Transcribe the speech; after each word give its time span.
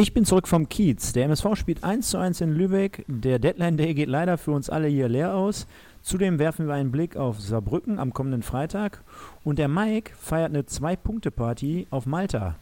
Ich 0.00 0.14
bin 0.14 0.24
zurück 0.24 0.46
vom 0.46 0.68
Kiez. 0.68 1.12
Der 1.12 1.24
MSV 1.24 1.56
spielt 1.56 1.82
1 1.82 2.10
zu 2.10 2.18
1 2.18 2.40
in 2.40 2.52
Lübeck. 2.52 3.04
Der 3.08 3.40
Deadline 3.40 3.76
Day 3.76 3.94
geht 3.94 4.08
leider 4.08 4.38
für 4.38 4.52
uns 4.52 4.70
alle 4.70 4.86
hier 4.86 5.08
leer 5.08 5.34
aus. 5.34 5.66
Zudem 6.02 6.38
werfen 6.38 6.68
wir 6.68 6.74
einen 6.74 6.92
Blick 6.92 7.16
auf 7.16 7.40
Saarbrücken 7.40 7.98
am 7.98 8.14
kommenden 8.14 8.44
Freitag. 8.44 9.02
Und 9.42 9.58
der 9.58 9.66
Mike 9.66 10.12
feiert 10.16 10.50
eine 10.50 10.64
Zwei-Punkte-Party 10.64 11.88
auf 11.90 12.06
Malta. 12.06 12.54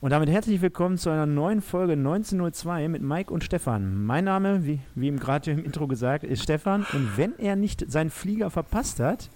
Und 0.00 0.12
damit 0.12 0.30
herzlich 0.30 0.62
willkommen 0.62 0.96
zu 0.96 1.10
einer 1.10 1.26
neuen 1.26 1.60
Folge 1.60 1.92
1902 1.92 2.88
mit 2.88 3.02
Mike 3.02 3.30
und 3.30 3.44
Stefan. 3.44 4.06
Mein 4.06 4.24
Name, 4.24 4.64
wie, 4.64 4.80
wie 4.94 5.08
ihm 5.08 5.20
gerade 5.20 5.50
im 5.50 5.62
Intro 5.62 5.86
gesagt, 5.86 6.24
ist 6.24 6.42
Stefan. 6.42 6.86
Und 6.94 7.18
wenn 7.18 7.38
er 7.38 7.56
nicht 7.56 7.84
seinen 7.90 8.08
Flieger 8.08 8.48
verpasst 8.48 8.98
hat, 8.98 9.28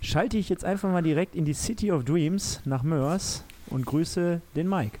schalte 0.00 0.38
ich 0.38 0.48
jetzt 0.48 0.64
einfach 0.64 0.90
mal 0.90 1.02
direkt 1.02 1.34
in 1.34 1.44
die 1.44 1.52
City 1.52 1.92
of 1.92 2.06
Dreams 2.06 2.62
nach 2.64 2.82
Mörs 2.82 3.44
und 3.66 3.84
grüße 3.84 4.40
den 4.56 4.70
Mike. 4.70 4.98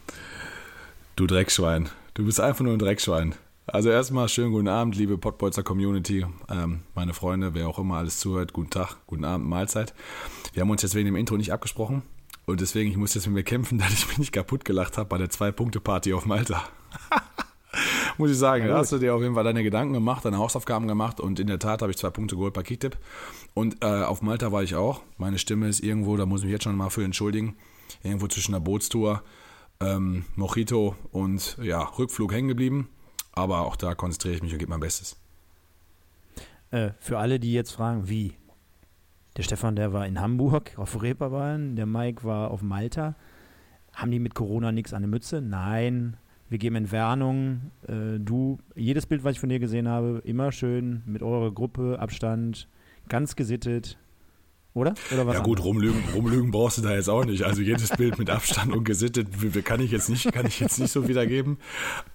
Du 1.14 1.26
Dreckschwein. 1.26 1.90
Du 2.14 2.24
bist 2.24 2.40
einfach 2.40 2.64
nur 2.64 2.72
ein 2.72 2.78
Dreckschwein. 2.78 3.34
Also 3.66 3.90
erstmal 3.90 4.30
schönen 4.30 4.50
guten 4.50 4.68
Abend, 4.68 4.96
liebe 4.96 5.18
Pottbolzer 5.18 5.62
Community, 5.62 6.24
ähm, 6.48 6.80
meine 6.94 7.12
Freunde, 7.12 7.52
wer 7.52 7.68
auch 7.68 7.78
immer 7.78 7.98
alles 7.98 8.18
zuhört, 8.18 8.54
guten 8.54 8.70
Tag, 8.70 8.96
guten 9.06 9.26
Abend, 9.26 9.46
Mahlzeit. 9.46 9.92
Wir 10.54 10.62
haben 10.62 10.70
uns 10.70 10.80
jetzt 10.80 10.94
wegen 10.94 11.04
dem 11.04 11.16
Intro 11.16 11.36
nicht 11.36 11.52
abgesprochen 11.52 12.00
und 12.46 12.62
deswegen, 12.62 12.90
ich 12.90 12.96
muss 12.96 13.12
jetzt 13.12 13.26
mit 13.26 13.34
mir 13.34 13.42
kämpfen, 13.42 13.76
dass 13.78 13.92
ich 13.92 14.08
mich 14.08 14.16
nicht 14.16 14.32
kaputt 14.32 14.64
gelacht 14.64 14.96
habe 14.96 15.10
bei 15.10 15.18
der 15.18 15.28
Zwei-Punkte-Party 15.28 16.14
auf 16.14 16.24
Malta. 16.24 16.62
muss 18.18 18.30
ich 18.30 18.38
sagen, 18.38 18.66
da 18.66 18.78
hast 18.78 18.92
du 18.92 18.98
dir 18.98 19.14
auf 19.14 19.20
jeden 19.20 19.34
Fall 19.34 19.44
deine 19.44 19.62
Gedanken 19.62 19.92
gemacht, 19.92 20.24
deine 20.24 20.38
Hausaufgaben 20.38 20.88
gemacht 20.88 21.20
und 21.20 21.38
in 21.38 21.46
der 21.46 21.58
Tat 21.58 21.82
habe 21.82 21.90
ich 21.90 21.98
zwei 21.98 22.10
Punkte 22.10 22.36
geholt 22.36 22.54
bei 22.54 22.62
Kicktip. 22.62 22.96
Und 23.52 23.84
äh, 23.84 24.02
auf 24.02 24.22
Malta 24.22 24.50
war 24.50 24.62
ich 24.62 24.76
auch. 24.76 25.02
Meine 25.18 25.38
Stimme 25.38 25.68
ist 25.68 25.80
irgendwo, 25.80 26.16
da 26.16 26.24
muss 26.24 26.40
ich 26.40 26.46
mich 26.46 26.52
jetzt 26.52 26.64
schon 26.64 26.74
mal 26.74 26.88
für 26.88 27.04
entschuldigen, 27.04 27.54
irgendwo 28.02 28.28
zwischen 28.28 28.52
der 28.52 28.60
Bootstour 28.60 29.22
ähm, 29.82 30.24
Mojito 30.36 30.96
und 31.10 31.58
ja, 31.60 31.82
Rückflug 31.82 32.32
hängen 32.32 32.48
geblieben. 32.48 32.88
Aber 33.32 33.60
auch 33.60 33.76
da 33.76 33.94
konzentriere 33.94 34.36
ich 34.36 34.42
mich 34.42 34.52
und 34.52 34.58
gebe 34.58 34.70
mein 34.70 34.80
Bestes. 34.80 35.16
Äh, 36.70 36.90
für 37.00 37.18
alle, 37.18 37.40
die 37.40 37.52
jetzt 37.52 37.72
fragen, 37.72 38.08
wie? 38.08 38.34
Der 39.36 39.42
Stefan, 39.42 39.76
der 39.76 39.92
war 39.92 40.06
in 40.06 40.20
Hamburg 40.20 40.72
auf 40.76 41.02
Reeperbahn, 41.02 41.76
der 41.76 41.86
Mike 41.86 42.24
war 42.24 42.50
auf 42.50 42.62
Malta. 42.62 43.14
Haben 43.94 44.10
die 44.10 44.18
mit 44.18 44.34
Corona 44.34 44.72
nichts 44.72 44.92
an 44.92 45.02
der 45.02 45.08
Mütze? 45.08 45.40
Nein. 45.40 46.16
Wir 46.48 46.58
geben 46.58 46.76
Entwarnung. 46.76 47.70
Äh, 47.88 48.18
du, 48.18 48.58
jedes 48.74 49.06
Bild, 49.06 49.24
was 49.24 49.32
ich 49.32 49.40
von 49.40 49.48
dir 49.48 49.58
gesehen 49.58 49.88
habe, 49.88 50.20
immer 50.24 50.52
schön 50.52 51.02
mit 51.06 51.22
eurer 51.22 51.50
Gruppe, 51.50 51.98
Abstand, 51.98 52.68
ganz 53.08 53.36
gesittet. 53.36 53.98
Oder? 54.74 54.94
Oder 55.12 55.26
was 55.26 55.36
ja 55.36 55.42
gut, 55.42 55.62
rumlügen, 55.62 56.02
rumlügen 56.14 56.50
brauchst 56.50 56.78
du 56.78 56.82
da 56.82 56.94
jetzt 56.94 57.08
auch 57.08 57.24
nicht. 57.24 57.42
Also 57.42 57.60
jedes 57.60 57.90
Bild 57.90 58.18
mit 58.18 58.30
Abstand 58.30 58.72
und 58.72 58.84
gesittet 58.84 59.28
kann 59.64 59.80
ich 59.80 59.90
jetzt 59.90 60.08
nicht, 60.08 60.32
kann 60.32 60.46
ich 60.46 60.60
jetzt 60.60 60.80
nicht 60.80 60.90
so 60.90 61.08
wiedergeben. 61.08 61.58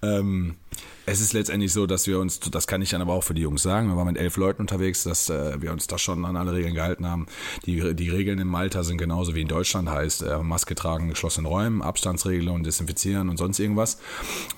Ähm, 0.02 0.56
es 1.10 1.20
ist 1.20 1.32
letztendlich 1.32 1.72
so, 1.72 1.86
dass 1.86 2.06
wir 2.06 2.18
uns, 2.20 2.38
das 2.38 2.66
kann 2.66 2.82
ich 2.82 2.90
dann 2.90 3.00
aber 3.00 3.14
auch 3.14 3.24
für 3.24 3.32
die 3.32 3.40
Jungs 3.40 3.62
sagen, 3.62 3.88
wir 3.88 3.96
waren 3.96 4.08
mit 4.08 4.18
elf 4.18 4.36
Leuten 4.36 4.60
unterwegs, 4.60 5.04
dass 5.04 5.30
äh, 5.30 5.60
wir 5.60 5.72
uns 5.72 5.86
da 5.86 5.96
schon 5.96 6.24
an 6.26 6.36
alle 6.36 6.52
Regeln 6.52 6.74
gehalten 6.74 7.06
haben. 7.06 7.26
Die, 7.64 7.94
die 7.94 8.10
Regeln 8.10 8.38
in 8.38 8.46
Malta 8.46 8.82
sind 8.82 8.98
genauso 8.98 9.34
wie 9.34 9.40
in 9.40 9.48
Deutschland, 9.48 9.88
heißt 9.88 10.22
äh, 10.22 10.38
Maske 10.38 10.74
tragen, 10.74 11.08
geschlossenen 11.08 11.46
Räumen, 11.46 11.80
Abstandsregelungen, 11.80 12.62
desinfizieren 12.62 13.30
und 13.30 13.38
sonst 13.38 13.58
irgendwas. 13.58 13.98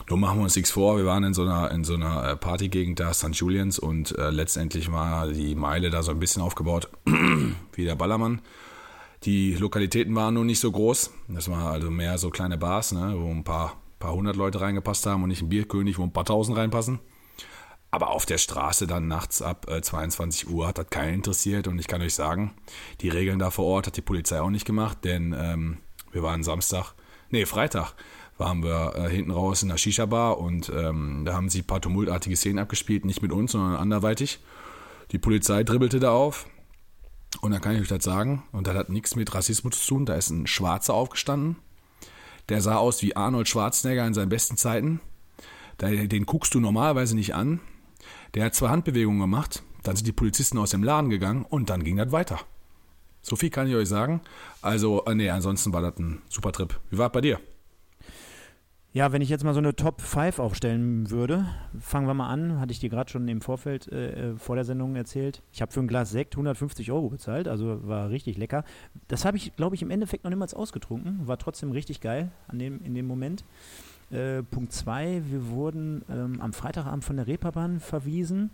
Nur 0.08 0.18
machen 0.18 0.38
wir 0.38 0.44
uns 0.44 0.56
nichts 0.56 0.72
vor, 0.72 0.96
wir 0.96 1.06
waren 1.06 1.22
in 1.22 1.34
so 1.34 1.42
einer, 1.42 1.70
in 1.70 1.84
so 1.84 1.94
einer 1.94 2.30
äh, 2.30 2.36
Partygegend 2.36 2.98
da, 2.98 3.14
St. 3.14 3.34
Julians 3.34 3.78
und 3.78 4.18
äh, 4.18 4.30
letztendlich 4.30 4.90
war 4.90 5.28
die 5.28 5.54
Meile 5.54 5.90
da 5.90 6.02
so 6.02 6.10
ein 6.10 6.18
bisschen 6.18 6.42
aufgebaut 6.42 6.88
wie 7.74 7.84
der 7.84 7.94
Ballermann. 7.94 8.40
Die 9.24 9.54
Lokalitäten 9.54 10.14
waren 10.16 10.34
nur 10.34 10.44
nicht 10.44 10.60
so 10.60 10.72
groß. 10.72 11.10
Das 11.28 11.48
war 11.48 11.70
also 11.70 11.90
mehr 11.90 12.18
so 12.18 12.30
kleine 12.30 12.56
Bars, 12.56 12.92
ne, 12.92 13.14
wo 13.16 13.30
ein 13.30 13.44
paar 13.44 13.76
paar 14.00 14.14
hundert 14.14 14.34
Leute 14.34 14.60
reingepasst 14.60 15.06
haben 15.06 15.22
und 15.22 15.28
nicht 15.28 15.42
ein 15.42 15.48
Bierkönig, 15.48 15.98
wo 15.98 16.02
ein 16.02 16.12
paar 16.12 16.24
tausend 16.24 16.58
reinpassen. 16.58 16.98
Aber 17.92 18.10
auf 18.10 18.24
der 18.24 18.38
Straße 18.38 18.86
dann 18.86 19.08
nachts 19.08 19.42
ab 19.42 19.68
äh, 19.70 19.82
22 19.82 20.48
Uhr 20.48 20.66
hat 20.66 20.78
das 20.78 20.90
keinen 20.90 21.14
interessiert 21.14 21.68
und 21.68 21.78
ich 21.78 21.86
kann 21.86 22.02
euch 22.02 22.14
sagen, 22.14 22.54
die 23.00 23.08
Regeln 23.08 23.38
da 23.38 23.50
vor 23.50 23.66
Ort 23.66 23.86
hat 23.88 23.96
die 23.96 24.02
Polizei 24.02 24.40
auch 24.40 24.50
nicht 24.50 24.64
gemacht, 24.64 24.98
denn 25.04 25.34
ähm, 25.38 25.78
wir 26.12 26.22
waren 26.22 26.42
Samstag, 26.42 26.94
nee, 27.30 27.46
Freitag 27.46 27.94
waren 28.38 28.62
wir 28.62 28.94
äh, 28.96 29.10
hinten 29.10 29.32
raus 29.32 29.62
in 29.62 29.68
der 29.68 29.76
Shisha-Bar 29.76 30.38
und 30.38 30.70
ähm, 30.74 31.24
da 31.24 31.34
haben 31.34 31.48
sie 31.48 31.60
ein 31.60 31.66
paar 31.66 31.80
tumultartige 31.80 32.36
Szenen 32.36 32.60
abgespielt, 32.60 33.04
nicht 33.04 33.22
mit 33.22 33.32
uns, 33.32 33.52
sondern 33.52 33.76
anderweitig. 33.76 34.38
Die 35.10 35.18
Polizei 35.18 35.64
dribbelte 35.64 35.98
da 35.98 36.12
auf 36.12 36.46
und 37.40 37.50
dann 37.50 37.60
kann 37.60 37.74
ich 37.74 37.82
euch 37.82 37.88
das 37.88 38.04
sagen, 38.04 38.44
und 38.52 38.68
das 38.68 38.76
hat 38.76 38.88
nichts 38.88 39.16
mit 39.16 39.34
Rassismus 39.34 39.80
zu 39.80 39.94
tun, 39.94 40.06
da 40.06 40.14
ist 40.14 40.30
ein 40.30 40.46
Schwarzer 40.46 40.94
aufgestanden, 40.94 41.56
der 42.50 42.60
sah 42.60 42.76
aus 42.76 43.00
wie 43.02 43.16
Arnold 43.16 43.48
Schwarzenegger 43.48 44.06
in 44.06 44.14
seinen 44.14 44.28
besten 44.28 44.56
Zeiten. 44.56 45.00
Den 45.80 46.26
guckst 46.26 46.52
du 46.54 46.60
normalerweise 46.60 47.16
nicht 47.16 47.34
an. 47.34 47.60
Der 48.34 48.44
hat 48.44 48.54
zwei 48.54 48.68
Handbewegungen 48.68 49.20
gemacht, 49.20 49.62
dann 49.82 49.96
sind 49.96 50.06
die 50.06 50.12
Polizisten 50.12 50.58
aus 50.58 50.70
dem 50.70 50.82
Laden 50.82 51.10
gegangen 51.10 51.46
und 51.48 51.70
dann 51.70 51.82
ging 51.82 51.96
das 51.96 52.12
weiter. 52.12 52.38
So 53.22 53.36
viel 53.36 53.50
kann 53.50 53.68
ich 53.68 53.74
euch 53.74 53.88
sagen. 53.88 54.20
Also, 54.62 55.04
äh, 55.04 55.14
nee, 55.14 55.30
ansonsten 55.30 55.72
war 55.72 55.82
das 55.82 55.98
ein 55.98 56.22
super 56.28 56.52
Trip. 56.52 56.78
Wie 56.90 56.98
war 56.98 57.06
es 57.06 57.12
bei 57.12 57.20
dir? 57.20 57.40
Ja, 58.92 59.12
wenn 59.12 59.22
ich 59.22 59.28
jetzt 59.28 59.44
mal 59.44 59.54
so 59.54 59.60
eine 59.60 59.76
Top 59.76 60.00
5 60.00 60.40
aufstellen 60.40 61.10
würde, 61.10 61.46
fangen 61.78 62.08
wir 62.08 62.14
mal 62.14 62.28
an, 62.28 62.58
hatte 62.58 62.72
ich 62.72 62.80
dir 62.80 62.90
gerade 62.90 63.08
schon 63.08 63.28
im 63.28 63.40
Vorfeld 63.40 63.86
äh, 63.92 64.30
äh 64.30 64.36
vor 64.36 64.56
der 64.56 64.64
Sendung 64.64 64.96
erzählt. 64.96 65.42
Ich 65.52 65.62
habe 65.62 65.70
für 65.70 65.78
ein 65.78 65.86
Glas 65.86 66.10
Sekt 66.10 66.34
150 66.34 66.90
Euro 66.90 67.08
bezahlt, 67.08 67.46
also 67.46 67.86
war 67.86 68.10
richtig 68.10 68.36
lecker. 68.36 68.64
Das 69.06 69.24
habe 69.24 69.36
ich, 69.36 69.54
glaube 69.54 69.76
ich, 69.76 69.82
im 69.82 69.92
Endeffekt 69.92 70.24
noch 70.24 70.30
niemals 70.30 70.54
ausgetrunken, 70.54 71.28
war 71.28 71.38
trotzdem 71.38 71.70
richtig 71.70 72.00
geil 72.00 72.32
an 72.48 72.58
dem, 72.58 72.82
in 72.82 72.94
dem 72.94 73.06
Moment. 73.06 73.44
Äh, 74.10 74.42
Punkt 74.42 74.72
2, 74.72 75.22
wir 75.24 75.46
wurden 75.50 76.04
ähm, 76.10 76.40
am 76.40 76.52
Freitagabend 76.52 77.04
von 77.04 77.16
der 77.16 77.28
Reeperbahn 77.28 77.78
verwiesen 77.78 78.50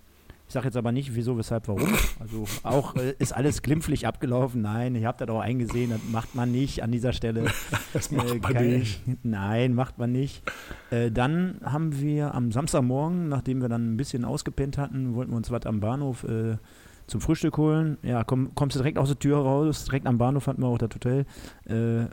ich 0.49 0.53
sage 0.53 0.67
jetzt 0.67 0.77
aber 0.77 0.93
nicht, 0.93 1.15
wieso, 1.17 1.37
weshalb, 1.37 1.67
warum. 1.67 1.93
Also 2.21 2.45
auch 2.63 2.95
äh, 2.95 3.15
ist 3.19 3.33
alles 3.33 3.63
glimpflich 3.63 4.07
abgelaufen. 4.07 4.63
Nein, 4.63 4.95
ich 4.95 5.05
habe 5.05 5.25
das 5.25 5.35
auch 5.35 5.41
eingesehen, 5.41 5.91
das 5.91 6.01
macht 6.11 6.37
man 6.37 6.53
nicht 6.53 6.83
an 6.83 6.93
dieser 6.93 7.13
Stelle. 7.13 7.47
Das 7.93 8.11
macht 8.11 8.31
äh, 8.31 8.39
man 8.39 8.69
nicht. 8.69 9.03
Nein, 9.25 9.75
macht 9.75 9.99
man 9.99 10.13
nicht. 10.13 10.43
Äh, 10.91 11.11
dann 11.11 11.61
haben 11.65 11.99
wir 12.01 12.35
am 12.35 12.53
Samstagmorgen, 12.53 13.29
nachdem 13.29 13.63
wir 13.63 13.69
dann 13.69 13.95
ein 13.95 13.97
bisschen 13.97 14.25
ausgepennt 14.25 14.77
hatten, 14.77 15.15
wollten 15.15 15.33
wir 15.33 15.37
uns 15.37 15.51
was 15.51 15.65
am 15.65 15.81
Bahnhof 15.81 16.25
äh, 16.25 16.59
zum 17.07 17.21
Frühstück 17.21 17.57
holen. 17.57 17.97
Ja, 18.03 18.23
komm, 18.23 18.55
kommst 18.55 18.77
du 18.77 18.81
direkt 18.81 18.99
aus 18.99 19.09
der 19.09 19.19
Tür 19.19 19.39
raus, 19.39 19.85
direkt 19.87 20.07
am 20.07 20.19
Bahnhof 20.19 20.47
hatten 20.47 20.63
wir 20.63 20.69
auch 20.69 20.79
das 20.79 20.91
Hotel. 20.95 21.25
Äh, 21.65 22.09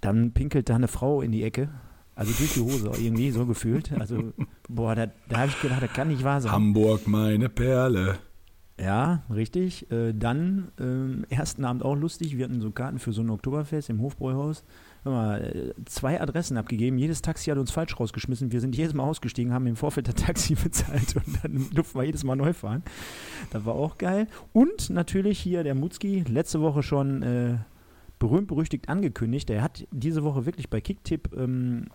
dann 0.00 0.32
pinkelt 0.32 0.68
da 0.68 0.74
eine 0.74 0.88
Frau 0.88 1.22
in 1.22 1.32
die 1.32 1.44
Ecke 1.44 1.68
also 2.20 2.34
durch 2.34 2.52
die 2.52 2.60
Hose 2.60 2.90
irgendwie, 3.00 3.30
so 3.30 3.46
gefühlt. 3.46 3.92
Also, 3.98 4.34
boah, 4.68 4.94
da, 4.94 5.06
da 5.30 5.38
habe 5.38 5.48
ich 5.48 5.58
gedacht, 5.62 5.82
das 5.82 5.90
kann 5.94 6.08
nicht 6.08 6.22
wahr 6.22 6.42
sein. 6.42 6.52
Hamburg, 6.52 7.08
meine 7.08 7.48
Perle. 7.48 8.18
Ja, 8.78 9.22
richtig. 9.34 9.90
Äh, 9.90 10.12
dann, 10.12 10.70
äh, 10.78 11.34
ersten 11.34 11.64
Abend 11.64 11.82
auch 11.82 11.94
lustig. 11.94 12.36
Wir 12.36 12.44
hatten 12.44 12.60
so 12.60 12.72
Karten 12.72 12.98
für 12.98 13.14
so 13.14 13.22
ein 13.22 13.30
Oktoberfest 13.30 13.88
im 13.88 14.02
Hofbräuhaus. 14.02 14.64
Hör 15.02 15.12
mal, 15.12 15.40
äh, 15.40 15.84
zwei 15.86 16.20
Adressen 16.20 16.58
abgegeben. 16.58 16.98
Jedes 16.98 17.22
Taxi 17.22 17.48
hat 17.48 17.56
uns 17.56 17.70
falsch 17.70 17.98
rausgeschmissen. 17.98 18.52
Wir 18.52 18.60
sind 18.60 18.76
jedes 18.76 18.92
Mal 18.92 19.04
ausgestiegen, 19.04 19.54
haben 19.54 19.66
im 19.66 19.76
Vorfeld 19.76 20.06
das 20.08 20.16
Taxi 20.16 20.54
bezahlt 20.62 21.16
und 21.16 21.42
dann 21.42 21.70
durften 21.72 21.98
wir 21.98 22.04
jedes 22.04 22.22
Mal 22.22 22.36
neu 22.36 22.52
fahren. 22.52 22.82
Das 23.50 23.64
war 23.64 23.76
auch 23.76 23.96
geil. 23.96 24.26
Und 24.52 24.90
natürlich 24.90 25.38
hier 25.38 25.64
der 25.64 25.74
Mutzki, 25.74 26.22
letzte 26.28 26.60
Woche 26.60 26.82
schon 26.82 27.22
äh, 27.22 27.56
berühmt-berüchtigt 28.20 28.88
angekündigt. 28.88 29.50
Er 29.50 29.62
hat 29.62 29.88
diese 29.90 30.22
Woche 30.22 30.46
wirklich 30.46 30.70
bei 30.70 30.80
Kicktipp 30.80 31.30
ähm, 31.36 31.86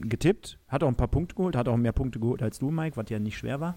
getippt, 0.00 0.58
hat 0.68 0.82
auch 0.82 0.88
ein 0.88 0.96
paar 0.96 1.08
Punkte 1.08 1.34
geholt, 1.34 1.56
hat 1.56 1.68
auch 1.68 1.76
mehr 1.76 1.92
Punkte 1.92 2.18
geholt 2.18 2.42
als 2.42 2.58
du, 2.58 2.70
Mike, 2.70 2.96
was 2.96 3.10
ja 3.10 3.18
nicht 3.18 3.36
schwer 3.36 3.60
war. 3.60 3.76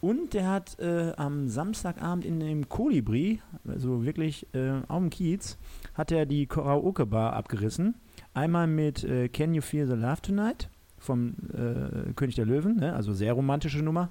Und 0.00 0.34
der 0.34 0.48
hat 0.48 0.78
äh, 0.78 1.12
am 1.16 1.48
Samstagabend 1.48 2.24
in 2.24 2.38
dem 2.38 2.68
Kolibri, 2.68 3.40
also 3.66 4.04
wirklich 4.04 4.46
äh, 4.52 4.82
auf 4.86 4.98
dem 4.98 5.10
Kiez, 5.10 5.58
hat 5.94 6.12
er 6.12 6.26
die 6.26 6.46
Karaoke-Bar 6.46 7.32
abgerissen. 7.32 7.94
Einmal 8.34 8.66
mit 8.66 9.02
äh, 9.04 9.28
Can 9.28 9.54
You 9.54 9.62
Feel 9.62 9.86
the 9.86 9.94
Love 9.94 10.22
Tonight 10.22 10.68
vom 10.98 11.34
äh, 11.52 12.12
König 12.14 12.34
der 12.34 12.46
Löwen, 12.46 12.76
ne? 12.76 12.92
also 12.92 13.12
sehr 13.12 13.32
romantische 13.32 13.82
Nummer. 13.82 14.10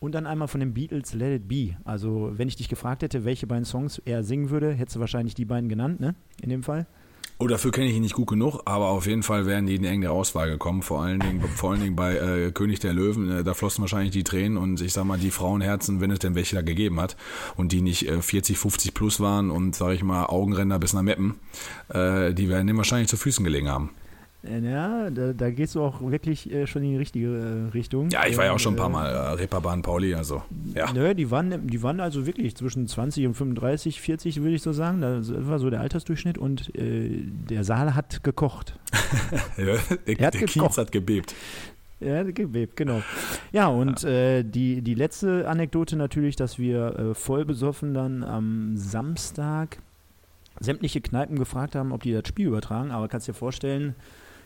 Und 0.00 0.14
dann 0.14 0.26
einmal 0.26 0.48
von 0.48 0.60
den 0.60 0.74
Beatles 0.74 1.14
Let 1.14 1.42
It 1.42 1.48
Be. 1.48 1.76
Also, 1.84 2.32
wenn 2.36 2.48
ich 2.48 2.56
dich 2.56 2.68
gefragt 2.68 3.02
hätte, 3.02 3.24
welche 3.24 3.46
beiden 3.46 3.64
Songs 3.64 4.00
er 4.04 4.22
singen 4.22 4.50
würde, 4.50 4.72
hättest 4.72 4.96
du 4.96 5.00
wahrscheinlich 5.00 5.34
die 5.34 5.44
beiden 5.44 5.68
genannt, 5.68 6.00
ne? 6.00 6.14
In 6.40 6.50
dem 6.50 6.62
Fall. 6.62 6.86
Oh, 7.40 7.46
dafür 7.46 7.70
kenne 7.70 7.86
ich 7.86 7.94
ihn 7.94 8.02
nicht 8.02 8.16
gut 8.16 8.26
genug, 8.26 8.62
aber 8.64 8.88
auf 8.88 9.06
jeden 9.06 9.22
Fall 9.22 9.46
wären 9.46 9.66
die 9.66 9.76
in 9.76 9.84
enge 9.84 10.10
Auswahl 10.10 10.50
gekommen. 10.50 10.82
Vor 10.82 11.02
allen 11.02 11.20
Dingen, 11.20 11.40
vor 11.54 11.70
allen 11.70 11.80
Dingen 11.80 11.94
bei 11.94 12.16
äh, 12.16 12.50
König 12.50 12.80
der 12.80 12.92
Löwen, 12.92 13.30
äh, 13.30 13.44
da 13.44 13.54
flossen 13.54 13.82
wahrscheinlich 13.82 14.10
die 14.10 14.24
Tränen 14.24 14.58
und 14.58 14.80
ich 14.80 14.92
sag 14.92 15.04
mal, 15.04 15.18
die 15.18 15.30
Frauenherzen, 15.30 16.00
wenn 16.00 16.10
es 16.10 16.18
denn 16.18 16.34
welche 16.34 16.56
da 16.56 16.62
gegeben 16.62 17.00
hat 17.00 17.16
und 17.56 17.70
die 17.70 17.80
nicht 17.80 18.08
äh, 18.08 18.20
40, 18.20 18.58
50 18.58 18.92
plus 18.92 19.20
waren 19.20 19.52
und 19.52 19.76
sag 19.76 19.92
ich 19.92 20.02
mal, 20.02 20.26
Augenränder 20.26 20.80
bis 20.80 20.94
nach 20.94 21.02
Meppen, 21.02 21.36
äh, 21.90 22.34
die 22.34 22.48
werden 22.48 22.66
dem 22.66 22.76
wahrscheinlich 22.76 23.08
zu 23.08 23.16
Füßen 23.16 23.44
gelegen 23.44 23.68
haben. 23.68 23.90
Äh, 24.48 24.60
ja, 24.60 25.10
da, 25.10 25.32
da 25.32 25.50
gehst 25.50 25.74
du 25.74 25.82
auch 25.82 26.00
wirklich 26.00 26.50
äh, 26.50 26.66
schon 26.66 26.82
in 26.82 26.92
die 26.92 26.96
richtige 26.96 27.26
äh, 27.28 27.70
Richtung. 27.72 28.10
Ja, 28.10 28.26
ich 28.26 28.36
war 28.36 28.44
ja 28.46 28.52
auch 28.52 28.58
schon 28.58 28.74
ein 28.74 28.78
paar 28.78 28.88
Mal 28.88 29.08
äh, 29.08 29.32
Reeperbahn 29.34 29.82
Pauli, 29.82 30.14
also 30.14 30.42
ja. 30.74 30.92
Nö, 30.92 31.14
die 31.14 31.30
waren, 31.30 31.66
die 31.66 31.82
waren 31.82 32.00
also 32.00 32.26
wirklich 32.26 32.56
zwischen 32.56 32.86
20 32.86 33.26
und 33.26 33.34
35, 33.34 34.00
40 34.00 34.42
würde 34.42 34.54
ich 34.54 34.62
so 34.62 34.72
sagen. 34.72 35.00
Das 35.00 35.30
war 35.32 35.58
so 35.58 35.70
der 35.70 35.80
Altersdurchschnitt 35.80 36.38
und 36.38 36.74
äh, 36.74 37.22
der 37.50 37.64
Saal 37.64 37.94
hat 37.94 38.22
gekocht. 38.24 38.78
ja, 39.56 39.64
der, 40.06 40.20
Er 40.20 40.26
hat 40.26 40.34
der 40.34 40.40
gekocht. 40.42 40.68
Kiez 40.68 40.78
hat 40.78 40.92
gebebt. 40.92 41.34
Ja, 42.00 42.22
gebebt, 42.22 42.76
genau. 42.76 43.02
Ja, 43.52 43.66
und 43.66 44.04
Äh, 44.04 44.44
die, 44.44 44.82
die 44.82 44.94
letzte 44.94 45.48
Anekdote 45.48 45.96
natürlich, 45.96 46.36
dass 46.36 46.58
wir 46.58 46.98
äh, 46.98 47.14
voll 47.14 47.44
besoffen 47.44 47.92
dann 47.92 48.22
am 48.22 48.76
Samstag 48.76 49.78
sämtliche 50.60 51.00
Kneipen 51.00 51.38
gefragt 51.38 51.74
haben, 51.74 51.92
ob 51.92 52.02
die 52.02 52.12
das 52.12 52.26
Spiel 52.28 52.46
übertragen. 52.46 52.90
Aber 52.90 53.08
kannst 53.08 53.28
dir 53.28 53.34
vorstellen, 53.34 53.94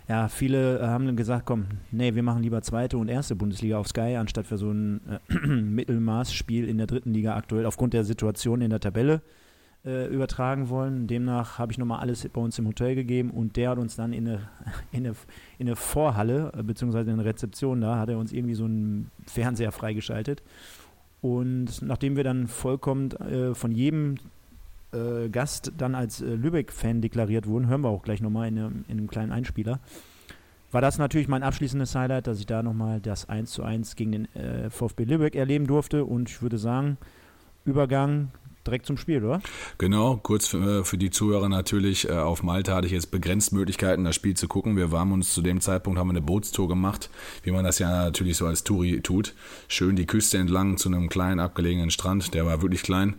ja, 0.09 0.29
viele 0.29 0.81
äh, 0.81 0.87
haben 0.87 1.07
dann 1.07 1.17
gesagt, 1.17 1.47
komm, 1.47 1.67
nee, 1.91 2.15
wir 2.15 2.23
machen 2.23 2.43
lieber 2.43 2.63
zweite 2.63 2.99
und 2.99 3.09
erste 3.09 3.37
Bundesliga 3.37 3.79
auf 3.79 3.89
Sky, 3.89 4.17
anstatt 4.17 4.47
für 4.47 4.59
so 4.59 4.71
ein 4.71 5.01
äh, 5.31 5.47
Mittelmaßspiel 5.47 6.69
in 6.69 6.79
der 6.79 6.87
dritten 6.87 7.13
Liga 7.13 7.37
aktuell 7.37 7.67
aufgrund 7.67 7.95
der 7.95 8.05
Situation 8.05 8.61
in 8.61 8.71
der 8.71 8.81
Tabelle 8.81 9.23
äh, 9.85 10.07
übertragen 10.07 10.69
wollen. 10.69 11.07
Demnach 11.07 11.59
habe 11.59 11.73
ich 11.73 11.79
nochmal 11.79 12.01
alles 12.01 12.29
bei 12.29 12.41
uns 12.41 12.59
im 12.59 12.67
Hotel 12.67 12.95
gegeben 12.95 13.31
und 13.31 13.57
der 13.57 13.71
hat 13.71 13.79
uns 13.79 13.97
dann 13.97 14.13
in 14.13 14.29
eine, 14.29 14.41
in 14.93 15.07
eine, 15.07 15.17
in 15.59 15.69
eine 15.69 15.77
Vorhalle, 15.77 16.53
äh, 16.57 16.63
beziehungsweise 16.63 17.11
in 17.11 17.19
eine 17.19 17.25
Rezeption 17.25 17.81
da, 17.81 17.99
hat 17.99 18.09
er 18.09 18.19
uns 18.19 18.33
irgendwie 18.33 18.55
so 18.55 18.65
einen 18.65 19.11
Fernseher 19.27 19.73
freigeschaltet. 19.73 20.43
Und 21.21 21.83
nachdem 21.83 22.17
wir 22.17 22.25
dann 22.25 22.49
vollkommen 22.49 23.13
äh, 23.13 23.55
von 23.55 23.71
jedem 23.71 24.17
äh, 24.93 25.29
Gast 25.29 25.73
dann 25.77 25.95
als 25.95 26.21
äh, 26.21 26.27
Lübeck-Fan 26.35 27.01
deklariert 27.01 27.47
wurden, 27.47 27.67
hören 27.69 27.83
wir 27.83 27.89
auch 27.89 28.03
gleich 28.03 28.21
nochmal 28.21 28.49
in, 28.49 28.59
einem- 28.59 28.85
in 28.89 28.99
einem 28.99 29.09
kleinen 29.09 29.33
Einspieler, 29.33 29.81
war 30.71 30.81
das 30.81 30.97
natürlich 30.99 31.29
mein 31.29 31.43
abschließendes 31.43 31.95
Highlight, 31.95 32.27
dass 32.27 32.39
ich 32.39 32.47
da 32.47 32.63
nochmal 32.63 33.01
das 33.01 33.29
1 33.29 33.51
zu 33.51 33.63
1 33.63 33.95
gegen 33.97 34.13
den 34.13 34.35
äh, 34.35 34.71
VfB 34.71 35.05
Lübeck 35.05 35.35
erleben 35.35 35.67
durfte 35.67 36.05
und 36.05 36.31
ich 36.31 36.41
würde 36.43 36.57
sagen, 36.59 36.97
Übergang 37.65 38.31
direkt 38.67 38.87
zum 38.87 38.97
Spiel, 38.97 39.25
oder? 39.25 39.41
Genau, 39.79 40.17
kurz 40.23 40.47
für, 40.47 40.85
für 40.85 40.97
die 40.97 41.11
Zuhörer 41.11 41.49
natürlich, 41.49 42.09
äh, 42.09 42.13
auf 42.13 42.43
Malta 42.43 42.75
hatte 42.75 42.87
ich 42.87 42.93
jetzt 42.93 43.11
begrenzt 43.11 43.53
Möglichkeiten, 43.53 44.05
das 44.05 44.15
Spiel 44.15 44.35
zu 44.35 44.47
gucken. 44.49 44.77
Wir 44.77 44.93
waren 44.93 45.11
uns 45.13 45.35
zu 45.35 45.43
dem 45.43 45.61
Zeitpunkt, 45.61 45.99
haben 45.99 46.11
eine 46.11 46.23
Bootstour 46.23 46.69
gemacht, 46.69 47.11
wie 47.43 47.51
man 47.51 47.65
das 47.65 47.79
ja 47.81 47.91
natürlich 47.91 48.37
so 48.37 48.47
als 48.47 48.63
Touri 48.65 49.01
tut. 49.01 49.35
Schön 49.69 49.97
die 49.97 50.07
Küste 50.07 50.39
entlang 50.39 50.77
zu 50.77 50.89
einem 50.89 51.09
kleinen 51.09 51.41
abgelegenen 51.41 51.91
Strand, 51.91 52.35
der 52.35 52.47
war 52.47 52.63
wirklich 52.63 52.83
klein. 52.83 53.17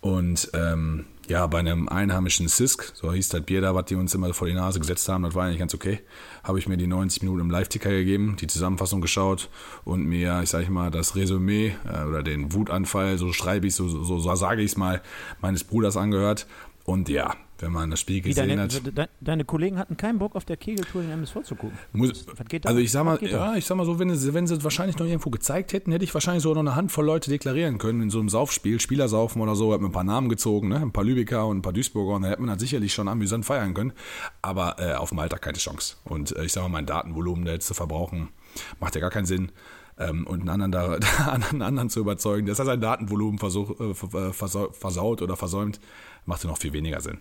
Und 0.00 0.50
ähm, 0.54 1.06
ja, 1.28 1.46
bei 1.46 1.60
einem 1.60 1.88
einheimischen 1.88 2.48
Sisk, 2.48 2.92
so 2.94 3.12
hieß 3.12 3.28
das 3.28 3.42
Bier 3.42 3.60
da, 3.60 3.74
was 3.74 3.84
die 3.84 3.94
uns 3.94 4.14
immer 4.14 4.34
vor 4.34 4.48
die 4.48 4.54
Nase 4.54 4.80
gesetzt 4.80 5.08
haben, 5.08 5.22
das 5.22 5.34
war 5.34 5.44
eigentlich 5.44 5.60
ganz 5.60 5.74
okay. 5.74 6.00
Habe 6.42 6.58
ich 6.58 6.66
mir 6.66 6.76
die 6.76 6.86
90 6.86 7.22
Minuten 7.22 7.40
im 7.40 7.50
Live-Ticker 7.50 7.90
gegeben, 7.90 8.36
die 8.40 8.46
Zusammenfassung 8.46 9.00
geschaut 9.00 9.48
und 9.84 10.04
mir, 10.06 10.40
ich 10.42 10.50
sage 10.50 10.70
mal, 10.70 10.90
das 10.90 11.14
Resümee 11.14 11.76
äh, 11.86 12.04
oder 12.04 12.22
den 12.22 12.52
Wutanfall, 12.52 13.18
so 13.18 13.32
schreibe 13.32 13.66
ich, 13.66 13.74
so, 13.74 13.88
so, 13.88 14.18
so 14.18 14.34
sage 14.34 14.62
ich 14.62 14.72
es 14.72 14.76
mal, 14.76 15.02
meines 15.40 15.62
Bruders 15.62 15.96
angehört. 15.96 16.46
Und 16.84 17.08
ja, 17.08 17.36
wenn 17.62 17.72
man 17.72 17.90
das 17.90 18.00
Spiel 18.00 18.20
gesehen 18.20 18.48
deine, 18.48 18.62
hat. 18.62 18.86
de, 18.86 19.06
deine 19.20 19.44
Kollegen 19.44 19.78
hatten 19.78 19.96
keinen 19.96 20.18
Bock 20.18 20.36
auf 20.36 20.44
der 20.44 20.56
Kegeltour 20.56 21.02
den 21.02 21.10
MSV 21.10 21.42
zu 21.44 21.54
gucken. 21.54 21.78
Muss, 21.92 22.26
Was 22.36 22.46
geht 22.48 22.64
da? 22.64 22.68
also 22.70 22.80
ich 22.80 22.90
sag 22.90 23.04
mal, 23.04 23.18
ja, 23.22 23.54
ich 23.56 23.66
sag 23.66 23.76
mal 23.76 23.84
so, 23.86 23.98
wenn 23.98 24.14
sie, 24.14 24.34
wenn 24.34 24.46
sie 24.46 24.54
es 24.54 24.64
wahrscheinlich 24.64 24.98
noch 24.98 25.06
irgendwo 25.06 25.30
gezeigt 25.30 25.72
hätten, 25.72 25.92
hätte 25.92 26.04
ich 26.04 26.14
wahrscheinlich 26.14 26.42
so 26.42 26.52
noch 26.52 26.60
eine 26.60 26.74
Handvoll 26.76 27.04
Leute 27.04 27.30
deklarieren 27.30 27.78
können 27.78 28.02
in 28.02 28.10
so 28.10 28.18
einem 28.18 28.28
Saufspiel, 28.28 28.80
Spielersaufen 28.80 29.40
oder 29.42 29.54
so, 29.54 29.72
hat 29.72 29.80
mir 29.80 29.88
ein 29.88 29.92
paar 29.92 30.04
Namen 30.04 30.28
gezogen, 30.28 30.68
ne? 30.68 30.76
ein 30.76 30.92
paar 30.92 31.04
Lübecker 31.04 31.46
und 31.46 31.58
ein 31.58 31.62
paar 31.62 31.72
Duisburger 31.72 32.14
und 32.16 32.22
da 32.22 32.28
hätte 32.28 32.40
man 32.42 32.50
das 32.50 32.60
sicherlich 32.60 32.92
schon 32.94 33.08
amüsant 33.08 33.44
feiern 33.44 33.74
können. 33.74 33.92
Aber 34.42 34.76
äh, 34.78 34.94
auf 34.94 35.12
Malta 35.12 35.38
keine 35.38 35.58
Chance. 35.58 35.96
Und 36.04 36.36
äh, 36.36 36.44
ich 36.44 36.52
sag 36.52 36.62
mal, 36.62 36.68
mein 36.68 36.86
Datenvolumen 36.86 37.44
da 37.44 37.52
jetzt 37.52 37.66
zu 37.66 37.74
verbrauchen, 37.74 38.28
macht 38.80 38.94
ja 38.94 39.00
gar 39.00 39.10
keinen 39.10 39.26
Sinn. 39.26 39.52
Ähm, 39.98 40.26
und 40.26 40.40
einen 40.40 40.48
anderen, 40.62 40.72
da, 40.72 41.30
einen 41.50 41.62
anderen 41.62 41.90
zu 41.90 42.00
überzeugen, 42.00 42.46
dass 42.46 42.58
er 42.58 42.64
sein 42.64 42.80
Datenvolumen 42.80 43.38
versuch, 43.38 43.78
äh, 43.78 43.92
versau- 44.32 44.72
versaut 44.72 45.20
oder 45.20 45.36
versäumt, 45.36 45.78
macht 46.24 46.42
ja 46.44 46.48
noch 46.50 46.58
viel 46.58 46.72
weniger 46.72 47.00
Sinn. 47.00 47.18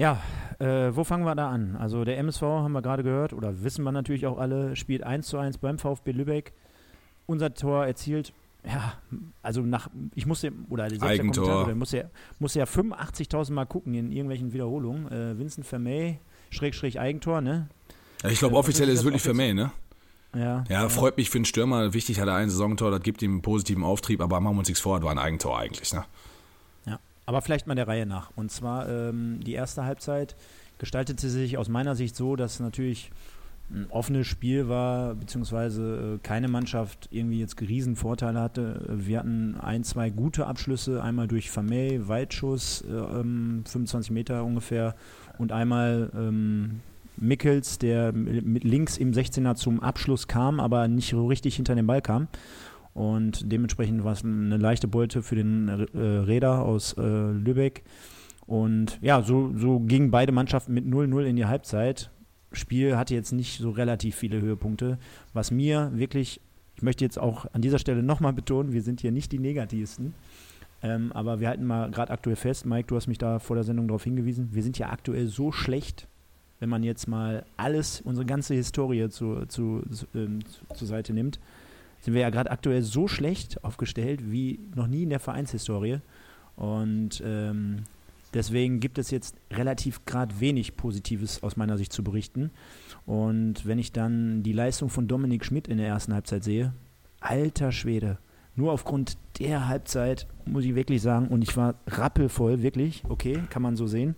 Ja, 0.00 0.18
äh, 0.60 0.96
wo 0.96 1.04
fangen 1.04 1.24
wir 1.24 1.34
da 1.34 1.50
an? 1.50 1.76
Also 1.76 2.04
der 2.04 2.16
MSV 2.16 2.40
haben 2.40 2.72
wir 2.72 2.80
gerade 2.80 3.02
gehört, 3.02 3.34
oder 3.34 3.62
wissen 3.62 3.84
wir 3.84 3.92
natürlich 3.92 4.26
auch 4.26 4.38
alle, 4.38 4.74
spielt 4.74 5.02
1 5.02 5.26
zu 5.26 5.36
1 5.36 5.58
beim 5.58 5.78
VfB 5.78 6.12
Lübeck. 6.12 6.54
Unser 7.26 7.52
Tor 7.52 7.84
erzielt, 7.84 8.32
ja, 8.64 8.94
also 9.42 9.60
nach, 9.60 9.90
ich 10.14 10.24
musste, 10.24 10.52
oder 10.70 10.88
selbst 10.88 11.02
der 11.02 11.10
Eigentor. 11.10 11.44
Kommentator, 11.44 11.66
der 11.66 11.74
musste 11.74 11.96
ja, 11.98 12.04
musste 12.38 12.58
ja 12.60 12.64
85.000 12.64 13.52
Mal 13.52 13.66
gucken 13.66 13.92
in 13.92 14.10
irgendwelchen 14.10 14.54
Wiederholungen. 14.54 15.06
Äh, 15.12 15.38
Vincent 15.38 15.66
Vermey, 15.66 16.18
Schrägstrich 16.48 16.98
Eigentor, 16.98 17.42
ne? 17.42 17.68
Ja, 18.22 18.30
ich 18.30 18.38
glaube, 18.38 18.54
Äh, 18.54 18.58
offiziell 18.58 18.88
ist 18.88 19.00
es 19.00 19.04
wirklich 19.04 19.22
mich, 19.34 19.54
ne? 19.54 19.70
Ja, 20.34 20.64
Ja, 20.70 20.88
freut 20.88 21.18
mich 21.18 21.28
für 21.28 21.36
einen 21.38 21.44
Stürmer. 21.44 21.92
Wichtig 21.92 22.20
hat 22.20 22.28
er 22.28 22.36
ein 22.36 22.48
Saisontor, 22.48 22.90
das 22.90 23.02
gibt 23.02 23.20
ihm 23.20 23.32
einen 23.32 23.42
positiven 23.42 23.84
Auftrieb, 23.84 24.22
aber 24.22 24.40
machen 24.40 24.54
wir 24.54 24.60
uns 24.60 24.68
nichts 24.68 24.80
vor, 24.80 24.98
das 24.98 25.04
war 25.04 25.12
ein 25.12 25.18
Eigentor 25.18 25.58
eigentlich. 25.58 25.92
Ne? 25.92 26.04
Aber 27.30 27.42
vielleicht 27.42 27.68
mal 27.68 27.76
der 27.76 27.86
Reihe 27.86 28.06
nach. 28.06 28.32
Und 28.34 28.50
zwar 28.50 28.88
ähm, 28.88 29.38
die 29.46 29.52
erste 29.52 29.84
Halbzeit 29.84 30.34
gestaltete 30.78 31.28
sich 31.28 31.58
aus 31.58 31.68
meiner 31.68 31.94
Sicht 31.94 32.16
so, 32.16 32.34
dass 32.34 32.58
natürlich 32.58 33.12
ein 33.70 33.86
offenes 33.90 34.26
Spiel 34.26 34.68
war, 34.68 35.14
beziehungsweise 35.14 36.16
äh, 36.16 36.18
keine 36.26 36.48
Mannschaft 36.48 37.06
irgendwie 37.12 37.38
jetzt 37.38 37.60
riesen 37.60 37.94
Vorteile 37.94 38.40
hatte. 38.40 38.84
Wir 38.88 39.20
hatten 39.20 39.54
ein, 39.60 39.84
zwei 39.84 40.10
gute 40.10 40.48
Abschlüsse, 40.48 41.04
einmal 41.04 41.28
durch 41.28 41.52
Vermey, 41.52 42.00
Weitschuss, 42.08 42.82
äh, 42.82 42.94
ähm, 42.94 43.62
25 43.64 44.10
Meter 44.10 44.42
ungefähr, 44.44 44.96
und 45.38 45.52
einmal 45.52 46.10
ähm, 46.16 46.80
Mickels, 47.16 47.78
der 47.78 48.10
mit 48.12 48.64
links 48.64 48.96
im 48.96 49.12
16er 49.12 49.54
zum 49.54 49.78
Abschluss 49.78 50.26
kam, 50.26 50.58
aber 50.58 50.88
nicht 50.88 51.10
so 51.10 51.28
richtig 51.28 51.54
hinter 51.54 51.76
den 51.76 51.86
Ball 51.86 52.02
kam. 52.02 52.26
Und 53.00 53.50
dementsprechend 53.50 54.04
war 54.04 54.12
es 54.12 54.22
eine 54.22 54.58
leichte 54.58 54.86
Beute 54.86 55.22
für 55.22 55.34
den 55.34 55.68
äh, 55.68 55.98
Räder 55.98 56.62
aus 56.62 56.92
äh, 56.98 57.30
Lübeck. 57.30 57.82
Und 58.46 58.98
ja, 59.00 59.22
so, 59.22 59.54
so 59.56 59.80
gingen 59.80 60.10
beide 60.10 60.32
Mannschaften 60.32 60.74
mit 60.74 60.84
0-0 60.84 61.22
in 61.22 61.36
die 61.36 61.46
Halbzeit. 61.46 62.10
Spiel 62.52 62.98
hatte 62.98 63.14
jetzt 63.14 63.32
nicht 63.32 63.58
so 63.58 63.70
relativ 63.70 64.16
viele 64.16 64.42
Höhepunkte. 64.42 64.98
Was 65.32 65.50
mir 65.50 65.90
wirklich, 65.94 66.42
ich 66.76 66.82
möchte 66.82 67.02
jetzt 67.02 67.18
auch 67.18 67.46
an 67.54 67.62
dieser 67.62 67.78
Stelle 67.78 68.02
nochmal 68.02 68.34
betonen, 68.34 68.74
wir 68.74 68.82
sind 68.82 69.00
hier 69.00 69.12
nicht 69.12 69.32
die 69.32 69.38
negativsten. 69.38 70.12
Ähm, 70.82 71.10
aber 71.12 71.40
wir 71.40 71.48
halten 71.48 71.64
mal 71.64 71.90
gerade 71.90 72.12
aktuell 72.12 72.36
fest, 72.36 72.66
Mike, 72.66 72.88
du 72.88 72.96
hast 72.96 73.06
mich 73.06 73.16
da 73.16 73.38
vor 73.38 73.56
der 73.56 73.64
Sendung 73.64 73.88
darauf 73.88 74.04
hingewiesen, 74.04 74.50
wir 74.52 74.62
sind 74.62 74.78
ja 74.78 74.90
aktuell 74.90 75.26
so 75.26 75.52
schlecht, 75.52 76.06
wenn 76.58 76.68
man 76.68 76.82
jetzt 76.82 77.08
mal 77.08 77.46
alles, 77.56 78.02
unsere 78.02 78.26
ganze 78.26 78.52
Historie 78.52 79.08
zu, 79.08 79.46
zu, 79.46 79.82
zu, 79.90 80.04
ähm, 80.14 80.40
zu, 80.44 80.74
zur 80.74 80.86
Seite 80.86 81.14
nimmt, 81.14 81.40
sind 82.00 82.14
wir 82.14 82.22
ja 82.22 82.30
gerade 82.30 82.50
aktuell 82.50 82.82
so 82.82 83.08
schlecht 83.08 83.62
aufgestellt 83.64 84.30
wie 84.30 84.60
noch 84.74 84.86
nie 84.86 85.02
in 85.02 85.10
der 85.10 85.20
Vereinshistorie. 85.20 86.00
Und 86.56 87.22
ähm, 87.24 87.84
deswegen 88.34 88.80
gibt 88.80 88.98
es 88.98 89.10
jetzt 89.10 89.36
relativ 89.50 90.04
gerade 90.04 90.40
wenig 90.40 90.76
Positives 90.76 91.42
aus 91.42 91.56
meiner 91.56 91.78
Sicht 91.78 91.92
zu 91.92 92.02
berichten. 92.02 92.50
Und 93.06 93.66
wenn 93.66 93.78
ich 93.78 93.92
dann 93.92 94.42
die 94.42 94.52
Leistung 94.52 94.88
von 94.88 95.08
Dominik 95.08 95.44
Schmidt 95.44 95.68
in 95.68 95.78
der 95.78 95.88
ersten 95.88 96.14
Halbzeit 96.14 96.44
sehe, 96.44 96.72
alter 97.20 97.72
Schwede, 97.72 98.18
nur 98.56 98.72
aufgrund 98.72 99.16
der 99.38 99.68
Halbzeit 99.68 100.26
muss 100.44 100.64
ich 100.64 100.74
wirklich 100.74 101.00
sagen, 101.00 101.28
und 101.28 101.42
ich 101.42 101.56
war 101.56 101.76
rappelvoll, 101.86 102.62
wirklich, 102.62 103.02
okay, 103.08 103.42
kann 103.48 103.62
man 103.62 103.76
so 103.76 103.86
sehen. 103.86 104.16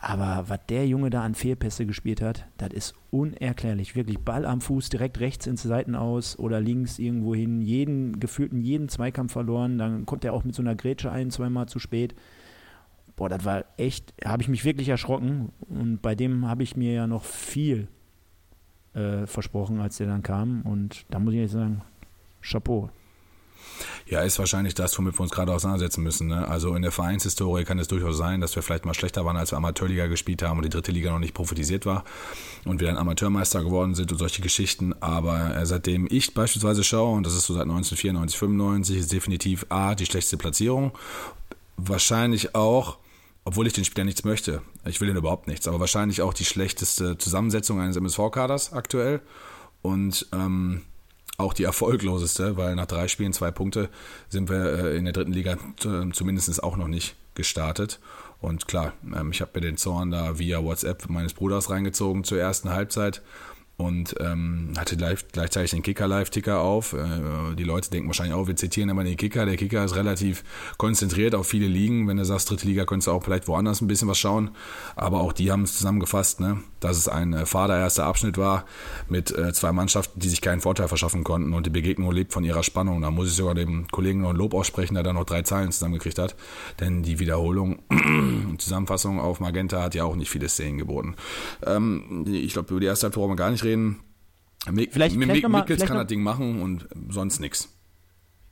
Aber 0.00 0.44
was 0.48 0.60
der 0.68 0.86
Junge 0.86 1.10
da 1.10 1.22
an 1.22 1.34
Fehlpässe 1.34 1.86
gespielt 1.86 2.20
hat, 2.20 2.46
das 2.58 2.72
ist 2.72 2.94
unerklärlich. 3.10 3.96
Wirklich 3.96 4.18
Ball 4.18 4.44
am 4.44 4.60
Fuß, 4.60 4.88
direkt 4.88 5.20
rechts 5.20 5.46
ins 5.46 5.62
Seitenaus 5.62 6.38
oder 6.38 6.60
links 6.60 6.98
irgendwo 6.98 7.34
hin, 7.34 7.62
jeden, 7.62 8.20
gefühlten 8.20 8.60
jeden 8.60 8.88
Zweikampf 8.88 9.32
verloren. 9.32 9.78
Dann 9.78 10.06
kommt 10.06 10.24
er 10.24 10.32
auch 10.32 10.44
mit 10.44 10.54
so 10.54 10.62
einer 10.62 10.74
Grätsche 10.74 11.10
ein, 11.10 11.30
zweimal 11.30 11.66
zu 11.66 11.78
spät. 11.78 12.14
Boah, 13.16 13.28
das 13.28 13.44
war 13.44 13.64
echt, 13.78 14.12
habe 14.24 14.42
ich 14.42 14.48
mich 14.48 14.64
wirklich 14.64 14.88
erschrocken. 14.88 15.52
Und 15.68 16.02
bei 16.02 16.14
dem 16.14 16.46
habe 16.46 16.62
ich 16.62 16.76
mir 16.76 16.92
ja 16.92 17.06
noch 17.06 17.24
viel 17.24 17.88
äh, 18.94 19.26
versprochen, 19.26 19.80
als 19.80 19.96
der 19.96 20.06
dann 20.06 20.22
kam. 20.22 20.62
Und 20.62 21.06
da 21.10 21.18
muss 21.18 21.32
ich 21.34 21.40
jetzt 21.40 21.52
sagen, 21.52 21.82
Chapeau. 22.42 22.90
Ja, 24.06 24.20
ist 24.20 24.38
wahrscheinlich 24.38 24.74
das, 24.74 24.96
womit 24.98 25.14
wir 25.14 25.20
uns 25.20 25.30
gerade 25.30 25.52
auseinandersetzen 25.52 26.02
müssen. 26.02 26.28
Ne? 26.28 26.46
Also 26.46 26.74
in 26.74 26.82
der 26.82 26.92
Vereinshistorie 26.92 27.64
kann 27.64 27.78
es 27.78 27.88
durchaus 27.88 28.16
sein, 28.16 28.40
dass 28.40 28.54
wir 28.54 28.62
vielleicht 28.62 28.84
mal 28.84 28.94
schlechter 28.94 29.24
waren, 29.24 29.36
als 29.36 29.52
wir 29.52 29.56
Amateurliga 29.56 30.06
gespielt 30.06 30.42
haben 30.42 30.58
und 30.58 30.64
die 30.64 30.70
dritte 30.70 30.92
Liga 30.92 31.10
noch 31.10 31.18
nicht 31.18 31.34
prophetisiert 31.34 31.86
war 31.86 32.04
und 32.64 32.80
wir 32.80 32.86
dann 32.86 32.96
Amateurmeister 32.96 33.62
geworden 33.62 33.94
sind 33.94 34.12
und 34.12 34.18
solche 34.18 34.42
Geschichten. 34.42 34.94
Aber 35.00 35.56
äh, 35.56 35.66
seitdem 35.66 36.06
ich 36.10 36.34
beispielsweise 36.34 36.84
schaue, 36.84 37.16
und 37.16 37.26
das 37.26 37.34
ist 37.34 37.46
so 37.46 37.54
seit 37.54 37.62
1994, 37.62 38.38
95, 38.38 38.96
ist 38.98 39.12
definitiv 39.12 39.66
A, 39.68 39.94
die 39.94 40.06
schlechteste 40.06 40.36
Platzierung. 40.36 40.92
Wahrscheinlich 41.76 42.54
auch 42.54 42.98
obwohl 43.46 43.68
ich 43.68 43.72
den 43.72 43.84
Spieler 43.84 44.04
nichts 44.04 44.24
möchte. 44.24 44.60
Ich 44.84 45.00
will 45.00 45.08
ihn 45.08 45.16
überhaupt 45.16 45.46
nichts, 45.46 45.68
aber 45.68 45.78
wahrscheinlich 45.78 46.20
auch 46.20 46.34
die 46.34 46.44
schlechteste 46.44 47.16
Zusammensetzung 47.16 47.80
eines 47.80 47.96
MSV-Kaders 47.96 48.72
aktuell 48.72 49.20
und 49.82 50.26
ähm, 50.32 50.82
auch 51.38 51.52
die 51.52 51.64
erfolgloseste, 51.64 52.56
weil 52.56 52.74
nach 52.74 52.86
drei 52.86 53.08
Spielen 53.08 53.32
zwei 53.32 53.50
Punkte 53.50 53.88
sind 54.28 54.48
wir 54.48 54.84
äh, 54.84 54.96
in 54.96 55.04
der 55.04 55.12
dritten 55.12 55.32
Liga 55.32 55.56
zumindest 55.78 56.62
auch 56.62 56.76
noch 56.76 56.88
nicht 56.88 57.16
gestartet. 57.34 58.00
Und 58.40 58.68
klar, 58.68 58.92
ähm, 59.14 59.30
ich 59.30 59.40
habe 59.40 59.52
mir 59.54 59.60
den 59.60 59.76
Zorn 59.76 60.10
da 60.10 60.38
via 60.38 60.62
WhatsApp 60.62 61.08
meines 61.08 61.34
Bruders 61.34 61.70
reingezogen 61.70 62.24
zur 62.24 62.38
ersten 62.38 62.70
Halbzeit 62.70 63.22
und 63.78 64.14
ähm, 64.20 64.72
hatte 64.78 64.96
live, 64.96 65.26
gleichzeitig 65.32 65.72
den 65.72 65.82
Kicker-Live-Ticker 65.82 66.60
auf. 66.60 66.94
Äh, 66.94 67.54
die 67.56 67.64
Leute 67.64 67.90
denken 67.90 68.08
wahrscheinlich 68.08 68.34
auch, 68.34 68.46
wir 68.46 68.56
zitieren 68.56 68.88
immer 68.88 69.04
den 69.04 69.16
Kicker. 69.16 69.44
Der 69.44 69.56
Kicker 69.56 69.84
ist 69.84 69.96
relativ 69.96 70.44
konzentriert 70.78 71.34
auf 71.34 71.46
viele 71.46 71.66
Ligen. 71.66 72.08
Wenn 72.08 72.16
du 72.16 72.24
sagst, 72.24 72.48
dritte 72.48 72.66
Liga, 72.66 72.86
könntest 72.86 73.08
du 73.08 73.12
auch 73.12 73.22
vielleicht 73.22 73.48
woanders 73.48 73.82
ein 73.82 73.86
bisschen 73.86 74.08
was 74.08 74.18
schauen. 74.18 74.50
Aber 74.96 75.20
auch 75.20 75.34
die 75.34 75.52
haben 75.52 75.62
es 75.62 75.76
zusammengefasst, 75.76 76.40
ne? 76.40 76.62
Dass 76.80 76.96
es 76.96 77.08
ein 77.08 77.32
äh, 77.32 77.46
fahrererster 77.46 78.04
Abschnitt 78.04 78.38
war 78.38 78.64
mit 79.08 79.36
äh, 79.36 79.52
zwei 79.52 79.72
Mannschaften, 79.72 80.20
die 80.20 80.28
sich 80.28 80.40
keinen 80.40 80.60
Vorteil 80.60 80.88
verschaffen 80.88 81.24
konnten. 81.24 81.54
Und 81.54 81.66
die 81.66 81.70
Begegnung 81.70 82.12
lebt 82.12 82.32
von 82.32 82.44
ihrer 82.44 82.62
Spannung. 82.62 83.02
Da 83.02 83.10
muss 83.10 83.28
ich 83.28 83.34
sogar 83.34 83.54
dem 83.54 83.88
Kollegen 83.88 84.20
noch 84.20 84.30
ein 84.30 84.36
Lob 84.36 84.54
aussprechen, 84.54 84.94
der 84.94 85.02
da 85.02 85.12
noch 85.12 85.24
drei 85.24 85.42
Zeilen 85.42 85.72
zusammengekriegt 85.72 86.18
hat. 86.18 86.36
Denn 86.80 87.02
die 87.02 87.18
Wiederholung 87.18 87.80
und 87.90 88.60
Zusammenfassung 88.60 89.20
auf 89.20 89.40
Magenta 89.40 89.82
hat 89.82 89.94
ja 89.94 90.04
auch 90.04 90.16
nicht 90.16 90.30
viele 90.30 90.48
Szenen 90.48 90.78
geboten. 90.78 91.16
Ähm, 91.64 92.24
ich 92.26 92.52
glaube, 92.52 92.70
über 92.70 92.80
die 92.80 92.86
erste 92.86 93.06
Halbzeit 93.06 93.20
brauchen 93.20 93.32
wir 93.32 93.36
gar 93.36 93.50
nicht 93.50 93.64
reden. 93.64 94.00
Mick, 94.70 94.92
vielleicht, 94.92 95.14
vielleicht 95.14 95.48
Mickels 95.48 95.84
kann 95.84 95.96
das 95.96 96.06
Ding 96.06 96.22
machen 96.22 96.60
und 96.60 96.88
sonst 97.10 97.40
nichts. 97.40 97.68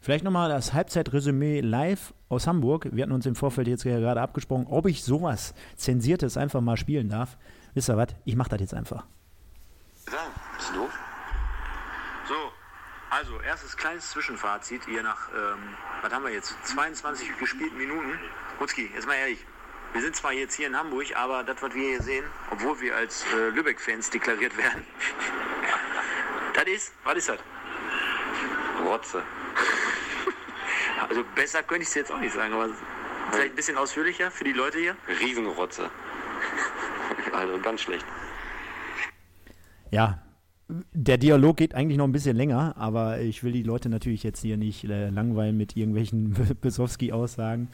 Vielleicht 0.04 0.22
nochmal 0.22 0.50
das 0.50 0.74
Halbzeitresümee 0.74 1.60
live 1.60 2.12
aus 2.28 2.46
Hamburg. 2.46 2.88
Wir 2.92 3.04
hatten 3.04 3.12
uns 3.14 3.24
im 3.24 3.34
Vorfeld 3.34 3.68
jetzt 3.68 3.84
gerade 3.84 4.20
abgesprochen, 4.20 4.66
ob 4.68 4.86
ich 4.86 5.02
sowas 5.02 5.54
Zensiertes 5.76 6.36
einfach 6.36 6.60
mal 6.60 6.76
spielen 6.76 7.08
darf. 7.08 7.38
Wisst 7.74 7.88
ihr 7.88 7.96
was? 7.96 8.08
Ich 8.24 8.36
mach 8.36 8.48
das 8.48 8.60
jetzt 8.60 8.74
einfach. 8.74 9.04
Ja, 10.10 10.26
bist 10.56 10.70
du 10.70 10.74
doof? 10.74 10.92
So, 12.28 12.52
also 13.10 13.40
erstes 13.40 13.76
kleines 13.76 14.10
Zwischenfazit 14.10 14.84
hier 14.84 15.02
nach, 15.02 15.28
ähm, 15.34 15.58
was 16.00 16.12
haben 16.12 16.24
wir 16.24 16.32
jetzt? 16.32 16.54
22 16.64 17.36
gespielten 17.38 17.76
Minuten. 17.76 18.18
Rutzki, 18.60 18.90
jetzt 18.94 19.06
mal 19.06 19.14
ehrlich, 19.14 19.44
wir 19.92 20.00
sind 20.00 20.14
zwar 20.14 20.32
jetzt 20.32 20.54
hier 20.54 20.68
in 20.68 20.76
Hamburg, 20.76 21.16
aber 21.16 21.42
das, 21.42 21.60
was 21.62 21.74
wir 21.74 21.88
hier 21.88 22.02
sehen, 22.02 22.24
obwohl 22.50 22.80
wir 22.80 22.96
als 22.96 23.24
äh, 23.34 23.48
Lübeck-Fans 23.50 24.10
deklariert 24.10 24.56
werden, 24.56 24.84
das 26.54 26.64
ist, 26.66 26.92
was 27.02 27.16
ist 27.16 27.28
das? 27.28 27.38
Rotze. 28.84 29.22
Also 31.08 31.22
besser 31.34 31.62
könnte 31.62 31.82
ich 31.82 31.88
es 31.88 31.94
jetzt 31.94 32.10
auch 32.10 32.18
nicht 32.18 32.32
sagen, 32.32 32.54
aber 32.54 32.70
vielleicht 33.30 33.52
ein 33.52 33.56
bisschen 33.56 33.76
ausführlicher 33.76 34.30
für 34.30 34.44
die 34.44 34.52
Leute 34.52 34.78
hier. 34.78 34.96
Riesenrotze. 35.20 35.90
Also 37.34 37.58
ganz 37.60 37.80
schlecht. 37.80 38.04
Ja, 39.90 40.18
der 40.92 41.18
Dialog 41.18 41.58
geht 41.58 41.74
eigentlich 41.74 41.98
noch 41.98 42.06
ein 42.06 42.12
bisschen 42.12 42.36
länger, 42.36 42.74
aber 42.78 43.20
ich 43.20 43.44
will 43.44 43.52
die 43.52 43.62
Leute 43.62 43.88
natürlich 43.88 44.22
jetzt 44.22 44.40
hier 44.40 44.56
nicht 44.56 44.84
äh, 44.84 45.10
langweilen 45.10 45.56
mit 45.56 45.76
irgendwelchen 45.76 46.34
Besowski-Aussagen. 46.60 47.68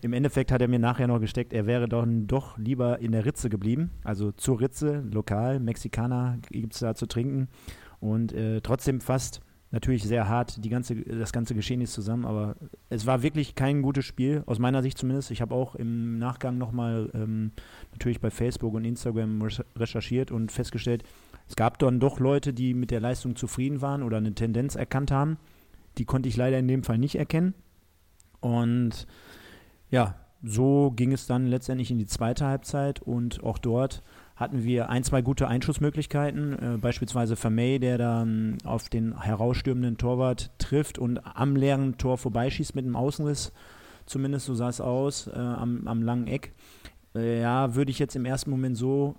Im 0.00 0.12
Endeffekt 0.12 0.52
hat 0.52 0.62
er 0.62 0.68
mir 0.68 0.78
nachher 0.78 1.08
noch 1.08 1.20
gesteckt, 1.20 1.52
er 1.52 1.66
wäre 1.66 1.88
doch, 1.88 2.04
doch 2.06 2.56
lieber 2.56 3.00
in 3.00 3.12
der 3.12 3.24
Ritze 3.24 3.50
geblieben, 3.50 3.90
also 4.04 4.30
zur 4.32 4.60
Ritze, 4.60 5.02
lokal, 5.10 5.58
Mexikaner 5.58 6.38
gibt 6.50 6.74
es 6.74 6.80
da 6.80 6.94
zu 6.94 7.06
trinken 7.06 7.48
und 8.00 8.32
äh, 8.32 8.60
trotzdem 8.60 9.00
fast 9.00 9.40
natürlich 9.70 10.04
sehr 10.04 10.28
hart 10.28 10.64
die 10.64 10.68
ganze, 10.68 10.96
das 10.96 11.32
ganze 11.32 11.54
Geschehen 11.54 11.80
ist 11.80 11.92
zusammen, 11.92 12.24
aber 12.24 12.56
es 12.88 13.06
war 13.06 13.22
wirklich 13.22 13.54
kein 13.54 13.82
gutes 13.82 14.04
Spiel, 14.04 14.42
aus 14.46 14.58
meiner 14.58 14.82
Sicht 14.82 14.98
zumindest. 14.98 15.30
Ich 15.30 15.40
habe 15.40 15.54
auch 15.54 15.74
im 15.74 16.18
Nachgang 16.18 16.58
nochmal 16.58 17.10
ähm, 17.14 17.52
natürlich 17.92 18.20
bei 18.20 18.30
Facebook 18.30 18.74
und 18.74 18.84
Instagram 18.84 19.42
recherchiert 19.76 20.30
und 20.30 20.52
festgestellt, 20.52 21.02
es 21.48 21.56
gab 21.56 21.78
dann 21.78 22.00
doch 22.00 22.18
Leute, 22.18 22.52
die 22.52 22.74
mit 22.74 22.90
der 22.90 23.00
Leistung 23.00 23.36
zufrieden 23.36 23.80
waren 23.80 24.02
oder 24.02 24.16
eine 24.16 24.34
Tendenz 24.34 24.74
erkannt 24.74 25.10
haben. 25.10 25.38
Die 25.98 26.04
konnte 26.04 26.28
ich 26.28 26.36
leider 26.36 26.58
in 26.58 26.68
dem 26.68 26.82
Fall 26.82 26.98
nicht 26.98 27.14
erkennen. 27.14 27.54
Und 28.40 29.06
ja, 29.90 30.16
so 30.42 30.92
ging 30.94 31.12
es 31.12 31.26
dann 31.26 31.46
letztendlich 31.46 31.90
in 31.90 31.98
die 31.98 32.06
zweite 32.06 32.46
Halbzeit 32.46 33.00
und 33.00 33.42
auch 33.42 33.58
dort 33.58 34.02
hatten 34.36 34.64
wir 34.64 34.90
ein, 34.90 35.02
zwei 35.02 35.22
gute 35.22 35.48
Einschussmöglichkeiten, 35.48 36.52
äh, 36.52 36.78
beispielsweise 36.78 37.36
Vermey, 37.36 37.78
der 37.78 37.96
dann 37.96 38.58
auf 38.64 38.90
den 38.90 39.20
herausstürmenden 39.20 39.96
Torwart 39.96 40.50
trifft 40.58 40.98
und 40.98 41.20
am 41.24 41.56
leeren 41.56 41.96
Tor 41.96 42.18
vorbeischießt 42.18 42.74
mit 42.74 42.84
einem 42.84 42.96
Außenriss, 42.96 43.52
zumindest 44.04 44.46
so 44.46 44.54
sah 44.54 44.68
es 44.68 44.80
aus, 44.80 45.26
äh, 45.28 45.38
am, 45.38 45.88
am 45.88 46.02
langen 46.02 46.26
Eck. 46.26 46.52
Äh, 47.14 47.40
ja, 47.40 47.74
würde 47.74 47.90
ich 47.90 47.98
jetzt 47.98 48.14
im 48.14 48.26
ersten 48.26 48.50
Moment 48.50 48.76
so 48.76 49.16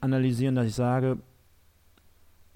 analysieren, 0.00 0.54
dass 0.54 0.66
ich 0.66 0.74
sage, 0.74 1.18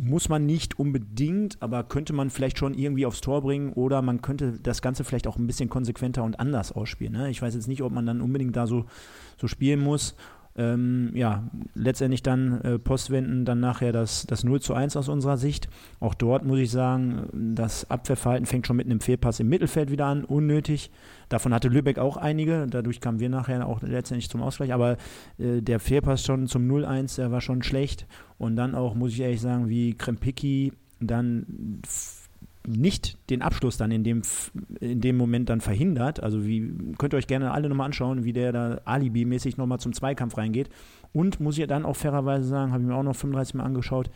muss 0.01 0.29
man 0.29 0.47
nicht 0.47 0.79
unbedingt, 0.79 1.61
aber 1.61 1.83
könnte 1.83 2.13
man 2.13 2.31
vielleicht 2.31 2.57
schon 2.57 2.73
irgendwie 2.73 3.05
aufs 3.05 3.21
Tor 3.21 3.43
bringen 3.43 3.73
oder 3.73 4.01
man 4.01 4.23
könnte 4.23 4.53
das 4.63 4.81
Ganze 4.81 5.03
vielleicht 5.03 5.27
auch 5.27 5.37
ein 5.37 5.47
bisschen 5.47 5.69
konsequenter 5.69 6.23
und 6.23 6.39
anders 6.39 6.73
ausspielen. 6.73 7.15
Ne? 7.15 7.31
Ich 7.31 7.43
weiß 7.43 7.55
jetzt 7.55 7.67
nicht, 7.67 7.83
ob 7.83 7.93
man 7.93 8.07
dann 8.07 8.21
unbedingt 8.21 8.57
da 8.57 8.67
so, 8.67 8.87
so 9.37 9.49
spielen 9.49 9.81
muss 9.81 10.15
ähm, 10.59 11.13
ja, 11.15 11.49
letztendlich 11.75 12.23
dann 12.23 12.61
äh, 12.63 12.79
postwenden, 12.79 13.45
dann 13.45 13.61
nachher 13.61 13.93
das, 13.93 14.27
das 14.27 14.43
0 14.43 14.61
zu 14.61 14.75
1 14.75 14.97
aus 14.97 15.09
unserer 15.09 15.39
Sicht. 15.39 15.69
Auch 16.01 16.15
dort 16.15 16.45
muss 16.45 16.59
ich 16.59 16.71
sagen, 16.71 17.55
das 17.55 17.89
Abwehrverhalten 17.91 18.45
fängt 18.45 18.67
schon 18.67 18.77
mit 18.77 18.87
einem 18.87 19.01
Fehlpass 19.01 19.39
im 19.39 19.49
Mittelfeld 19.49 19.91
wieder 19.91 20.07
an, 20.07 20.25
unnötig. 20.25 20.91
Davon 21.29 21.55
hatte 21.55 21.69
Lübeck 21.69 21.99
auch 21.99 22.17
einige, 22.17 22.67
dadurch 22.69 23.01
kamen 23.01 23.21
wir 23.21 23.29
nachher 23.29 23.67
auch 23.67 23.83
letztendlich 23.83 24.29
zum 24.29 24.43
Ausgleich, 24.43 24.73
aber 24.73 24.97
äh, 25.39 25.63
der 25.63 25.79
Fehlpass 25.79 26.25
schon 26.25 26.49
zum 26.49 26.69
0-1, 26.69 27.17
der 27.17 27.31
war 27.31 27.41
schon 27.41 27.63
schlecht. 27.63 28.07
Und 28.37 28.57
dann 28.57 28.75
auch, 28.75 28.95
muss 28.95 29.13
ich 29.13 29.21
ehrlich 29.21 29.41
sagen, 29.41 29.69
wie 29.69 29.95
Krempicki 29.95 30.73
dann 31.01 31.47
nicht 32.69 33.17
den 33.31 33.43
Abschluss 33.43 33.77
dann 33.77 33.91
in 33.91 34.05
dem, 34.05 34.23
in 34.81 35.01
dem 35.01 35.17
Moment 35.17 35.49
dann 35.49 35.61
verhindert. 35.61 36.23
Also 36.23 36.45
wie 36.45 36.73
könnt 36.99 37.15
ihr 37.15 37.19
euch 37.19 37.27
gerne 37.27 37.53
alle 37.53 37.69
nochmal 37.69 37.87
anschauen, 37.87 38.25
wie 38.25 38.33
der 38.33 38.53
da 38.53 38.81
alibi-mäßig 38.85 39.57
nochmal 39.57 39.81
zum 39.81 39.93
Zweikampf 39.93 40.37
reingeht. 40.37 40.69
Und 41.13 41.41
muss 41.41 41.59
ich 41.59 41.67
dann 41.67 41.85
auch 41.85 41.97
fairerweise 41.97 42.47
sagen, 42.47 42.73
habe 42.73 42.83
ich 42.83 42.89
mir 42.89 42.95
auch 42.95 43.03
noch 43.03 43.17
35 43.17 43.55
Mal 43.55 43.65
angeschaut, 43.65 44.11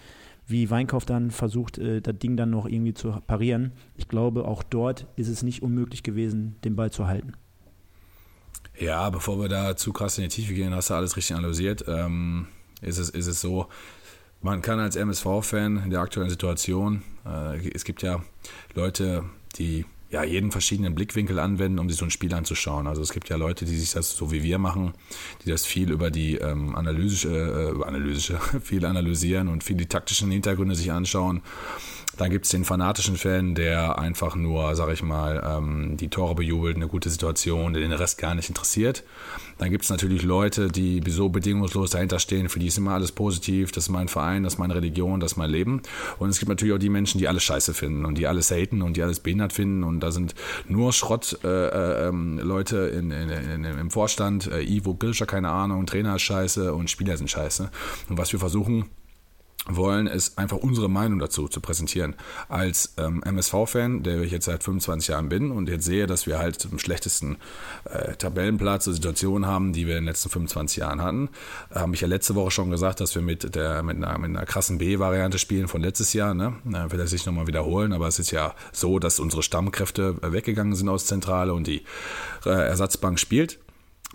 wie 0.47 0.71
Weinkauf 0.71 1.05
dann 1.05 1.31
versucht, 1.31 1.79
äh, 1.79 2.01
das 2.01 2.19
Ding 2.19 2.37
dann 2.37 2.51
noch 2.51 2.67
irgendwie 2.67 2.95
zu 2.95 3.13
parieren. 3.27 3.73
Ich 3.97 4.09
glaube, 4.09 4.45
auch 4.45 4.63
dort 4.63 5.07
ist 5.17 5.29
es 5.29 5.43
nicht 5.43 5.63
unmöglich 5.63 6.03
gewesen, 6.03 6.57
den 6.65 6.77
Ball 6.77 6.91
zu 6.91 7.07
halten. 7.07 7.33
Ja, 8.79 9.11
bevor 9.11 9.41
wir 9.41 9.49
da 9.49 9.77
zu 9.77 9.93
krass 9.93 10.19
in 10.19 10.25
die 10.25 10.29
Tiefe 10.29 10.55
gehen, 10.55 10.75
hast 10.75 10.91
du 10.91 10.95
alles 10.95 11.17
richtig 11.17 11.37
analysiert. 11.37 11.85
Ähm, 11.87 12.47
ist, 12.81 12.99
es, 12.99 13.11
ist 13.11 13.27
es 13.27 13.41
so, 13.41 13.69
man 14.43 14.61
kann 14.61 14.81
als 14.81 14.97
MSV-Fan 14.97 15.83
in 15.85 15.91
der 15.91 16.01
aktuellen 16.01 16.31
Situation, 16.31 17.03
äh, 17.25 17.69
es 17.71 17.85
gibt 17.85 18.03
ja 18.03 18.23
Leute, 18.75 19.25
die 19.57 19.87
ja, 20.11 20.23
jeden 20.23 20.51
verschiedenen 20.51 20.95
Blickwinkel 20.95 21.39
anwenden, 21.39 21.79
um 21.79 21.89
sich 21.89 21.99
so 21.99 22.05
ein 22.05 22.11
Spiel 22.11 22.35
anzuschauen. 22.35 22.87
Also 22.87 23.01
es 23.01 23.13
gibt 23.13 23.31
ja 23.31 23.37
Leute, 23.37 23.65
die 23.65 23.77
sich 23.79 23.93
das 23.93 24.15
so 24.15 24.31
wie 24.31 24.43
wir 24.43 24.59
machen, 24.59 24.93
die 25.43 25.51
das 25.51 25.65
viel 25.65 25.91
über 25.91 26.11
die 26.11 26.37
ähm, 26.37 26.75
analysische, 26.75 27.75
äh, 27.81 27.85
analysische, 27.87 28.39
viel 28.63 28.85
analysieren 28.85 29.49
und 29.49 29.65
viel 29.65 29.77
die 29.77 29.87
taktischen 29.87 30.31
Hintergründe 30.31 30.75
sich 30.75 30.93
anschauen 30.93 31.41
dann 32.19 32.31
gibt 32.31 32.45
es 32.45 32.51
den 32.51 32.65
fanatischen 32.65 33.17
Fan, 33.17 33.55
der 33.55 33.99
einfach 33.99 34.37
nur, 34.37 34.75
sag 34.77 34.93
ich 34.93 35.03
mal, 35.03 35.43
ähm, 35.45 35.97
die 35.97 36.09
Tore 36.09 36.35
bejubelt, 36.35 36.77
eine 36.77 36.89
gute 36.89 37.09
Situation, 37.09 37.73
der 37.73 37.83
den 37.83 37.93
Rest 37.93 38.19
gar 38.19 38.35
nicht 38.35 38.49
interessiert. 38.49 39.03
Dann 39.59 39.71
gibt 39.71 39.85
es 39.85 39.91
natürlich 39.91 40.23
Leute, 40.23 40.69
die 40.69 41.03
so 41.09 41.29
bedingungslos 41.29 41.91
dahinter 41.91 42.19
stehen, 42.19 42.49
für 42.49 42.59
die 42.59 42.67
ist 42.67 42.79
immer 42.79 42.93
alles 42.93 43.13
positiv, 43.13 43.73
das 43.73 43.85
ist 43.85 43.91
mein 43.91 44.09
Verein, 44.09 44.43
das 44.43 44.55
ist 44.55 44.59
meine 44.59 44.75
Religion, 44.75 45.21
das 45.21 45.33
ist 45.33 45.37
mein 45.37 45.51
Leben. 45.51 45.83
Und 46.19 46.31
es 46.31 46.39
gibt 46.39 46.49
natürlich 46.49 46.75
auch 46.75 46.79
die 46.79 46.89
Menschen, 46.89 47.19
die 47.19 47.29
alles 47.29 47.45
scheiße 47.45 47.73
finden 47.73 48.05
und 48.05 48.19
die 48.19 48.27
alles 48.27 48.51
haten 48.51 48.83
und 48.83 48.97
die 48.97 49.03
alles 49.03 49.21
behindert 49.21 49.53
finden. 49.53 49.85
Und 49.85 50.01
da 50.01 50.11
sind 50.11 50.35
nur 50.69 50.93
Schrott-Leute 50.93 52.77
äh, 52.77 52.95
äh, 52.95 52.99
in, 52.99 53.11
in, 53.11 53.31
in, 53.31 53.65
im 53.65 53.91
Vorstand, 53.91 54.49
äh, 54.49 54.63
Ivo 54.63 54.95
Gilscher, 54.95 55.27
keine 55.27 55.51
Ahnung, 55.51 55.87
Trainer 55.87 56.17
ist 56.17 56.23
scheiße 56.23 56.75
und 56.75 56.91
Spieler 56.91 57.17
sind 57.17 57.31
scheiße. 57.31 57.71
Und 58.09 58.19
was 58.19 58.33
wir 58.33 58.41
versuchen, 58.41 58.87
wollen, 59.69 60.07
ist 60.07 60.39
einfach 60.39 60.57
unsere 60.57 60.89
Meinung 60.89 61.19
dazu 61.19 61.49
zu 61.49 61.61
präsentieren. 61.61 62.15
Als 62.49 62.95
ähm, 62.97 63.23
MSV-Fan, 63.23 64.03
der 64.03 64.21
ich 64.23 64.33
jetzt 64.33 64.47
seit 64.47 64.65
25 64.65 65.09
Jahren 65.09 65.29
bin 65.29 65.51
und 65.51 65.69
jetzt 65.69 65.85
sehe, 65.85 66.07
dass 66.07 66.27
wir 66.27 66.39
halt 66.39 66.57
zum 66.57 66.79
schlechtesten 66.79 67.37
äh, 67.85 68.17
Tabellenplatz 68.17 68.87
eine 68.87 68.95
Situation 68.95 69.47
haben, 69.47 69.73
die 69.73 69.87
wir 69.87 69.97
in 69.97 70.03
den 70.03 70.09
letzten 70.09 70.31
25 70.31 70.79
Jahren 70.79 71.01
hatten, 71.01 71.29
habe 71.73 71.95
ich 71.95 72.01
ja 72.01 72.09
letzte 72.09 72.35
Woche 72.35 72.51
schon 72.51 72.71
gesagt, 72.71 73.01
dass 73.01 73.15
wir 73.15 73.23
mit 73.23 73.55
der 73.55 73.83
mit 73.83 73.97
einer, 73.97 74.19
mit 74.19 74.31
einer 74.31 74.47
krassen 74.47 74.79
B-Variante 74.79 75.39
spielen 75.39 75.69
von 75.69 75.81
letztes 75.81 76.13
Jahr. 76.13 76.35
Ne? 76.35 76.55
Äh, 76.67 76.91
will 76.91 77.01
er 77.01 77.07
sich 77.07 77.25
nochmal 77.27 77.47
wiederholen, 77.47 77.93
aber 77.93 78.09
es 78.09 78.19
ist 78.19 78.33
ja 78.33 78.55
so, 78.73 78.99
dass 78.99 79.21
unsere 79.21 79.43
Stammkräfte 79.43 80.17
weggegangen 80.23 80.75
sind 80.75 80.89
aus 80.89 81.07
Zentrale 81.07 81.55
und 81.55 81.67
die 81.67 81.83
äh, 82.45 82.51
Ersatzbank 82.51 83.19
spielt. 83.19 83.59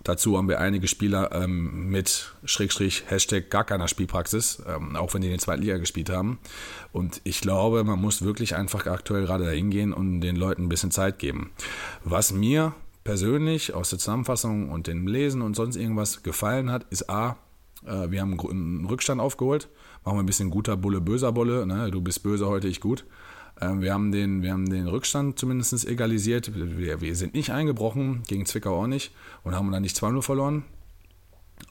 Dazu 0.04 0.38
haben 0.38 0.48
wir 0.48 0.60
einige 0.60 0.86
Spieler 0.86 1.32
ähm, 1.32 1.88
mit 1.88 2.34
Schrägstrich 2.44 3.04
Hashtag 3.08 3.50
gar 3.50 3.64
keiner 3.64 3.88
Spielpraxis, 3.88 4.62
ähm, 4.66 4.96
auch 4.96 5.12
wenn 5.14 5.22
die 5.22 5.28
in 5.28 5.32
der 5.32 5.40
zweiten 5.40 5.62
Liga 5.62 5.78
gespielt 5.78 6.10
haben. 6.10 6.38
Und 6.92 7.20
ich 7.24 7.40
glaube, 7.40 7.84
man 7.84 8.00
muss 8.00 8.22
wirklich 8.22 8.54
einfach 8.54 8.86
aktuell 8.86 9.24
gerade 9.24 9.44
dahin 9.44 9.70
gehen 9.70 9.92
und 9.92 10.20
den 10.20 10.36
Leuten 10.36 10.64
ein 10.64 10.68
bisschen 10.68 10.90
Zeit 10.90 11.18
geben. 11.18 11.50
Was 12.04 12.32
mir 12.32 12.74
persönlich 13.04 13.74
aus 13.74 13.90
der 13.90 13.98
Zusammenfassung 13.98 14.70
und 14.70 14.86
dem 14.86 15.06
Lesen 15.06 15.42
und 15.42 15.54
sonst 15.54 15.76
irgendwas 15.76 16.22
gefallen 16.22 16.70
hat, 16.70 16.86
ist 16.90 17.10
A, 17.10 17.36
äh, 17.84 18.10
wir 18.10 18.20
haben 18.20 18.38
einen 18.38 18.86
Rückstand 18.86 19.20
aufgeholt. 19.20 19.68
Machen 20.04 20.16
wir 20.16 20.22
ein 20.22 20.26
bisschen 20.26 20.50
guter 20.50 20.76
Bulle, 20.76 21.00
böser 21.00 21.32
Bulle. 21.32 21.66
Ne? 21.66 21.90
Du 21.90 22.00
bist 22.00 22.22
böse, 22.22 22.46
heute 22.46 22.68
ich 22.68 22.80
gut. 22.80 23.04
Ähm, 23.60 23.80
wir, 23.80 23.92
haben 23.92 24.12
den, 24.12 24.42
wir 24.42 24.52
haben 24.52 24.68
den 24.68 24.86
Rückstand 24.86 25.38
zumindest 25.38 25.86
egalisiert. 25.86 26.52
Wir, 26.54 27.00
wir 27.00 27.16
sind 27.16 27.34
nicht 27.34 27.50
eingebrochen, 27.50 28.22
gegen 28.26 28.46
Zwickau 28.46 28.82
auch 28.82 28.86
nicht 28.86 29.12
und 29.42 29.54
haben 29.54 29.70
dann 29.72 29.82
nicht 29.82 29.96
2-0 29.96 30.22
verloren. 30.22 30.64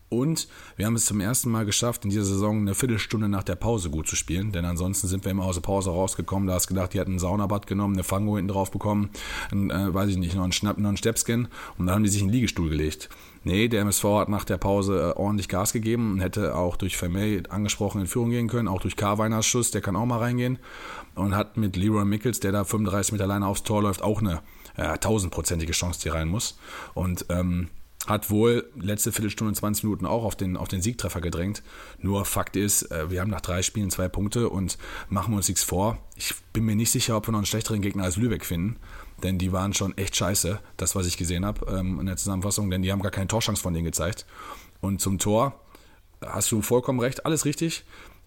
Und 0.10 0.48
wir 0.78 0.86
haben 0.86 0.96
es 0.96 1.06
zum 1.06 1.20
ersten 1.20 1.50
Mal 1.52 1.66
geschafft, 1.66 2.06
in 2.06 2.10
dieser 2.10 2.24
Saison 2.24 2.60
eine 2.62 2.76
Viertelstunde 2.76 3.28
nach 3.28 3.44
der 3.44 3.56
Pause 3.56 3.90
gut 3.90 4.08
zu 4.08 4.16
spielen. 4.16 4.54
Denn 4.54 4.64
ansonsten 4.64 5.08
sind 5.08 5.26
wir 5.26 5.32
immer 5.32 5.44
aus 5.44 5.56
der 5.56 5.62
Pause 5.62 5.90
rausgekommen. 5.90 6.48
Da 6.48 6.54
hast 6.54 6.70
du 6.70 6.74
gedacht, 6.74 6.94
die 6.94 7.00
hatten 7.00 7.16
ein 7.16 7.20
Saunabad 7.20 7.68
genommen, 7.68 7.96
eine 7.96 8.04
Fango 8.04 8.38
hinten 8.38 8.54
drauf 8.54 8.72
bekommen, 8.72 9.10
ein, 9.52 9.70
äh, 9.70 9.94
weiß 9.94 10.10
ich 10.10 10.18
nicht, 10.18 10.36
noch 10.36 10.44
einen 10.44 10.54
Schnapp, 10.54 10.78
noch 10.78 10.88
einen 10.88 10.98
Stepscan. 10.98 11.50
Und 11.78 11.88
dann 11.88 11.96
haben 11.96 12.04
die 12.04 12.10
sich 12.10 12.22
in 12.22 12.28
den 12.28 12.34
Liegestuhl 12.34 12.70
gelegt. 12.70 13.10
Nee, 13.48 13.70
der 13.70 13.80
MSV 13.82 14.04
hat 14.04 14.28
nach 14.28 14.44
der 14.44 14.58
Pause 14.58 15.14
äh, 15.16 15.18
ordentlich 15.18 15.48
Gas 15.48 15.72
gegeben 15.72 16.12
und 16.12 16.20
hätte 16.20 16.54
auch 16.54 16.76
durch 16.76 16.98
Vermey 16.98 17.44
angesprochen 17.48 18.02
in 18.02 18.08
Führung 18.08 18.30
gehen 18.30 18.50
können. 18.50 18.68
Auch 18.68 18.82
durch 18.82 18.98
Carweiners 18.98 19.46
Schuss, 19.46 19.72
der 19.72 19.80
kann 19.80 19.96
auch 19.96 20.06
mal 20.06 20.20
reingehen. 20.20 20.60
Und 21.16 21.34
hat 21.34 21.56
mit 21.56 21.78
Leroy 21.78 22.04
Mickels, 22.04 22.42
der 22.42 22.52
da 22.52 22.66
35 22.66 23.14
Meter 23.14 23.24
alleine 23.24 23.48
aufs 23.48 23.64
Tor 23.64 23.82
läuft, 23.82 24.02
auch 24.02 24.20
eine 24.20 24.42
tausendprozentige 25.00 25.72
Chance, 25.72 26.02
die 26.04 26.10
rein 26.10 26.28
muss. 26.28 26.60
Und 26.94 27.26
ähm, 27.30 27.70
hat 28.06 28.30
wohl 28.30 28.70
letzte 28.76 29.12
Viertelstunde, 29.12 29.54
20 29.54 29.86
Minuten 29.86 30.06
auch 30.06 30.24
auf 30.24 30.36
den, 30.36 30.58
auf 30.58 30.68
den 30.68 30.82
Siegtreffer 30.82 31.22
gedrängt. 31.22 31.64
Nur 32.00 32.26
Fakt 32.26 32.56
ist, 32.56 32.92
äh, 32.92 33.10
wir 33.10 33.22
haben 33.22 33.30
nach 33.30 33.42
drei 33.42 33.62
Spielen 33.62 33.92
zwei 33.92 34.08
Punkte 34.08 34.50
und 34.50 34.78
machen 35.10 35.34
uns 35.34 35.48
nichts 35.48 35.64
vor. 35.64 35.98
Ich 36.16 36.34
bin 36.54 36.66
mir 36.66 36.76
nicht 36.76 36.92
sicher, 36.92 37.18
ob 37.18 37.28
wir 37.28 37.32
noch 37.32 37.40
einen 37.40 37.46
schlechteren 37.46 37.82
Gegner 37.82 38.04
als 38.04 38.18
Lübeck 38.18 38.46
finden, 38.46 38.78
denn 39.24 39.38
die 39.38 39.52
waren 39.52 39.74
schon 39.74 39.98
echt 39.98 40.16
scheiße, 40.16 40.60
das, 40.78 40.96
was 40.96 41.08
ich 41.08 41.18
gesehen 41.18 41.46
habe 41.46 41.66
ähm, 41.72 42.00
in 42.00 42.06
der 42.06 42.18
Zusammenfassung, 42.18 42.70
denn 42.70 42.82
die 42.82 42.92
haben 42.92 43.02
gar 43.02 43.12
keine 43.12 43.28
Torchance 43.28 43.62
von 43.62 43.74
denen 43.74 43.86
gezeigt. 43.86 44.26
Und 44.82 45.02
zum 45.02 45.20
Tor 45.20 45.60
hast 46.22 46.52
du 46.52 46.62
vollkommen 46.62 47.00
recht, 47.00 47.26
alles 47.26 47.46
richtig. 47.46 47.86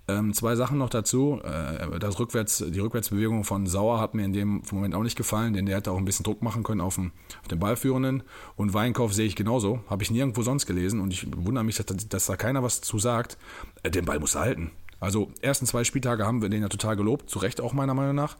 Ähm, 0.08 0.32
zwei 0.34 0.56
Sachen 0.56 0.78
noch 0.78 0.90
dazu. 0.90 1.40
Äh, 1.44 1.98
das 1.98 2.18
Rückwärts, 2.18 2.64
die 2.66 2.80
Rückwärtsbewegung 2.80 3.44
von 3.44 3.66
Sauer 3.66 4.00
hat 4.00 4.14
mir 4.14 4.24
in 4.24 4.32
dem 4.32 4.62
Moment 4.72 4.94
auch 4.94 5.02
nicht 5.02 5.16
gefallen, 5.16 5.52
denn 5.52 5.66
der 5.66 5.76
hätte 5.76 5.92
auch 5.92 5.98
ein 5.98 6.04
bisschen 6.04 6.24
Druck 6.24 6.42
machen 6.42 6.62
können 6.62 6.80
auf 6.80 6.96
den, 6.96 7.12
auf 7.40 7.48
den 7.48 7.60
Ballführenden. 7.60 8.24
Und 8.56 8.74
Weinkauf 8.74 9.14
sehe 9.14 9.26
ich 9.26 9.36
genauso. 9.36 9.80
Habe 9.88 10.02
ich 10.02 10.10
nirgendwo 10.10 10.42
sonst 10.42 10.66
gelesen 10.66 11.00
und 11.00 11.12
ich 11.12 11.26
wundere 11.36 11.64
mich, 11.64 11.76
dass, 11.76 12.08
dass 12.08 12.26
da 12.26 12.36
keiner 12.36 12.62
was 12.62 12.80
zu 12.80 12.98
sagt. 12.98 13.38
Äh, 13.82 13.90
den 13.90 14.04
Ball 14.04 14.18
muss 14.18 14.34
er 14.34 14.40
halten. 14.40 14.72
Also, 14.98 15.30
ersten 15.40 15.66
zwei 15.66 15.84
Spieltage 15.84 16.26
haben 16.26 16.42
wir 16.42 16.48
den 16.50 16.62
ja 16.62 16.68
total 16.68 16.96
gelobt, 16.96 17.30
zu 17.30 17.38
Recht 17.38 17.60
auch 17.60 17.72
meiner 17.72 17.94
Meinung 17.94 18.14
nach. 18.14 18.36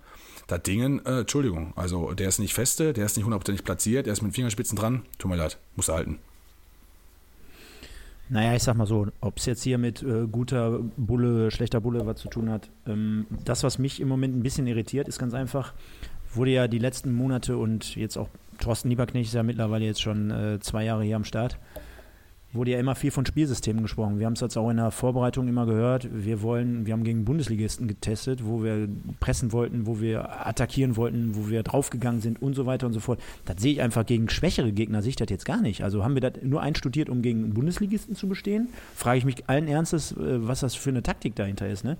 Da 0.50 0.58
Dingen, 0.58 1.00
äh, 1.06 1.20
Entschuldigung, 1.20 1.72
also 1.76 2.12
der 2.12 2.26
ist 2.26 2.40
nicht 2.40 2.54
feste, 2.54 2.92
der 2.92 3.06
ist 3.06 3.16
nicht 3.16 3.24
hundertprozentig 3.24 3.64
platziert, 3.64 4.06
der 4.06 4.12
ist 4.12 4.20
mit 4.20 4.34
Fingerspitzen 4.34 4.76
dran. 4.76 5.02
Tut 5.16 5.30
mir 5.30 5.36
leid, 5.36 5.58
muss 5.76 5.88
er 5.88 5.94
halten. 5.94 6.18
Naja, 8.28 8.56
ich 8.56 8.62
sag 8.64 8.76
mal 8.76 8.86
so, 8.86 9.06
ob 9.20 9.38
es 9.38 9.46
jetzt 9.46 9.62
hier 9.62 9.78
mit 9.78 10.02
äh, 10.02 10.26
guter 10.26 10.80
Bulle, 10.96 11.52
schlechter 11.52 11.80
Bulle 11.80 12.04
was 12.04 12.16
zu 12.16 12.28
tun 12.28 12.50
hat. 12.50 12.68
Ähm, 12.84 13.26
das, 13.44 13.62
was 13.62 13.78
mich 13.78 14.00
im 14.00 14.08
Moment 14.08 14.36
ein 14.36 14.42
bisschen 14.42 14.66
irritiert, 14.66 15.06
ist 15.06 15.20
ganz 15.20 15.34
einfach, 15.34 15.72
wurde 16.34 16.50
ja 16.50 16.66
die 16.66 16.80
letzten 16.80 17.14
Monate 17.14 17.56
und 17.56 17.94
jetzt 17.94 18.16
auch 18.16 18.28
Thorsten 18.58 18.88
Lieberknecht 18.88 19.28
ist 19.28 19.34
ja 19.34 19.44
mittlerweile 19.44 19.84
jetzt 19.84 20.02
schon 20.02 20.32
äh, 20.32 20.58
zwei 20.58 20.82
Jahre 20.82 21.04
hier 21.04 21.14
am 21.14 21.24
Start 21.24 21.58
wurde 22.52 22.72
ja 22.72 22.78
immer 22.78 22.94
viel 22.94 23.10
von 23.10 23.24
Spielsystemen 23.24 23.82
gesprochen. 23.82 24.18
Wir 24.18 24.26
haben 24.26 24.32
es 24.32 24.40
jetzt 24.40 24.56
auch 24.56 24.70
in 24.70 24.78
der 24.78 24.90
Vorbereitung 24.90 25.46
immer 25.46 25.66
gehört. 25.66 26.08
Wir 26.12 26.42
wollen, 26.42 26.84
wir 26.84 26.92
haben 26.92 27.04
gegen 27.04 27.24
Bundesligisten 27.24 27.86
getestet, 27.86 28.44
wo 28.44 28.64
wir 28.64 28.88
pressen 29.20 29.52
wollten, 29.52 29.86
wo 29.86 30.00
wir 30.00 30.46
attackieren 30.46 30.96
wollten, 30.96 31.36
wo 31.36 31.48
wir 31.48 31.62
draufgegangen 31.62 32.20
sind 32.20 32.42
und 32.42 32.54
so 32.54 32.66
weiter 32.66 32.86
und 32.86 32.92
so 32.92 33.00
fort. 33.00 33.20
Das 33.44 33.60
sehe 33.60 33.72
ich 33.72 33.80
einfach 33.80 34.04
gegen 34.04 34.28
schwächere 34.28 34.72
Gegner, 34.72 35.00
sehe 35.02 35.10
ich 35.10 35.16
das 35.16 35.28
jetzt 35.30 35.44
gar 35.44 35.60
nicht. 35.60 35.84
Also 35.84 36.02
haben 36.02 36.14
wir 36.14 36.22
das 36.22 36.42
nur 36.42 36.60
einstudiert, 36.60 37.08
um 37.08 37.22
gegen 37.22 37.54
Bundesligisten 37.54 38.16
zu 38.16 38.28
bestehen? 38.28 38.68
Frage 38.96 39.18
ich 39.18 39.24
mich 39.24 39.48
allen 39.48 39.68
Ernstes, 39.68 40.12
äh, 40.12 40.16
was 40.46 40.60
das 40.60 40.74
für 40.74 40.90
eine 40.90 41.02
Taktik 41.02 41.36
dahinter 41.36 41.68
ist. 41.68 41.84
Ne? 41.84 41.96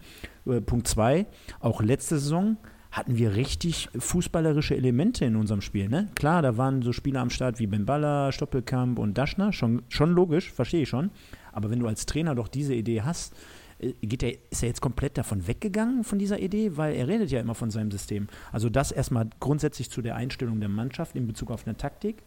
Äh, 0.47 0.61
Punkt 0.61 0.88
zwei, 0.88 1.26
auch 1.61 1.80
letzte 1.80 2.19
Saison 2.19 2.57
hatten 2.90 3.16
wir 3.16 3.37
richtig 3.37 3.88
fußballerische 3.97 4.76
Elemente 4.76 5.25
in 5.25 5.37
unserem 5.37 5.61
Spiel. 5.61 5.88
Ne? 5.88 6.09
Klar, 6.14 6.42
da 6.42 6.56
waren 6.56 6.82
so 6.82 6.92
Spieler 6.92 7.20
am 7.20 7.30
Start 7.30 7.59
wie 7.59 7.66
Bemballa, 7.66 8.32
Stoppelkamp 8.32 8.99
und 8.99 9.16
Daschner, 9.16 9.52
schon, 9.52 9.82
schon 9.88 10.11
logisch, 10.11 10.50
verstehe 10.52 10.82
ich 10.82 10.88
schon. 10.88 11.11
Aber 11.53 11.70
wenn 11.70 11.81
du 11.81 11.87
als 11.87 12.07
Trainer 12.07 12.35
doch 12.35 12.48
diese 12.48 12.74
Idee 12.74 13.03
hast, 13.03 13.35
äh, 13.79 13.92
geht 14.03 14.22
er, 14.22 14.33
ist 14.50 14.62
er 14.62 14.68
jetzt 14.68 14.81
komplett 14.81 15.18
davon 15.18 15.46
weggegangen 15.46 16.05
von 16.05 16.18
dieser 16.18 16.40
Idee? 16.40 16.76
Weil 16.76 16.94
er 16.94 17.07
redet 17.07 17.31
ja 17.31 17.40
immer 17.40 17.55
von 17.55 17.70
seinem 17.70 17.90
System. 17.90 18.29
Also 18.53 18.68
das 18.68 18.90
erstmal 18.92 19.29
grundsätzlich 19.38 19.90
zu 19.90 20.03
der 20.03 20.16
Einstellung 20.16 20.59
der 20.61 20.68
Mannschaft 20.68 21.14
in 21.14 21.26
Bezug 21.26 21.50
auf 21.50 21.66
eine 21.66 21.76
Taktik. 21.76 22.22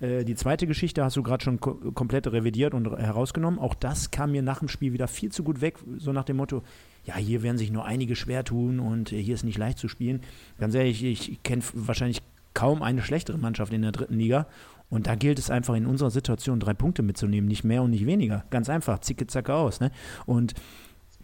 Äh, 0.00 0.24
die 0.24 0.34
zweite 0.34 0.66
Geschichte 0.66 1.04
hast 1.04 1.16
du 1.16 1.22
gerade 1.22 1.42
schon 1.42 1.60
ko 1.60 1.74
komplett 1.92 2.26
revidiert 2.28 2.74
und 2.74 2.86
herausgenommen. 2.86 3.58
Auch 3.58 3.74
das 3.74 4.10
kam 4.10 4.32
mir 4.32 4.42
nach 4.42 4.60
dem 4.60 4.68
Spiel 4.68 4.92
wieder 4.92 5.08
viel 5.08 5.30
zu 5.30 5.42
gut 5.42 5.60
weg, 5.60 5.78
so 5.98 6.12
nach 6.12 6.24
dem 6.24 6.36
Motto, 6.36 6.62
ja, 7.04 7.16
hier 7.16 7.42
werden 7.42 7.58
sich 7.58 7.70
nur 7.70 7.84
einige 7.84 8.16
schwer 8.16 8.44
tun 8.44 8.80
und 8.80 9.10
hier 9.10 9.34
ist 9.34 9.44
nicht 9.44 9.58
leicht 9.58 9.78
zu 9.78 9.88
spielen. 9.88 10.20
Ganz 10.58 10.74
ehrlich, 10.74 11.02
ich 11.02 11.42
kenne 11.42 11.62
wahrscheinlich 11.72 12.22
kaum 12.54 12.82
eine 12.82 13.02
schlechtere 13.02 13.38
Mannschaft 13.38 13.72
in 13.72 13.82
der 13.82 13.92
dritten 13.92 14.18
Liga. 14.18 14.46
Und 14.90 15.06
da 15.06 15.14
gilt 15.14 15.38
es 15.38 15.50
einfach 15.50 15.74
in 15.74 15.86
unserer 15.86 16.10
Situation 16.10 16.60
drei 16.60 16.74
Punkte 16.74 17.02
mitzunehmen, 17.02 17.46
nicht 17.46 17.62
mehr 17.62 17.82
und 17.82 17.90
nicht 17.90 18.06
weniger. 18.06 18.44
Ganz 18.50 18.68
einfach, 18.70 19.00
zicke 19.00 19.26
zacke 19.26 19.54
aus. 19.54 19.80
Ne? 19.80 19.90
Und 20.26 20.54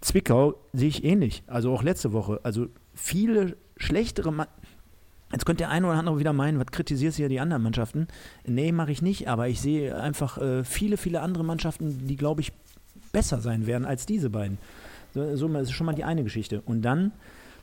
Zwickau 0.01 0.55
sehe 0.73 0.89
ich 0.89 1.03
ähnlich. 1.03 1.43
Also 1.47 1.73
auch 1.73 1.83
letzte 1.83 2.13
Woche. 2.13 2.41
Also 2.43 2.69
viele 2.95 3.57
schlechtere 3.77 4.33
Mannschaften. 4.33 4.61
Jetzt 5.33 5.47
könnte 5.47 5.65
der 5.65 5.71
eine 5.71 5.89
oder 5.89 5.99
andere 5.99 6.21
wieder 6.21 6.33
meinen, 6.33 6.61
was 6.61 6.67
kritisierst 6.67 7.19
du 7.19 7.23
ja 7.23 7.29
die 7.29 7.41
anderen 7.41 7.63
Mannschaften? 7.63 8.07
Nee, 8.47 8.71
mache 8.71 8.93
ich 8.93 9.03
nicht, 9.03 9.27
aber 9.27 9.49
ich 9.49 9.61
sehe 9.61 10.01
einfach 10.01 10.39
äh, 10.39 10.63
viele, 10.63 10.97
viele 10.97 11.23
andere 11.23 11.43
Mannschaften, 11.43 12.07
die, 12.07 12.17
glaube 12.17 12.43
ich, 12.43 12.53
besser 13.11 13.41
sein 13.41 13.67
werden 13.67 13.85
als 13.85 14.07
diese 14.07 14.31
beiden. 14.31 14.59
So, 15.15 15.49
das 15.49 15.63
ist 15.63 15.73
schon 15.73 15.87
mal 15.87 15.95
die 15.95 16.05
eine 16.05 16.25
Geschichte. 16.25 16.61
Und 16.63 16.83
dann 16.83 17.13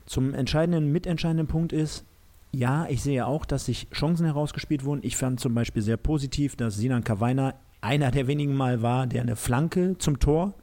zum 0.06 0.34
entscheidenden, 0.34 0.90
mitentscheidenden 0.90 1.46
Punkt 1.46 1.72
ist, 1.72 2.04
ja, 2.50 2.86
ich 2.88 3.02
sehe 3.02 3.26
auch, 3.26 3.44
dass 3.44 3.66
sich 3.66 3.88
Chancen 3.90 4.26
herausgespielt 4.26 4.84
wurden. 4.84 5.00
Ich 5.02 5.16
fand 5.16 5.40
zum 5.40 5.54
Beispiel 5.54 5.82
sehr 5.82 5.96
positiv, 5.96 6.56
dass 6.56 6.76
Sinan 6.76 7.04
Kawainer 7.04 7.54
einer 7.80 8.10
der 8.10 8.26
wenigen 8.26 8.54
Mal 8.54 8.82
war, 8.82 9.06
der 9.06 9.22
eine 9.22 9.36
Flanke 9.36 9.96
zum 9.98 10.18
Tor 10.18 10.54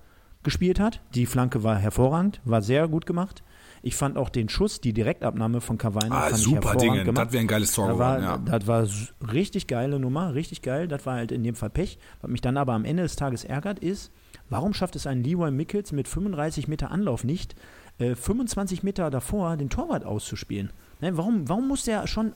gespielt 0.43 0.79
hat. 0.79 1.01
Die 1.13 1.25
Flanke 1.25 1.63
war 1.63 1.77
hervorragend, 1.77 2.41
war 2.45 2.61
sehr 2.61 2.87
gut 2.87 3.05
gemacht. 3.05 3.43
Ich 3.81 3.95
fand 3.95 4.17
auch 4.17 4.29
den 4.29 4.49
Schuss, 4.49 4.81
die 4.81 4.93
Direktabnahme 4.93 5.61
von 5.61 5.77
Kawainer, 5.77 6.15
ah, 6.15 6.21
fand 6.29 6.37
super 6.37 6.73
ich 6.73 6.81
Dinge. 6.81 7.05
Das 7.05 7.31
wäre 7.31 7.41
ein 7.41 7.47
geiles 7.47 7.73
Tor 7.73 7.87
geworden, 7.87 8.23
ja. 8.23 8.37
Das 8.37 8.67
war 8.67 8.87
richtig 9.31 9.67
geile 9.67 9.99
Nummer, 9.99 10.33
richtig 10.33 10.61
geil. 10.61 10.87
Das 10.87 11.05
war 11.05 11.15
halt 11.15 11.31
in 11.31 11.43
dem 11.43 11.55
Fall 11.55 11.69
Pech. 11.69 11.97
Was 12.21 12.29
mich 12.29 12.41
dann 12.41 12.57
aber 12.57 12.73
am 12.73 12.83
Ende 12.83 13.03
des 13.03 13.15
Tages 13.15 13.43
ärgert, 13.43 13.79
ist, 13.79 14.11
Warum 14.49 14.73
schafft 14.73 14.95
es 14.95 15.07
ein 15.07 15.23
Leroy 15.23 15.51
Mickels 15.51 15.91
mit 15.91 16.07
35 16.07 16.67
Meter 16.67 16.91
Anlauf 16.91 17.23
nicht, 17.23 17.55
äh, 17.99 18.15
25 18.15 18.83
Meter 18.83 19.09
davor 19.09 19.57
den 19.57 19.69
Torwart 19.69 20.05
auszuspielen? 20.05 20.71
Ne, 21.01 21.15
warum, 21.17 21.47
warum 21.47 21.67
muss 21.67 21.83
der 21.85 22.07
schon 22.07 22.33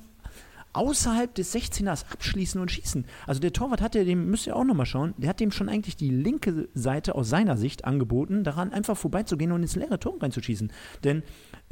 außerhalb 0.73 1.33
des 1.33 1.55
16ers 1.55 2.05
abschließen 2.11 2.59
und 2.59 2.71
schießen. 2.71 3.05
Also 3.27 3.39
der 3.39 3.53
Torwart 3.53 3.81
hat 3.81 3.95
ja 3.95 4.03
dem, 4.03 4.29
müsst 4.29 4.47
ihr 4.47 4.55
auch 4.55 4.63
nochmal 4.63 4.87
schauen, 4.87 5.13
der 5.17 5.29
hat 5.29 5.39
dem 5.39 5.51
schon 5.51 5.69
eigentlich 5.69 5.95
die 5.95 6.09
linke 6.09 6.67
Seite 6.73 7.15
aus 7.15 7.29
seiner 7.29 7.57
Sicht 7.57 7.85
angeboten, 7.85 8.43
daran 8.43 8.73
einfach 8.73 8.97
vorbeizugehen 8.97 9.51
und 9.51 9.61
ins 9.61 9.75
leere 9.75 9.99
Tor 9.99 10.21
reinzuschießen. 10.21 10.71
Denn 11.03 11.23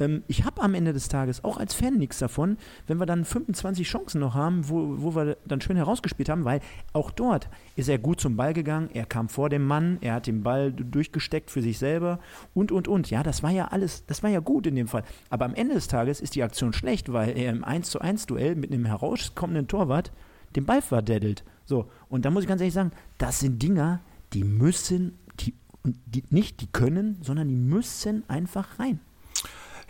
ähm, 0.02 0.22
ich 0.26 0.44
habe 0.44 0.60
am 0.62 0.74
Ende 0.74 0.92
des 0.92 1.08
Tages 1.08 1.44
auch 1.44 1.56
als 1.56 1.74
Fan 1.74 1.98
nichts 1.98 2.18
davon, 2.18 2.58
wenn 2.86 2.98
wir 2.98 3.06
dann 3.06 3.24
25 3.24 3.86
Chancen 3.86 4.20
noch 4.20 4.34
haben, 4.34 4.68
wo, 4.68 4.96
wo 4.98 5.14
wir 5.14 5.36
dann 5.46 5.60
schön 5.60 5.76
herausgespielt 5.76 6.28
haben, 6.28 6.44
weil 6.44 6.60
auch 6.92 7.10
dort 7.10 7.48
ist 7.76 7.88
er 7.88 7.98
gut 7.98 8.20
zum 8.20 8.36
Ball 8.36 8.52
gegangen, 8.52 8.90
er 8.92 9.06
kam 9.06 9.28
vor 9.28 9.48
dem 9.48 9.66
Mann, 9.66 9.98
er 10.00 10.14
hat 10.14 10.26
den 10.26 10.42
Ball 10.42 10.72
durchgesteckt 10.72 11.50
für 11.50 11.62
sich 11.62 11.78
selber 11.78 12.18
und, 12.54 12.72
und, 12.72 12.88
und. 12.88 13.10
Ja, 13.10 13.22
das 13.22 13.42
war 13.42 13.50
ja 13.50 13.68
alles, 13.68 14.04
das 14.06 14.22
war 14.22 14.30
ja 14.30 14.40
gut 14.40 14.66
in 14.66 14.74
dem 14.74 14.88
Fall. 14.88 15.04
Aber 15.30 15.44
am 15.44 15.54
Ende 15.54 15.74
des 15.74 15.88
Tages 15.88 16.20
ist 16.20 16.34
die 16.34 16.42
Aktion 16.42 16.72
schlecht, 16.72 17.12
weil 17.12 17.36
er 17.36 17.50
im 17.50 17.64
1 17.64 17.90
zu 17.90 18.00
1 18.00 18.26
Duell 18.26 18.56
mit 18.56 18.72
einem 18.72 18.84
herauskommenden 18.84 19.68
Torwart 19.68 20.12
den 20.56 20.66
Ball 20.66 20.82
verdaddelt. 20.82 21.44
So, 21.64 21.90
und 22.08 22.24
da 22.24 22.30
muss 22.30 22.42
ich 22.42 22.48
ganz 22.48 22.60
ehrlich 22.60 22.74
sagen, 22.74 22.92
das 23.18 23.40
sind 23.40 23.62
Dinger, 23.62 24.00
die 24.32 24.44
müssen, 24.44 25.18
die, 25.40 25.54
die 25.84 26.24
nicht 26.30 26.60
die 26.60 26.66
können, 26.66 27.18
sondern 27.22 27.48
die 27.48 27.56
müssen 27.56 28.28
einfach 28.28 28.78
rein. 28.78 29.00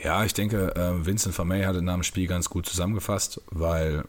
Ja, 0.03 0.25
ich 0.25 0.35
denke, 0.35 0.75
äh, 0.77 1.07
Vincent 1.07 1.35
Vermey 1.35 1.63
hat 1.63 1.81
nach 1.81 1.95
dem 1.95 2.03
Spiel 2.03 2.27
ganz 2.27 2.49
gut 2.49 2.67
zusammengefasst, 2.67 3.41
weil 3.51 4.05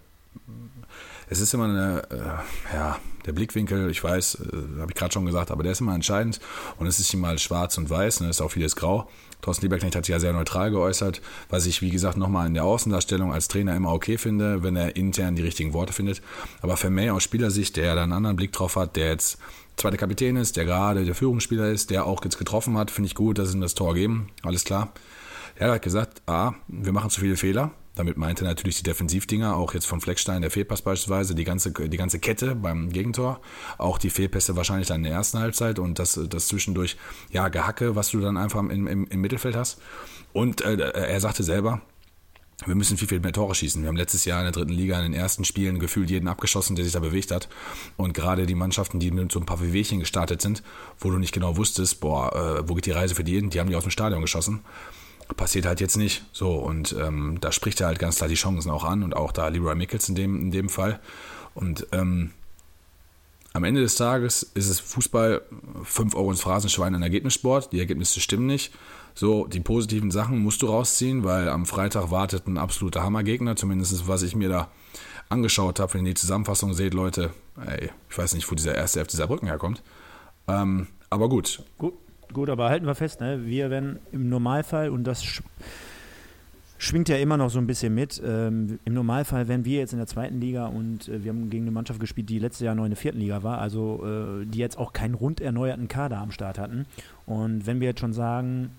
es 1.29 1.39
ist 1.39 1.53
immer 1.53 1.65
eine, 1.65 2.03
äh, 2.11 2.75
ja, 2.75 2.99
der 3.25 3.31
Blickwinkel, 3.31 3.89
ich 3.89 4.03
weiß, 4.03 4.35
äh, 4.35 4.79
habe 4.79 4.91
ich 4.91 4.95
gerade 4.95 5.13
schon 5.13 5.25
gesagt, 5.25 5.51
aber 5.51 5.63
der 5.63 5.71
ist 5.71 5.81
immer 5.81 5.95
entscheidend 5.95 6.39
und 6.77 6.87
es 6.87 6.99
ist 6.99 7.13
mal 7.15 7.39
schwarz 7.39 7.77
und 7.77 7.89
weiß, 7.89 8.21
ne, 8.21 8.29
ist 8.29 8.41
auch 8.41 8.51
vieles 8.51 8.75
grau. 8.75 9.09
Thorsten 9.41 9.65
Lieberknecht 9.65 9.95
hat 9.95 10.05
sich 10.05 10.13
ja 10.13 10.19
sehr 10.19 10.31
neutral 10.31 10.71
geäußert, 10.71 11.21
was 11.49 11.65
ich, 11.65 11.81
wie 11.81 11.89
gesagt, 11.89 12.17
nochmal 12.17 12.47
in 12.47 12.53
der 12.53 12.63
Außendarstellung 12.63 13.33
als 13.33 13.49
Trainer 13.49 13.75
immer 13.75 13.91
okay 13.91 14.17
finde, 14.17 14.63
wenn 14.63 14.75
er 14.75 14.95
intern 14.95 15.35
die 15.35 15.41
richtigen 15.41 15.73
Worte 15.73 15.91
findet. 15.91 16.21
Aber 16.61 16.77
Vermey 16.77 17.09
aus 17.09 17.23
Spielersicht, 17.23 17.75
der 17.75 17.95
da 17.95 18.03
einen 18.03 18.13
anderen 18.13 18.37
Blick 18.37 18.53
drauf 18.53 18.77
hat, 18.77 18.95
der 18.95 19.09
jetzt 19.09 19.37
zweiter 19.75 19.97
Kapitän 19.97 20.37
ist, 20.37 20.55
der 20.55 20.63
gerade 20.63 21.03
der 21.03 21.15
Führungsspieler 21.15 21.69
ist, 21.69 21.89
der 21.89 22.05
auch 22.05 22.23
jetzt 22.23 22.37
getroffen 22.37 22.77
hat, 22.77 22.89
finde 22.89 23.07
ich 23.07 23.15
gut, 23.15 23.37
dass 23.37 23.49
sie 23.49 23.57
ihm 23.57 23.61
das 23.61 23.73
Tor 23.73 23.95
geben, 23.95 24.29
alles 24.43 24.63
klar. 24.63 24.93
Er 25.55 25.71
hat 25.71 25.81
gesagt, 25.81 26.21
A, 26.27 26.53
wir 26.67 26.91
machen 26.91 27.09
zu 27.09 27.21
viele 27.21 27.37
Fehler, 27.37 27.71
Damit 27.95 28.17
meinte 28.17 28.43
er 28.43 28.47
natürlich 28.47 28.77
die 28.77 28.83
Defensivdinger, 28.83 29.55
auch 29.55 29.73
jetzt 29.75 29.85
von 29.85 30.01
Fleckstein, 30.01 30.41
der 30.41 30.49
Fehlpass 30.49 30.81
beispielsweise, 30.81 31.35
die 31.35 31.43
ganze, 31.43 31.71
die 31.71 31.97
ganze 31.97 32.17
Kette 32.17 32.55
beim 32.55 32.89
Gegentor, 32.89 33.39
auch 33.77 33.99
die 33.99 34.09
Fehlpässe 34.09 34.55
wahrscheinlich 34.55 34.87
dann 34.87 34.97
in 34.97 35.03
der 35.03 35.13
ersten 35.13 35.37
Halbzeit 35.37 35.77
und 35.77 35.99
das, 35.99 36.19
das 36.27 36.47
zwischendurch, 36.47 36.97
ja, 37.29 37.49
Gehacke, 37.49 37.95
was 37.95 38.09
du 38.09 38.19
dann 38.19 38.37
einfach 38.37 38.59
im, 38.59 38.87
im, 38.87 39.05
im 39.05 39.21
Mittelfeld 39.21 39.55
hast. 39.55 39.79
Und 40.33 40.61
äh, 40.61 40.75
er 40.75 41.21
sagte 41.21 41.43
selber, 41.43 41.81
wir 42.65 42.73
müssen 42.73 42.97
viel, 42.97 43.07
viel 43.07 43.19
mehr 43.19 43.33
Tore 43.33 43.53
schießen. 43.53 43.81
Wir 43.83 43.89
haben 43.89 43.95
letztes 43.95 44.25
Jahr 44.25 44.39
in 44.39 44.45
der 44.45 44.53
dritten 44.53 44.73
Liga 44.73 44.97
in 44.97 45.11
den 45.11 45.19
ersten 45.19 45.43
Spielen 45.43 45.77
gefühlt 45.77 46.09
jeden 46.09 46.27
abgeschossen, 46.27 46.75
der 46.75 46.85
sich 46.85 46.93
da 46.93 46.99
bewegt 46.99 47.29
hat. 47.29 47.47
Und 47.97 48.13
gerade 48.13 48.47
die 48.47 48.55
Mannschaften, 48.55 48.99
die 48.99 49.11
mit 49.11 49.31
so 49.31 49.39
ein 49.39 49.45
paar 49.45 49.61
Wehwehchen 49.61 49.99
gestartet 49.99 50.41
sind, 50.41 50.63
wo 50.97 51.11
du 51.11 51.19
nicht 51.19 51.33
genau 51.33 51.57
wusstest, 51.57 51.99
boah, 51.99 52.33
äh, 52.35 52.67
wo 52.67 52.73
geht 52.73 52.87
die 52.87 52.91
Reise 52.91 53.13
für 53.13 53.23
die 53.23 53.35
hin, 53.35 53.51
die 53.51 53.59
haben 53.59 53.69
die 53.69 53.75
aus 53.75 53.83
dem 53.83 53.91
Stadion 53.91 54.21
geschossen. 54.21 54.61
Passiert 55.37 55.65
halt 55.65 55.79
jetzt 55.79 55.97
nicht. 55.97 56.25
So, 56.31 56.53
und 56.55 56.95
ähm, 56.99 57.37
da 57.41 57.51
spricht 57.51 57.81
er 57.81 57.87
halt 57.87 57.99
ganz 57.99 58.17
klar 58.17 58.27
die 58.27 58.35
Chancen 58.35 58.69
auch 58.69 58.83
an 58.83 59.03
und 59.03 59.15
auch 59.15 59.31
da 59.31 59.47
Leroy 59.47 59.75
Mickels 59.75 60.09
in 60.09 60.15
dem, 60.15 60.39
in 60.39 60.51
dem 60.51 60.69
Fall. 60.69 60.99
Und 61.53 61.87
ähm, 61.91 62.31
am 63.53 63.63
Ende 63.63 63.81
des 63.81 63.95
Tages 63.95 64.43
ist 64.43 64.67
es 64.67 64.79
Fußball 64.79 65.41
5 65.83 66.15
Euro 66.15 66.31
ins 66.31 66.41
Phrasenschwein 66.41 66.95
ein 66.95 67.03
Ergebnissport. 67.03 67.71
Die 67.71 67.79
Ergebnisse 67.79 68.19
stimmen 68.19 68.47
nicht. 68.47 68.73
So, 69.13 69.45
die 69.45 69.59
positiven 69.59 70.09
Sachen 70.09 70.39
musst 70.39 70.63
du 70.63 70.67
rausziehen, 70.67 71.23
weil 71.23 71.47
am 71.47 71.67
Freitag 71.67 72.09
wartet 72.09 72.47
ein 72.47 72.57
absoluter 72.57 73.03
Hammergegner, 73.03 73.55
zumindest 73.55 74.07
was 74.07 74.23
ich 74.23 74.35
mir 74.35 74.49
da 74.49 74.71
angeschaut 75.29 75.79
habe. 75.79 75.93
Wenn 75.93 76.05
ihr 76.05 76.15
die 76.15 76.19
Zusammenfassung 76.19 76.73
seht, 76.73 76.95
Leute, 76.95 77.31
ey, 77.63 77.91
ich 78.09 78.17
weiß 78.17 78.33
nicht, 78.33 78.49
wo 78.49 78.55
dieser 78.55 78.73
erste 78.73 79.01
F 79.01 79.07
dieser 79.07 79.27
Brücken 79.27 79.45
herkommt. 79.45 79.83
Ähm, 80.47 80.87
aber 81.11 81.29
gut. 81.29 81.61
gut. 81.77 81.93
Gut, 82.33 82.49
aber 82.49 82.69
halten 82.69 82.87
wir 82.87 82.95
fest, 82.95 83.21
ne? 83.21 83.45
wir 83.45 83.69
werden 83.69 83.99
im 84.11 84.27
Normalfall, 84.27 84.89
und 84.89 85.05
das 85.05 85.23
sch 85.23 85.43
schwingt 86.79 87.07
ja 87.07 87.15
immer 87.15 87.37
noch 87.37 87.49
so 87.49 87.59
ein 87.59 87.67
bisschen 87.67 87.93
mit, 87.93 88.21
ähm, 88.25 88.79
im 88.83 88.93
Normalfall 88.93 89.47
wären 89.47 89.63
wir 89.63 89.79
jetzt 89.79 89.93
in 89.93 89.99
der 89.99 90.07
zweiten 90.07 90.41
Liga 90.41 90.65
und 90.65 91.07
äh, 91.07 91.23
wir 91.23 91.31
haben 91.31 91.49
gegen 91.49 91.63
eine 91.63 91.71
Mannschaft 91.71 91.99
gespielt, 91.99 92.29
die 92.29 92.39
letztes 92.39 92.65
Jahr 92.65 92.75
noch 92.75 92.83
in 92.83 92.89
der 92.89 92.97
vierten 92.97 93.19
Liga 93.19 93.41
war, 93.43 93.59
also 93.59 94.03
äh, 94.03 94.45
die 94.45 94.57
jetzt 94.57 94.77
auch 94.77 94.91
keinen 94.91 95.13
rund 95.13 95.39
erneuerten 95.39 95.87
Kader 95.87 96.17
am 96.17 96.31
Start 96.31 96.59
hatten. 96.59 96.85
Und 97.25 97.65
wenn 97.67 97.79
wir 97.79 97.87
jetzt 97.87 98.01
schon 98.01 98.11
sagen, 98.11 98.71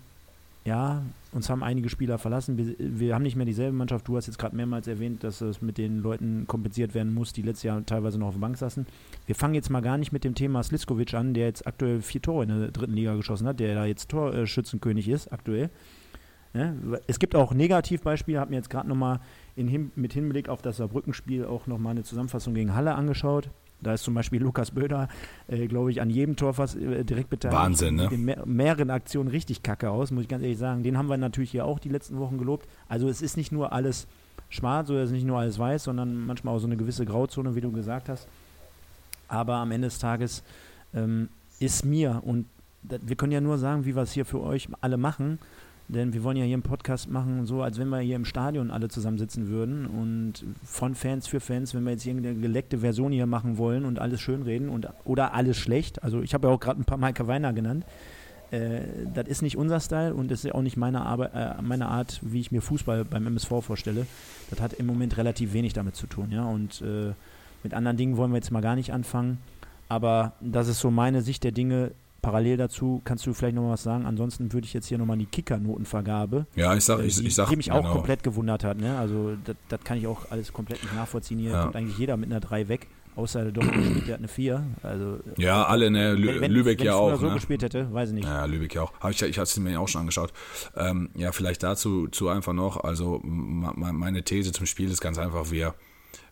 ja, 0.64 1.02
uns 1.32 1.50
haben 1.50 1.62
einige 1.62 1.90
Spieler 1.90 2.16
verlassen. 2.16 2.56
Wir, 2.56 2.74
wir 2.78 3.14
haben 3.14 3.22
nicht 3.22 3.36
mehr 3.36 3.44
dieselbe 3.44 3.76
Mannschaft. 3.76 4.08
Du 4.08 4.16
hast 4.16 4.26
jetzt 4.26 4.38
gerade 4.38 4.56
mehrmals 4.56 4.86
erwähnt, 4.86 5.22
dass 5.22 5.42
es 5.42 5.60
mit 5.60 5.76
den 5.76 5.98
Leuten 5.98 6.46
kompensiert 6.46 6.94
werden 6.94 7.12
muss, 7.12 7.34
die 7.34 7.42
letztes 7.42 7.64
Jahr 7.64 7.84
teilweise 7.84 8.18
noch 8.18 8.28
auf 8.28 8.34
der 8.34 8.40
Bank 8.40 8.56
saßen. 8.56 8.86
Wir 9.26 9.34
fangen 9.34 9.54
jetzt 9.54 9.68
mal 9.68 9.82
gar 9.82 9.98
nicht 9.98 10.12
mit 10.12 10.24
dem 10.24 10.34
Thema 10.34 10.62
Sliskovic 10.62 11.12
an, 11.12 11.34
der 11.34 11.46
jetzt 11.46 11.66
aktuell 11.66 12.00
vier 12.00 12.22
Tore 12.22 12.44
in 12.44 12.48
der 12.48 12.70
dritten 12.70 12.94
Liga 12.94 13.14
geschossen 13.14 13.46
hat, 13.46 13.60
der 13.60 13.74
da 13.74 13.84
jetzt 13.84 14.08
Torschützenkönig 14.08 15.08
ist, 15.08 15.32
aktuell. 15.32 15.70
Es 17.08 17.18
gibt 17.18 17.34
auch 17.34 17.52
Negativbeispiele, 17.52 18.38
habe 18.38 18.50
mir 18.50 18.58
jetzt 18.58 18.70
gerade 18.70 18.88
nochmal 18.88 19.18
mit 19.56 20.12
Hinblick 20.12 20.48
auf 20.48 20.62
das 20.62 20.76
Saarbrücken-Spiel 20.76 21.46
auch 21.46 21.66
nochmal 21.66 21.90
eine 21.90 22.04
Zusammenfassung 22.04 22.54
gegen 22.54 22.74
Halle 22.74 22.94
angeschaut. 22.94 23.50
Da 23.80 23.94
ist 23.94 24.04
zum 24.04 24.14
Beispiel 24.14 24.40
Lukas 24.42 24.70
Böder, 24.70 25.08
äh, 25.46 25.66
glaube 25.66 25.90
ich, 25.90 26.00
an 26.00 26.08
jedem 26.10 26.36
Tor 26.36 26.54
fast 26.54 26.76
äh, 26.76 27.04
direkt 27.04 27.30
beteiligt. 27.30 27.60
Wahnsinn, 27.60 27.96
ne? 27.96 28.08
In 28.10 28.24
mehr, 28.24 28.42
mehreren 28.46 28.90
Aktionen 28.90 29.28
richtig 29.28 29.62
kacke 29.62 29.90
aus, 29.90 30.10
muss 30.10 30.22
ich 30.22 30.28
ganz 30.28 30.42
ehrlich 30.42 30.58
sagen. 30.58 30.82
Den 30.82 30.96
haben 30.96 31.08
wir 31.08 31.16
natürlich 31.16 31.50
hier 31.50 31.66
auch 31.66 31.78
die 31.78 31.90
letzten 31.90 32.18
Wochen 32.18 32.38
gelobt. 32.38 32.66
Also 32.88 33.08
es 33.08 33.20
ist 33.20 33.36
nicht 33.36 33.52
nur 33.52 33.72
alles 33.72 34.06
schwarz 34.48 34.88
oder 34.90 35.00
es 35.00 35.10
ist 35.10 35.14
nicht 35.14 35.26
nur 35.26 35.38
alles 35.38 35.58
weiß, 35.58 35.84
sondern 35.84 36.26
manchmal 36.26 36.54
auch 36.54 36.60
so 36.60 36.66
eine 36.66 36.76
gewisse 36.76 37.04
Grauzone, 37.04 37.54
wie 37.54 37.60
du 37.60 37.72
gesagt 37.72 38.08
hast. 38.08 38.26
Aber 39.28 39.56
am 39.56 39.70
Ende 39.70 39.88
des 39.88 39.98
Tages 39.98 40.42
ähm, 40.94 41.28
ist 41.58 41.84
mir, 41.84 42.22
und 42.24 42.46
wir 42.82 43.16
können 43.16 43.32
ja 43.32 43.40
nur 43.40 43.58
sagen, 43.58 43.84
wie 43.84 43.96
wir 43.96 44.02
es 44.02 44.12
hier 44.12 44.24
für 44.24 44.40
euch 44.40 44.68
alle 44.80 44.96
machen, 44.96 45.38
denn 45.88 46.14
wir 46.14 46.22
wollen 46.24 46.36
ja 46.36 46.44
hier 46.44 46.54
einen 46.54 46.62
Podcast 46.62 47.10
machen, 47.10 47.44
so 47.44 47.62
als 47.62 47.78
wenn 47.78 47.88
wir 47.88 47.98
hier 47.98 48.16
im 48.16 48.24
Stadion 48.24 48.70
alle 48.70 48.88
zusammensitzen 48.88 49.48
würden 49.48 49.86
und 49.86 50.44
von 50.64 50.94
Fans 50.94 51.26
für 51.26 51.40
Fans, 51.40 51.74
wenn 51.74 51.84
wir 51.84 51.92
jetzt 51.92 52.06
irgendeine 52.06 52.40
geleckte 52.40 52.78
Version 52.78 53.12
hier 53.12 53.26
machen 53.26 53.58
wollen 53.58 53.84
und 53.84 53.98
alles 53.98 54.20
schönreden 54.20 54.68
und 54.70 54.88
oder 55.04 55.34
alles 55.34 55.58
schlecht. 55.58 56.02
Also 56.02 56.22
ich 56.22 56.32
habe 56.32 56.48
ja 56.48 56.54
auch 56.54 56.60
gerade 56.60 56.80
ein 56.80 56.84
paar 56.84 56.98
Maike 56.98 57.26
Weiner 57.26 57.52
genannt. 57.52 57.84
Äh, 58.50 58.80
das 59.12 59.28
ist 59.28 59.42
nicht 59.42 59.56
unser 59.56 59.80
Style 59.80 60.14
und 60.14 60.30
das 60.30 60.44
ist 60.44 60.54
auch 60.54 60.62
nicht 60.62 60.76
meine, 60.76 61.04
Arbeit, 61.04 61.32
äh, 61.34 61.60
meine 61.60 61.88
Art, 61.88 62.20
wie 62.22 62.40
ich 62.40 62.50
mir 62.50 62.62
Fußball 62.62 63.04
beim 63.04 63.26
MSV 63.26 63.48
vorstelle. 63.60 64.06
Das 64.50 64.60
hat 64.60 64.72
im 64.74 64.86
Moment 64.86 65.16
relativ 65.18 65.52
wenig 65.52 65.74
damit 65.74 65.96
zu 65.96 66.06
tun, 66.06 66.30
ja. 66.30 66.44
Und 66.46 66.80
äh, 66.80 67.12
mit 67.62 67.74
anderen 67.74 67.96
Dingen 67.96 68.16
wollen 68.16 68.30
wir 68.30 68.36
jetzt 68.36 68.50
mal 68.50 68.60
gar 68.60 68.76
nicht 68.76 68.92
anfangen. 68.92 69.38
Aber 69.88 70.32
das 70.40 70.68
ist 70.68 70.80
so 70.80 70.90
meine 70.90 71.22
Sicht 71.22 71.44
der 71.44 71.52
Dinge 71.52 71.92
parallel 72.24 72.56
dazu 72.56 73.02
kannst 73.04 73.26
du 73.26 73.34
vielleicht 73.34 73.54
noch 73.54 73.62
mal 73.62 73.72
was 73.72 73.82
sagen. 73.82 74.06
Ansonsten 74.06 74.52
würde 74.52 74.64
ich 74.64 74.72
jetzt 74.72 74.86
hier 74.86 74.96
nochmal 74.96 75.18
die 75.18 75.26
Kicker-Notenvergabe. 75.26 76.46
Ja, 76.56 76.74
ich 76.74 76.82
sag, 76.82 77.00
ich, 77.00 77.16
die, 77.16 77.26
ich 77.26 77.34
sag. 77.34 77.50
Die 77.50 77.56
mich 77.56 77.70
auch 77.70 77.82
genau. 77.82 77.92
komplett 77.92 78.22
gewundert 78.22 78.64
hat. 78.64 78.78
Ne? 78.78 78.96
Also, 78.98 79.36
das 79.68 79.80
kann 79.84 79.98
ich 79.98 80.06
auch 80.06 80.30
alles 80.30 80.52
komplett 80.52 80.82
nicht 80.82 80.94
nachvollziehen. 80.94 81.38
Hier 81.38 81.50
ja. 81.50 81.62
kommt 81.62 81.76
eigentlich 81.76 81.98
jeder 81.98 82.16
mit 82.16 82.30
einer 82.30 82.40
3 82.40 82.68
weg. 82.68 82.88
Außer 83.14 83.44
der 83.44 83.52
Dortmund 83.52 83.86
spielt, 83.90 84.08
der 84.08 84.14
hat 84.14 84.20
eine 84.20 84.28
4. 84.28 84.64
Also, 84.82 85.20
ja, 85.36 85.64
alle, 85.66 85.90
ne? 85.90 86.14
Lü 86.14 86.40
wenn, 86.40 86.50
Lübeck 86.50 86.78
wenn 86.80 86.86
ja 86.86 86.94
auch. 86.94 87.20
so 87.20 87.26
ne? 87.26 87.34
gespielt 87.34 87.62
hätte, 87.62 87.92
weiß 87.92 88.08
ich 88.08 88.14
nicht. 88.14 88.24
Ja, 88.24 88.46
Lübeck 88.46 88.74
ja 88.74 88.82
auch. 88.82 88.92
Hab 89.00 89.10
ich 89.10 89.20
ich 89.20 89.38
hatte 89.38 89.42
es 89.42 89.56
mir 89.58 89.78
auch 89.78 89.88
schon 89.88 90.00
angeschaut. 90.00 90.32
Ähm, 90.74 91.10
ja, 91.14 91.30
vielleicht 91.30 91.62
dazu 91.62 92.08
zu 92.08 92.28
einfach 92.28 92.54
noch. 92.54 92.82
Also, 92.82 93.20
meine 93.22 94.24
These 94.24 94.52
zum 94.52 94.64
Spiel 94.64 94.90
ist 94.90 95.02
ganz 95.02 95.18
einfach, 95.18 95.50
wir 95.50 95.74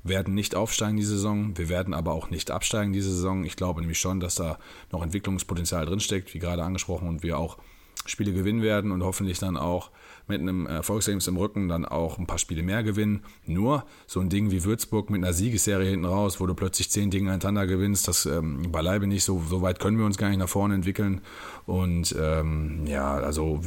werden 0.04 0.34
nicht 0.34 0.54
aufsteigen 0.54 0.96
diese 0.96 1.14
Saison. 1.14 1.56
Wir 1.56 1.68
werden 1.68 1.94
aber 1.94 2.12
auch 2.12 2.30
nicht 2.30 2.50
absteigen 2.50 2.92
diese 2.92 3.10
Saison. 3.10 3.44
Ich 3.44 3.56
glaube 3.56 3.80
nämlich 3.80 3.98
schon, 3.98 4.20
dass 4.20 4.34
da 4.34 4.58
noch 4.90 5.02
Entwicklungspotenzial 5.02 5.86
drinsteckt, 5.86 6.34
wie 6.34 6.38
gerade 6.38 6.62
angesprochen, 6.62 7.08
und 7.08 7.22
wir 7.22 7.38
auch 7.38 7.58
Spiele 8.04 8.32
gewinnen 8.32 8.62
werden 8.62 8.90
und 8.90 9.02
hoffentlich 9.02 9.38
dann 9.38 9.56
auch 9.56 9.90
mit 10.26 10.40
einem 10.40 10.66
Erfolgsergebnis 10.66 11.26
im 11.26 11.36
Rücken 11.36 11.68
dann 11.68 11.84
auch 11.84 12.18
ein 12.18 12.26
paar 12.26 12.38
Spiele 12.38 12.62
mehr 12.62 12.82
gewinnen. 12.82 13.24
Nur 13.46 13.84
so 14.06 14.20
ein 14.20 14.28
Ding 14.28 14.50
wie 14.50 14.64
Würzburg 14.64 15.10
mit 15.10 15.22
einer 15.22 15.32
Siegesserie 15.32 15.90
hinten 15.90 16.06
raus, 16.06 16.40
wo 16.40 16.46
du 16.46 16.54
plötzlich 16.54 16.90
zehn 16.90 17.10
Dinge 17.10 17.30
hintereinander 17.30 17.66
gewinnst, 17.66 18.08
das 18.08 18.26
ähm, 18.26 18.72
beileibe 18.72 19.06
nicht. 19.06 19.24
So, 19.24 19.42
so 19.48 19.62
weit 19.62 19.78
können 19.78 19.98
wir 19.98 20.06
uns 20.06 20.16
gar 20.16 20.28
nicht 20.28 20.38
nach 20.38 20.48
vorne 20.48 20.74
entwickeln. 20.74 21.20
Und 21.66 22.14
ähm, 22.18 22.86
ja, 22.86 23.14
also 23.14 23.60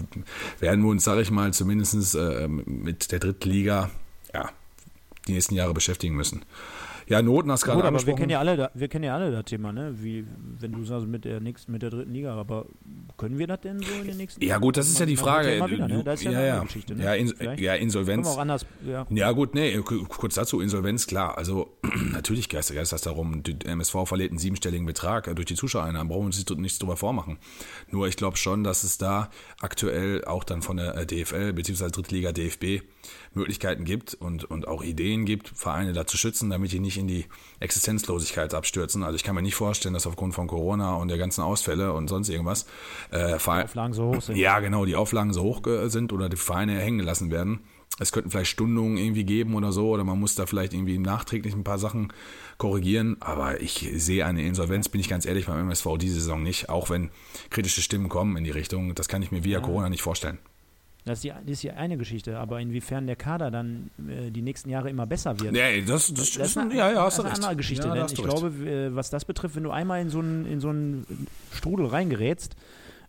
werden 0.59 0.83
wir 0.83 0.89
uns, 0.89 1.03
sage 1.03 1.21
ich 1.21 1.31
mal, 1.31 1.53
zumindest 1.53 2.15
äh, 2.15 2.47
mit 2.47 3.11
der 3.11 3.19
Drittliga 3.19 3.89
ja, 4.33 4.49
die 5.27 5.33
nächsten 5.33 5.55
Jahre 5.55 5.73
beschäftigen 5.73 6.15
müssen. 6.15 6.45
Ja, 7.07 7.21
Noten 7.21 7.51
hast 7.51 7.63
gerade 7.63 7.75
Gut, 7.75 7.83
aber 7.83 7.89
angesprochen. 7.89 8.17
wir 8.17 8.19
kennen 8.19 8.31
ja 8.31 8.39
alle, 8.39 8.57
da, 8.57 8.71
wir 8.73 8.87
kennen 8.87 9.03
ja 9.03 9.15
alle 9.15 9.31
das 9.31 9.45
Thema, 9.45 9.71
ne? 9.71 9.93
Wie, 10.01 10.25
wenn 10.59 10.71
du 10.71 10.83
sagst 10.83 11.07
mit 11.07 11.23
der 11.23 11.39
nächsten, 11.39 11.71
mit 11.71 11.83
der 11.83 11.91
dritten 11.91 12.11
Liga, 12.11 12.33
aber 12.35 12.65
können 13.17 13.37
wir 13.37 13.45
das 13.45 13.61
denn 13.61 13.79
so 13.79 13.93
in 14.01 14.07
den 14.07 14.17
nächsten 14.17 14.43
Ja 14.43 14.57
gut, 14.57 14.77
das 14.77 14.87
ist 14.87 14.99
ja 14.99 15.05
die 15.05 15.15
Frage. 15.15 15.55
Ja, 15.55 15.69
wieder, 15.69 15.87
ne? 15.87 16.03
Das 16.03 16.21
ist 16.21 16.25
ja, 16.25 16.31
ja, 16.31 16.45
ja. 16.45 16.63
Geschichte, 16.63 16.95
ne? 16.95 17.03
ja, 17.03 17.13
in, 17.13 17.33
ja, 17.57 17.75
Insolvenz. 17.75 18.27
Auch 18.27 18.39
anders, 18.39 18.65
ja. 18.85 19.05
Ja 19.09 19.31
gut, 19.33 19.53
nee, 19.53 19.77
kurz 19.77 20.33
dazu, 20.35 20.61
Insolvenz, 20.61 21.05
klar. 21.05 21.37
Also 21.37 21.77
natürlich 22.11 22.51
es 22.51 22.89
das 22.89 23.01
darum, 23.01 23.43
die 23.43 23.55
MSV 23.63 23.95
verliert 24.05 24.31
einen 24.31 24.39
siebenstelligen 24.39 24.87
Betrag 24.87 25.33
durch 25.35 25.45
die 25.45 25.55
Zuschauereinnahmen, 25.55 26.07
brauchen 26.07 26.23
wir 26.23 26.37
uns 26.37 26.49
nichts 26.57 26.79
drüber 26.79 26.97
vormachen. 26.97 27.37
Nur 27.91 28.07
ich 28.07 28.17
glaube 28.17 28.37
schon, 28.37 28.63
dass 28.63 28.83
es 28.83 28.97
da 28.97 29.29
aktuell 29.59 30.25
auch 30.25 30.43
dann 30.43 30.63
von 30.63 30.77
der 30.77 31.05
DFL 31.05 31.53
bzw. 31.53 31.89
Drittliga 31.89 32.31
DFB 32.31 32.81
Möglichkeiten 33.33 33.85
gibt 33.85 34.13
und, 34.13 34.43
und 34.45 34.67
auch 34.67 34.83
Ideen 34.83 35.25
gibt, 35.25 35.49
Vereine 35.49 35.93
da 35.93 36.07
zu 36.07 36.17
schützen, 36.17 36.49
damit 36.49 36.71
die 36.71 36.79
nicht 36.79 36.97
in 36.97 37.07
die 37.07 37.25
Existenzlosigkeit 37.59 38.53
abstürzen. 38.53 39.03
Also 39.03 39.15
ich 39.15 39.23
kann 39.23 39.35
mir 39.35 39.41
nicht 39.41 39.55
vorstellen, 39.55 39.93
dass 39.93 40.07
aufgrund 40.07 40.33
von 40.33 40.47
Corona 40.47 40.95
und 40.95 41.07
der 41.07 41.17
ganzen 41.17 41.41
Ausfälle 41.41 41.93
und 41.93 42.07
sonst 42.07 42.29
irgendwas 42.29 42.65
äh, 43.11 43.27
die 43.27 43.33
Auflagen 43.33 43.93
so 43.93 44.15
hoch 44.15 44.21
sind. 44.21 44.37
Ja, 44.37 44.59
genau, 44.59 44.85
die 44.85 44.95
Auflagen 44.95 45.33
so 45.33 45.43
hoch 45.43 45.61
sind 45.85 46.13
oder 46.13 46.29
die 46.29 46.37
Vereine 46.37 46.79
hängen 46.79 46.99
gelassen 46.99 47.31
werden. 47.31 47.61
Es 47.97 48.11
könnten 48.11 48.29
vielleicht 48.29 48.51
Stundungen 48.51 48.97
irgendwie 48.97 49.23
geben 49.23 49.55
oder 49.55 49.71
so, 49.71 49.89
oder 49.89 50.03
man 50.03 50.19
muss 50.19 50.35
da 50.35 50.45
vielleicht 50.45 50.73
irgendwie 50.73 50.97
nachträglich 50.97 51.53
ein 51.53 51.63
paar 51.63 51.79
Sachen 51.79 52.11
korrigieren. 52.57 53.15
Aber 53.21 53.61
ich 53.61 53.89
sehe 53.95 54.25
eine 54.25 54.45
Insolvenz, 54.45 54.89
bin 54.89 54.99
ich 54.99 55.07
ganz 55.07 55.25
ehrlich, 55.25 55.45
beim 55.45 55.59
MSV 55.59 55.97
diese 55.97 56.15
Saison 56.15 56.43
nicht, 56.43 56.67
auch 56.67 56.89
wenn 56.89 57.09
kritische 57.49 57.81
Stimmen 57.81 58.09
kommen 58.09 58.35
in 58.35 58.43
die 58.43 58.51
Richtung. 58.51 58.95
Das 58.95 59.07
kann 59.07 59.21
ich 59.21 59.31
mir 59.31 59.45
via 59.45 59.59
ja. 59.59 59.63
Corona 59.63 59.89
nicht 59.89 60.01
vorstellen. 60.01 60.39
Das 61.05 61.19
ist, 61.19 61.23
die, 61.23 61.29
das 61.29 61.51
ist 61.51 61.63
die 61.63 61.71
eine 61.71 61.97
Geschichte, 61.97 62.39
aber 62.39 62.59
inwiefern 62.59 63.05
der 63.05 63.15
Kader 63.15 63.51
dann 63.51 63.91
äh, 64.07 64.31
die 64.31 64.41
nächsten 64.41 64.69
Jahre 64.69 64.89
immer 64.89 65.05
besser 65.05 65.39
wird. 65.39 65.53
Nee, 65.53 65.83
das, 65.83 66.11
das, 66.13 66.33
das 66.33 66.47
ist 66.49 66.57
eine, 66.57 66.75
ja, 66.75 66.91
ja, 66.91 67.05
das 67.05 67.19
ist 67.19 67.25
eine 67.25 67.33
andere 67.33 67.55
Geschichte. 67.55 67.87
Ja, 67.87 68.05
ich 68.05 68.15
glaube, 68.15 68.95
was 68.95 69.11
das 69.11 69.23
betrifft, 69.23 69.55
wenn 69.55 69.63
du 69.63 69.71
einmal 69.71 70.01
in 70.01 70.09
so 70.09 70.19
einen, 70.19 70.45
in 70.47 70.59
so 70.59 70.69
einen 70.69 71.27
Strudel 71.51 71.85
reingerätst, 71.85 72.55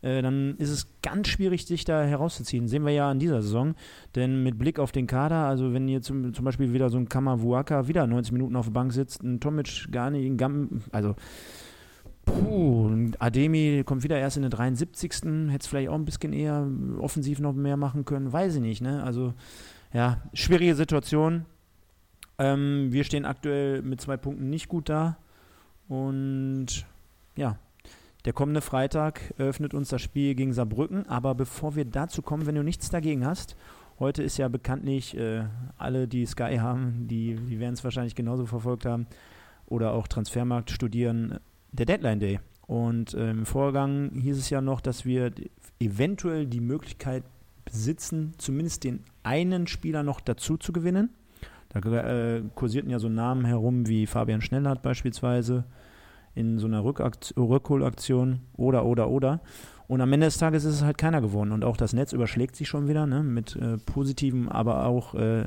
äh, 0.03 0.23
dann 0.23 0.57
ist 0.59 0.71
es 0.71 0.87
ganz 1.03 1.29
schwierig, 1.29 1.67
sich 1.67 1.85
da 1.85 2.05
herauszuziehen. 2.05 2.69
Sehen 2.69 2.85
wir 2.85 2.93
ja 2.93 3.11
an 3.11 3.19
dieser 3.19 3.43
Saison. 3.43 3.75
Denn 4.15 4.43
mit 4.43 4.59
Blick 4.59 4.79
auf 4.79 4.93
den 4.93 5.07
Kader, 5.07 5.47
also 5.47 5.73
wenn 5.73 5.89
hier 5.89 6.03
zum, 6.03 6.35
zum 6.35 6.45
Beispiel 6.45 6.73
wieder 6.73 6.91
so 6.91 6.99
ein 6.99 7.09
Kamavuaka 7.09 7.89
wieder 7.89 8.07
90 8.07 8.33
Minuten 8.33 8.57
auf 8.57 8.67
der 8.67 8.73
Bank 8.73 8.93
sitzt, 8.93 9.23
ein 9.23 9.41
Tomic 9.41 9.91
gar 9.91 10.11
nicht, 10.11 10.27
ein 10.27 10.37
Gam, 10.37 10.83
also 10.93 11.17
Puh, 12.27 13.11
Ademi 13.19 13.83
kommt 13.87 14.03
wieder 14.03 14.19
erst 14.19 14.37
in 14.37 14.43
der 14.43 14.51
73. 14.51 15.13
Hätte 15.13 15.57
es 15.61 15.67
vielleicht 15.67 15.89
auch 15.89 15.95
ein 15.95 16.05
bisschen 16.05 16.35
eher 16.35 16.69
offensiv 16.99 17.39
noch 17.39 17.55
mehr 17.55 17.79
machen 17.79 18.05
können, 18.05 18.33
weiß 18.33 18.57
ich 18.57 18.61
nicht. 18.61 18.83
Ne? 18.83 19.03
Also, 19.03 19.33
ja, 19.95 20.21
schwierige 20.35 20.75
Situation. 20.75 21.47
Ähm, 22.39 22.93
wir 22.93 23.05
stehen 23.05 23.25
aktuell 23.25 23.81
mit 23.81 24.03
zwei 24.03 24.19
Punkten 24.19 24.51
nicht 24.51 24.69
gut 24.69 24.91
da. 24.91 25.17
Und 25.89 26.85
ja, 27.37 27.59
der 28.27 28.35
kommende 28.35 28.61
Freitag 28.61 29.33
eröffnet 29.39 29.73
uns 29.73 29.89
das 29.89 30.03
Spiel 30.03 30.35
gegen 30.35 30.53
Saarbrücken. 30.53 31.09
Aber 31.09 31.35
bevor 31.35 31.77
wir 31.77 31.87
dazu 31.87 32.21
kommen, 32.21 32.45
wenn 32.45 32.57
du 32.57 32.63
nichts 32.63 32.91
dagegen 32.91 33.25
hast 33.25 33.57
Heute 33.99 34.23
ist 34.23 34.37
ja 34.37 34.49
bekanntlich, 34.49 35.17
äh, 35.17 35.45
alle, 35.79 36.07
die 36.07 36.27
Sky 36.27 36.59
haben, 36.59 37.09
die, 37.09 37.35
die 37.35 37.59
werden 37.59 37.73
es 37.73 37.83
wahrscheinlich 37.83 38.15
genauso 38.15 38.45
verfolgt 38.45 38.85
haben 38.85 39.07
oder 39.67 39.93
auch 39.93 40.07
Transfermarkt 40.07 40.71
studieren, 40.71 41.39
der 41.73 41.87
Deadline 41.87 42.21
Day. 42.21 42.41
Und 42.67 43.15
äh, 43.15 43.31
im 43.31 43.47
Vorgang 43.47 44.11
hieß 44.15 44.39
es 44.39 44.51
ja 44.51 44.61
noch, 44.61 44.81
dass 44.81 45.05
wir 45.05 45.33
eventuell 45.79 46.47
die 46.47 46.61
Möglichkeit 46.61 47.23
besitzen, 47.65 48.33
zumindest 48.39 48.85
den 48.85 49.05
einen 49.23 49.67
Spieler 49.67 50.03
noch 50.03 50.21
dazu 50.21 50.57
zu 50.57 50.73
gewinnen. 50.73 51.11
Da 51.69 51.81
äh, 51.81 52.43
kursierten 52.55 52.91
ja 52.91 52.99
so 52.99 53.09
Namen 53.09 53.45
herum 53.45 53.87
wie 53.87 54.07
Fabian 54.07 54.41
Schnellhardt 54.41 54.83
beispielsweise 54.83 55.65
in 56.35 56.59
so 56.59 56.67
einer 56.67 56.85
Rückholaktion 56.85 58.41
oder, 58.57 58.85
oder, 58.85 59.09
oder. 59.09 59.41
Und 59.89 60.01
am 60.01 60.13
Ende 60.13 60.27
des 60.27 60.39
Tages 60.39 60.65
ist 60.65 60.75
es 60.75 60.83
halt 60.83 60.99
keiner 60.99 61.21
geworden. 61.21 61.53
Und 61.53 61.65
auch 61.65 61.77
das 61.77 61.93
Netz 61.93 62.13
überschlägt 62.13 62.57
sich 62.57 62.69
schon 62.69 62.89
wieder 62.89 63.07
ne, 63.07 63.23
mit 63.23 63.57
äh, 63.57 63.79
positiven, 63.79 64.49
aber 64.49 64.85
auch 64.87 65.15
äh, 65.15 65.47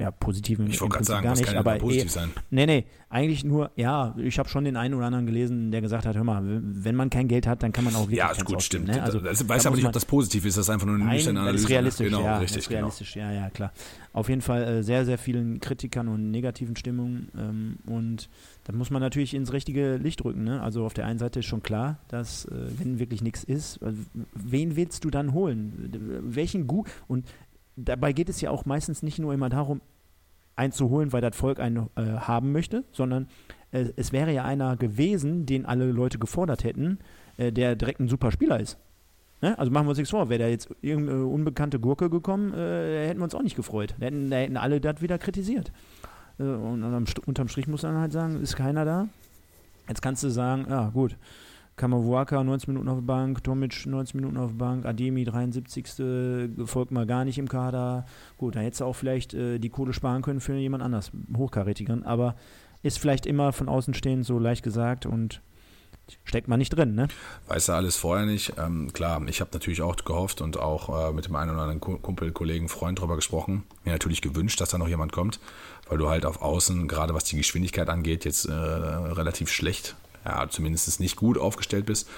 ja, 0.00 0.10
positiven 0.10 0.66
Ich 0.68 0.80
wollte 0.80 0.94
gerade 0.94 1.04
sagen, 1.04 1.24
gar 1.24 1.34
nicht, 1.34 1.52
ja 1.52 1.58
aber 1.58 1.76
positiv 1.76 2.06
eh, 2.06 2.08
sein. 2.08 2.30
Nee, 2.50 2.66
nee, 2.66 2.84
eigentlich 3.10 3.44
nur, 3.44 3.70
ja, 3.76 4.14
ich 4.18 4.38
habe 4.38 4.48
schon 4.48 4.64
den 4.64 4.76
einen 4.76 4.94
oder 4.94 5.06
anderen 5.06 5.26
gelesen, 5.26 5.70
der 5.70 5.80
gesagt 5.80 6.06
hat, 6.06 6.16
hör 6.16 6.24
mal, 6.24 6.42
wenn 6.44 6.94
man 6.94 7.10
kein 7.10 7.28
Geld 7.28 7.46
hat, 7.46 7.62
dann 7.62 7.72
kann 7.72 7.84
man 7.84 7.94
auch 7.94 8.02
wirklich 8.02 8.18
Ja, 8.18 8.30
ist 8.30 8.44
gut, 8.44 8.56
ausgeben, 8.56 8.84
stimmt. 8.84 8.96
Ne? 8.96 9.02
Also, 9.02 9.20
das 9.20 9.38
da 9.38 9.48
weiß 9.48 9.66
aber 9.66 9.76
nicht, 9.76 9.86
ob 9.86 9.92
das 9.92 10.04
positiv 10.04 10.44
ist. 10.44 10.56
Das 10.56 10.66
ist 10.66 10.70
einfach 10.70 10.86
nur 10.86 10.96
eine 10.96 11.04
Nein, 11.04 11.14
nüchterne 11.16 11.38
das 11.38 11.42
Analyse. 11.46 11.64
ist 11.64 11.70
realistisch, 11.70 12.06
Genau, 12.06 12.22
ja, 12.22 12.38
richtig. 12.38 12.56
das 12.56 12.64
ist 12.66 12.70
realistisch, 12.70 13.16
ja, 13.16 13.32
ja, 13.32 13.50
klar. 13.50 13.72
Auf 14.12 14.28
jeden 14.28 14.42
Fall 14.42 14.62
äh, 14.62 14.82
sehr, 14.82 15.04
sehr 15.04 15.18
vielen 15.18 15.60
Kritikern 15.60 16.08
und 16.08 16.30
negativen 16.30 16.76
Stimmungen 16.76 17.28
ähm, 17.38 17.78
und 17.86 18.28
da 18.64 18.74
muss 18.74 18.90
man 18.90 19.00
natürlich 19.00 19.32
ins 19.32 19.54
richtige 19.54 19.96
Licht 19.96 20.22
rücken. 20.24 20.44
Ne? 20.44 20.60
Also 20.60 20.84
auf 20.84 20.92
der 20.92 21.06
einen 21.06 21.18
Seite 21.18 21.38
ist 21.38 21.46
schon 21.46 21.62
klar, 21.62 21.98
dass 22.08 22.44
äh, 22.46 22.50
wenn 22.78 22.98
wirklich 22.98 23.22
nichts 23.22 23.42
ist, 23.42 23.80
äh, 23.80 23.92
wen 24.34 24.76
willst 24.76 25.04
du 25.04 25.10
dann 25.10 25.32
holen? 25.32 26.20
Welchen 26.22 26.66
gut 26.66 26.88
und 27.06 27.24
dabei 27.84 28.12
geht 28.12 28.28
es 28.28 28.40
ja 28.40 28.50
auch 28.50 28.64
meistens 28.64 29.02
nicht 29.02 29.18
nur 29.18 29.32
immer 29.32 29.48
darum, 29.48 29.80
einen 30.56 30.72
zu 30.72 30.90
holen, 30.90 31.12
weil 31.12 31.20
das 31.20 31.36
Volk 31.36 31.60
einen 31.60 31.88
äh, 31.94 32.02
haben 32.02 32.52
möchte, 32.52 32.84
sondern 32.92 33.28
äh, 33.70 33.86
es 33.96 34.12
wäre 34.12 34.32
ja 34.32 34.44
einer 34.44 34.76
gewesen, 34.76 35.46
den 35.46 35.66
alle 35.66 35.90
Leute 35.90 36.18
gefordert 36.18 36.64
hätten, 36.64 36.98
äh, 37.36 37.52
der 37.52 37.76
direkt 37.76 38.00
ein 38.00 38.08
super 38.08 38.32
Spieler 38.32 38.58
ist. 38.58 38.76
Ne? 39.40 39.56
Also 39.56 39.70
machen 39.70 39.86
wir 39.86 39.90
uns 39.90 39.98
nichts 39.98 40.10
vor, 40.10 40.28
wäre 40.28 40.42
da 40.42 40.48
jetzt 40.48 40.68
irgendeine 40.82 41.24
unbekannte 41.26 41.78
Gurke 41.78 42.10
gekommen, 42.10 42.52
äh, 42.54 43.06
hätten 43.06 43.20
wir 43.20 43.24
uns 43.24 43.34
auch 43.36 43.42
nicht 43.42 43.56
gefreut. 43.56 43.94
Da 43.98 44.06
hätten, 44.06 44.30
da 44.30 44.38
hätten 44.38 44.56
alle 44.56 44.80
das 44.80 45.00
wieder 45.00 45.18
kritisiert. 45.18 45.70
Äh, 46.38 46.42
und 46.42 46.82
unterm 47.26 47.48
Strich 47.48 47.68
muss 47.68 47.84
man 47.84 47.98
halt 47.98 48.12
sagen, 48.12 48.40
ist 48.42 48.56
keiner 48.56 48.84
da. 48.84 49.08
Jetzt 49.88 50.02
kannst 50.02 50.24
du 50.24 50.28
sagen, 50.28 50.66
ja 50.68 50.90
gut, 50.90 51.16
Kamavuaka 51.78 52.44
90 52.44 52.68
Minuten 52.68 52.88
auf 52.88 53.00
Bank, 53.02 53.42
Tomic 53.42 53.86
90 53.86 54.14
Minuten 54.16 54.36
auf 54.36 54.52
Bank, 54.54 54.84
Ademi 54.84 55.24
73. 55.24 56.54
gefolgt 56.56 56.90
mal 56.90 57.06
gar 57.06 57.24
nicht 57.24 57.38
im 57.38 57.48
Kader. 57.48 58.04
Gut, 58.36 58.56
da 58.56 58.60
hättest 58.60 58.82
du 58.82 58.84
auch 58.84 58.96
vielleicht 58.96 59.32
äh, 59.32 59.58
die 59.58 59.70
Kohle 59.70 59.92
sparen 59.94 60.20
können 60.22 60.40
für 60.40 60.54
jemand 60.54 60.82
anders, 60.82 61.10
hochkarätigeren, 61.36 62.04
aber 62.04 62.34
ist 62.82 62.98
vielleicht 62.98 63.24
immer 63.26 63.52
von 63.52 63.68
außen 63.68 63.94
stehend 63.94 64.26
so 64.26 64.38
leicht 64.38 64.62
gesagt 64.62 65.06
und 65.06 65.40
steckt 66.24 66.48
man 66.48 66.58
nicht 66.58 66.70
drin, 66.70 66.94
ne? 66.94 67.08
Weiß 67.48 67.68
er 67.68 67.76
alles 67.76 67.96
vorher 67.96 68.24
nicht. 68.24 68.54
Ähm, 68.58 68.92
klar, 68.92 69.20
ich 69.28 69.40
habe 69.40 69.50
natürlich 69.52 69.82
auch 69.82 69.94
gehofft 69.96 70.40
und 70.40 70.58
auch 70.58 71.10
äh, 71.10 71.12
mit 71.12 71.26
dem 71.26 71.36
einen 71.36 71.50
oder 71.50 71.60
anderen 71.62 71.80
Ku- 71.80 71.98
Kumpel, 71.98 72.32
Kollegen, 72.32 72.68
Freund 72.68 72.98
drüber 73.00 73.16
gesprochen. 73.16 73.64
Mir 73.84 73.92
natürlich 73.92 74.22
gewünscht, 74.22 74.60
dass 74.60 74.70
da 74.70 74.78
noch 74.78 74.88
jemand 74.88 75.12
kommt, 75.12 75.38
weil 75.88 75.98
du 75.98 76.08
halt 76.08 76.24
auf 76.24 76.40
Außen, 76.40 76.88
gerade 76.88 77.14
was 77.14 77.24
die 77.24 77.36
Geschwindigkeit 77.36 77.88
angeht, 77.90 78.24
jetzt 78.24 78.46
äh, 78.46 78.52
relativ 78.52 79.50
schlecht, 79.50 79.96
ja, 80.28 80.48
zumindest 80.48 81.00
nicht 81.00 81.16
gut 81.16 81.38
aufgestellt 81.38 81.86
bist. 81.86 82.08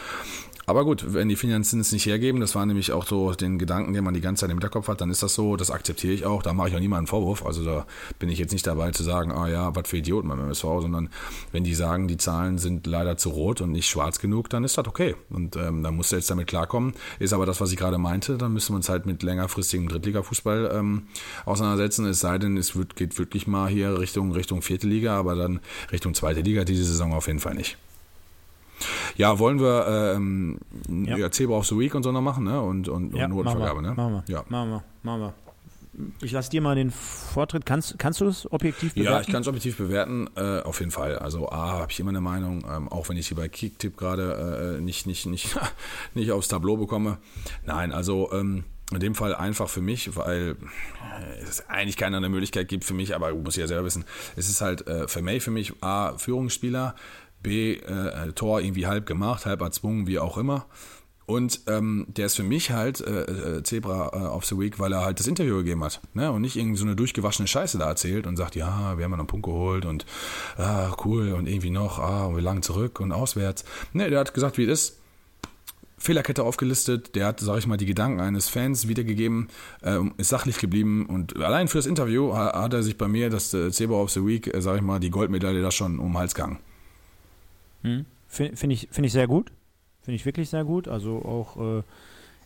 Aber 0.70 0.84
gut, 0.84 1.14
wenn 1.14 1.28
die 1.28 1.34
Finanzen 1.34 1.80
es 1.80 1.90
nicht 1.90 2.06
hergeben, 2.06 2.40
das 2.40 2.54
war 2.54 2.64
nämlich 2.64 2.92
auch 2.92 3.04
so 3.04 3.32
den 3.32 3.58
Gedanken, 3.58 3.92
den 3.92 4.04
man 4.04 4.14
die 4.14 4.20
ganze 4.20 4.42
Zeit 4.42 4.50
im 4.50 4.58
Hinterkopf 4.58 4.86
hat, 4.86 5.00
dann 5.00 5.10
ist 5.10 5.20
das 5.20 5.34
so, 5.34 5.56
das 5.56 5.72
akzeptiere 5.72 6.12
ich 6.12 6.26
auch, 6.26 6.44
da 6.44 6.52
mache 6.52 6.68
ich 6.68 6.76
auch 6.76 6.78
niemanden 6.78 7.08
Vorwurf. 7.08 7.44
Also 7.44 7.64
da 7.64 7.86
bin 8.20 8.28
ich 8.28 8.38
jetzt 8.38 8.52
nicht 8.52 8.64
dabei 8.68 8.92
zu 8.92 9.02
sagen, 9.02 9.32
ah 9.32 9.48
ja, 9.48 9.74
was 9.74 9.88
für 9.88 9.96
Idioten 9.96 10.28
beim 10.28 10.38
MSV, 10.38 10.62
sondern 10.62 11.08
wenn 11.50 11.64
die 11.64 11.74
sagen, 11.74 12.06
die 12.06 12.18
Zahlen 12.18 12.58
sind 12.58 12.86
leider 12.86 13.16
zu 13.16 13.30
rot 13.30 13.60
und 13.62 13.72
nicht 13.72 13.88
schwarz 13.88 14.20
genug, 14.20 14.48
dann 14.48 14.62
ist 14.62 14.78
das 14.78 14.86
okay. 14.86 15.16
Und 15.28 15.56
ähm, 15.56 15.82
dann 15.82 15.96
musst 15.96 16.12
du 16.12 16.16
jetzt 16.16 16.30
damit 16.30 16.46
klarkommen. 16.46 16.92
Ist 17.18 17.32
aber 17.32 17.46
das, 17.46 17.60
was 17.60 17.72
ich 17.72 17.76
gerade 17.76 17.98
meinte, 17.98 18.38
dann 18.38 18.52
müssen 18.52 18.72
wir 18.72 18.76
uns 18.76 18.88
halt 18.88 19.06
mit 19.06 19.24
längerfristigem 19.24 19.88
Drittliga-Fußball 19.88 20.70
ähm, 20.72 21.08
auseinandersetzen. 21.46 22.06
Es 22.06 22.20
sei 22.20 22.38
denn, 22.38 22.56
es 22.56 22.76
wird, 22.76 22.94
geht 22.94 23.18
wirklich 23.18 23.48
mal 23.48 23.68
hier 23.68 23.98
Richtung, 23.98 24.30
Richtung 24.30 24.62
vierte 24.62 24.86
Liga, 24.86 25.18
aber 25.18 25.34
dann 25.34 25.58
Richtung 25.90 26.14
zweite 26.14 26.42
Liga 26.42 26.62
diese 26.62 26.84
Saison 26.84 27.12
auf 27.12 27.26
jeden 27.26 27.40
Fall 27.40 27.54
nicht. 27.54 27.76
Ja, 29.16 29.38
wollen 29.38 29.60
wir 29.60 30.14
ähm, 30.16 30.58
Ja. 30.88 31.16
ja. 31.16 31.30
Zebra 31.30 31.56
of 31.56 31.66
the 31.66 31.78
Week 31.78 31.94
und 31.94 32.02
so 32.02 32.12
noch 32.12 32.20
machen, 32.22 32.44
ne? 32.44 32.60
Und, 32.60 32.88
und, 32.88 33.12
und 33.12 33.12
machen 33.12 33.18
wir, 33.20 33.28
Notenvergabe, 33.28 33.82
ne? 33.82 33.94
machen 33.94 34.12
wir, 34.12 34.34
Ja. 34.34 34.44
machen 34.48 34.70
wir, 34.70 34.84
machen 35.02 35.20
wir. 35.20 35.34
Ich 36.22 36.32
lasse 36.32 36.50
dir 36.50 36.62
mal 36.62 36.76
den 36.76 36.90
Vortritt. 36.90 37.66
Kannst, 37.66 37.98
kannst 37.98 38.20
du 38.20 38.24
das 38.24 38.50
objektiv 38.50 38.94
bewerten? 38.94 39.12
Ja, 39.14 39.20
ich 39.20 39.26
kann 39.26 39.42
es 39.42 39.48
objektiv 39.48 39.76
bewerten, 39.76 40.28
äh, 40.36 40.60
auf 40.60 40.78
jeden 40.80 40.92
Fall. 40.92 41.18
Also 41.18 41.50
A, 41.50 41.72
habe 41.80 41.90
ich 41.92 42.00
immer 42.00 42.10
eine 42.10 42.20
Meinung, 42.20 42.64
ähm, 42.70 42.88
auch 42.88 43.08
wenn 43.08 43.16
ich 43.16 43.26
sie 43.26 43.34
bei 43.34 43.48
Kicktipp 43.48 43.96
gerade 43.96 44.76
äh, 44.78 44.80
nicht, 44.80 45.06
nicht, 45.06 45.26
nicht, 45.26 45.58
nicht 46.14 46.30
aufs 46.32 46.48
Tableau 46.48 46.76
bekomme. 46.76 47.18
Nein, 47.66 47.92
also 47.92 48.30
ähm, 48.32 48.64
in 48.92 49.00
dem 49.00 49.14
Fall 49.14 49.34
einfach 49.34 49.68
für 49.68 49.82
mich, 49.82 50.16
weil 50.16 50.56
äh, 51.20 51.42
es 51.42 51.68
eigentlich 51.68 51.96
keine 51.96 52.16
andere 52.16 52.30
Möglichkeit 52.30 52.68
gibt 52.68 52.84
für 52.84 52.94
mich, 52.94 53.14
aber 53.14 53.34
muss 53.34 53.56
ich 53.56 53.60
ja 53.60 53.66
selber 53.68 53.84
wissen. 53.84 54.04
Es 54.36 54.48
ist 54.48 54.60
halt 54.60 54.86
äh, 54.86 55.06
für 55.06 55.22
May 55.22 55.40
für 55.40 55.50
mich 55.50 55.72
A, 55.82 56.16
Führungsspieler, 56.16 56.94
B, 57.42 57.74
äh, 57.74 58.32
Tor 58.32 58.60
irgendwie 58.60 58.86
halb 58.86 59.06
gemacht, 59.06 59.46
halb 59.46 59.60
erzwungen, 59.62 60.06
wie 60.06 60.18
auch 60.18 60.36
immer. 60.38 60.66
Und 61.26 61.60
ähm, 61.68 62.06
der 62.08 62.26
ist 62.26 62.34
für 62.34 62.42
mich 62.42 62.72
halt 62.72 63.00
äh, 63.00 63.22
äh, 63.58 63.62
Zebra 63.62 64.10
äh, 64.12 64.26
of 64.26 64.44
the 64.46 64.58
Week, 64.58 64.80
weil 64.80 64.92
er 64.92 65.04
halt 65.04 65.20
das 65.20 65.28
Interview 65.28 65.58
gegeben 65.58 65.84
hat. 65.84 66.00
Ne? 66.12 66.32
Und 66.32 66.40
nicht 66.42 66.56
irgendwie 66.56 66.76
so 66.76 66.84
eine 66.84 66.96
durchgewaschene 66.96 67.46
Scheiße 67.46 67.78
da 67.78 67.86
erzählt 67.86 68.26
und 68.26 68.36
sagt, 68.36 68.56
ja, 68.56 68.98
wir 68.98 69.04
haben 69.04 69.12
ja 69.12 69.16
noch 69.16 69.18
einen 69.18 69.26
Punkt 69.28 69.46
geholt 69.46 69.84
und 69.86 70.06
ah, 70.56 70.90
cool 71.04 71.32
und 71.34 71.46
irgendwie 71.46 71.70
noch, 71.70 72.00
ah, 72.00 72.34
wir 72.34 72.42
lagen 72.42 72.62
zurück 72.62 72.98
und 72.98 73.12
auswärts. 73.12 73.64
Ne, 73.92 74.10
der 74.10 74.18
hat 74.18 74.34
gesagt, 74.34 74.58
wie 74.58 74.64
es 74.64 74.88
ist. 74.90 74.96
Fehlerkette 75.98 76.42
aufgelistet, 76.42 77.14
der 77.14 77.26
hat, 77.26 77.40
sag 77.40 77.58
ich 77.58 77.66
mal, 77.66 77.76
die 77.76 77.86
Gedanken 77.86 78.20
eines 78.20 78.48
Fans 78.48 78.88
wiedergegeben, 78.88 79.48
ähm, 79.82 80.14
ist 80.16 80.30
sachlich 80.30 80.58
geblieben 80.58 81.04
und 81.06 81.36
allein 81.36 81.68
für 81.68 81.76
das 81.76 81.84
Interview 81.86 82.32
ha- 82.34 82.58
hat 82.60 82.72
er 82.72 82.82
sich 82.82 82.96
bei 82.96 83.06
mir, 83.06 83.28
das 83.28 83.52
äh, 83.52 83.70
Zebra 83.70 83.96
of 83.96 84.10
the 84.10 84.24
Week, 84.26 84.52
äh, 84.52 84.62
sag 84.62 84.76
ich 84.76 84.82
mal, 84.82 84.98
die 84.98 85.10
Goldmedaille 85.10 85.60
da 85.60 85.70
schon 85.70 85.98
um 85.98 86.12
den 86.12 86.18
Hals 86.18 86.34
gegangen. 86.34 86.58
Finde 88.26 88.56
find 88.56 88.72
ich, 88.72 88.88
find 88.90 89.06
ich 89.06 89.12
sehr 89.12 89.26
gut. 89.26 89.52
Finde 90.02 90.16
ich 90.16 90.26
wirklich 90.26 90.48
sehr 90.48 90.64
gut. 90.64 90.88
Also 90.88 91.22
auch 91.24 91.78
äh, 91.78 91.82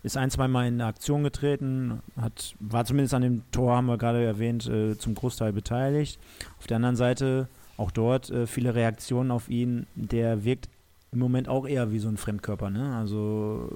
ist 0.02 0.16
ein, 0.16 0.30
zwei 0.30 0.48
Mal 0.48 0.68
in 0.68 0.80
Aktion 0.80 1.22
getreten, 1.22 2.00
hat, 2.20 2.54
war 2.60 2.84
zumindest 2.84 3.14
an 3.14 3.22
dem 3.22 3.42
Tor, 3.52 3.76
haben 3.76 3.86
wir 3.86 3.98
gerade 3.98 4.22
erwähnt, 4.22 4.66
äh, 4.66 4.98
zum 4.98 5.14
Großteil 5.14 5.52
beteiligt. 5.52 6.18
Auf 6.58 6.66
der 6.66 6.76
anderen 6.76 6.96
Seite 6.96 7.48
auch 7.76 7.90
dort 7.90 8.30
äh, 8.30 8.46
viele 8.46 8.74
Reaktionen 8.74 9.30
auf 9.30 9.48
ihn. 9.48 9.86
Der 9.94 10.44
wirkt 10.44 10.68
im 11.12 11.20
Moment 11.20 11.48
auch 11.48 11.66
eher 11.66 11.92
wie 11.92 11.98
so 11.98 12.08
ein 12.08 12.16
Fremdkörper. 12.16 12.70
Ne? 12.70 12.94
Also 12.96 13.70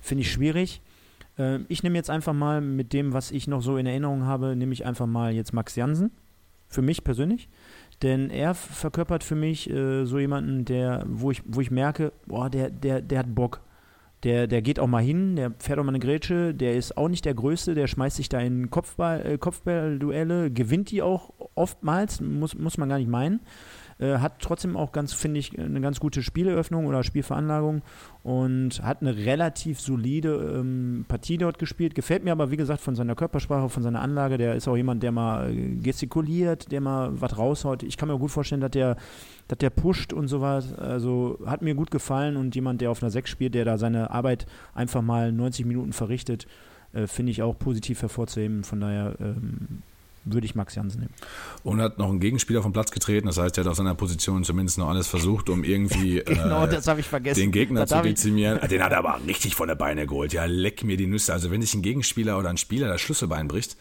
finde 0.00 0.22
ich 0.22 0.30
schwierig. 0.30 0.80
Äh, 1.38 1.60
ich 1.68 1.82
nehme 1.82 1.96
jetzt 1.96 2.10
einfach 2.10 2.32
mal 2.32 2.60
mit 2.60 2.92
dem, 2.92 3.12
was 3.12 3.30
ich 3.30 3.48
noch 3.48 3.62
so 3.62 3.76
in 3.76 3.86
Erinnerung 3.86 4.24
habe, 4.24 4.54
nehme 4.54 4.72
ich 4.72 4.86
einfach 4.86 5.06
mal 5.06 5.32
jetzt 5.32 5.52
Max 5.52 5.74
Jansen. 5.74 6.10
Für 6.68 6.82
mich 6.82 7.04
persönlich. 7.04 7.48
Denn 8.02 8.30
er 8.30 8.54
verkörpert 8.54 9.24
für 9.24 9.34
mich 9.34 9.70
äh, 9.70 10.04
so 10.04 10.18
jemanden, 10.18 10.64
der, 10.64 11.04
wo 11.06 11.30
ich, 11.30 11.42
wo 11.46 11.60
ich 11.60 11.70
merke, 11.70 12.12
boah, 12.26 12.50
der, 12.50 12.70
der, 12.70 13.00
der 13.00 13.20
hat 13.20 13.34
Bock. 13.34 13.60
Der, 14.24 14.46
der 14.46 14.62
geht 14.62 14.80
auch 14.80 14.86
mal 14.86 15.02
hin, 15.02 15.36
der 15.36 15.52
fährt 15.58 15.78
auch 15.78 15.84
mal 15.84 15.90
eine 15.90 15.98
Grätsche, 15.98 16.54
der 16.54 16.76
ist 16.76 16.96
auch 16.96 17.08
nicht 17.08 17.26
der 17.26 17.34
Größte, 17.34 17.74
der 17.74 17.86
schmeißt 17.86 18.16
sich 18.16 18.30
da 18.30 18.40
in 18.40 18.70
Kopfball, 18.70 19.24
äh, 19.26 19.38
Kopfballduelle, 19.38 20.50
gewinnt 20.50 20.90
die 20.90 21.02
auch 21.02 21.30
oftmals, 21.54 22.22
muss, 22.22 22.54
muss 22.54 22.78
man 22.78 22.88
gar 22.88 22.98
nicht 22.98 23.10
meinen. 23.10 23.40
Äh, 23.98 24.18
hat 24.18 24.40
trotzdem 24.40 24.76
auch 24.76 24.92
ganz, 24.92 25.12
finde 25.12 25.38
ich, 25.38 25.58
eine 25.58 25.80
ganz 25.80 26.00
gute 26.00 26.22
Spieleröffnung 26.22 26.86
oder 26.86 27.04
Spielveranlagung 27.04 27.82
und 28.22 28.82
hat 28.82 29.02
eine 29.02 29.16
relativ 29.16 29.80
solide 29.80 30.56
ähm, 30.58 31.04
Partie 31.06 31.38
dort 31.38 31.58
gespielt. 31.58 31.94
Gefällt 31.94 32.24
mir 32.24 32.32
aber, 32.32 32.50
wie 32.50 32.56
gesagt, 32.56 32.80
von 32.80 32.96
seiner 32.96 33.14
Körpersprache, 33.14 33.68
von 33.68 33.82
seiner 33.82 34.00
Anlage. 34.00 34.36
Der 34.36 34.56
ist 34.56 34.66
auch 34.66 34.76
jemand, 34.76 35.02
der 35.02 35.12
mal 35.12 35.50
äh, 35.50 35.76
gestikuliert, 35.76 36.72
der 36.72 36.80
mal 36.80 37.20
was 37.20 37.38
raushaut. 37.38 37.82
Ich 37.82 37.96
kann 37.96 38.08
mir 38.08 38.18
gut 38.18 38.30
vorstellen, 38.30 38.60
dass 38.60 38.72
der, 38.72 38.96
dass 39.46 39.58
der 39.58 39.70
pusht 39.70 40.12
und 40.12 40.26
sowas. 40.26 40.72
Also 40.74 41.38
hat 41.46 41.62
mir 41.62 41.74
gut 41.74 41.90
gefallen 41.90 42.36
und 42.36 42.54
jemand, 42.54 42.80
der 42.80 42.90
auf 42.90 43.02
einer 43.02 43.10
6 43.10 43.30
spielt, 43.30 43.54
der 43.54 43.64
da 43.64 43.78
seine 43.78 44.10
Arbeit 44.10 44.46
einfach 44.74 45.02
mal 45.02 45.30
90 45.30 45.66
Minuten 45.66 45.92
verrichtet, 45.92 46.46
äh, 46.92 47.06
finde 47.06 47.30
ich 47.30 47.42
auch 47.42 47.56
positiv 47.56 48.02
hervorzuheben. 48.02 48.64
Von 48.64 48.80
daher 48.80 49.14
ähm, 49.20 49.82
würde 50.24 50.46
ich 50.46 50.54
Max 50.54 50.74
Jansen 50.74 51.00
nehmen. 51.00 51.14
Und 51.62 51.80
hat 51.80 51.98
noch 51.98 52.08
einen 52.08 52.20
Gegenspieler 52.20 52.62
vom 52.62 52.72
Platz 52.72 52.90
getreten. 52.90 53.26
Das 53.26 53.36
heißt, 53.38 53.56
er 53.58 53.64
hat 53.64 53.70
auf 53.70 53.76
seiner 53.76 53.94
Position 53.94 54.44
zumindest 54.44 54.78
noch 54.78 54.88
alles 54.88 55.06
versucht, 55.06 55.48
um 55.50 55.64
irgendwie 55.64 56.20
Genau, 56.26 56.64
äh, 56.66 57.34
den 57.34 57.52
Gegner 57.52 57.86
zu 57.86 57.96
hab 57.96 58.04
ich- 58.04 58.12
dezimieren. 58.14 58.60
Den 58.68 58.82
hat 58.82 58.92
er 58.92 58.98
aber 58.98 59.20
richtig 59.26 59.54
von 59.54 59.68
der 59.68 59.74
Beine 59.74 60.06
geholt. 60.06 60.32
Ja, 60.32 60.44
leck 60.46 60.82
mir 60.84 60.96
die 60.96 61.06
Nüsse. 61.06 61.32
Also 61.32 61.50
wenn 61.50 61.60
sich 61.60 61.74
ein 61.74 61.82
Gegenspieler 61.82 62.38
oder 62.38 62.50
ein 62.50 62.56
Spieler 62.56 62.88
das 62.88 63.00
Schlüsselbein 63.00 63.48
bricht, 63.48 63.76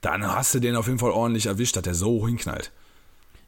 dann 0.00 0.26
hast 0.26 0.54
du 0.54 0.60
den 0.60 0.76
auf 0.76 0.86
jeden 0.86 0.98
Fall 0.98 1.10
ordentlich 1.10 1.46
erwischt, 1.46 1.76
dass 1.76 1.82
der 1.82 1.94
so 1.94 2.26
hinknallt. 2.26 2.72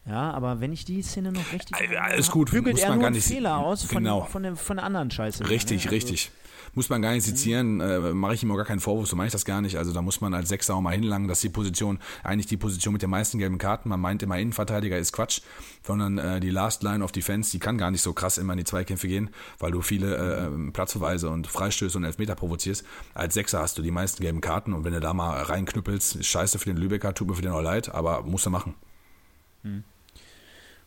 Ja, 0.08 0.30
aber 0.30 0.60
wenn 0.60 0.72
ich 0.72 0.84
die 0.84 1.02
Szene 1.02 1.32
noch 1.32 1.52
richtig. 1.52 1.76
Alles 2.00 2.30
gut, 2.30 2.50
bügelt 2.52 2.74
muss 2.76 2.82
er 2.82 2.90
man 2.90 2.98
nur 2.98 3.02
gar 3.04 3.10
nicht- 3.10 3.26
Fehler 3.26 3.58
aus 3.58 3.82
von, 3.82 3.98
genau. 4.04 4.22
von, 4.24 4.42
der, 4.44 4.54
von 4.56 4.76
der 4.76 4.86
anderen 4.86 5.10
Scheiße. 5.10 5.48
Richtig, 5.48 5.84
ne? 5.84 5.90
Also, 5.90 5.94
richtig. 5.94 6.30
Muss 6.76 6.90
man 6.90 7.00
gar 7.00 7.12
nicht 7.12 7.24
sezieren, 7.24 7.80
äh, 7.80 7.98
mache 8.12 8.34
ich 8.34 8.42
ihm 8.42 8.52
auch 8.52 8.56
gar 8.56 8.66
keinen 8.66 8.80
Vorwurf, 8.80 9.08
so 9.08 9.16
meine 9.16 9.28
ich 9.28 9.32
das 9.32 9.46
gar 9.46 9.62
nicht. 9.62 9.78
Also 9.78 9.94
da 9.94 10.02
muss 10.02 10.20
man 10.20 10.34
als 10.34 10.50
Sechser 10.50 10.74
auch 10.74 10.82
mal 10.82 10.94
hinlangen, 10.94 11.26
dass 11.26 11.40
die 11.40 11.48
Position, 11.48 11.98
eigentlich 12.22 12.46
die 12.46 12.58
Position 12.58 12.92
mit 12.92 13.00
den 13.00 13.08
meisten 13.10 13.38
gelben 13.38 13.56
Karten, 13.56 13.88
man 13.88 13.98
meint 13.98 14.22
immer 14.22 14.38
Innenverteidiger 14.38 14.98
ist 14.98 15.12
Quatsch, 15.12 15.40
sondern 15.82 16.18
äh, 16.18 16.38
die 16.38 16.50
Last 16.50 16.82
Line 16.82 17.02
of 17.02 17.12
Defense, 17.12 17.50
die 17.50 17.58
kann 17.58 17.78
gar 17.78 17.90
nicht 17.90 18.02
so 18.02 18.12
krass 18.12 18.38
immer 18.38 18.52
in 18.52 18.58
die 18.58 18.64
Zweikämpfe 18.64 19.08
gehen, 19.08 19.30
weil 19.58 19.72
du 19.72 19.80
viele 19.80 20.16
äh, 20.16 20.70
Platzverweise 20.70 21.30
und 21.30 21.46
Freistöße 21.46 21.98
und 21.98 22.04
Elfmeter 22.04 22.34
provozierst. 22.36 22.84
Als 23.14 23.34
Sechser 23.34 23.60
hast 23.60 23.78
du 23.78 23.82
die 23.82 23.90
meisten 23.90 24.22
gelben 24.22 24.40
Karten 24.40 24.72
und 24.72 24.84
wenn 24.84 24.92
du 24.92 25.00
da 25.00 25.14
mal 25.14 25.42
reinknüppelst, 25.42 26.16
ist 26.16 26.26
scheiße 26.26 26.58
für 26.58 26.66
den 26.66 26.76
Lübecker, 26.76 27.14
tut 27.14 27.26
mir 27.26 27.34
für 27.34 27.42
den 27.42 27.52
auch 27.52 27.62
leid, 27.62 27.92
aber 27.94 28.22
musst 28.22 28.46
du 28.46 28.50
machen. 28.50 28.74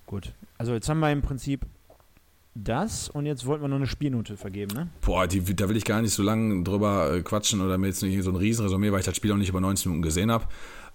Gut. 0.06 0.34
Also 0.58 0.73
jetzt 0.73 0.89
haben 0.89 0.99
wir 0.99 1.12
im 1.12 1.21
Prinzip 1.21 1.65
das 2.63 3.10
und 3.10 3.26
jetzt 3.26 3.45
wollten 3.45 3.63
wir 3.63 3.67
noch 3.67 3.78
eine 3.78 3.88
Spielnote 3.88 4.38
vergeben, 4.38 4.76
ne? 4.76 4.89
Boah, 5.02 5.28
die, 5.28 5.41
da 5.56 5.69
will 5.69 5.78
ich 5.78 5.86
gar 5.86 6.02
nicht 6.02 6.13
so 6.13 6.24
lange 6.24 6.63
drüber 6.63 7.13
äh, 7.13 7.22
quatschen 7.22 7.62
oder 7.62 7.78
mir 7.78 7.88
jetzt 7.88 8.04
nicht 8.04 8.24
so 8.24 8.30
ein 8.30 8.36
Riesenresümee, 8.36 8.91
weil 8.91 9.00
ich 9.00 9.06
das 9.06 9.15
Spiel 9.15 9.32
auch 9.32 9.38
nicht 9.38 9.50
über 9.50 9.62
90 9.62 9.88
Minuten 9.88 10.02
gesehen 10.02 10.32
habe. 10.32 10.45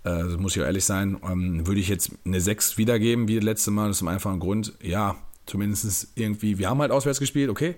Äh, 0.05 0.25
muss 0.37 0.55
ich 0.55 0.63
auch 0.63 0.67
ehrlich 0.67 0.85
sein. 0.85 1.19
Ähm, 1.29 1.67
würde 1.67 1.81
ich 1.81 1.89
jetzt 1.89 2.13
eine 2.25 2.41
6 2.41 2.77
wiedergeben 2.77 3.27
wie 3.29 3.37
das 3.37 3.45
letzte 3.45 3.71
Mal, 3.71 3.89
das 3.89 3.97
ist 3.97 3.99
zum 4.01 4.09
einfachen 4.09 4.39
Grund, 4.39 4.75
ja, 4.83 5.17
zumindest 5.47 6.09
irgendwie, 6.15 6.59
wir 6.59 6.69
haben 6.69 6.81
halt 6.81 6.91
auswärts 6.91 7.21
gespielt, 7.21 7.51
okay. 7.51 7.77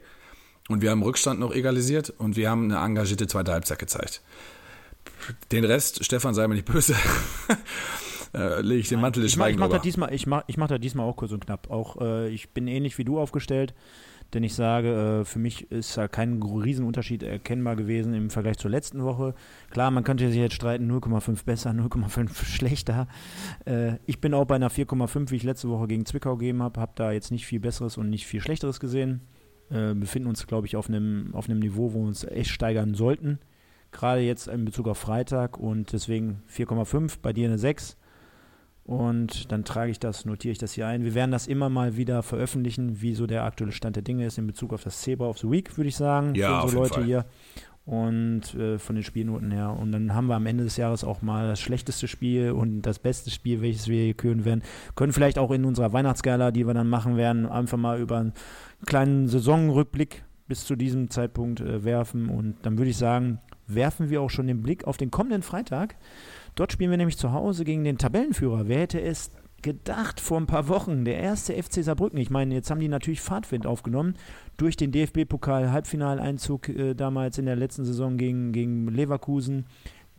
Und 0.68 0.82
wir 0.82 0.90
haben 0.90 1.02
Rückstand 1.02 1.38
noch 1.38 1.54
egalisiert 1.54 2.10
und 2.18 2.36
wir 2.36 2.50
haben 2.50 2.64
eine 2.64 2.84
engagierte 2.84 3.28
zweite 3.28 3.52
Halbzeit 3.52 3.78
gezeigt. 3.78 4.22
Den 5.52 5.64
Rest, 5.64 6.04
Stefan, 6.04 6.34
sei 6.34 6.46
mir 6.48 6.54
nicht 6.54 6.66
böse, 6.66 6.96
äh, 8.36 8.60
lege 8.60 8.80
ich 8.80 8.88
den 8.88 9.00
Mantel 9.00 9.22
des 9.22 9.32
Ich 9.32 9.38
mache 9.38 9.48
Schweigens 9.48 9.60
mach 9.60 9.68
das 9.70 9.82
diesmal, 9.82 10.14
ich 10.14 10.26
mach, 10.26 10.44
ich 10.46 10.56
mach 10.56 10.68
das 10.68 10.80
diesmal 10.80 11.06
auch 11.06 11.16
kurz 11.16 11.32
und 11.32 11.44
knapp. 11.44 11.70
Auch 11.70 12.00
äh, 12.00 12.28
ich 12.28 12.50
bin 12.50 12.68
ähnlich 12.68 12.98
wie 12.98 13.04
du 13.04 13.18
aufgestellt, 13.18 13.74
denn 14.34 14.42
ich 14.42 14.54
sage, 14.54 15.20
äh, 15.20 15.24
für 15.24 15.38
mich 15.38 15.70
ist 15.70 15.96
da 15.96 16.08
kein 16.08 16.42
Riesenunterschied 16.42 17.22
erkennbar 17.22 17.76
gewesen 17.76 18.12
im 18.14 18.30
Vergleich 18.30 18.58
zur 18.58 18.70
letzten 18.70 19.02
Woche. 19.02 19.34
Klar, 19.70 19.90
man 19.90 20.04
könnte 20.04 20.28
sich 20.28 20.38
jetzt 20.38 20.54
streiten, 20.54 20.90
0,5 20.90 21.44
besser, 21.44 21.70
0,5 21.70 22.44
schlechter. 22.44 23.08
Äh, 23.64 23.94
ich 24.06 24.20
bin 24.20 24.34
auch 24.34 24.44
bei 24.44 24.56
einer 24.56 24.70
4,5, 24.70 25.30
wie 25.30 25.36
ich 25.36 25.42
letzte 25.42 25.68
Woche 25.68 25.86
gegen 25.86 26.04
Zwickau 26.04 26.36
gegeben 26.36 26.62
habe, 26.62 26.80
habe 26.80 26.92
da 26.94 27.12
jetzt 27.12 27.30
nicht 27.30 27.46
viel 27.46 27.60
Besseres 27.60 27.96
und 27.96 28.10
nicht 28.10 28.26
viel 28.26 28.40
Schlechteres 28.40 28.80
gesehen. 28.80 29.22
Äh, 29.70 29.94
befinden 29.94 30.28
uns, 30.28 30.46
glaube 30.46 30.66
ich, 30.66 30.76
auf 30.76 30.88
einem 30.88 31.30
auf 31.34 31.48
einem 31.48 31.58
Niveau, 31.58 31.92
wo 31.92 32.00
wir 32.00 32.06
uns 32.06 32.22
echt 32.22 32.50
steigern 32.50 32.94
sollten. 32.94 33.40
Gerade 33.90 34.20
jetzt 34.20 34.46
in 34.48 34.64
Bezug 34.64 34.88
auf 34.88 34.98
Freitag 34.98 35.58
und 35.58 35.92
deswegen 35.92 36.42
4,5, 36.50 37.18
bei 37.22 37.32
dir 37.32 37.48
eine 37.48 37.58
6. 37.58 37.96
Und 38.86 39.50
dann 39.50 39.64
trage 39.64 39.90
ich 39.90 39.98
das, 39.98 40.24
notiere 40.26 40.52
ich 40.52 40.58
das 40.58 40.74
hier 40.74 40.86
ein. 40.86 41.02
Wir 41.02 41.14
werden 41.14 41.32
das 41.32 41.48
immer 41.48 41.68
mal 41.68 41.96
wieder 41.96 42.22
veröffentlichen, 42.22 43.02
wie 43.02 43.14
so 43.14 43.26
der 43.26 43.42
aktuelle 43.42 43.72
Stand 43.72 43.96
der 43.96 44.04
Dinge 44.04 44.24
ist 44.24 44.38
in 44.38 44.46
Bezug 44.46 44.72
auf 44.72 44.84
das 44.84 45.00
Zebra 45.00 45.26
of 45.26 45.38
the 45.38 45.50
Week, 45.50 45.76
würde 45.76 45.88
ich 45.88 45.96
sagen. 45.96 46.36
Ja, 46.36 46.46
für 46.46 46.56
auf 46.58 46.64
unsere 46.64 46.82
jeden 46.82 46.82
Leute 46.84 46.94
Fall. 46.94 47.04
hier. 47.04 47.24
Und 47.84 48.54
äh, 48.54 48.78
von 48.78 48.94
den 48.94 49.02
Spielnoten 49.02 49.50
her. 49.50 49.76
Und 49.76 49.90
dann 49.90 50.14
haben 50.14 50.28
wir 50.28 50.36
am 50.36 50.46
Ende 50.46 50.62
des 50.62 50.76
Jahres 50.76 51.02
auch 51.02 51.20
mal 51.20 51.48
das 51.48 51.60
schlechteste 51.60 52.06
Spiel 52.06 52.52
und 52.52 52.82
das 52.82 53.00
beste 53.00 53.30
Spiel, 53.30 53.60
welches 53.60 53.88
wir 53.88 54.04
hier 54.04 54.14
küren 54.14 54.44
werden. 54.44 54.62
Können 54.94 55.12
vielleicht 55.12 55.38
auch 55.38 55.50
in 55.50 55.64
unserer 55.64 55.92
Weihnachtsgala, 55.92 56.52
die 56.52 56.64
wir 56.64 56.74
dann 56.74 56.88
machen 56.88 57.16
werden, 57.16 57.46
einfach 57.46 57.78
mal 57.78 58.00
über 58.00 58.18
einen 58.18 58.34
kleinen 58.86 59.26
Saisonrückblick 59.26 60.24
bis 60.46 60.64
zu 60.64 60.76
diesem 60.76 61.10
Zeitpunkt 61.10 61.60
äh, 61.60 61.82
werfen. 61.84 62.28
Und 62.28 62.54
dann 62.62 62.78
würde 62.78 62.90
ich 62.90 62.96
sagen, 62.98 63.40
werfen 63.66 64.10
wir 64.10 64.20
auch 64.20 64.30
schon 64.30 64.46
den 64.46 64.62
Blick 64.62 64.84
auf 64.84 64.96
den 64.96 65.10
kommenden 65.10 65.42
Freitag. 65.42 65.96
Dort 66.56 66.72
spielen 66.72 66.90
wir 66.90 66.96
nämlich 66.96 67.18
zu 67.18 67.32
Hause 67.32 67.64
gegen 67.64 67.84
den 67.84 67.98
Tabellenführer. 67.98 68.66
Wer 68.66 68.80
hätte 68.80 69.00
es 69.00 69.30
gedacht 69.62 70.20
vor 70.20 70.38
ein 70.38 70.46
paar 70.46 70.68
Wochen? 70.68 71.04
Der 71.04 71.18
erste 71.18 71.52
FC 71.52 71.84
Saarbrücken. 71.84 72.18
Ich 72.18 72.30
meine, 72.30 72.54
jetzt 72.54 72.70
haben 72.70 72.80
die 72.80 72.88
natürlich 72.88 73.20
Fahrtwind 73.20 73.66
aufgenommen 73.66 74.14
durch 74.56 74.74
den 74.76 74.90
DFB-Pokal-Halbfinaleinzug 74.90 76.70
äh, 76.70 76.94
damals 76.94 77.36
in 77.36 77.44
der 77.44 77.56
letzten 77.56 77.84
Saison 77.84 78.16
gegen, 78.16 78.52
gegen 78.52 78.88
Leverkusen. 78.88 79.66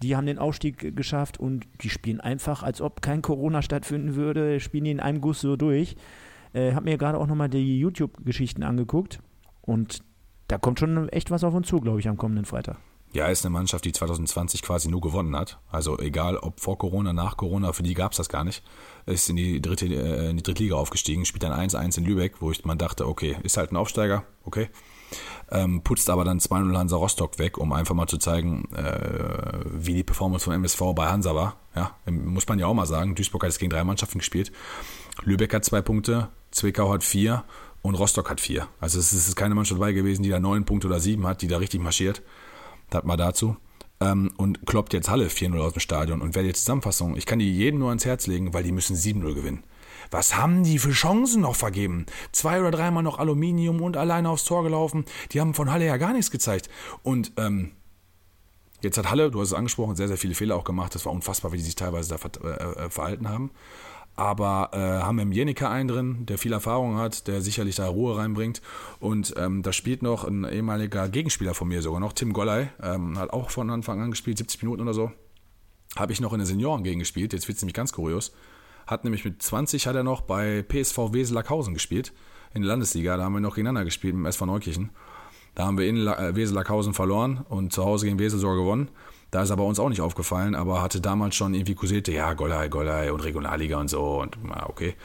Die 0.04 0.16
haben 0.16 0.28
den 0.28 0.38
Aufstieg 0.38 0.96
geschafft 0.96 1.40
und 1.40 1.66
die 1.82 1.90
spielen 1.90 2.22
einfach, 2.22 2.62
als 2.62 2.82
ob 2.82 3.02
kein 3.02 3.24
Corona 3.24 3.64
stattfinden 3.64 4.14
würde, 4.14 4.60
spielen 4.60 4.84
die 4.84 4.92
in 4.92 5.00
einem 5.00 5.22
Guss 5.22 5.42
so 5.42 5.56
durch. 5.56 5.96
Äh, 6.54 6.74
hab 6.74 6.84
mir 6.84 7.00
gerade 7.00 7.18
auch 7.18 7.26
nochmal 7.26 7.50
die 7.50 7.80
YouTube-Geschichten 7.80 8.62
angeguckt 8.62 9.22
und 9.62 10.04
da 10.48 10.60
kommt 10.60 10.80
schon 10.80 11.10
echt 11.10 11.32
was 11.32 11.44
auf 11.44 11.56
uns 11.56 11.68
zu, 11.68 11.82
glaube 11.82 12.00
ich, 12.00 12.08
am 12.08 12.18
kommenden 12.18 12.46
Freitag. 12.46 12.78
Ja, 13.18 13.30
ist 13.30 13.44
eine 13.44 13.52
Mannschaft, 13.52 13.84
die 13.84 13.92
2020 13.92 14.62
quasi 14.62 14.90
nur 14.90 15.02
gewonnen 15.02 15.36
hat. 15.36 15.58
Also 15.72 15.98
egal, 15.98 16.38
ob 16.38 16.60
vor 16.60 16.78
Corona, 16.78 17.14
nach 17.14 17.36
Corona, 17.36 17.74
für 17.74 17.82
die 17.82 17.96
gab 17.96 18.12
es 18.12 18.18
das 18.18 18.30
gar 18.30 18.44
nicht. 18.44 18.62
Ist 19.08 19.28
in 19.28 19.38
die 19.38 19.60
dritte, 19.60 19.88
äh, 19.88 20.30
in 20.30 20.38
die 20.38 20.44
Drittliga 20.44 20.76
aufgestiegen, 20.76 21.26
spielt 21.26 21.42
dann 21.42 21.52
1-1 21.52 21.98
in 21.98 22.06
Lübeck, 22.06 22.36
wo 22.42 22.52
ich 22.52 22.64
man 22.64 22.78
dachte, 22.78 23.08
okay, 23.08 23.36
ist 23.42 23.58
halt 23.58 23.72
ein 23.72 23.76
Aufsteiger, 23.76 24.24
okay. 24.44 24.70
Ähm, 25.50 25.82
putzt 25.82 26.12
aber 26.12 26.26
dann 26.26 26.40
2-0 26.40 26.78
Hansa 26.78 26.96
Rostock 26.96 27.40
weg, 27.40 27.58
um 27.58 27.74
einfach 27.74 27.96
mal 27.96 28.06
zu 28.06 28.20
zeigen, 28.20 28.72
äh, 28.76 29.62
wie 29.66 29.96
die 29.96 30.04
Performance 30.04 30.46
vom 30.46 30.54
MSV 30.54 30.94
bei 30.94 31.08
Hansa 31.08 31.34
war. 31.34 31.56
Ja, 31.76 31.96
muss 32.06 32.48
man 32.48 32.60
ja 32.60 32.68
auch 32.68 32.76
mal 32.76 32.86
sagen. 32.86 33.16
Duisburg 33.16 33.42
hat 33.42 33.50
jetzt 33.50 33.58
gegen 33.58 33.72
drei 33.72 33.84
Mannschaften 33.84 34.20
gespielt. 34.20 34.52
Lübeck 35.24 35.56
hat 35.56 35.66
zwei 35.66 35.82
Punkte, 35.82 36.28
Zwickau 36.52 36.94
hat 36.94 37.04
vier 37.04 37.46
und 37.82 37.96
Rostock 37.96 38.30
hat 38.30 38.42
vier. 38.42 38.68
Also 38.80 39.00
es 39.00 39.12
ist 39.12 39.36
keine 39.36 39.56
Mannschaft 39.56 39.82
dabei 39.82 39.94
gewesen, 39.94 40.22
die 40.22 40.30
da 40.30 40.40
neun 40.40 40.66
Punkte 40.66 40.86
oder 40.86 41.00
sieben 41.00 41.26
hat, 41.26 41.42
die 41.42 41.48
da 41.48 41.58
richtig 41.58 41.82
marschiert. 41.82 42.22
Das 42.90 43.04
mal 43.04 43.18
dazu. 43.18 43.58
Ähm, 44.00 44.32
und 44.38 44.66
kloppt 44.66 44.94
jetzt 44.94 45.10
Halle 45.10 45.28
4-0 45.28 45.60
aus 45.60 45.74
dem 45.74 45.80
Stadion. 45.80 46.22
Und 46.22 46.36
wer 46.36 46.44
die 46.44 46.54
Zusammenfassung, 46.54 47.16
ich 47.16 47.26
kann 47.26 47.40
die 47.40 47.52
jedem 47.52 47.80
nur 47.80 47.90
ans 47.90 48.06
Herz 48.06 48.28
legen, 48.28 48.54
weil 48.54 48.64
die 48.64 48.72
müssen 48.72 48.96
7-0 48.96 49.34
gewinnen. 49.34 49.64
Was 50.12 50.36
haben 50.38 50.64
die 50.64 50.80
für 50.80 50.92
Chancen 50.92 51.42
noch 51.42 51.56
vergeben? 51.56 52.06
Zwei 52.32 52.60
oder 52.60 52.72
dreimal 52.72 53.04
noch 53.04 53.20
Aluminium 53.20 53.82
und 53.82 53.98
alleine 53.98 54.30
aufs 54.30 54.46
Tor 54.46 54.64
gelaufen. 54.64 55.06
Die 55.32 55.42
haben 55.42 55.54
von 55.54 55.72
Halle 55.72 55.86
ja 55.86 55.98
gar 55.98 56.14
nichts 56.14 56.32
gezeigt. 56.32 56.70
Und 57.04 57.34
ähm, 57.38 57.72
jetzt 58.82 58.98
hat 58.98 59.10
Halle, 59.10 59.32
du 59.32 59.42
hast 59.42 59.50
es 59.50 59.54
angesprochen, 59.54 59.96
sehr, 59.96 60.08
sehr 60.08 60.18
viele 60.18 60.36
Fehler 60.36 60.56
auch 60.56 60.64
gemacht. 60.64 60.96
Das 60.96 61.06
war 61.06 61.12
unfassbar, 61.12 61.52
wie 61.52 61.58
die 61.58 61.64
sich 61.64 61.76
teilweise 61.76 62.10
da 62.10 62.18
ver 62.18 62.30
äh, 62.44 62.90
verhalten 62.90 63.28
haben. 63.28 63.52
Aber 64.18 64.72
äh, 64.74 64.78
haben 64.78 65.20
im 65.20 65.32
Jenica 65.32 65.72
einen 65.72 65.88
drin, 65.88 66.26
der 66.26 66.40
viel 66.40 66.52
Erfahrung 66.52 66.98
hat, 66.98 67.28
der 67.28 67.42
sicherlich 67.42 67.76
da 67.76 67.88
Ruhe 67.88 68.18
reinbringt. 68.18 68.64
Und 69.00 69.36
ähm, 69.38 69.62
da 69.62 69.72
spielt 69.72 70.02
noch 70.02 70.24
ein 70.24 70.44
ehemaliger 70.44 71.08
Gegenspieler 71.08 71.54
von 71.54 71.68
mir 71.68 71.84
sogar 71.84 72.00
noch, 72.00 72.14
Tim 72.14 72.34
Golley, 72.34 72.68
ähm, 72.82 73.18
hat 73.20 73.30
auch 73.30 73.52
von 73.52 73.70
Anfang 73.70 74.02
an 74.02 74.10
gespielt, 74.10 74.40
70 74.40 74.64
Minuten 74.64 74.82
oder 74.82 74.96
so. 74.96 75.12
Habe 75.96 76.14
ich 76.14 76.20
noch 76.20 76.34
in 76.34 76.40
der 76.40 76.48
Senioren 76.48 76.84
gegen 76.84 77.00
gespielt, 77.00 77.32
jetzt 77.32 77.48
wird 77.48 77.58
es 77.58 77.62
nämlich 77.62 77.76
ganz 77.76 77.94
kurios. 77.94 78.34
Hat 78.88 79.04
nämlich 79.04 79.24
mit 79.24 79.42
20 79.42 79.86
hat 79.86 79.96
er 79.96 80.04
noch 80.04 80.22
bei 80.22 80.64
PSV 80.64 81.14
Weselackhausen 81.14 81.76
gespielt, 81.76 82.12
in 82.56 82.64
der 82.64 82.70
Landesliga. 82.70 83.18
Da 83.18 83.24
haben 83.24 83.34
wir 83.34 83.40
noch 83.40 83.54
gegeneinander 83.54 83.86
gespielt 83.86 84.16
dem 84.16 84.26
SV 84.26 84.48
Neukirchen. 84.48 84.90
Da 85.54 85.66
haben 85.66 85.78
wir 85.78 85.88
in 85.88 85.98
La 85.98 86.18
äh, 86.18 86.36
Weselackhausen 86.36 86.94
verloren 86.94 87.46
und 87.50 87.74
zu 87.74 87.84
Hause 87.84 88.06
gegen 88.06 88.20
Wesel 88.20 88.40
sogar 88.40 88.58
gewonnen. 88.58 88.90
Da 89.38 89.44
ist 89.44 89.52
aber 89.52 89.66
uns 89.66 89.78
auch 89.80 89.90
nicht 89.90 90.02
aufgefallen, 90.02 90.56
aber 90.56 90.82
hatte 90.82 91.00
damals 91.00 91.36
schon 91.36 91.54
irgendwie 91.54 91.76
kursierte, 91.76 92.12
ja, 92.12 92.34
Gollei, 92.34 92.70
Gollei 92.70 93.14
und 93.14 93.20
Regionalliga 93.20 93.78
und 93.80 93.88
so 93.88 94.20
und 94.20 94.36
okay. 94.66 94.96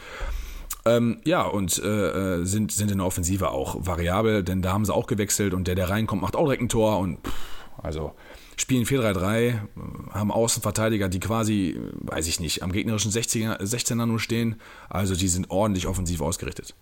Ähm, 0.86 1.20
ja, 1.26 1.42
und 1.42 1.78
äh, 1.84 2.42
sind, 2.46 2.72
sind 2.72 2.90
in 2.90 2.96
der 2.96 3.06
Offensive 3.06 3.50
auch 3.50 3.76
variabel, 3.86 4.42
denn 4.42 4.62
da 4.62 4.72
haben 4.72 4.86
sie 4.86 4.94
auch 4.94 5.06
gewechselt 5.06 5.52
und 5.52 5.68
der, 5.68 5.74
der 5.74 5.90
reinkommt, 5.90 6.22
macht 6.22 6.34
auch 6.34 6.44
direkt 6.44 6.62
ein 6.62 6.70
Tor 6.70 6.98
und 6.98 7.18
pff, 7.18 7.34
also 7.82 8.14
spielen 8.56 8.86
4-3-3, 8.86 9.58
haben 10.12 10.32
Außenverteidiger, 10.32 11.10
die 11.10 11.20
quasi, 11.20 11.78
weiß 12.00 12.26
ich 12.26 12.40
nicht, 12.40 12.62
am 12.62 12.72
gegnerischen 12.72 13.10
60er, 13.12 13.60
16er 13.60 14.06
nur 14.06 14.18
stehen. 14.18 14.58
Also 14.88 15.14
die 15.14 15.28
sind 15.28 15.50
ordentlich 15.50 15.86
offensiv 15.86 16.22
ausgerichtet. 16.22 16.74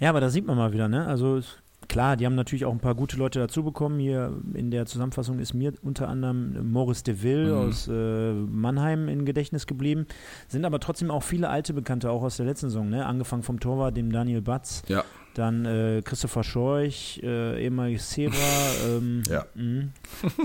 Ja, 0.00 0.10
aber 0.10 0.20
da 0.20 0.30
sieht 0.30 0.46
man 0.46 0.56
mal 0.56 0.72
wieder, 0.72 0.88
ne? 0.88 1.06
Also 1.06 1.36
es- 1.36 1.58
klar, 1.88 2.16
die 2.16 2.26
haben 2.26 2.34
natürlich 2.34 2.64
auch 2.64 2.72
ein 2.72 2.78
paar 2.80 2.94
gute 2.94 3.16
Leute 3.16 3.38
dazu 3.38 3.62
bekommen. 3.62 3.98
Hier 3.98 4.32
in 4.54 4.70
der 4.70 4.86
Zusammenfassung 4.86 5.38
ist 5.38 5.54
mir 5.54 5.72
unter 5.82 6.08
anderem 6.08 6.70
Maurice 6.72 7.04
de 7.04 7.22
Ville 7.22 7.52
Mhm. 7.54 7.68
aus 7.68 7.88
äh, 7.88 8.32
Mannheim 8.32 9.08
in 9.08 9.24
Gedächtnis 9.24 9.66
geblieben. 9.66 10.06
Sind 10.48 10.64
aber 10.64 10.80
trotzdem 10.80 11.10
auch 11.10 11.22
viele 11.22 11.48
alte 11.48 11.72
Bekannte, 11.74 12.10
auch 12.10 12.22
aus 12.22 12.36
der 12.36 12.46
letzten 12.46 12.68
Saison, 12.68 12.88
ne? 12.88 13.06
Angefangen 13.06 13.42
vom 13.42 13.60
Torwart, 13.60 13.96
dem 13.96 14.10
Daniel 14.12 14.42
Batz, 14.42 14.82
Ja, 14.88 15.04
dann 15.34 15.64
äh, 15.64 16.02
Christopher 16.04 16.44
Scheuch, 16.44 17.20
äh, 17.22 17.62
ehemaliges 17.64 18.10
Zebra, 18.10 18.36
ähm, 18.88 19.22
Ja. 19.28 19.46
mh, 19.54 19.88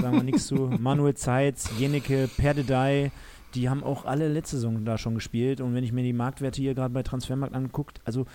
sagen 0.02 0.15
wir 0.17 0.23
nichts 0.23 0.47
zu. 0.47 0.69
Manuel 0.80 1.13
Zeitz, 1.15 1.69
Jeneke, 1.78 2.30
Perdedei, 2.38 3.12
die 3.56 3.69
haben 3.69 3.84
auch 3.84 4.06
alle 4.06 4.28
letzte 4.28 4.58
Saison 4.58 4.84
da 4.86 4.97
schon 4.97 5.15
gespielt. 5.15 5.62
Und 5.62 5.73
wenn 5.73 5.84
ich 5.84 5.91
mir 5.93 6.04
die 6.04 6.13
Marktwerte 6.13 6.62
hier 6.62 6.76
gerade 6.76 6.93
bei 6.93 7.02
Transfermarkt 7.04 7.56
anguckt, 7.56 8.02
also 8.06 8.26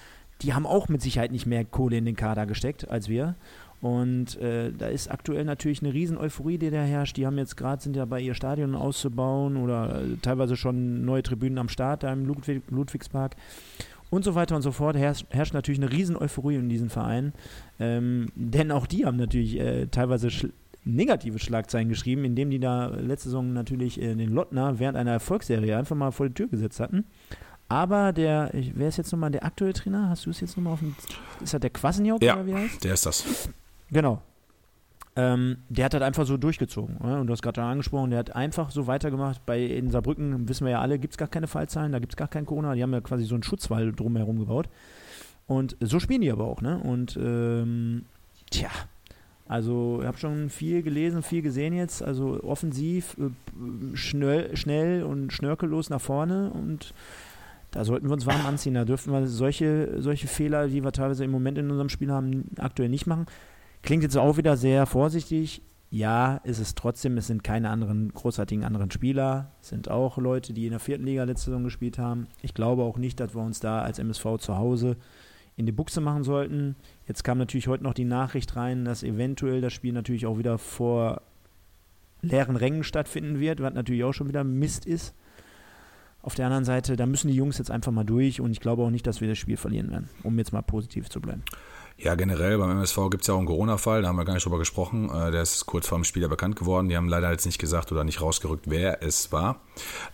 die 0.43 0.55
haben 0.55 0.67
auch 0.67 0.89
mit 0.89 1.03
Sicherheit 1.03 1.33
nicht 1.33 1.47
mehr 1.47 1.65
Kohle 1.65 1.97
in 1.97 2.05
den 2.05 2.17
Kader 2.17 2.47
gesteckt 2.47 2.89
als 2.89 3.09
wir. 3.09 3.35
Und 3.81 4.41
äh, 4.41 4.71
da 4.73 4.87
ist 4.87 5.11
aktuell 5.11 5.45
natürlich 5.45 5.83
eine 5.83 5.93
riesen 5.93 6.17
Euphorie, 6.17 6.57
die 6.57 6.71
da 6.71 6.83
herrscht. 6.83 7.17
Die 7.17 7.27
haben 7.27 7.37
jetzt 7.37 7.57
gerade, 7.57 7.83
sind 7.83 7.97
ja 7.97 8.05
bei 8.05 8.21
ihr 8.21 8.35
Stadion 8.35 8.77
auszubauen 8.77 9.57
oder 9.57 10.03
äh, 10.03 10.17
teilweise 10.23 10.57
schon 10.57 11.05
neue 11.05 11.25
Tribünen 11.25 11.59
am 11.59 11.69
Start 11.69 12.05
da 12.05 12.13
im 12.13 12.25
Ludwig, 12.25 12.63
Ludwigspark 12.71 13.35
und 14.09 14.25
so 14.25 14.37
weiter 14.37 14.55
und 14.55 14.63
so 14.63 14.71
fort. 14.71 14.97
Herrscht, 14.97 15.27
herrscht 15.31 15.53
natürlich 15.53 15.81
eine 15.81 15.91
riesen 15.91 16.17
Euphorie 16.17 16.57
in 16.57 16.69
diesen 16.69 16.91
Verein. 16.91 17.33
Ähm, 17.81 18.29
denn 18.37 18.71
auch 18.71 18.87
die 18.87 19.05
haben 19.05 19.17
natürlich 19.17 19.59
äh, 19.59 19.87
teilweise 19.87 20.31
schl 20.31 20.53
negative 20.85 21.39
Schlagzeilen 21.39 21.89
geschrieben, 21.89 22.25
indem 22.25 22.51
die 22.51 22.59
da 22.59 22.89
letzte 22.89 23.29
Saison 23.29 23.53
natürlich 23.53 24.03
äh, 24.03 24.17
den 24.17 24.31
Lottner 24.31 24.81
während 24.81 24.99
einer 24.99 25.13
Erfolgsserie 25.13 25.77
einfach 25.77 25.95
mal 25.95 26.11
vor 26.11 26.27
die 26.27 26.35
Tür 26.35 26.49
gesetzt 26.49 26.81
hatten. 26.81 27.05
Aber 27.73 28.13
der, 28.13 28.51
wer 28.53 28.89
ist 28.89 28.99
jetzt 28.99 29.13
nochmal 29.13 29.31
der 29.31 29.47
aktuelle 29.47 29.73
Trainer? 29.73 30.11
Hast 30.11 30.27
du 30.27 30.31
es 30.31 30.43
jetzt 30.43 30.59
nochmal 30.59 30.75
auf 30.75 30.81
dem. 30.81 30.95
Ist 31.41 31.55
das 31.55 31.61
der 31.63 31.71
Kwasniok 31.71 32.23
Ja, 32.23 32.35
oder 32.35 32.47
wie 32.47 32.55
heißt? 32.55 32.85
der 32.85 32.93
ist 32.93 33.07
das. 33.07 33.49
Genau. 33.91 34.21
Ähm, 35.17 35.57
der 35.71 35.87
hat 35.87 35.95
halt 35.95 36.03
einfach 36.03 36.27
so 36.27 36.37
durchgezogen. 36.37 36.99
Ne? 37.03 37.19
Und 37.19 37.29
du 37.29 37.33
hast 37.33 37.41
gerade 37.41 37.63
schon 37.63 37.65
angesprochen, 37.71 38.11
der 38.11 38.19
hat 38.19 38.37
einfach 38.37 38.71
so 38.71 38.87
weitergemacht. 38.87 39.47
Bei 39.47 39.59
in 39.65 39.91
Saarbrücken, 39.91 40.51
wissen 40.51 40.67
wir 40.67 40.73
ja 40.73 40.81
alle, 40.83 40.99
gibt 40.99 41.15
es 41.15 41.19
gar 41.19 41.29
keine 41.29 41.47
Fallzahlen, 41.47 41.93
da 41.93 41.99
gibt 41.99 42.13
es 42.13 42.17
gar 42.19 42.29
kein 42.29 42.45
Corona. 42.45 42.75
Die 42.75 42.83
haben 42.83 42.93
ja 42.93 43.01
quasi 43.01 43.25
so 43.25 43.37
einen 43.37 43.43
Schutzwall 43.43 43.93
drumherum 43.93 44.39
gebaut. 44.39 44.69
Und 45.47 45.75
so 45.81 45.99
spielen 45.99 46.21
die 46.21 46.31
aber 46.31 46.45
auch. 46.45 46.61
Ne? 46.61 46.79
Und 46.79 47.17
ähm, 47.17 48.05
tja, 48.51 48.69
also 49.49 50.01
ich 50.03 50.07
habe 50.07 50.19
schon 50.19 50.51
viel 50.51 50.83
gelesen, 50.83 51.23
viel 51.23 51.41
gesehen 51.41 51.73
jetzt. 51.73 52.03
Also 52.03 52.43
offensiv, 52.43 53.17
äh, 53.19 53.97
schnell, 53.97 54.55
schnell 54.59 55.05
und 55.05 55.33
schnörkellos 55.33 55.89
nach 55.89 56.03
vorne. 56.03 56.51
Und 56.51 56.93
da 57.73 57.85
sollten 57.85 58.07
wir 58.07 58.13
uns 58.13 58.27
warm 58.27 58.47
anziehen. 58.47 58.75
Da 58.75 58.85
dürfen 58.85 59.13
wir 59.13 59.27
solche, 59.27 60.01
solche 60.01 60.29
Fehler, 60.29 60.69
die 60.69 60.85
wir 60.85 60.93
teilweise 60.93 61.25
im 61.25 61.31
Moment 61.31 61.59
in 61.59 61.71
unserem 61.71 61.89
Spiel 61.89 62.13
haben, 62.13 62.45
aktuell 62.59 62.91
nicht 62.91 63.07
machen. 63.07 63.27
Klingt 63.83 64.03
jetzt 64.03 64.17
auch 64.17 64.37
wieder 64.37 64.57
sehr 64.57 64.87
vorsichtig. 64.87 65.63
Ja, 65.91 66.37
ist 66.45 66.59
es 66.59 66.75
trotzdem. 66.75 67.17
Es 67.17 67.27
sind 67.27 67.43
keine 67.43 67.71
anderen 67.71 68.13
großartigen 68.13 68.65
anderen 68.65 68.91
Spieler. 68.91 69.53
Es 69.61 69.71
sind 69.71 69.91
auch 69.91 70.19
Leute, 70.19 70.53
die 70.53 70.67
in 70.67 70.71
der 70.71 70.81
vierten 70.81 71.05
Liga 71.05 71.25
letzte 71.25 71.47
Saison 71.47 71.65
gespielt 71.65 71.99
haben. 71.99 72.29
Ich 72.43 72.55
glaube 72.55 72.83
auch 72.83 72.99
nicht, 72.99 73.19
dass 73.21 73.35
wir 73.35 73.43
uns 73.43 73.61
da 73.61 73.83
als 73.83 73.99
MSV 73.99 74.39
zu 74.39 74.57
Hause 74.57 74.97
in 75.57 75.67
die 75.67 75.73
Buchse 75.73 76.01
machen 76.01 76.25
sollten. 76.25 76.77
Jetzt 77.07 77.25
kam 77.25 77.39
natürlich 77.39 77.69
heute 77.69 77.85
noch 77.85 77.95
die 77.95 78.05
Nachricht 78.05 78.55
rein, 78.57 78.85
dass 78.85 79.03
eventuell 79.03 79.61
das 79.61 79.73
Spiel 79.73 79.93
natürlich 79.93 80.27
auch 80.27 80.39
wieder 80.39 80.59
vor 80.59 81.23
leeren 82.21 82.57
Rängen 82.57 82.85
stattfinden 82.85 83.41
wird, 83.41 83.61
was 83.61 83.75
natürlich 83.75 84.05
auch 84.05 84.13
schon 84.13 84.29
wieder 84.29 84.45
Mist 84.45 84.87
ist. 84.87 85.15
Auf 86.23 86.35
der 86.37 86.47
anderen 86.47 86.65
Seite, 86.65 86.97
da 86.97 87.05
müssen 87.05 87.29
die 87.29 87.35
Jungs 87.35 87.59
jetzt 87.59 87.71
einfach 87.71 87.91
mal 87.93 88.05
durch 88.05 88.41
und 88.41 88.53
ich 88.53 88.61
glaube 88.61 88.83
auch 88.83 88.91
nicht, 88.91 89.07
dass 89.07 89.21
wir 89.21 89.29
das 89.29 89.39
Spiel 89.39 89.57
verlieren 89.57 89.91
werden, 89.91 90.09
um 90.23 90.39
jetzt 90.39 90.53
mal 90.53 90.63
positiv 90.63 91.11
zu 91.11 91.21
bleiben. 91.21 91.43
Ja, 91.99 92.15
generell 92.15 92.59
beim 92.59 92.71
MSV 92.71 93.11
gibt 93.11 93.23
es 93.23 93.29
ja 93.29 93.35
auch 93.35 93.39
einen 93.39 93.47
Corona-Fall, 93.47 94.03
da 94.03 94.09
haben 94.09 94.17
wir 94.17 94.25
gar 94.25 94.35
nicht 94.35 94.45
drüber 94.45 94.59
gesprochen. 94.59 95.11
Äh, 95.11 95.31
Der 95.31 95.43
ist 95.43 95.67
kurz 95.67 95.87
vor 95.87 95.99
dem 95.99 96.05
Spiel 96.05 96.23
ja 96.23 96.29
bekannt 96.29 96.57
geworden. 96.57 96.89
Die 96.89 96.97
haben 96.97 97.09
leider 97.09 97.31
jetzt 97.31 97.45
nicht 97.47 97.59
gesagt 97.59 97.93
oder 97.93 98.03
nicht 98.03 98.21
rausgerückt, 98.21 98.65
wer 98.69 99.03
es 99.03 99.31
war. 99.31 99.61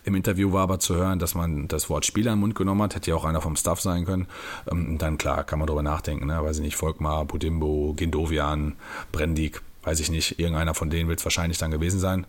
Im 0.03 0.13
Interview 0.15 0.51
war 0.51 0.63
aber 0.63 0.79
zu 0.79 0.95
hören, 0.95 1.19
dass 1.19 1.35
man 1.35 1.67
das 1.67 1.89
Wort 1.89 2.05
Spieler 2.05 2.33
den 2.33 2.39
Mund 2.39 2.53
genommen 2.53 2.81
hat. 2.83 2.95
Hätte 2.95 3.11
ja 3.11 3.15
auch 3.15 3.25
einer 3.25 3.41
vom 3.41 3.55
Staff 3.55 3.81
sein 3.81 4.05
können. 4.05 4.27
Ähm, 4.69 4.97
Dann 4.97 5.17
klar, 5.17 5.43
kann 5.43 5.57
man 5.57 5.67
drüber 5.67 5.81
nachdenken. 5.83 6.27
Ne? 6.27 6.43
Weiß 6.43 6.57
ich 6.57 6.63
nicht, 6.63 6.75
Volkmar, 6.75 7.25
Budimbo, 7.25 7.93
Gindovian, 7.95 8.75
Brendig, 9.11 9.61
weiß 9.83 9.99
ich 9.99 10.11
nicht. 10.11 10.37
Irgendeiner 10.39 10.75
von 10.75 10.89
denen 10.89 11.09
wird 11.09 11.19
es 11.19 11.25
wahrscheinlich 11.25 11.57
dann 11.57 11.71
gewesen 11.71 11.99
sein. 11.99 12.27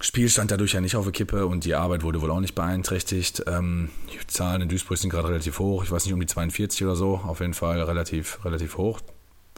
Spiel 0.00 0.28
stand 0.28 0.50
dadurch 0.52 0.74
ja 0.74 0.80
nicht 0.80 0.94
auf 0.94 1.04
der 1.04 1.12
Kippe 1.12 1.46
und 1.46 1.64
die 1.64 1.74
Arbeit 1.74 2.04
wurde 2.04 2.20
wohl 2.22 2.30
auch 2.30 2.38
nicht 2.40 2.54
beeinträchtigt. 2.54 3.42
Ähm, 3.48 3.90
die 4.12 4.24
Zahlen 4.28 4.62
in 4.62 4.68
Duisburg 4.68 4.96
sind 4.96 5.10
gerade 5.10 5.28
relativ 5.28 5.58
hoch. 5.58 5.82
Ich 5.82 5.90
weiß 5.90 6.04
nicht, 6.04 6.14
um 6.14 6.20
die 6.20 6.26
42 6.26 6.84
oder 6.84 6.94
so. 6.94 7.16
Auf 7.16 7.40
jeden 7.40 7.54
Fall 7.54 7.82
relativ, 7.82 8.44
relativ 8.44 8.76
hoch. 8.76 9.00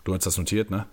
Du 0.04 0.14
hast 0.14 0.24
das 0.24 0.38
notiert, 0.38 0.70
ne? 0.70 0.86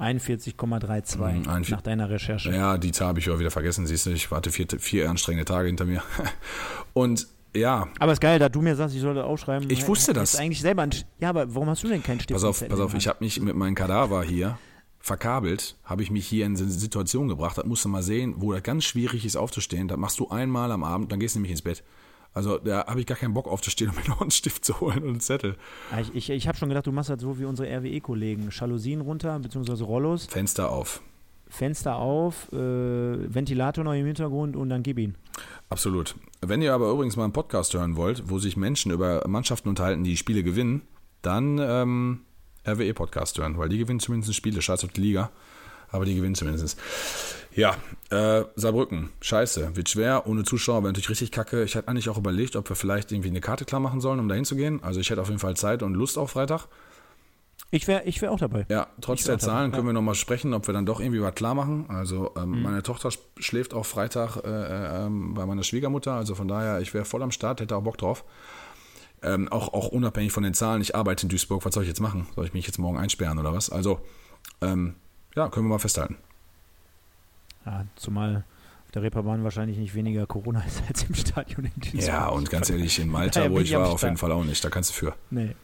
41,32 0.00 1.16
Mhm, 1.18 1.48
41. 1.48 1.70
nach 1.70 1.82
deiner 1.82 2.08
Recherche. 2.10 2.50
Ja, 2.50 2.78
die 2.78 2.92
Zahl 2.92 3.08
habe 3.08 3.20
ich 3.20 3.28
auch 3.30 3.38
wieder 3.38 3.50
vergessen. 3.50 3.86
Siehst 3.86 4.06
du, 4.06 4.10
ich 4.10 4.30
hatte 4.30 4.50
vier, 4.50 4.66
vier 4.78 5.08
anstrengende 5.10 5.44
Tage 5.44 5.66
hinter 5.66 5.84
mir. 5.84 6.02
Und 6.94 7.28
ja, 7.54 7.88
Aber 7.98 8.12
ist 8.12 8.20
geil, 8.20 8.38
da 8.38 8.48
du 8.48 8.62
mir 8.62 8.74
sagst, 8.74 8.96
ich 8.96 9.02
soll 9.02 9.14
das 9.14 9.26
aufschreiben. 9.26 9.68
Ich 9.70 9.86
wusste 9.86 10.14
das. 10.14 10.36
Eigentlich 10.36 10.62
selber 10.62 10.88
ja, 11.20 11.28
aber 11.28 11.54
warum 11.54 11.68
hast 11.68 11.82
du 11.82 11.88
denn 11.88 12.02
keinen 12.02 12.20
Stift? 12.20 12.34
pass 12.34 12.44
auf, 12.44 12.66
pass 12.66 12.80
auf, 12.80 12.94
ich 12.94 13.06
habe 13.06 13.22
mich 13.22 13.38
mit 13.40 13.54
meinem 13.54 13.74
Kadaver 13.74 14.22
hier 14.22 14.58
verkabelt, 15.02 15.76
habe 15.84 16.02
ich 16.02 16.10
mich 16.10 16.26
hier 16.26 16.46
in 16.46 16.56
eine 16.56 16.68
Situation 16.68 17.28
gebracht. 17.28 17.58
Das 17.58 17.66
musst 17.66 17.84
du 17.84 17.88
mal 17.88 18.02
sehen, 18.02 18.34
wo 18.38 18.52
das 18.52 18.62
ganz 18.62 18.84
schwierig 18.84 19.26
ist 19.26 19.36
aufzustehen. 19.36 19.88
Das 19.88 19.98
machst 19.98 20.18
du 20.20 20.28
einmal 20.28 20.70
am 20.70 20.84
Abend, 20.84 21.12
dann 21.12 21.20
gehst 21.20 21.34
du 21.34 21.40
nämlich 21.40 21.50
ins 21.50 21.62
Bett. 21.62 21.82
Also 22.34 22.58
da 22.58 22.86
habe 22.86 23.00
ich 23.00 23.06
gar 23.06 23.18
keinen 23.18 23.34
Bock 23.34 23.46
aufzustehen, 23.46 23.90
um 23.90 23.96
mir 23.96 24.08
noch 24.08 24.22
einen 24.22 24.30
Stift 24.30 24.64
zu 24.64 24.80
holen 24.80 25.02
und 25.02 25.08
einen 25.10 25.20
Zettel. 25.20 25.56
Ja, 25.90 26.00
Ich, 26.00 26.14
ich, 26.14 26.30
ich 26.30 26.48
habe 26.48 26.56
schon 26.56 26.68
gedacht, 26.68 26.86
du 26.86 26.92
machst 26.92 27.10
das 27.10 27.20
so 27.20 27.38
wie 27.38 27.44
unsere 27.44 27.68
RWE-Kollegen. 27.68 28.48
Jalousien 28.50 29.00
runter, 29.02 29.38
beziehungsweise 29.38 29.84
Rollos, 29.84 30.26
Fenster 30.26 30.70
auf. 30.70 31.02
Fenster 31.48 31.96
auf, 31.96 32.50
äh, 32.52 32.56
Ventilator 32.56 33.84
noch 33.84 33.92
im 33.92 34.06
Hintergrund 34.06 34.56
und 34.56 34.70
dann 34.70 34.82
gib 34.82 34.98
ihn. 34.98 35.16
Absolut. 35.68 36.14
Wenn 36.40 36.62
ihr 36.62 36.72
aber 36.72 36.90
übrigens 36.90 37.16
mal 37.16 37.24
einen 37.24 37.34
Podcast 37.34 37.74
hören 37.74 37.96
wollt, 37.96 38.30
wo 38.30 38.38
sich 38.38 38.56
Menschen 38.56 38.90
über 38.90 39.22
Mannschaften 39.28 39.68
unterhalten, 39.68 40.02
die 40.02 40.16
Spiele 40.16 40.42
gewinnen, 40.42 40.80
dann 41.20 41.58
ähm, 41.60 42.20
RWE-Podcast 42.66 43.38
hören, 43.38 43.58
weil 43.58 43.68
die 43.68 43.78
gewinnen 43.78 44.00
zumindest 44.00 44.34
Spiele, 44.34 44.62
scheiß 44.62 44.84
auf 44.84 44.92
die 44.92 45.00
Liga, 45.00 45.30
aber 45.90 46.04
die 46.04 46.14
gewinnen 46.14 46.34
zumindest. 46.34 46.78
Ja, 47.54 47.76
äh, 48.10 48.44
Saarbrücken, 48.56 49.10
scheiße, 49.20 49.76
wird 49.76 49.90
schwer, 49.90 50.26
ohne 50.26 50.42
Zuschauer, 50.44 50.82
wäre 50.82 50.92
natürlich 50.92 51.10
richtig 51.10 51.32
kacke. 51.32 51.64
Ich 51.64 51.76
hatte 51.76 51.88
eigentlich 51.88 52.08
auch 52.08 52.16
überlegt, 52.16 52.56
ob 52.56 52.68
wir 52.68 52.76
vielleicht 52.76 53.12
irgendwie 53.12 53.28
eine 53.28 53.40
Karte 53.42 53.64
klar 53.66 53.80
machen 53.80 54.00
sollen, 54.00 54.20
um 54.20 54.28
da 54.28 54.34
hinzugehen. 54.34 54.82
Also 54.82 55.00
ich 55.00 55.10
hätte 55.10 55.20
auf 55.20 55.28
jeden 55.28 55.40
Fall 55.40 55.54
Zeit 55.56 55.82
und 55.82 55.94
Lust 55.94 56.16
auf 56.16 56.30
Freitag. 56.30 56.66
Ich 57.70 57.88
wäre 57.88 58.04
ich 58.04 58.20
wär 58.20 58.32
auch 58.32 58.38
dabei. 58.38 58.66
Ja, 58.68 58.86
trotz 59.00 59.24
der 59.24 59.34
auch 59.36 59.38
dabei, 59.38 59.52
Zahlen 59.52 59.72
können 59.72 59.86
wir 59.86 59.92
nochmal 59.94 60.14
sprechen, 60.14 60.52
ob 60.54 60.66
wir 60.66 60.74
dann 60.74 60.84
doch 60.86 61.00
irgendwie 61.00 61.22
was 61.22 61.34
klar 61.34 61.54
machen. 61.54 61.86
Also 61.88 62.32
ähm, 62.36 62.62
meine 62.62 62.82
Tochter 62.82 63.08
sch- 63.10 63.18
schläft 63.38 63.72
auch 63.72 63.86
Freitag 63.86 64.36
äh, 64.36 64.48
äh, 64.48 65.06
ähm, 65.06 65.34
bei 65.34 65.46
meiner 65.46 65.62
Schwiegermutter, 65.62 66.12
also 66.12 66.34
von 66.34 66.48
daher, 66.48 66.80
ich 66.80 66.92
wäre 66.92 67.04
voll 67.06 67.22
am 67.22 67.30
Start, 67.30 67.60
hätte 67.60 67.76
auch 67.76 67.82
Bock 67.82 67.96
drauf. 67.98 68.24
Ähm, 69.22 69.48
auch, 69.50 69.72
auch 69.72 69.88
unabhängig 69.88 70.32
von 70.32 70.42
den 70.42 70.54
Zahlen, 70.54 70.82
ich 70.82 70.96
arbeite 70.96 71.24
in 71.24 71.28
Duisburg, 71.28 71.64
was 71.64 71.74
soll 71.74 71.84
ich 71.84 71.88
jetzt 71.88 72.00
machen? 72.00 72.26
Soll 72.34 72.44
ich 72.44 72.54
mich 72.54 72.66
jetzt 72.66 72.78
morgen 72.78 72.98
einsperren 72.98 73.38
oder 73.38 73.52
was? 73.52 73.70
Also, 73.70 74.00
ähm, 74.60 74.94
ja, 75.36 75.48
können 75.48 75.66
wir 75.66 75.70
mal 75.70 75.78
festhalten. 75.78 76.16
Ja, 77.64 77.86
zumal 77.94 78.44
auf 78.84 78.90
der 78.92 79.02
Reeperbahn 79.02 79.44
wahrscheinlich 79.44 79.78
nicht 79.78 79.94
weniger 79.94 80.26
Corona 80.26 80.62
ist 80.66 80.82
als 80.88 81.04
im 81.04 81.14
Stadion 81.14 81.66
in 81.66 81.80
Duisburg. 81.80 82.02
Ja, 82.02 82.28
und 82.28 82.50
ganz 82.50 82.68
ehrlich, 82.70 82.98
in 82.98 83.08
Malta, 83.08 83.50
wo 83.50 83.58
ich 83.58 83.72
war, 83.74 83.90
auf 83.90 84.02
jeden 84.02 84.16
Fall 84.16 84.32
auch 84.32 84.44
nicht. 84.44 84.64
Da 84.64 84.70
kannst 84.70 84.90
du 84.90 84.94
für. 84.94 85.14
Nee. 85.30 85.54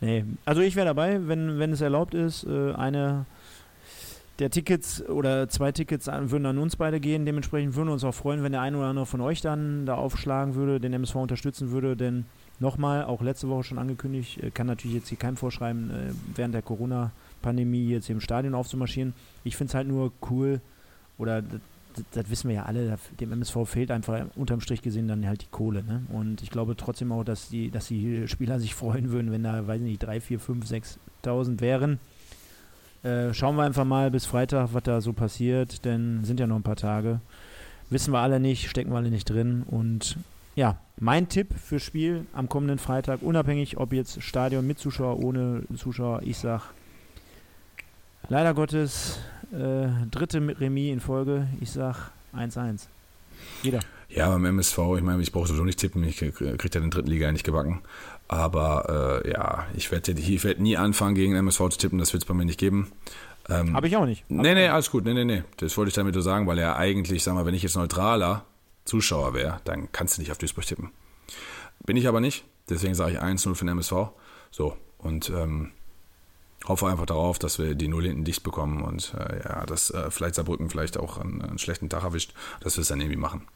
Nee. 0.00 0.24
Also 0.44 0.60
ich 0.60 0.76
wäre 0.76 0.86
dabei, 0.86 1.26
wenn, 1.26 1.58
wenn 1.58 1.72
es 1.72 1.80
erlaubt 1.80 2.14
ist. 2.14 2.44
Äh, 2.44 2.72
eine 2.74 3.26
der 4.38 4.50
Tickets 4.50 5.06
oder 5.08 5.48
zwei 5.48 5.72
Tickets 5.72 6.06
würden 6.06 6.46
an 6.46 6.58
uns 6.58 6.76
beide 6.76 7.00
gehen. 7.00 7.26
Dementsprechend 7.26 7.76
würden 7.76 7.88
wir 7.88 7.92
uns 7.92 8.04
auch 8.04 8.14
freuen, 8.14 8.42
wenn 8.42 8.52
der 8.52 8.60
eine 8.60 8.76
oder 8.76 8.86
andere 8.86 9.06
von 9.06 9.20
euch 9.20 9.40
dann 9.40 9.86
da 9.86 9.94
aufschlagen 9.94 10.54
würde, 10.54 10.80
den 10.80 10.92
MSV 10.92 11.16
unterstützen 11.16 11.70
würde. 11.70 11.96
Denn 11.96 12.26
nochmal, 12.62 13.04
auch 13.04 13.20
letzte 13.20 13.48
Woche 13.48 13.64
schon 13.64 13.78
angekündigt, 13.78 14.42
äh, 14.42 14.50
kann 14.50 14.66
natürlich 14.66 14.96
jetzt 14.96 15.08
hier 15.08 15.18
keinem 15.18 15.36
vorschreiben, 15.36 15.90
äh, 15.90 16.12
während 16.34 16.54
der 16.54 16.62
Corona-Pandemie 16.62 17.88
jetzt 17.88 18.06
hier 18.06 18.14
im 18.14 18.20
Stadion 18.20 18.54
aufzumarschieren. 18.54 19.12
Ich 19.44 19.56
finde 19.56 19.70
es 19.70 19.74
halt 19.74 19.88
nur 19.88 20.12
cool, 20.30 20.62
oder 21.18 21.42
das, 21.42 21.60
das, 22.12 22.30
wissen 22.30 22.48
wir 22.48 22.56
ja 22.56 22.62
alle, 22.62 22.96
dem 23.20 23.32
MSV 23.32 23.56
fehlt 23.66 23.90
einfach 23.90 24.24
unterm 24.34 24.60
Strich 24.60 24.80
gesehen 24.80 25.08
dann 25.08 25.26
halt 25.26 25.42
die 25.42 25.50
Kohle. 25.50 25.82
Ne? 25.82 26.02
Und 26.10 26.42
ich 26.42 26.48
glaube 26.48 26.74
trotzdem 26.74 27.12
auch, 27.12 27.24
dass 27.24 27.50
die, 27.50 27.70
dass 27.70 27.88
die 27.88 28.26
Spieler 28.28 28.58
sich 28.64 28.74
freuen 28.74 29.10
würden, 29.10 29.30
wenn 29.30 29.42
da, 29.42 29.66
weiß 29.66 29.82
nicht, 29.82 30.02
3, 30.02 30.20
4, 30.20 30.40
5, 30.40 30.70
6.000 30.70 31.60
wären. 31.60 31.98
Äh, 33.02 33.34
schauen 33.34 33.56
wir 33.56 33.64
einfach 33.64 33.84
mal 33.84 34.10
bis 34.10 34.24
Freitag, 34.24 34.70
was 34.72 34.84
da 34.84 35.00
so 35.00 35.12
passiert, 35.12 35.84
denn 35.84 36.24
sind 36.24 36.38
ja 36.38 36.46
noch 36.46 36.56
ein 36.56 36.62
paar 36.62 36.76
Tage. 36.76 37.20
Wissen 37.90 38.12
wir 38.12 38.20
alle 38.20 38.40
nicht, 38.40 38.70
stecken 38.70 38.92
wir 38.92 38.96
alle 38.96 39.10
nicht 39.10 39.28
drin. 39.28 39.64
Und 39.66 40.16
ja, 40.54 40.78
mein 40.98 41.28
Tipp 41.28 41.54
fürs 41.58 41.82
Spiel 41.82 42.26
am 42.32 42.48
kommenden 42.48 42.78
Freitag, 42.78 43.22
unabhängig 43.22 43.78
ob 43.78 43.92
jetzt 43.92 44.22
Stadion 44.22 44.66
mit 44.66 44.78
Zuschauer, 44.78 45.22
ohne 45.22 45.62
Zuschauer, 45.76 46.22
ich 46.22 46.38
sag 46.38 46.70
leider 48.28 48.54
Gottes 48.54 49.18
äh, 49.52 49.88
dritte 50.10 50.38
Remis 50.60 50.92
in 50.92 51.00
Folge, 51.00 51.48
ich 51.60 51.70
sag 51.70 52.12
1-1. 52.36 52.86
Jeder. 53.62 53.80
Ja, 54.08 54.28
beim 54.28 54.44
MSV, 54.44 54.78
ich 54.96 55.02
meine, 55.02 55.22
ich 55.22 55.32
brauche 55.32 55.48
sowieso 55.48 55.64
nicht 55.64 55.78
tippen, 55.78 56.04
ich 56.04 56.18
krieg 56.18 56.34
krieg 56.34 56.74
ja 56.74 56.80
den 56.80 56.90
dritten 56.90 57.08
Liga 57.08 57.26
ja 57.26 57.32
nicht 57.32 57.44
gebacken. 57.44 57.80
Aber 58.28 59.22
äh, 59.24 59.30
ja, 59.30 59.66
ich 59.74 59.90
werde 59.90 60.14
werd 60.44 60.60
nie 60.60 60.76
anfangen, 60.76 61.14
gegen 61.14 61.34
MSV 61.34 61.70
zu 61.70 61.78
tippen, 61.78 61.98
das 61.98 62.12
wird 62.12 62.22
es 62.22 62.28
bei 62.28 62.34
mir 62.34 62.44
nicht 62.44 62.60
geben. 62.60 62.92
Ähm, 63.48 63.74
Habe 63.74 63.88
ich 63.88 63.96
auch 63.96 64.06
nicht. 64.06 64.24
Nee, 64.28 64.54
nee, 64.54 64.68
alles 64.68 64.90
gut. 64.90 65.04
Nee, 65.04 65.14
nee, 65.14 65.24
nee. 65.24 65.42
Das 65.56 65.76
wollte 65.76 65.88
ich 65.88 65.94
damit 65.94 66.14
nur 66.14 66.22
sagen, 66.22 66.46
weil 66.46 66.58
er 66.58 66.76
eigentlich, 66.76 67.24
sag 67.24 67.34
mal, 67.34 67.44
wenn 67.44 67.54
ich 67.54 67.62
jetzt 67.62 67.74
neutraler 67.74 68.44
Zuschauer 68.84 69.34
wäre, 69.34 69.60
dann 69.64 69.90
kannst 69.92 70.16
du 70.16 70.22
nicht 70.22 70.30
auf 70.30 70.38
Duisburg 70.38 70.66
tippen. 70.66 70.90
Bin 71.84 71.96
ich 71.96 72.08
aber 72.08 72.20
nicht. 72.20 72.44
Deswegen 72.68 72.94
sage 72.94 73.12
ich 73.12 73.20
1-0 73.20 73.54
für 73.54 73.64
den 73.64 73.68
MSV. 73.68 73.92
So. 74.50 74.76
Und 74.98 75.30
ähm, 75.30 75.72
hoffe 76.66 76.86
einfach 76.86 77.06
darauf, 77.06 77.38
dass 77.38 77.58
wir 77.58 77.74
die 77.74 77.88
Null 77.88 78.04
hinten 78.04 78.24
dicht 78.24 78.42
bekommen 78.42 78.82
und 78.82 79.14
äh, 79.14 79.42
ja, 79.44 79.66
dass 79.66 79.90
äh, 79.90 80.10
vielleicht 80.10 80.36
Saarbrücken 80.36 80.70
vielleicht 80.70 80.96
auch 80.96 81.18
einen, 81.18 81.42
einen 81.42 81.58
schlechten 81.58 81.88
Tag 81.88 82.04
erwischt, 82.04 82.34
dass 82.60 82.76
wir 82.76 82.82
es 82.82 82.88
dann 82.88 83.00
irgendwie 83.00 83.18
machen. 83.18 83.48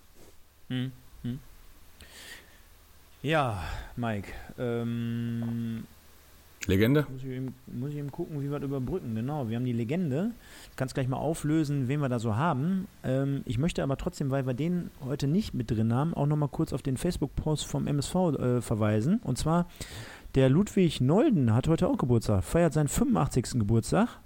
Ja, 3.22 3.62
Mike. 3.97 4.33
Ähm, 4.59 5.87
Legende? 6.66 7.06
muss, 7.10 7.22
ich 7.22 7.30
eben, 7.30 7.54
muss 7.66 7.90
ich 7.90 7.96
eben 7.96 8.10
gucken, 8.10 8.40
wie 8.40 8.50
wir 8.50 8.58
das 8.58 8.68
überbrücken. 8.68 9.14
Genau, 9.14 9.48
wir 9.48 9.56
haben 9.56 9.64
die 9.64 9.72
Legende. 9.72 10.32
Du 10.70 10.76
kannst 10.76 10.94
gleich 10.94 11.08
mal 11.08 11.16
auflösen, 11.16 11.88
wen 11.88 12.00
wir 12.00 12.08
da 12.08 12.18
so 12.18 12.36
haben. 12.36 12.88
Ähm, 13.04 13.42
ich 13.44 13.58
möchte 13.58 13.82
aber 13.82 13.96
trotzdem, 13.96 14.30
weil 14.30 14.46
wir 14.46 14.54
den 14.54 14.90
heute 15.04 15.26
nicht 15.26 15.54
mit 15.54 15.70
drin 15.70 15.92
haben, 15.92 16.14
auch 16.14 16.26
nochmal 16.26 16.48
kurz 16.48 16.72
auf 16.72 16.82
den 16.82 16.96
Facebook-Post 16.96 17.66
vom 17.66 17.86
MSV 17.86 18.14
äh, 18.14 18.60
verweisen. 18.60 19.20
Und 19.22 19.38
zwar, 19.38 19.66
der 20.34 20.48
Ludwig 20.48 21.00
Nolden 21.00 21.54
hat 21.54 21.68
heute 21.68 21.88
auch 21.88 21.98
Geburtstag, 21.98 22.44
feiert 22.44 22.72
seinen 22.72 22.88
85. 22.88 23.58
Geburtstag. 23.58 24.20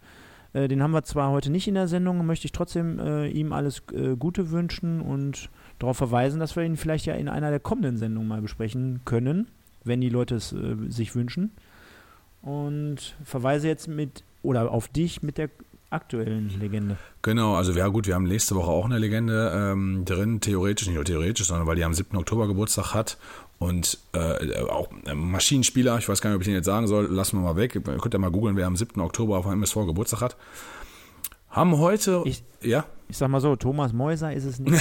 Äh, 0.52 0.68
den 0.68 0.82
haben 0.82 0.92
wir 0.92 1.04
zwar 1.04 1.30
heute 1.30 1.50
nicht 1.50 1.68
in 1.68 1.74
der 1.74 1.88
Sendung, 1.88 2.24
möchte 2.26 2.46
ich 2.46 2.52
trotzdem 2.52 2.98
äh, 2.98 3.28
ihm 3.28 3.52
alles 3.52 3.82
äh, 3.92 4.16
Gute 4.16 4.50
wünschen 4.50 5.00
und 5.00 5.50
darauf 5.78 5.96
verweisen, 5.96 6.40
dass 6.40 6.56
wir 6.56 6.64
ihn 6.64 6.76
vielleicht 6.76 7.06
ja 7.06 7.14
in 7.14 7.28
einer 7.28 7.50
der 7.50 7.60
kommenden 7.60 7.96
Sendungen 7.96 8.28
mal 8.28 8.42
besprechen 8.42 9.00
können, 9.04 9.48
wenn 9.84 10.00
die 10.00 10.08
Leute 10.08 10.34
es 10.34 10.52
äh, 10.52 10.76
sich 10.88 11.14
wünschen. 11.14 11.52
Und 12.42 13.14
verweise 13.24 13.68
jetzt 13.68 13.86
mit 13.88 14.24
oder 14.42 14.70
auf 14.70 14.88
dich 14.88 15.22
mit 15.22 15.36
der 15.38 15.50
aktuellen 15.90 16.48
Legende. 16.60 16.96
Genau, 17.22 17.54
also 17.56 17.72
ja 17.72 17.88
gut, 17.88 18.06
wir 18.06 18.14
haben 18.14 18.24
nächste 18.24 18.54
Woche 18.54 18.70
auch 18.70 18.84
eine 18.84 18.98
Legende 18.98 19.52
ähm, 19.54 20.04
drin, 20.04 20.40
theoretisch, 20.40 20.86
nicht 20.86 20.94
nur 20.96 21.04
theoretisch, 21.04 21.48
sondern 21.48 21.66
weil 21.66 21.76
die 21.76 21.84
am 21.84 21.92
7. 21.92 22.16
Oktober 22.16 22.46
Geburtstag 22.46 22.94
hat 22.94 23.18
und 23.58 23.98
äh, 24.12 24.60
auch 24.68 24.88
Maschinenspieler, 25.12 25.98
ich 25.98 26.08
weiß 26.08 26.20
gar 26.20 26.30
nicht, 26.30 26.36
ob 26.36 26.42
ich 26.42 26.46
den 26.46 26.54
jetzt 26.54 26.66
sagen 26.66 26.86
soll, 26.86 27.06
lassen 27.06 27.36
wir 27.38 27.42
mal 27.42 27.56
weg, 27.56 27.74
ihr 27.74 27.80
könnt 27.82 28.14
ja 28.14 28.20
mal 28.20 28.30
googeln, 28.30 28.56
wer 28.56 28.66
am 28.68 28.76
7. 28.76 29.00
Oktober 29.00 29.36
auf 29.36 29.46
MSV 29.46 29.74
Geburtstag 29.86 30.20
hat. 30.20 30.36
Haben 31.50 31.76
heute, 31.78 32.22
Ich- 32.24 32.44
ja, 32.62 32.84
Ich 33.08 33.18
sag 33.18 33.28
mal 33.28 33.40
so, 33.40 33.56
Thomas 33.56 33.92
Mäuser 33.92 34.32
ist 34.32 34.44
es 34.44 34.60
nicht. 34.60 34.80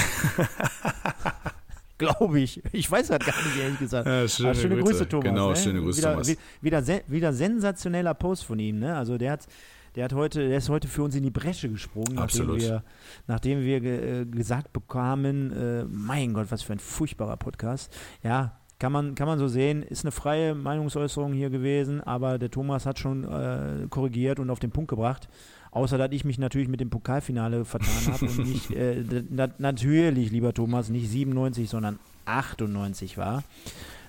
Glaube 2.00 2.40
ich. 2.40 2.60
Ich 2.72 2.90
weiß 2.90 3.08
das 3.08 3.18
gar 3.20 3.36
nicht, 3.44 3.56
ehrlich 3.60 3.78
gesagt. 3.78 4.06
Ja, 4.06 4.26
schöne 4.26 4.54
schöne 4.54 4.74
Grüße. 4.76 4.92
Grüße, 4.92 5.08
Thomas. 5.08 5.24
Genau, 5.24 5.50
ne? 5.50 5.56
schöne 5.56 5.80
Grüße, 5.80 5.98
wieder, 5.98 6.10
Thomas. 6.12 6.28
wi- 6.28 6.38
Wieder, 6.60 6.82
sen 6.82 7.00
wieder 7.06 7.32
sensationeller 7.32 8.14
Post 8.14 8.44
von 8.44 8.58
ihm. 8.58 8.78
Ne? 8.80 8.96
Also 8.96 9.16
der 9.18 9.32
hat, 9.32 9.46
der 9.94 10.04
hat 10.04 10.12
heute, 10.14 10.48
der 10.48 10.58
ist 10.58 10.68
heute 10.68 10.88
für 10.88 11.02
uns 11.02 11.14
in 11.14 11.22
die 11.22 11.30
Bresche 11.30 11.68
gesprungen, 11.68 12.14
nachdem 12.14 12.22
Absolut. 12.42 12.60
wir, 12.60 12.82
nachdem 13.26 13.60
wir 13.62 13.80
ge, 13.80 14.20
äh, 14.22 14.24
gesagt 14.26 14.72
bekamen, 14.72 15.52
äh, 15.52 15.84
mein 15.84 16.32
Gott, 16.34 16.46
was 16.50 16.62
für 16.62 16.72
ein 16.72 16.78
furchtbarer 16.78 17.36
Podcast. 17.36 17.92
Ja, 18.22 18.56
kann 18.78 18.92
man, 18.92 19.14
kann 19.14 19.26
man 19.26 19.38
so 19.38 19.46
sehen, 19.46 19.82
ist 19.82 20.04
eine 20.04 20.10
freie 20.12 20.54
Meinungsäußerung 20.54 21.34
hier 21.34 21.50
gewesen, 21.50 22.00
aber 22.00 22.38
der 22.38 22.50
Thomas 22.50 22.86
hat 22.86 22.98
schon 22.98 23.24
äh, 23.24 23.86
korrigiert 23.90 24.38
und 24.40 24.48
auf 24.48 24.58
den 24.58 24.70
Punkt 24.70 24.88
gebracht. 24.88 25.28
Außer, 25.72 25.98
dass 25.98 26.10
ich 26.12 26.24
mich 26.24 26.38
natürlich 26.38 26.68
mit 26.68 26.80
dem 26.80 26.90
Pokalfinale 26.90 27.64
vertan 27.64 28.12
habe 28.12 28.26
und 28.26 28.38
nicht, 28.38 28.70
äh, 28.72 29.04
na, 29.30 29.48
natürlich, 29.58 30.30
lieber 30.30 30.52
Thomas, 30.52 30.88
nicht 30.88 31.08
97, 31.08 31.68
sondern 31.68 31.98
98 32.24 33.16
war. 33.16 33.44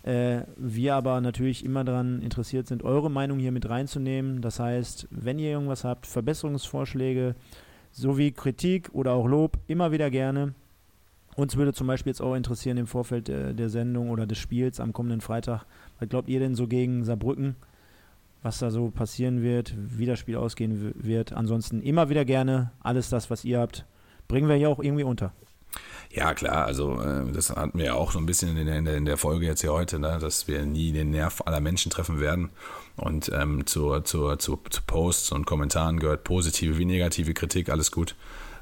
Äh, 0.03 0.41
wir 0.57 0.95
aber 0.95 1.21
natürlich 1.21 1.63
immer 1.63 1.83
daran 1.83 2.21
interessiert 2.21 2.67
sind, 2.67 2.83
eure 2.83 3.11
Meinung 3.11 3.37
hier 3.37 3.51
mit 3.51 3.69
reinzunehmen. 3.69 4.41
Das 4.41 4.59
heißt, 4.59 5.07
wenn 5.11 5.37
ihr 5.37 5.51
irgendwas 5.51 5.83
habt, 5.83 6.07
Verbesserungsvorschläge 6.07 7.35
sowie 7.91 8.31
Kritik 8.31 8.89
oder 8.93 9.13
auch 9.13 9.27
Lob, 9.27 9.59
immer 9.67 9.91
wieder 9.91 10.09
gerne. 10.09 10.55
Uns 11.35 11.55
würde 11.55 11.73
zum 11.73 11.87
Beispiel 11.87 12.09
jetzt 12.09 12.21
auch 12.21 12.35
interessieren 12.35 12.77
im 12.77 12.87
Vorfeld 12.87 13.29
äh, 13.29 13.53
der 13.53 13.69
Sendung 13.69 14.09
oder 14.09 14.25
des 14.25 14.39
Spiels 14.39 14.79
am 14.79 14.93
kommenden 14.93 15.21
Freitag, 15.21 15.65
was 15.99 16.09
glaubt 16.09 16.27
ihr 16.27 16.39
denn 16.39 16.55
so 16.55 16.67
gegen 16.67 17.03
Saarbrücken, 17.03 17.55
was 18.43 18.59
da 18.59 18.71
so 18.71 18.89
passieren 18.89 19.41
wird, 19.41 19.73
wie 19.77 20.05
das 20.05 20.19
Spiel 20.19 20.35
ausgehen 20.35 20.93
wird. 20.95 21.33
Ansonsten 21.33 21.81
immer 21.81 22.09
wieder 22.09 22.25
gerne 22.25 22.71
alles 22.81 23.09
das, 23.09 23.29
was 23.29 23.45
ihr 23.45 23.59
habt, 23.59 23.85
bringen 24.27 24.49
wir 24.49 24.55
hier 24.55 24.69
auch 24.69 24.79
irgendwie 24.79 25.03
unter. 25.03 25.31
Ja, 26.13 26.33
klar, 26.33 26.65
also 26.65 26.99
äh, 27.01 27.31
das 27.31 27.51
hatten 27.51 27.77
wir 27.77 27.85
ja 27.85 27.93
auch 27.93 28.11
so 28.11 28.19
ein 28.19 28.25
bisschen 28.25 28.57
in 28.57 28.65
der, 28.65 28.77
in 28.77 28.85
in 28.85 29.05
der 29.05 29.17
Folge 29.17 29.45
jetzt 29.45 29.61
hier 29.61 29.71
heute, 29.71 29.97
ne, 29.97 30.17
dass 30.19 30.47
wir 30.47 30.65
nie 30.65 30.91
den 30.91 31.11
Nerv 31.11 31.41
aller 31.45 31.61
Menschen 31.61 31.89
treffen 31.89 32.19
werden. 32.19 32.49
Und 32.97 33.31
ähm, 33.33 33.65
zur, 33.65 34.03
zur, 34.03 34.37
zu, 34.37 34.59
zu 34.69 34.81
Posts 34.85 35.31
und 35.31 35.45
Kommentaren 35.45 35.99
gehört 35.99 36.25
positive 36.25 36.77
wie 36.77 36.85
negative 36.85 37.33
Kritik, 37.33 37.69
alles 37.69 37.91
gut. 37.91 38.15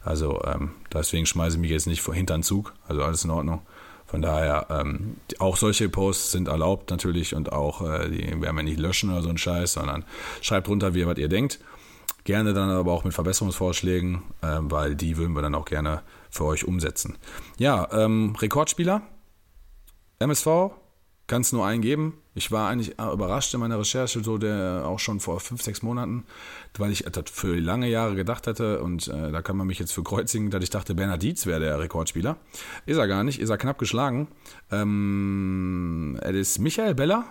Also 0.03 0.41
ähm, 0.45 0.71
deswegen 0.93 1.25
schmeiße 1.25 1.55
ich 1.55 1.61
mich 1.61 1.71
jetzt 1.71 1.87
nicht 1.87 2.01
vor 2.01 2.13
hintern 2.13 2.43
Zug, 2.43 2.73
also 2.87 3.03
alles 3.03 3.23
in 3.23 3.31
Ordnung. 3.31 3.61
Von 4.09 4.23
daher, 4.23 4.65
ähm, 4.71 5.17
auch 5.37 5.55
solche 5.55 5.87
Posts 5.87 6.31
sind 6.31 6.47
erlaubt 6.47 6.89
natürlich 6.89 7.35
und 7.35 7.51
auch, 7.51 7.81
äh, 7.81 8.09
die 8.09 8.41
werden 8.41 8.55
wir 8.55 8.63
nicht 8.63 8.79
löschen 8.79 9.11
oder 9.11 9.21
so 9.21 9.29
ein 9.29 9.37
Scheiß, 9.37 9.73
sondern 9.73 10.03
schreibt 10.41 10.67
runter, 10.67 10.95
wie 10.95 11.01
ihr 11.01 11.07
was 11.07 11.19
ihr 11.19 11.29
denkt. 11.29 11.59
Gerne 12.23 12.53
dann 12.53 12.71
aber 12.71 12.91
auch 12.91 13.03
mit 13.03 13.13
Verbesserungsvorschlägen, 13.13 14.23
ähm, 14.41 14.71
weil 14.71 14.95
die 14.95 15.17
würden 15.17 15.33
wir 15.33 15.43
dann 15.43 15.53
auch 15.53 15.65
gerne 15.65 16.01
für 16.31 16.45
euch 16.45 16.65
umsetzen. 16.65 17.19
Ja, 17.59 17.87
ähm, 17.91 18.35
Rekordspieler, 18.35 19.03
MSV, 20.17 20.71
kann 21.27 21.41
es 21.41 21.51
nur 21.51 21.67
einen 21.67 21.83
geben. 21.83 22.17
Ich 22.39 22.53
war 22.53 22.69
eigentlich 22.69 22.97
äh, 22.97 23.11
überrascht 23.11 23.53
in 23.53 23.59
meiner 23.59 23.77
Recherche, 23.77 24.23
so 24.23 24.37
der 24.37 24.83
auch 24.85 24.97
schon 24.97 25.19
vor 25.19 25.41
fünf, 25.41 25.61
sechs 25.61 25.81
Monaten, 25.81 26.23
weil 26.77 26.89
ich 26.89 27.03
das 27.03 27.25
für 27.29 27.59
lange 27.59 27.89
Jahre 27.89 28.15
gedacht 28.15 28.47
hatte 28.47 28.81
und 28.81 29.09
äh, 29.09 29.29
da 29.29 29.41
kann 29.41 29.57
man 29.57 29.67
mich 29.67 29.77
jetzt 29.77 29.91
für 29.91 30.03
kreuzigen, 30.03 30.49
dass 30.49 30.63
ich 30.63 30.69
dachte, 30.69 30.95
Bernhard 30.95 31.21
Dietz 31.21 31.45
wäre 31.45 31.59
der 31.59 31.77
Rekordspieler. 31.79 32.37
Ist 32.85 32.95
er 32.95 33.09
gar 33.09 33.25
nicht, 33.25 33.41
ist 33.41 33.49
er 33.49 33.57
knapp 33.57 33.77
geschlagen. 33.77 34.29
Ähm, 34.71 36.17
es 36.21 36.51
ist 36.51 36.59
Michael 36.59 36.95
Beller. 36.95 37.25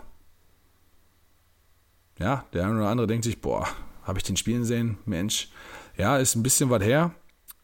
Ja, 2.18 2.44
der 2.52 2.66
eine 2.66 2.76
oder 2.76 2.88
andere 2.90 3.06
denkt 3.06 3.24
sich, 3.24 3.40
boah, 3.40 3.66
habe 4.02 4.18
ich 4.18 4.24
den 4.24 4.36
spielen 4.36 4.66
sehen? 4.66 4.98
Mensch, 5.06 5.48
ja, 5.96 6.18
ist 6.18 6.34
ein 6.34 6.42
bisschen 6.42 6.68
was 6.68 6.82
her. 6.82 7.14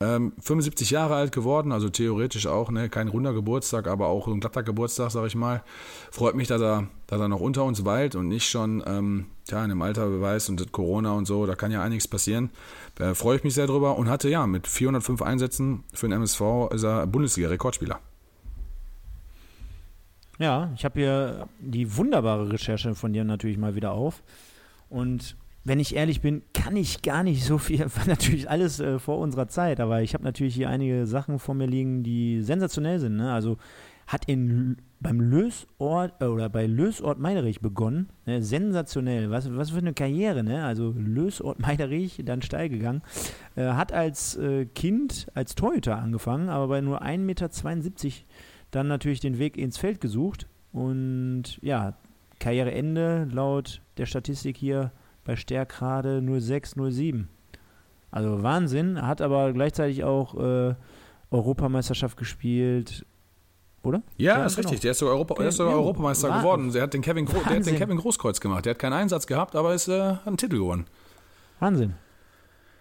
Ähm, 0.01 0.32
75 0.40 0.90
Jahre 0.90 1.14
alt 1.14 1.30
geworden, 1.30 1.70
also 1.70 1.88
theoretisch 1.88 2.47
auch, 2.47 2.70
ne, 2.70 2.88
kein 2.88 3.09
runder 3.09 3.32
Geburtstag, 3.32 3.86
aber 3.86 4.09
auch 4.09 4.26
ein 4.26 4.40
glatter 4.40 4.64
Geburtstag, 4.64 5.12
sag 5.12 5.26
ich 5.26 5.36
mal. 5.36 5.62
Freut 6.11 6.34
mich, 6.34 6.49
dass 6.49 6.61
er, 6.61 6.88
dass 7.07 7.20
er 7.20 7.28
noch 7.28 7.40
unter 7.40 7.64
uns 7.64 7.84
weilt 7.84 8.16
und 8.16 8.26
nicht 8.26 8.49
schon 8.49 8.82
ähm, 8.86 9.26
ja, 9.49 9.62
in 9.62 9.70
dem 9.70 9.82
Alter 9.82 10.09
beweist 10.09 10.51
und 10.51 10.72
Corona 10.72 11.12
und 11.12 11.26
so, 11.26 11.47
da 11.47 11.55
kann 11.55 11.70
ja 11.70 11.82
einiges 11.82 12.09
passieren. 12.09 12.51
Äh, 12.99 13.14
Freue 13.14 13.36
ich 13.36 13.45
mich 13.45 13.55
sehr 13.55 13.68
drüber 13.68 13.97
und 13.97 14.09
hatte 14.09 14.28
ja 14.28 14.47
mit 14.47 14.66
405 14.66 15.22
Einsätzen 15.22 15.84
für 15.92 16.09
den 16.09 16.12
MSV 16.12 16.40
ist 16.72 16.82
er 16.82 17.07
Bundesliga-Rekordspieler. 17.07 18.01
Ja, 20.38 20.72
ich 20.74 20.84
habe 20.84 20.99
hier 20.99 21.49
die 21.61 21.97
wunderbare 21.97 22.53
Recherche 22.53 22.95
von 22.97 23.12
dir 23.12 23.24
natürlich 23.24 23.57
mal 23.57 23.76
wieder 23.76 23.92
auf. 23.92 24.22
Und 24.90 25.36
wenn 25.65 25.81
ich 25.81 25.97
ehrlich 25.97 26.21
bin, 26.21 26.43
kann 26.53 26.77
ich 26.77 27.03
gar 27.03 27.23
nicht 27.23 27.45
so 27.45 27.59
viel, 27.59 27.87
natürlich 28.07 28.49
alles 28.49 28.81
äh, 28.81 28.99
vor 28.99 29.19
unserer 29.19 29.49
Zeit, 29.49 29.81
aber 29.81 30.03
ich 30.03 30.15
habe 30.15 30.25
natürlich 30.25 30.55
hier 30.55 30.69
einige 30.69 31.07
Sachen 31.07 31.39
vor 31.39 31.55
mir 31.55 31.67
liegen, 31.67 32.03
die 32.03 32.43
sensationell 32.43 32.99
sind. 32.99 33.17
Ne? 33.17 33.33
Also 33.33 33.57
hat 34.07 34.27
in, 34.27 34.77
beim 35.01 35.21
Lösort 35.21 36.21
äh, 36.21 36.27
oder 36.27 36.51
bei 36.51 36.67
Lösort 36.67 37.19
Meiderich 37.19 37.61
begonnen. 37.61 38.11
Ne? 38.27 38.43
Sensationell. 38.43 39.31
Was, 39.31 39.55
was 39.55 39.71
für 39.71 39.79
eine 39.79 39.95
Karriere, 39.95 40.45
ne? 40.45 40.65
Also 40.65 40.95
Lösort 40.97 41.59
Meiderich, 41.61 42.21
dann 42.25 42.43
steil 42.43 42.69
gegangen. 42.69 43.03
Äh, 43.57 43.69
hat 43.69 43.93
als 43.93 44.37
äh, 44.37 44.67
Kind 44.67 45.29
als 45.35 45.55
Torhüter 45.55 45.99
angefangen, 45.99 46.51
aber 46.51 46.69
bei 46.69 46.81
nur 46.83 47.03
1,72 47.03 47.19
Meter 47.19 47.49
dann 48.71 48.89
natürlich 48.89 49.21
den 49.21 49.39
Weg 49.39 49.57
ins 49.57 49.79
Feld 49.79 50.01
gesucht. 50.01 50.47
Und 50.73 51.59
ja, 51.62 51.97
Karriereende 52.41 53.29
laut 53.31 53.81
der 53.97 54.07
Statistik 54.07 54.57
hier 54.57 54.93
bei 55.25 55.37
Stärkrade 55.37 56.20
0607. 56.22 57.29
Also 58.11 58.43
Wahnsinn, 58.43 59.01
hat 59.03 59.20
aber 59.20 59.53
gleichzeitig 59.53 60.05
auch 60.05 60.35
äh, 60.39 60.75
Europameisterschaft 61.31 62.16
gespielt, 62.16 63.05
oder? 63.83 64.03
Ja, 64.16 64.39
Ja, 64.39 64.47
ist 64.47 64.57
genau. 64.57 64.68
richtig. 64.68 64.83
Der 64.83 64.93
ist 64.93 64.99
sogar, 64.99 65.14
Europa, 65.14 65.35
der 65.35 65.49
ist 65.49 65.57
sogar 65.57 65.72
Ja, 65.72 65.79
Europameister 65.79 66.29
Wah- 66.29 66.39
geworden. 66.39 66.72
Der 66.72 66.83
hat, 66.85 66.95
den 66.95 67.03
Kevin, 67.03 67.25
Gro- 67.27 67.33
der 67.35 67.41
hat 67.45 67.51
den 67.51 67.57
Wahnsinn. 67.57 67.77
Kevin 67.79 67.97
Großkreuz 67.99 68.41
gemacht. 68.41 68.64
Der 68.66 68.70
hat 68.70 68.79
keinen 68.79 68.93
Einsatz 68.93 69.27
gehabt, 69.27 69.57
aber 69.57 69.75
ist, 69.75 69.89
äh, 69.89 70.01
hat 70.14 70.27
einen 70.27 70.37
Titel 70.37 70.59
gewonnen. 70.59 70.87
Wahnsinn. 71.59 71.95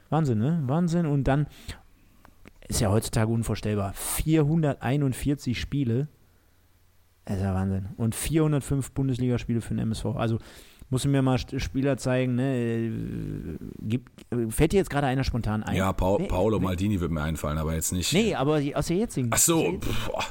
Wahnsinn, 0.09 0.37
ne? 0.37 0.61
Wahnsinn. 0.67 1.05
Und 1.07 1.23
dann 1.23 1.47
ist 2.67 2.79
ja 2.81 2.91
heutzutage 2.91 3.31
unvorstellbar. 3.31 3.93
441 3.93 5.59
Spiele. 5.59 6.07
Das 7.25 7.37
ist 7.37 7.43
ja 7.43 7.53
Wahnsinn. 7.55 7.87
Und 7.97 8.13
405 8.15 8.91
Bundesligaspiele 8.91 9.61
für 9.61 9.73
den 9.73 9.79
MSV. 9.79 10.05
Also 10.15 10.37
muss 10.93 11.05
mir 11.05 11.21
mal 11.23 11.39
Spieler 11.39 11.97
zeigen, 11.97 12.35
ne? 12.35 12.55
äh, 12.55 12.91
Gibt, 13.81 14.11
fällt 14.49 14.71
dir 14.73 14.77
jetzt 14.77 14.89
gerade 14.89 15.07
einer 15.07 15.23
spontan 15.23 15.63
ein? 15.63 15.75
Ja, 15.75 15.87
Nee, 15.89 16.27
Paolo 16.27 16.59
nee. 16.59 16.63
Maldini 16.63 17.01
wird 17.01 17.11
mir 17.11 17.23
einfallen, 17.23 17.57
aber 17.57 17.73
jetzt 17.73 17.91
nicht. 17.91 18.13
Nee, 18.13 18.35
aber 18.35 18.61
aus 18.75 18.87
der 18.87 18.97
jetzigen. 18.97 19.29
Ach 19.31 19.37
so, 19.39 19.79
boah. 20.05 20.23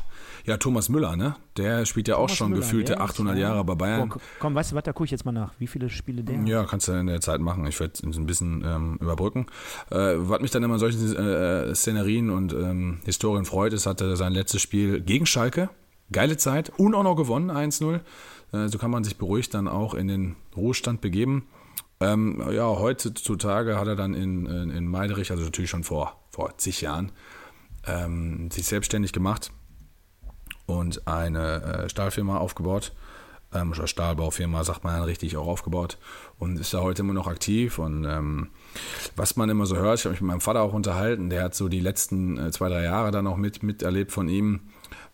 ja, 0.46 0.56
Thomas 0.56 0.88
Müller, 0.88 1.16
ne? 1.16 1.34
Der 1.56 1.84
spielt 1.84 2.06
ja 2.06 2.14
auch 2.14 2.26
Thomas 2.26 2.36
schon 2.36 2.50
Müller, 2.50 2.62
gefühlte 2.62 2.92
der 2.92 3.04
ist, 3.04 3.10
800 3.10 3.36
ja. 3.36 3.48
Jahre 3.48 3.64
bei 3.64 3.74
Bayern. 3.74 4.08
Boah, 4.08 4.18
komm, 4.38 4.54
weißt 4.54 4.70
du 4.72 4.76
was, 4.76 4.84
da 4.84 4.92
gucke 4.92 5.06
ich 5.06 5.10
jetzt 5.10 5.24
mal 5.24 5.32
nach. 5.32 5.52
Wie 5.58 5.66
viele 5.66 5.90
Spiele 5.90 6.22
der. 6.22 6.40
Ja, 6.44 6.64
kannst 6.64 6.86
du 6.86 6.92
in 6.92 7.08
der 7.08 7.20
Zeit 7.20 7.40
machen. 7.40 7.66
Ich 7.66 7.80
werde 7.80 7.94
es 7.94 8.16
ein 8.16 8.26
bisschen 8.26 8.64
ähm, 8.64 8.98
überbrücken. 9.00 9.46
Äh, 9.90 10.14
was 10.16 10.40
mich 10.40 10.52
dann 10.52 10.62
immer 10.62 10.74
in 10.74 10.80
solchen 10.80 11.16
äh, 11.16 11.74
Szenerien 11.74 12.30
und 12.30 12.52
ähm, 12.52 13.00
Historien 13.04 13.44
freut, 13.44 13.72
ist, 13.72 13.86
hatte 13.86 14.16
sein 14.16 14.32
letztes 14.32 14.62
Spiel 14.62 15.00
gegen 15.00 15.26
Schalke. 15.26 15.70
Geile 16.12 16.36
Zeit 16.36 16.70
und 16.76 16.94
auch 16.94 17.02
noch 17.02 17.16
gewonnen, 17.16 17.50
1-0. 17.50 18.00
Äh, 18.52 18.68
so 18.68 18.78
kann 18.78 18.90
man 18.90 19.04
sich 19.04 19.16
beruhigt 19.18 19.54
dann 19.54 19.68
auch 19.68 19.94
in 19.94 20.08
den 20.08 20.36
Ruhestand 20.56 21.00
begeben. 21.00 21.46
Ähm, 22.00 22.42
ja, 22.50 22.66
heutzutage 22.66 23.78
hat 23.78 23.86
er 23.86 23.96
dann 23.96 24.14
in, 24.14 24.46
in, 24.46 24.70
in 24.70 24.86
Meiderich, 24.88 25.30
also 25.30 25.44
natürlich 25.44 25.70
schon 25.70 25.84
vor, 25.84 26.16
vor 26.30 26.56
zig 26.58 26.80
Jahren, 26.80 27.12
ähm, 27.86 28.50
sich 28.50 28.66
selbstständig 28.66 29.12
gemacht 29.12 29.52
und 30.66 31.06
eine 31.06 31.62
äh, 31.62 31.88
Stahlfirma 31.88 32.38
aufgebaut. 32.38 32.92
Ähm, 33.54 33.74
Stahlbaufirma, 33.74 34.64
sagt 34.64 34.82
man 34.82 34.94
dann 34.94 35.04
richtig, 35.04 35.36
auch 35.36 35.46
aufgebaut. 35.46 35.98
Und 36.38 36.58
ist 36.58 36.72
da 36.72 36.80
heute 36.80 37.02
immer 37.02 37.12
noch 37.12 37.26
aktiv. 37.26 37.78
Und 37.78 38.04
ähm, 38.04 38.48
was 39.14 39.36
man 39.36 39.50
immer 39.50 39.66
so 39.66 39.76
hört, 39.76 39.98
ich 39.98 40.04
habe 40.06 40.12
mich 40.12 40.22
mit 40.22 40.28
meinem 40.28 40.40
Vater 40.40 40.62
auch 40.62 40.72
unterhalten, 40.72 41.28
der 41.28 41.44
hat 41.44 41.54
so 41.54 41.68
die 41.68 41.80
letzten 41.80 42.38
äh, 42.38 42.50
zwei, 42.50 42.70
drei 42.70 42.84
Jahre 42.84 43.10
dann 43.10 43.26
auch 43.26 43.36
mit, 43.36 43.62
miterlebt 43.62 44.10
von 44.10 44.28
ihm. 44.28 44.60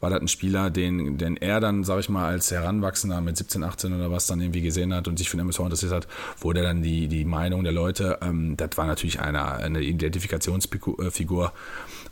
War 0.01 0.11
das 0.11 0.21
ein 0.21 0.29
Spieler, 0.29 0.71
den, 0.71 1.19
den 1.19 1.37
er 1.37 1.59
dann, 1.59 1.83
sag 1.83 1.99
ich 1.99 2.09
mal, 2.09 2.29
als 2.29 2.51
Heranwachsender 2.53 3.21
mit 3.21 3.37
17, 3.37 3.65
18 3.65 3.93
oder 3.95 4.13
was 4.13 4.27
dann 4.29 4.41
irgendwie 4.41 4.61
gesehen 4.63 4.95
hat 4.95 5.09
und 5.09 5.19
sich 5.19 5.29
für 5.29 5.37
den 5.37 5.41
MSV 5.47 5.59
interessiert 5.61 5.93
hat, 5.93 6.07
wurde 6.41 6.63
dann 6.63 6.83
die, 6.83 7.09
die 7.09 7.25
Meinung 7.25 7.65
der 7.65 7.73
Leute, 7.73 8.19
ähm, 8.23 8.57
das 8.57 8.71
war 8.77 8.87
natürlich 8.87 9.21
eine, 9.21 9.43
eine 9.55 9.81
Identifikationsfigur 9.81 11.53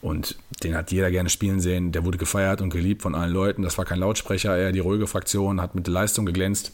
und 0.00 0.36
den 0.62 0.74
hat 0.76 0.90
jeder 0.90 1.10
gerne 1.10 1.28
spielen 1.30 1.60
sehen. 1.60 1.92
Der 1.92 2.04
wurde 2.04 2.18
gefeiert 2.18 2.60
und 2.60 2.70
geliebt 2.70 3.02
von 3.02 3.14
allen 3.14 3.32
Leuten. 3.32 3.62
Das 3.62 3.78
war 3.78 3.84
kein 3.84 3.98
Lautsprecher, 4.00 4.56
eher 4.56 4.72
die 4.72 4.80
ruhige 4.80 5.06
Fraktion, 5.06 5.60
hat 5.60 5.74
mit 5.74 5.86
Leistung 5.88 6.26
geglänzt. 6.26 6.72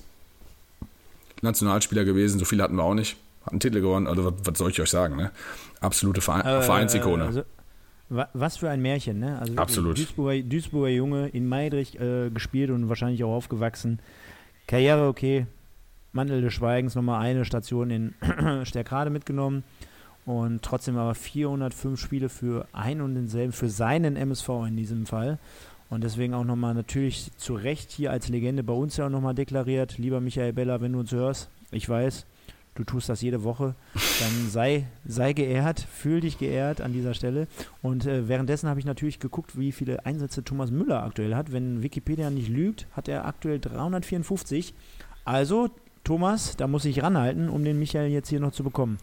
Nationalspieler 1.42 2.04
gewesen, 2.04 2.38
so 2.38 2.44
viele 2.44 2.62
hatten 2.62 2.76
wir 2.76 2.84
auch 2.84 2.94
nicht. 2.94 3.16
Hat 3.44 3.52
einen 3.52 3.60
Titel 3.60 3.80
gewonnen, 3.80 4.06
also 4.06 4.24
was, 4.24 4.34
was 4.44 4.58
soll 4.58 4.70
ich 4.70 4.80
euch 4.80 4.90
sagen, 4.90 5.16
ne? 5.16 5.30
Absolute 5.80 6.20
Verein, 6.20 6.46
Äh, 6.46 6.62
Vereinsikone. 6.62 7.24
also, 7.24 7.42
was 8.12 8.58
für 8.58 8.68
ein 8.68 8.82
Märchen, 8.82 9.18
ne? 9.18 9.38
Also 9.38 9.56
Absolut. 9.56 9.98
Duisburger, 9.98 10.42
Duisburger 10.42 10.88
Junge 10.88 11.28
in 11.28 11.48
Meidrich 11.48 11.98
äh, 12.00 12.30
gespielt 12.30 12.70
und 12.70 12.88
wahrscheinlich 12.88 13.24
auch 13.24 13.32
aufgewachsen. 13.32 14.00
Karriere 14.66 15.08
okay. 15.08 15.46
Mantel 16.12 16.42
des 16.42 16.52
Schweigens 16.52 16.94
nochmal 16.94 17.22
eine 17.22 17.44
Station 17.44 17.90
in 17.90 18.14
Sterkrade 18.64 19.10
mitgenommen. 19.10 19.64
Und 20.24 20.62
trotzdem 20.62 20.96
aber 20.98 21.14
405 21.14 21.98
Spiele 21.98 22.28
für 22.28 22.68
ein 22.72 23.00
und 23.00 23.14
denselben, 23.14 23.52
für 23.52 23.68
seinen 23.68 24.16
MSV 24.16 24.48
in 24.68 24.76
diesem 24.76 25.06
Fall. 25.06 25.38
Und 25.90 26.04
deswegen 26.04 26.34
auch 26.34 26.44
nochmal 26.44 26.74
natürlich 26.74 27.32
zu 27.36 27.54
Recht 27.54 27.90
hier 27.90 28.12
als 28.12 28.28
Legende 28.28 28.62
bei 28.62 28.72
uns 28.72 28.96
ja 28.96 29.06
auch 29.06 29.10
nochmal 29.10 29.34
deklariert. 29.34 29.98
Lieber 29.98 30.20
Michael 30.20 30.52
Beller, 30.52 30.80
wenn 30.80 30.92
du 30.92 31.00
uns 31.00 31.12
hörst, 31.12 31.50
ich 31.70 31.88
weiß, 31.88 32.24
du 32.74 32.84
tust 32.84 33.08
das 33.08 33.20
jede 33.20 33.42
Woche, 33.44 33.74
dann 33.94 34.48
sei, 34.50 34.86
sei 35.04 35.32
geehrt, 35.32 35.80
fühl 35.80 36.20
dich 36.20 36.38
geehrt 36.38 36.80
an 36.80 36.92
dieser 36.92 37.14
Stelle. 37.14 37.46
Und 37.82 38.06
äh, 38.06 38.28
währenddessen 38.28 38.68
habe 38.68 38.80
ich 38.80 38.86
natürlich 38.86 39.18
geguckt, 39.20 39.58
wie 39.58 39.72
viele 39.72 40.06
Einsätze 40.06 40.42
Thomas 40.44 40.70
Müller 40.70 41.02
aktuell 41.02 41.34
hat. 41.34 41.52
Wenn 41.52 41.82
Wikipedia 41.82 42.30
nicht 42.30 42.48
lügt, 42.48 42.86
hat 42.92 43.08
er 43.08 43.26
aktuell 43.26 43.58
354. 43.60 44.74
Also, 45.24 45.70
Thomas, 46.04 46.56
da 46.56 46.66
muss 46.66 46.84
ich 46.84 47.02
ranhalten, 47.02 47.48
um 47.48 47.64
den 47.64 47.78
Michael 47.78 48.10
jetzt 48.10 48.28
hier 48.28 48.40
noch 48.40 48.52
zu 48.52 48.64
bekommen. 48.64 48.98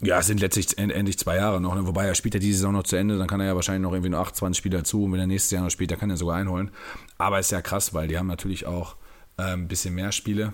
Ja, 0.00 0.20
es 0.20 0.26
sind 0.28 0.40
letztlich 0.40 0.78
end- 0.78 0.92
endlich 0.92 1.18
zwei 1.18 1.36
Jahre 1.36 1.60
noch, 1.60 1.74
ne? 1.74 1.84
wobei 1.86 2.06
er 2.06 2.14
spielt 2.14 2.34
ja 2.34 2.38
diese 2.40 2.58
Saison 2.58 2.72
noch 2.72 2.84
zu 2.84 2.94
Ende, 2.94 3.18
dann 3.18 3.26
kann 3.26 3.40
er 3.40 3.46
ja 3.48 3.54
wahrscheinlich 3.56 3.82
noch 3.82 3.92
irgendwie 3.92 4.10
nur 4.10 4.20
28 4.20 4.56
Spiele 4.56 4.76
dazu 4.78 5.02
und 5.04 5.12
wenn 5.12 5.18
er 5.18 5.26
nächstes 5.26 5.50
Jahr 5.50 5.64
noch 5.64 5.70
spielt, 5.70 5.90
dann 5.90 5.98
kann 5.98 6.08
er 6.10 6.16
sogar 6.16 6.36
einholen. 6.36 6.70
Aber 7.16 7.40
ist 7.40 7.50
ja 7.50 7.60
krass, 7.62 7.94
weil 7.94 8.06
die 8.06 8.16
haben 8.16 8.28
natürlich 8.28 8.64
auch 8.66 8.94
äh, 9.38 9.42
ein 9.54 9.66
bisschen 9.66 9.94
mehr 9.96 10.12
Spiele. 10.12 10.52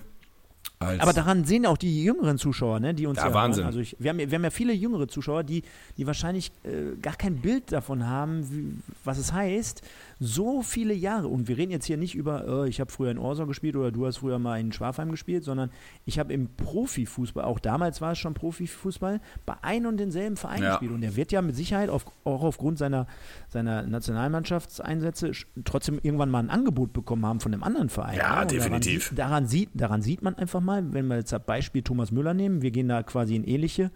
Aber 0.79 1.13
daran 1.13 1.45
sehen 1.45 1.65
auch 1.65 1.77
die 1.77 2.03
jüngeren 2.03 2.37
Zuschauer, 2.37 2.79
ne, 2.79 2.93
die 2.93 3.07
uns 3.07 3.17
Ja, 3.17 3.27
ja, 3.27 3.33
Wahnsinn. 3.33 3.63
Hören. 3.63 3.67
Also 3.67 3.79
ich, 3.79 3.95
wir, 3.99 4.09
haben, 4.09 4.17
wir 4.19 4.31
haben 4.31 4.43
ja 4.43 4.49
viele 4.49 4.73
jüngere 4.73 5.07
Zuschauer, 5.07 5.43
die, 5.43 5.63
die 5.97 6.05
wahrscheinlich 6.05 6.51
äh, 6.63 6.95
gar 7.01 7.15
kein 7.15 7.37
Bild 7.37 7.71
davon 7.71 8.05
haben, 8.07 8.49
wie, 8.51 8.73
was 9.03 9.17
es 9.17 9.31
heißt, 9.31 9.81
so 10.19 10.61
viele 10.61 10.93
Jahre. 10.93 11.27
Und 11.27 11.47
wir 11.47 11.57
reden 11.57 11.71
jetzt 11.71 11.85
hier 11.85 11.97
nicht 11.97 12.15
über, 12.15 12.63
äh, 12.65 12.69
ich 12.69 12.79
habe 12.79 12.91
früher 12.91 13.11
in 13.11 13.17
Orsau 13.17 13.45
gespielt 13.45 13.75
oder 13.75 13.91
du 13.91 14.05
hast 14.05 14.17
früher 14.17 14.39
mal 14.39 14.59
in 14.59 14.71
Schwafheim 14.71 15.11
gespielt, 15.11 15.43
sondern 15.43 15.71
ich 16.05 16.19
habe 16.19 16.31
im 16.33 16.47
Profifußball, 16.55 17.43
auch 17.43 17.59
damals 17.59 17.99
war 18.01 18.13
es 18.13 18.17
schon 18.17 18.33
Profifußball, 18.33 19.19
bei 19.45 19.55
ein 19.61 19.85
und 19.85 19.97
denselben 19.97 20.37
Verein 20.37 20.63
Ja. 20.63 20.69
gespielt. 20.71 20.91
Und 20.91 21.01
der 21.01 21.15
wird 21.15 21.31
ja 21.31 21.41
mit 21.41 21.55
Sicherheit 21.55 21.89
auf, 21.89 22.05
auch 22.23 22.43
aufgrund 22.43 22.77
seiner, 22.77 23.07
seiner 23.49 23.83
Nationalmannschaftseinsätze 23.83 25.27
sch- 25.29 25.45
trotzdem 25.63 25.99
irgendwann 26.01 26.29
mal 26.29 26.39
ein 26.39 26.49
Angebot 26.49 26.93
bekommen 26.93 27.25
haben 27.25 27.39
von 27.39 27.53
einem 27.53 27.63
anderen 27.63 27.89
Verein. 27.89 28.17
Ja, 28.17 28.35
ne? 28.35 28.41
Und 28.43 28.51
definitiv. 28.51 29.13
Daran, 29.15 29.45
sieht- 29.47 29.47
daran, 29.47 29.47
sieht, 29.47 29.69
daran 29.73 30.01
sieht 30.01 30.21
man 30.21 30.35
einfach 30.35 30.61
mal, 30.61 30.93
wenn 30.93 31.07
wir 31.07 31.17
jetzt 31.17 31.31
das 31.31 31.43
Beispiel 31.43 31.81
Thomas 31.81 32.11
Müller 32.11 32.33
nehmen, 32.33 32.61
wir 32.61 32.71
gehen 32.71 32.87
da 32.87 33.03
quasi 33.03 33.35
in 33.35 33.43
ähnliche 33.43 33.91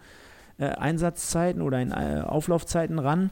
äh, 0.58 0.66
Einsatzzeiten 0.66 1.62
oder 1.62 1.80
in 1.80 1.90
äh, 1.90 2.22
Auflaufzeiten 2.26 2.98
ran, 2.98 3.30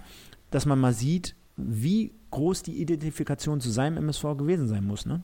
dass 0.51 0.65
man 0.67 0.79
mal 0.79 0.93
sieht, 0.95 1.35
wie 1.57 2.13
groß 2.31 2.63
die 2.63 2.81
Identifikation 2.81 3.61
zu 3.61 3.71
seinem 3.71 3.97
MSV 3.99 4.23
gewesen 4.37 4.69
sein 4.69 4.85
muss. 4.85 5.07
Ne? 5.07 5.23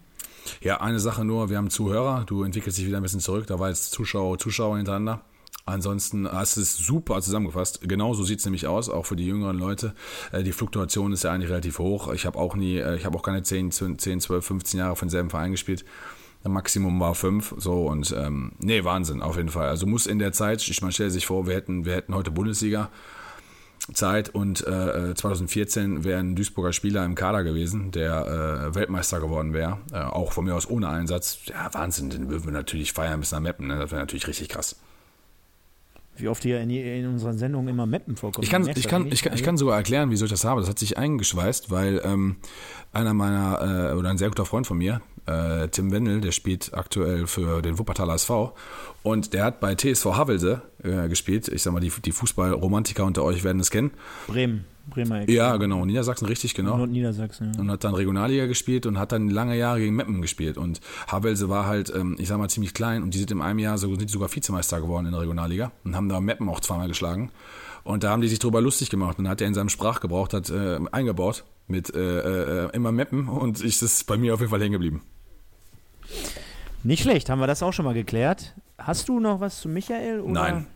Ja, 0.61 0.80
eine 0.80 1.00
Sache 1.00 1.24
nur, 1.24 1.50
wir 1.50 1.57
haben 1.57 1.70
Zuhörer, 1.70 2.24
du 2.26 2.42
entwickelst 2.42 2.78
dich 2.78 2.86
wieder 2.86 2.98
ein 2.98 3.02
bisschen 3.02 3.20
zurück, 3.20 3.46
da 3.46 3.59
war 3.59 3.68
jetzt 3.68 3.92
Zuschauer, 3.92 4.38
Zuschauer 4.38 4.76
hintereinander. 4.76 5.22
Ansonsten 5.66 6.30
hast 6.30 6.59
du 6.59 6.61
es 6.61 6.76
super 6.76 7.22
zusammengefasst. 7.22 7.80
Genauso 7.88 8.22
sieht 8.22 8.40
es 8.40 8.44
nämlich 8.44 8.66
aus, 8.66 8.90
auch 8.90 9.07
für 9.07 9.16
die 9.16 9.24
jüngeren 9.26 9.57
Leute. 9.57 9.94
Äh, 10.30 10.42
Die 10.42 10.52
Fluktuation 10.52 11.12
ist 11.12 11.24
ja 11.24 11.32
eigentlich 11.32 11.48
relativ 11.48 11.78
hoch. 11.78 12.12
Ich 12.12 12.26
habe 12.26 12.38
auch 12.38 12.55
nie, 12.55 12.76
äh, 12.76 12.96
ich 12.96 13.07
habe 13.07 13.16
auch 13.16 13.22
keine 13.22 13.42
10, 13.42 13.70
10, 13.70 13.98
12, 14.20 14.44
15 14.44 14.78
Jahre 14.80 14.94
für 14.94 15.07
denselben 15.07 15.30
Verein 15.30 15.52
gespielt. 15.52 15.84
Maximum 16.46 17.00
war 17.00 17.14
fünf, 17.14 17.55
so 17.57 17.86
und 17.86 18.14
ähm, 18.14 18.52
nee, 18.59 18.84
Wahnsinn, 18.84 19.22
auf 19.22 19.36
jeden 19.36 19.48
Fall. 19.48 19.68
Also 19.68 19.86
muss 19.86 20.07
in 20.07 20.18
der 20.18 20.32
Zeit, 20.32 20.61
ich 20.68 20.82
man 20.82 20.92
stelle 20.92 21.11
sich 21.11 21.24
vor, 21.24 21.46
wir 21.46 21.55
hätten, 21.55 21.86
wir 21.86 21.94
hätten 21.94 22.14
heute 22.14 22.30
Bundesliga. 22.30 22.90
Zeit 23.93 24.30
und 24.30 24.66
äh, 24.66 25.14
2014 25.14 26.05
wäre 26.05 26.18
ein 26.18 26.37
Duisburger 26.37 26.72
Spieler 26.72 27.05
im 27.05 27.14
Kader 27.14 27.45
gewesen, 27.45 27.91
der 27.91 28.70
äh, 28.70 28.74
Weltmeister 28.74 29.20
geworden 29.20 29.53
wäre, 29.53 29.78
äh, 29.93 29.99
auch 29.99 30.32
von 30.32 30.47
mir 30.47 30.55
aus 30.55 30.68
ohne 30.68 30.89
Einsatz. 30.89 31.41
Ja, 31.47 31.72
Wahnsinn, 31.72 32.09
den 32.09 32.30
würden 32.30 32.47
wir 32.47 32.53
natürlich 32.53 32.93
feiern 32.93 33.20
bis 33.20 33.32
nach 33.32 33.41
Meppen, 33.41 33.66
ne? 33.66 33.78
das 33.78 33.91
wäre 33.91 34.01
natürlich 34.01 34.26
richtig 34.26 34.49
krass. 34.49 34.76
Wie 36.16 36.28
oft 36.28 36.45
hier 36.45 36.61
in, 36.61 36.70
in 36.70 37.07
unseren 37.09 37.37
Sendungen 37.37 37.68
immer 37.68 37.87
Mappen 37.87 38.16
vorkommen. 38.16 38.45
Ich 38.45 38.51
kann, 38.51 38.66
ich, 38.68 38.87
kann, 38.87 39.11
ich, 39.11 39.22
kann, 39.22 39.35
ich 39.35 39.43
kann 39.43 39.57
sogar 39.57 39.76
erklären, 39.76 40.11
wieso 40.11 40.26
ich 40.26 40.30
das 40.30 40.45
habe. 40.45 40.61
Das 40.61 40.70
hat 40.70 40.78
sich 40.78 40.97
eingeschweißt, 40.97 41.72
weil 41.72 42.01
ähm, 42.05 42.37
einer 42.93 43.14
meiner, 43.14 43.91
äh, 43.91 43.95
oder 43.95 44.11
ein 44.11 44.18
sehr 44.18 44.28
guter 44.28 44.47
Freund 44.47 44.66
von 44.66 44.78
mir, 44.78 45.01
äh, 45.27 45.68
Tim 45.68 45.91
Wendel, 45.91 46.20
der 46.20 46.33
spielt 46.33 46.75
aktuell 46.75 47.27
für 47.27 47.62
den 47.62 47.79
Wuppertaler 47.79 48.14
SV 48.14 48.55
und 49.03 49.33
der 49.33 49.45
hat 49.45 49.61
bei 49.61 49.75
TSV 49.75 50.07
Havelse 50.16 50.62
äh, 50.83 51.09
gespielt. 51.09 51.49
Ich 51.49 51.62
sag 51.62 51.72
mal, 51.72 51.81
die, 51.81 51.93
die 52.05 52.12
Fußballromantiker 52.12 53.05
unter 53.05 53.22
euch 53.22 53.45
werden 53.45 53.61
es 53.61 53.70
kennen. 53.70 53.91
Bremen, 54.27 54.64
Bremer 54.89 55.22
Ecke. 55.22 55.33
Ja, 55.33 55.57
genau, 55.57 55.85
Niedersachsen, 55.85 56.27
richtig, 56.27 56.55
genau. 56.55 56.77
Nordniedersachsen. 56.77 57.53
Ja. 57.55 57.61
und 57.61 57.70
hat 57.70 57.85
dann 57.85 57.95
Regionalliga 57.95 58.47
gespielt 58.47 58.87
und 58.87 58.99
hat 58.99 59.12
dann 59.12 59.29
lange 59.29 59.57
Jahre 59.57 59.81
gegen 59.81 59.95
Meppen 59.95 60.22
gespielt. 60.22 60.59
Und 60.59 60.81
Havelse 61.07 61.49
war 61.49 61.66
halt, 61.66 61.93
ähm, 61.95 62.16
ich 62.18 62.29
sag 62.29 62.39
mal, 62.39 62.49
ziemlich 62.49 62.75
klein 62.75 63.03
und 63.03 63.14
die 63.14 63.18
sind 63.18 63.31
in 63.31 63.41
einem 63.41 63.59
Jahr 63.59 63.79
so, 63.79 63.95
sind 63.95 64.11
sogar 64.11 64.35
Vizemeister 64.35 64.81
geworden 64.81 65.07
in 65.07 65.12
der 65.12 65.20
Regionalliga 65.20 65.72
und 65.85 65.97
haben 65.97 66.09
da 66.09 66.20
Meppen 66.20 66.49
auch 66.49 66.61
zweimal 66.61 66.89
geschlagen. 66.89 67.31
Und 67.83 68.03
da 68.03 68.11
haben 68.11 68.22
die 68.22 68.29
sich 68.29 68.39
drüber 68.39 68.62
lustig 68.62 68.89
gemacht 68.89 69.18
und 69.18 69.25
dann 69.25 69.33
hat 69.33 69.43
er 69.43 69.47
in 69.47 69.55
seinem 69.55 69.68
Sprachgebrauch 69.68 70.29
das 70.29 70.51
äh, 70.51 70.81
eingebaut 70.91 71.45
mit 71.66 71.95
äh, 71.95 72.64
äh, 72.64 72.70
immer 72.72 72.93
Meppen 72.93 73.29
und 73.29 73.62
ich, 73.62 73.79
das 73.79 73.93
ist 73.93 74.07
bei 74.07 74.16
mir 74.16 74.35
auf 74.35 74.41
jeden 74.41 74.51
Fall 74.51 74.61
hängen 74.61 74.72
geblieben. 74.72 75.03
Nicht 76.85 77.03
schlecht, 77.03 77.30
haben 77.30 77.41
wir 77.41 77.47
das 77.47 77.62
auch 77.62 77.72
schon 77.72 77.87
mal 77.87 77.95
geklärt. 77.95 78.55
Hast 78.78 79.09
du 79.09 79.18
noch 79.18 79.41
was 79.41 79.61
zu 79.61 79.68
Michael? 79.68 80.20
Oder? 80.20 80.32
Nein. 80.32 80.66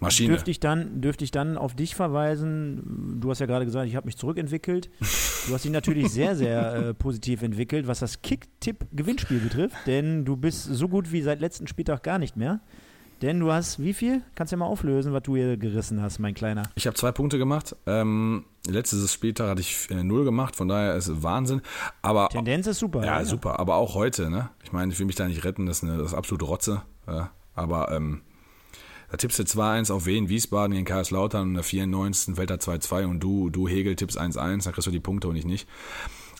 Maschine. 0.00 0.28
Dürfte 0.28 0.50
ich, 0.50 0.60
dann, 0.60 1.00
dürfte 1.00 1.24
ich 1.24 1.30
dann 1.30 1.56
auf 1.56 1.74
dich 1.74 1.94
verweisen? 1.96 3.18
Du 3.20 3.30
hast 3.30 3.40
ja 3.40 3.46
gerade 3.46 3.64
gesagt, 3.64 3.88
ich 3.88 3.96
habe 3.96 4.06
mich 4.06 4.16
zurückentwickelt. 4.16 4.90
Du 5.00 5.54
hast 5.54 5.64
dich 5.64 5.72
natürlich 5.72 6.10
sehr, 6.10 6.36
sehr 6.36 6.74
äh, 6.88 6.94
positiv 6.94 7.42
entwickelt, 7.42 7.86
was 7.88 7.98
das 7.98 8.22
Kick-Tipp-Gewinnspiel 8.22 9.40
betrifft, 9.40 9.76
denn 9.86 10.24
du 10.24 10.36
bist 10.36 10.64
so 10.64 10.88
gut 10.88 11.10
wie 11.10 11.22
seit 11.22 11.40
letzten 11.40 11.66
Spieltag 11.66 12.02
gar 12.02 12.18
nicht 12.18 12.36
mehr. 12.36 12.60
Denn 13.22 13.40
du 13.40 13.52
hast 13.52 13.82
wie 13.82 13.92
viel? 13.92 14.22
Kannst 14.34 14.52
du 14.52 14.56
ja 14.56 14.58
mal 14.58 14.66
auflösen, 14.66 15.12
was 15.12 15.22
du 15.24 15.36
hier 15.36 15.56
gerissen 15.56 16.00
hast, 16.00 16.18
mein 16.18 16.34
Kleiner. 16.34 16.64
Ich 16.76 16.86
habe 16.86 16.94
zwei 16.96 17.10
Punkte 17.10 17.38
gemacht. 17.38 17.74
Ähm, 17.86 18.44
letztes 18.66 19.12
Spieltag 19.12 19.48
hatte 19.48 19.60
ich 19.60 19.90
äh, 19.90 20.04
null 20.04 20.24
gemacht, 20.24 20.54
von 20.54 20.68
daher 20.68 20.94
ist 20.94 21.08
es 21.08 21.22
Wahnsinn. 21.22 21.62
Aber 22.02 22.28
Tendenz 22.28 22.66
ist 22.66 22.78
super. 22.78 23.04
Ja, 23.04 23.24
super. 23.24 23.58
Aber 23.58 23.76
auch 23.76 23.94
heute, 23.94 24.30
ne? 24.30 24.50
Ich 24.62 24.72
meine, 24.72 24.92
ich 24.92 24.98
will 24.98 25.06
mich 25.06 25.16
da 25.16 25.26
nicht 25.26 25.44
retten, 25.44 25.66
das 25.66 25.78
ist, 25.78 25.84
eine, 25.84 25.98
das 25.98 26.08
ist 26.08 26.14
absolute 26.14 26.44
Rotze. 26.44 26.82
Ja. 27.06 27.32
Aber 27.54 27.90
ähm, 27.90 28.22
da 29.10 29.16
tippst 29.16 29.38
du 29.38 29.42
2-1 29.42 29.92
auf 29.92 30.06
Wien, 30.06 30.28
Wiesbaden 30.28 30.72
gegen 30.72 30.84
Kaiserslautern 30.84 31.42
und 31.42 31.48
in 31.48 31.54
der 31.54 31.64
94. 31.64 32.36
fällt 32.36 32.50
da 32.50 32.54
2-2 32.54 33.06
und 33.06 33.20
du, 33.20 33.50
du 33.50 33.66
Hegel 33.66 33.96
tippst 33.96 34.20
1-1, 34.20 34.64
dann 34.64 34.72
kriegst 34.72 34.86
du 34.86 34.90
die 34.90 35.00
Punkte 35.00 35.28
und 35.28 35.36
ich 35.36 35.46
nicht. 35.46 35.66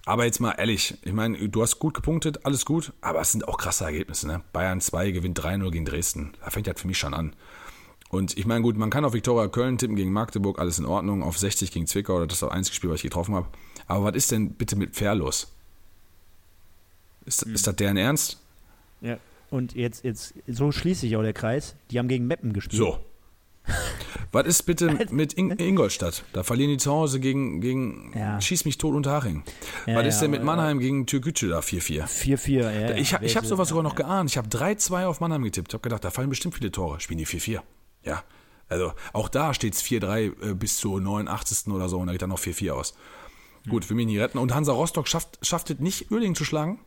Aber 0.09 0.25
jetzt 0.25 0.41
mal 0.41 0.53
ehrlich, 0.53 0.97
ich 1.03 1.13
meine, 1.13 1.37
du 1.51 1.61
hast 1.61 1.81
gut 1.81 1.93
gepunktet, 1.93 2.47
alles 2.47 2.65
gut, 2.65 2.95
aber 3.03 3.21
es 3.21 3.33
sind 3.33 3.47
auch 3.47 3.59
krasse 3.59 3.85
Ergebnisse. 3.85 4.27
Ne? 4.27 4.41
Bayern 4.55 4.81
2 4.81 5.11
gewinnt 5.11 5.39
3-0 5.39 5.71
gegen 5.71 5.85
Dresden. 5.85 6.33
Da 6.43 6.49
fängt 6.49 6.67
das 6.67 6.81
für 6.81 6.87
mich 6.87 6.97
schon 6.97 7.13
an. 7.13 7.37
Und 8.09 8.39
ich 8.39 8.47
meine, 8.47 8.63
gut, 8.63 8.79
man 8.79 8.89
kann 8.89 9.05
auf 9.05 9.13
Viktoria 9.13 9.49
Köln 9.49 9.77
tippen 9.77 9.97
gegen 9.97 10.11
Magdeburg, 10.11 10.61
alles 10.61 10.79
in 10.79 10.87
Ordnung, 10.87 11.23
auf 11.23 11.37
60 11.37 11.73
gegen 11.73 11.87
Zwickau, 11.87 12.25
das 12.25 12.37
ist 12.37 12.43
das 12.43 12.51
einzige 12.51 12.75
Spiel, 12.75 12.89
was 12.89 12.97
ich 12.97 13.03
getroffen 13.03 13.35
habe. 13.35 13.49
Aber 13.87 14.05
was 14.05 14.17
ist 14.17 14.31
denn 14.31 14.53
bitte 14.53 14.77
mit 14.77 14.97
Fair 14.97 15.15
los? 15.15 15.53
Ist, 17.27 17.43
ist 17.43 17.67
das 17.67 17.77
deren 17.77 17.99
Ernst? 17.99 18.41
Ja. 19.03 19.19
Und 19.51 19.75
jetzt, 19.75 20.05
jetzt, 20.05 20.33
so 20.47 20.73
schließt 20.73 21.03
sich 21.03 21.19
auch 21.19 21.23
der 21.23 21.35
Kreis. 21.35 21.77
Die 21.91 21.99
haben 21.99 22.09
gegen 22.09 22.27
Meppen 22.27 22.55
gespielt. 22.55 22.81
So. 22.81 22.99
Was 24.33 24.47
ist 24.47 24.62
bitte 24.64 24.99
mit 25.11 25.33
In 25.33 25.51
Ingolstadt? 25.51 26.25
Da 26.33 26.43
verlieren 26.43 26.71
die 26.71 26.77
zu 26.77 26.91
Hause 26.93 27.19
gegen, 27.21 27.61
gegen 27.61 28.12
Ja. 28.16 28.41
Schieß 28.41 28.64
mich 28.66 28.77
tot 28.79 28.95
unter 28.95 29.12
Haching. 29.12 29.43
Ja, 29.87 29.97
Was 29.97 30.07
ist 30.07 30.21
denn 30.21 30.31
mit 30.31 30.43
Mannheim 30.45 30.79
gegen 30.81 31.07
Türkgücü 31.07 31.49
da 31.49 31.61
4-4? 31.61 32.05
4-4, 32.07 32.51
ja. 32.81 32.95
Ich 32.97 33.14
habe 33.14 33.25
ich 33.25 33.37
hab 33.37 33.43
Wer- 33.45 33.49
sowas 33.49 33.69
sogar 33.69 33.83
noch 33.83 33.95
geahnt. 33.95 34.31
Ich 34.31 34.37
habe 34.37 34.49
3-2 34.49 35.07
auf 35.07 35.21
Mannheim 35.21 35.43
getippt. 35.45 35.69
Ich 35.69 35.75
habe 35.75 35.83
gedacht, 35.83 36.05
da 36.05 36.11
fallen 36.11 36.29
bestimmt 36.29 36.55
viele 36.55 36.71
Tore. 36.71 37.01
Spielen 37.01 37.19
die 37.19 37.27
4-4. 37.27 37.61
Ja. 38.05 38.23
Also 38.69 38.93
auch 39.14 39.31
da 39.31 39.55
steht 39.55 39.75
es 39.75 39.83
4-3 39.83 40.51
äh, 40.51 40.55
bis 40.55 40.77
zur 40.77 41.01
89. 41.01 41.73
oder 41.73 41.89
so 41.89 41.99
und 41.99 42.07
da 42.07 42.12
geht 42.12 42.21
dann 42.23 42.29
noch 42.31 42.39
4-4 42.41 42.73
aus. 42.73 42.95
Gut, 43.69 43.85
für 43.85 43.95
mich 43.95 44.07
nicht 44.07 44.19
retten. 44.21 44.39
Und 44.39 44.55
Hansa 44.55 44.73
Rostock 44.73 45.09
schafft, 45.09 45.39
schafft 45.47 45.71
es 45.71 45.79
nicht, 45.79 46.11
Uerdingen 46.11 46.35
zu 46.35 46.45
schlagen? 46.45 46.81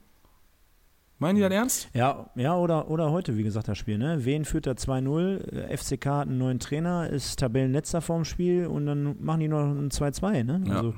Meinen 1.22 1.36
die 1.36 1.42
das 1.44 1.52
ernst? 1.52 1.90
Ja, 1.94 2.32
ja 2.34 2.58
oder, 2.58 2.90
oder 2.90 3.12
heute, 3.12 3.38
wie 3.38 3.44
gesagt, 3.44 3.68
das 3.68 3.78
Spiel. 3.78 4.00
Ne? 4.00 4.26
Wen 4.26 4.44
führt 4.44 4.66
da 4.66 4.72
2-0? 4.72 5.56
Äh, 5.56 5.78
FCK 5.78 6.06
hat 6.08 6.28
einen 6.28 6.40
neuen 6.40 6.58
Trainer, 6.58 7.08
ist 7.12 7.38
Tabellenletzter 7.38 8.02
vorm 8.02 8.26
Spiel 8.26 8.66
und 8.66 8.88
dann 8.88 9.24
machen 9.24 9.40
die 9.42 9.48
noch 9.48 9.60
ein 9.60 9.92
2-2. 9.92 10.44
Ne? 10.44 10.64
Ja. 10.66 10.78
Also, 10.78 10.94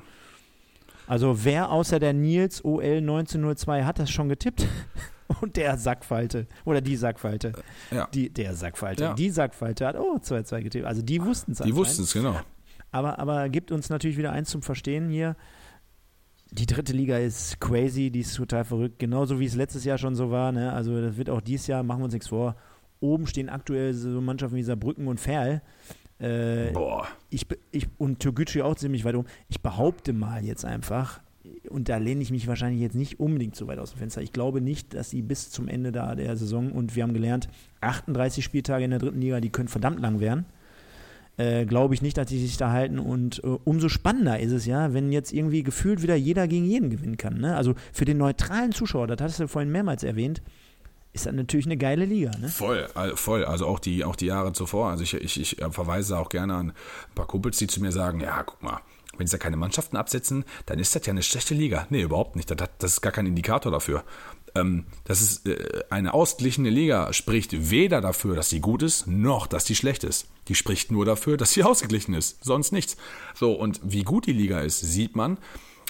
Also 1.08 1.44
wer 1.44 1.72
außer 1.72 2.00
der 2.00 2.14
Nils 2.14 2.64
OL 2.64 3.00
1902 3.00 3.84
hat 3.84 4.00
das 4.00 4.10
schon 4.12 4.30
getippt? 4.30 4.66
Und 5.42 5.56
der 5.58 5.78
Sackfalte. 5.78 6.48
Oder 6.64 6.80
die 6.80 6.96
Sackfalte. 6.96 7.54
Ja. 7.92 8.08
Die, 8.14 8.30
der 8.30 8.54
Sackfalte. 8.56 9.04
Ja. 9.04 9.14
Die 9.16 9.30
Sackfalte 9.30 9.88
hat, 9.88 9.98
oh, 9.98 10.18
2-2 10.18 10.62
getippt. 10.62 10.86
Also 10.86 11.02
die 11.02 11.22
wussten 11.22 11.54
es 11.54 11.58
Die 11.58 11.76
wussten 11.76 12.04
es, 12.04 12.14
genau. 12.14 12.36
Aber, 12.92 13.20
aber 13.20 13.50
gibt 13.50 13.72
uns 13.72 13.90
natürlich 13.90 14.18
wieder 14.18 14.32
eins 14.32 14.50
zum 14.52 14.62
Verstehen 14.62 15.10
hier. 15.10 15.36
Die 16.56 16.68
dritte 16.68 16.94
Liga 16.94 17.18
ist 17.18 17.60
crazy, 17.60 18.12
die 18.12 18.20
ist 18.20 18.36
total 18.36 18.64
verrückt. 18.64 19.00
Genauso 19.00 19.40
wie 19.40 19.46
es 19.46 19.56
letztes 19.56 19.86
Jahr 19.86 19.98
schon 19.98 20.14
so 20.16 20.30
war. 20.30 20.52
Ne? 20.52 20.72
Also 20.72 21.02
das 21.02 21.18
wird 21.18 21.32
auch 21.32 21.42
dieses 21.42 21.66
Jahr, 21.66 21.82
machen 21.82 22.02
wir 22.02 22.06
uns 22.06 22.14
nichts 22.14 22.28
vor. 22.28 22.56
Oben 23.00 23.26
stehen 23.26 23.50
aktuell 23.50 23.94
so 23.94 24.22
Mannschaften 24.22 24.56
wie 24.56 24.64
Saarbrücken 24.64 25.08
und 25.08 25.20
Ferl. 25.20 25.64
Äh, 26.20 26.72
Boah. 26.72 27.08
ich, 27.32 27.48
ich, 27.72 27.88
und 27.98 28.20
Türkgücü 28.20 28.62
auch 28.62 28.76
ziemlich 28.76 29.04
weit 29.04 29.16
oben. 29.16 29.28
Ich 29.50 29.62
behaupte 29.62 30.14
mal 30.14 30.46
jetzt 30.46 30.64
einfach, 30.64 31.22
und 31.70 31.90
da 31.90 31.98
lehne 31.98 32.22
ich 32.22 32.30
mich 32.30 32.48
wahrscheinlich 32.48 32.82
jetzt 32.82 32.96
nicht 32.96 33.20
unbedingt 33.20 33.56
so 33.56 33.68
weit 33.68 33.80
aus 33.80 33.92
dem 33.92 34.00
Fenster. 34.00 34.22
Ich 34.22 34.32
glaube 34.32 34.62
nicht, 34.62 34.94
dass 34.94 35.10
sie 35.10 35.24
bis 35.24 35.50
zum 35.50 35.68
Ende 35.68 35.92
da 35.92 36.14
der 36.14 36.38
Saison, 36.38 36.72
und 36.72 36.96
wir 36.96 37.04
haben 37.04 37.14
gelernt, 37.14 37.50
38 37.82 38.46
Spieltage 38.46 38.86
in 38.86 38.92
der 38.92 39.00
dritten 39.00 39.20
Liga, 39.20 39.42
die 39.42 39.50
können 39.50 39.70
verdammt 39.70 40.00
lang 40.00 40.20
werden. 40.20 40.46
Äh, 41.36 41.66
glaube 41.66 41.96
ich 41.96 42.04
nicht, 42.04 42.16
dass 42.18 42.28
die 42.28 42.40
sich 42.40 42.58
da 42.58 42.72
halten. 42.72 43.00
Und 43.00 43.44
äh, 43.44 43.48
umso 43.64 43.90
spannender 43.90 44.40
ist 44.40 44.52
es 44.52 44.66
ja, 44.68 44.94
wenn 44.94 45.12
jetzt 45.12 45.34
irgendwie 45.34 45.64
gefühlt 45.64 46.04
wieder 46.04 46.16
jeder 46.16 46.48
gegen 46.48 46.66
jeden 46.66 46.92
gewinnen 46.92 47.18
kann. 47.18 47.40
Ne? 47.40 47.56
Also 47.56 47.74
für 47.92 48.06
den 48.06 48.18
neutralen 48.18 48.72
Zuschauer, 48.72 49.08
das 49.08 49.20
hattest 49.20 49.40
du 49.40 49.48
vorhin 49.48 49.72
mehrmals 49.72 50.04
erwähnt, 50.04 50.44
ist 51.12 51.26
das 51.26 51.34
natürlich 51.34 51.66
eine 51.66 51.78
geile 51.78 52.06
Liga. 52.06 52.32
Ne? 52.40 52.50
Voll, 52.50 52.88
voll. 53.16 53.46
Also 53.46 53.68
auch 53.68 53.80
die, 53.80 54.04
auch 54.04 54.16
die 54.16 54.28
Jahre 54.28 54.54
zuvor. 54.54 54.90
Also 54.90 55.04
ich, 55.04 55.16
ich, 55.16 55.40
ich 55.40 55.62
äh, 55.62 55.72
verweise 55.72 56.20
auch 56.20 56.30
gerne 56.30 56.54
an 56.54 56.70
ein 56.70 57.16
paar 57.16 57.28
Kumpels, 57.28 57.58
die 57.58 57.68
zu 57.68 57.82
mir 57.82 57.92
sagen, 57.92 58.20
ja, 58.20 58.44
guck 58.44 58.62
mal, 58.62 58.80
wenn 59.18 59.28
sie 59.28 59.32
da 59.32 59.38
keine 59.38 59.58
Mannschaften 59.58 59.96
absetzen, 59.96 60.44
dann 60.66 60.80
ist 60.80 60.96
das 60.96 61.06
ja 61.06 61.12
eine 61.12 61.22
schlechte 61.24 61.54
Liga. 61.54 61.86
Nee, 61.90 62.02
überhaupt 62.02 62.36
nicht. 62.36 62.50
Das, 62.50 62.70
das 62.80 62.94
ist 62.94 63.02
gar 63.02 63.12
kein 63.12 63.28
Indikator 63.28 63.72
dafür. 63.72 64.04
Ähm, 64.56 64.86
das 65.04 65.22
ist 65.22 65.48
äh, 65.48 65.84
eine 65.90 66.14
ausgeglichene 66.14 66.70
Liga, 66.70 67.12
spricht 67.14 67.72
weder 67.72 68.02
dafür, 68.02 68.36
dass 68.36 68.50
sie 68.50 68.60
gut 68.60 68.84
ist, 68.84 69.08
noch, 69.08 69.48
dass 69.48 69.66
die 69.66 69.76
schlecht 69.76 70.04
ist. 70.04 70.28
Die 70.48 70.56
spricht 70.56 70.92
nur 70.92 71.06
dafür, 71.06 71.38
dass 71.38 71.52
sie 71.52 71.64
ausgeglichen 71.64 72.14
ist. 72.14 72.44
Sonst 72.44 72.72
nichts. 72.72 72.98
So, 73.34 73.54
und 73.54 73.80
wie 73.84 74.04
gut 74.04 74.26
die 74.26 74.34
Liga 74.34 74.60
ist, 74.60 74.80
sieht 74.80 75.16
man, 75.16 75.38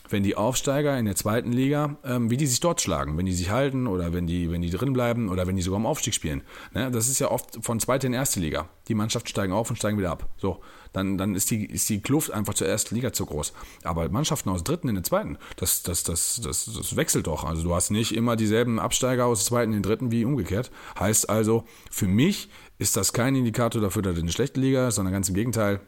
wenn 0.09 0.23
die 0.23 0.35
Aufsteiger 0.35 0.97
in 0.97 1.05
der 1.05 1.15
zweiten 1.15 1.51
Liga, 1.51 1.97
ähm, 2.03 2.29
wie 2.29 2.37
die 2.37 2.45
sich 2.45 2.59
dort 2.59 2.81
schlagen, 2.81 3.17
wenn 3.17 3.25
die 3.25 3.33
sich 3.33 3.49
halten 3.49 3.87
oder 3.87 4.13
wenn 4.13 4.27
die, 4.27 4.51
wenn 4.51 4.61
die 4.61 4.69
drin 4.69 4.93
bleiben 4.93 5.29
oder 5.29 5.47
wenn 5.47 5.55
die 5.55 5.61
sogar 5.61 5.79
im 5.79 5.85
Aufstieg 5.85 6.13
spielen. 6.13 6.43
Ne? 6.73 6.91
Das 6.91 7.09
ist 7.09 7.19
ja 7.19 7.31
oft 7.31 7.59
von 7.61 7.79
zweite 7.79 8.07
in 8.07 8.13
erste 8.13 8.39
Liga. 8.39 8.69
Die 8.87 8.95
Mannschaften 8.95 9.29
steigen 9.29 9.53
auf 9.53 9.69
und 9.69 9.75
steigen 9.75 9.97
wieder 9.97 10.11
ab. 10.11 10.29
So, 10.37 10.61
dann, 10.93 11.17
dann 11.17 11.35
ist 11.35 11.51
die, 11.51 11.65
ist 11.65 11.89
die 11.89 12.01
Kluft 12.01 12.31
einfach 12.31 12.53
zur 12.53 12.67
ersten 12.67 12.95
Liga 12.95 13.11
zu 13.11 13.25
groß. 13.25 13.53
Aber 13.83 14.07
Mannschaften 14.09 14.49
aus 14.49 14.63
dritten 14.63 14.89
in 14.89 14.95
der 14.95 15.03
zweiten, 15.03 15.37
das, 15.57 15.83
das, 15.83 16.03
das, 16.03 16.39
das, 16.43 16.65
das 16.65 16.95
wechselt 16.95 17.27
doch. 17.27 17.43
Also 17.43 17.63
du 17.63 17.75
hast 17.75 17.89
nicht 17.89 18.15
immer 18.15 18.35
dieselben 18.35 18.79
Absteiger 18.79 19.25
aus 19.25 19.45
zweiten 19.45 19.73
in 19.73 19.79
den 19.79 19.83
dritten 19.83 20.11
wie 20.11 20.23
umgekehrt. 20.23 20.71
Heißt 20.99 21.29
also, 21.29 21.65
für 21.91 22.07
mich 22.07 22.49
ist 22.77 22.95
das 22.95 23.11
kein 23.11 23.35
Indikator 23.35 23.81
dafür, 23.81 24.01
dass 24.01 24.15
es 24.15 24.21
eine 24.21 24.31
schlechte 24.31 24.59
Liga 24.59 24.87
ist, 24.87 24.95
sondern 24.95 25.13
ganz 25.13 25.27
im 25.29 25.35
Gegenteil. 25.35 25.81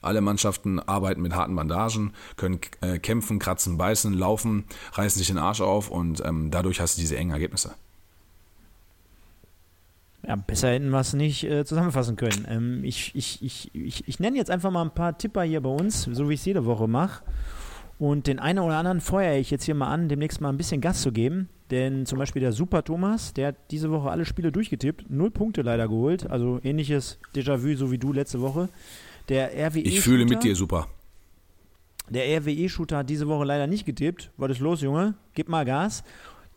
Alle 0.00 0.20
Mannschaften 0.20 0.78
arbeiten 0.80 1.22
mit 1.22 1.34
harten 1.34 1.56
Bandagen, 1.56 2.12
können 2.36 2.60
äh, 2.82 2.98
kämpfen, 2.98 3.38
kratzen, 3.38 3.78
beißen, 3.78 4.12
laufen, 4.12 4.66
reißen 4.92 5.18
sich 5.18 5.28
den 5.28 5.38
Arsch 5.38 5.60
auf 5.60 5.90
und 5.90 6.22
ähm, 6.24 6.50
dadurch 6.50 6.80
hast 6.80 6.96
du 6.96 7.00
diese 7.00 7.16
engen 7.16 7.32
Ergebnisse. 7.32 7.74
Ja, 10.28 10.36
besser 10.36 10.68
hätten 10.70 10.90
wir 10.90 11.00
es 11.00 11.14
nicht 11.14 11.42
äh, 11.44 11.64
zusammenfassen 11.64 12.16
können. 12.16 12.46
Ähm, 12.48 12.84
ich, 12.84 13.12
ich, 13.14 13.42
ich, 13.42 13.74
ich, 13.74 14.06
ich 14.06 14.20
nenne 14.20 14.36
jetzt 14.36 14.50
einfach 14.50 14.70
mal 14.70 14.82
ein 14.82 14.94
paar 14.94 15.16
Tipper 15.16 15.42
hier 15.42 15.62
bei 15.62 15.70
uns, 15.70 16.02
so 16.02 16.28
wie 16.28 16.34
ich 16.34 16.40
es 16.40 16.46
jede 16.46 16.66
Woche 16.66 16.86
mache. 16.86 17.22
Und 17.98 18.26
den 18.26 18.38
einen 18.38 18.58
oder 18.58 18.76
anderen 18.76 19.00
feuere 19.00 19.38
ich 19.38 19.50
jetzt 19.50 19.64
hier 19.64 19.74
mal 19.74 19.88
an, 19.88 20.08
demnächst 20.10 20.40
mal 20.42 20.50
ein 20.50 20.58
bisschen 20.58 20.82
Gas 20.82 21.00
zu 21.00 21.12
geben. 21.12 21.48
Denn 21.70 22.04
zum 22.06 22.18
Beispiel 22.18 22.40
der 22.40 22.52
Super 22.52 22.84
Thomas, 22.84 23.32
der 23.32 23.48
hat 23.48 23.56
diese 23.70 23.90
Woche 23.90 24.10
alle 24.10 24.26
Spiele 24.26 24.52
durchgetippt, 24.52 25.10
null 25.10 25.30
Punkte 25.30 25.62
leider 25.62 25.88
geholt. 25.88 26.30
Also 26.30 26.60
ähnliches 26.62 27.18
Déjà-vu, 27.34 27.74
so 27.76 27.90
wie 27.90 27.98
du 27.98 28.12
letzte 28.12 28.40
Woche. 28.42 28.68
Der 29.30 29.50
RWE 29.68 29.80
Ich 29.80 30.00
fühle 30.02 30.26
mit 30.26 30.42
dir 30.44 30.54
super. 30.54 30.88
der 32.10 32.24
RWE-Shooter 32.40 32.98
hat 32.98 33.10
diese 33.10 33.28
Woche 33.28 33.44
leider 33.44 33.66
nicht 33.66 33.84
getippt. 33.86 34.30
Was 34.36 34.52
ist 34.52 34.60
los, 34.60 34.80
Junge? 34.82 35.14
Gib 35.34 35.48
mal 35.48 35.64
Gas. 35.64 36.04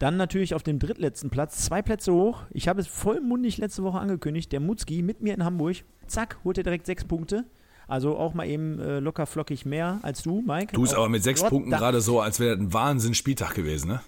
Dann 0.01 0.17
natürlich 0.17 0.55
auf 0.55 0.63
dem 0.63 0.79
drittletzten 0.79 1.29
Platz, 1.29 1.63
zwei 1.63 1.83
Plätze 1.83 2.11
hoch. 2.11 2.45
Ich 2.49 2.67
habe 2.67 2.81
es 2.81 2.87
vollmundig 2.87 3.59
letzte 3.59 3.83
Woche 3.83 3.99
angekündigt. 3.99 4.51
Der 4.51 4.59
Mutzki 4.59 5.03
mit 5.03 5.21
mir 5.21 5.35
in 5.35 5.45
Hamburg. 5.45 5.83
Zack, 6.07 6.39
holt 6.43 6.57
er 6.57 6.63
direkt 6.63 6.87
sechs 6.87 7.05
Punkte. 7.05 7.45
Also 7.87 8.17
auch 8.17 8.33
mal 8.33 8.47
eben 8.47 8.79
äh, 8.79 8.99
locker 8.99 9.27
flockig 9.27 9.63
mehr 9.63 9.99
als 10.01 10.23
du, 10.23 10.41
Mike. 10.41 10.73
Du 10.73 10.81
bist 10.81 10.95
aber 10.95 11.07
mit 11.07 11.21
sechs 11.21 11.43
Punkten 11.43 11.69
gerade 11.69 12.01
so, 12.01 12.19
als 12.19 12.39
wäre 12.39 12.55
das 12.57 12.65
ein 12.65 12.73
Wahnsinn-Spieltag 12.73 13.53
gewesen, 13.53 13.89
ne? 13.89 14.01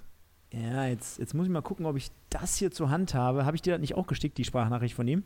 Ja, 0.51 0.87
jetzt, 0.87 1.19
jetzt 1.19 1.35
muss 1.35 1.45
ich 1.45 1.51
mal 1.51 1.61
gucken, 1.61 1.85
ob 1.85 1.95
ich 1.95 2.09
das 2.31 2.55
hier 2.55 2.71
zur 2.71 2.89
Hand 2.89 3.13
habe. 3.13 3.45
Habe 3.45 3.55
ich 3.55 3.61
dir 3.61 3.73
das 3.73 3.81
nicht 3.81 3.93
auch 3.93 4.07
geschickt, 4.07 4.39
die 4.39 4.45
Sprachnachricht 4.45 4.95
von 4.95 5.07
ihm? 5.07 5.23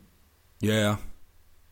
Ja, 0.60 0.74
ja. 0.74 0.98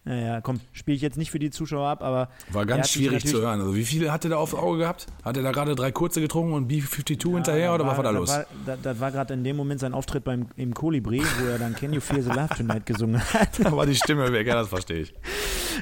Naja, 0.07 0.41
komm, 0.41 0.61
spiele 0.73 0.95
ich 0.95 1.03
jetzt 1.03 1.19
nicht 1.19 1.33
für 1.33 1.41
die 1.41 1.51
Zuschauer 1.51 1.89
ab, 1.89 2.01
aber. 2.01 2.29
War 2.53 2.65
ganz 2.65 2.91
schwierig 2.91 3.27
zu 3.27 3.41
hören. 3.41 3.61
Also 3.61 3.75
wie 3.75 3.85
viele 3.85 4.13
hat 4.13 4.23
er 4.23 4.31
da 4.31 4.37
aufs 4.37 4.55
Auge 4.55 4.79
gehabt? 4.79 5.09
Hat 5.25 5.37
er 5.37 5.43
da 5.43 5.51
gerade 5.51 5.75
drei 5.75 5.91
kurze 5.91 6.21
getrunken 6.21 6.53
und 6.53 6.71
B52 6.71 7.35
hinterher 7.35 7.65
Ja, 7.65 7.75
oder 7.75 7.87
was 7.87 7.97
war 7.97 8.05
da 8.05 8.11
los? 8.11 8.29
Das 8.29 8.39
war, 8.39 8.47
da, 8.65 8.77
das 8.81 9.01
war 9.01 9.11
gerade 9.11 9.35
in 9.35 9.43
dem 9.43 9.57
Moment 9.57 9.81
sein 9.81 9.95
Auftritt 9.95 10.23
beim, 10.23 10.47
im 10.57 10.75
Kolibri, 10.75 11.21
wo 11.41 11.47
er 11.49 11.59
dann 11.59 11.75
Can 11.75 11.93
You 11.93 12.01
Feel 12.01 12.23
the 12.23 12.31
Love 12.31 12.55
Tonight 12.57 12.87
gesungen 12.87 13.21
hat. 13.21 13.49
Da 13.67 13.73
war 13.73 13.85
die 13.85 13.97
Stimme 13.97 14.33
weg, 14.33 14.47
ja, 14.47 14.55
das 14.55 14.69
verstehe 14.69 15.01
ich. 15.01 15.15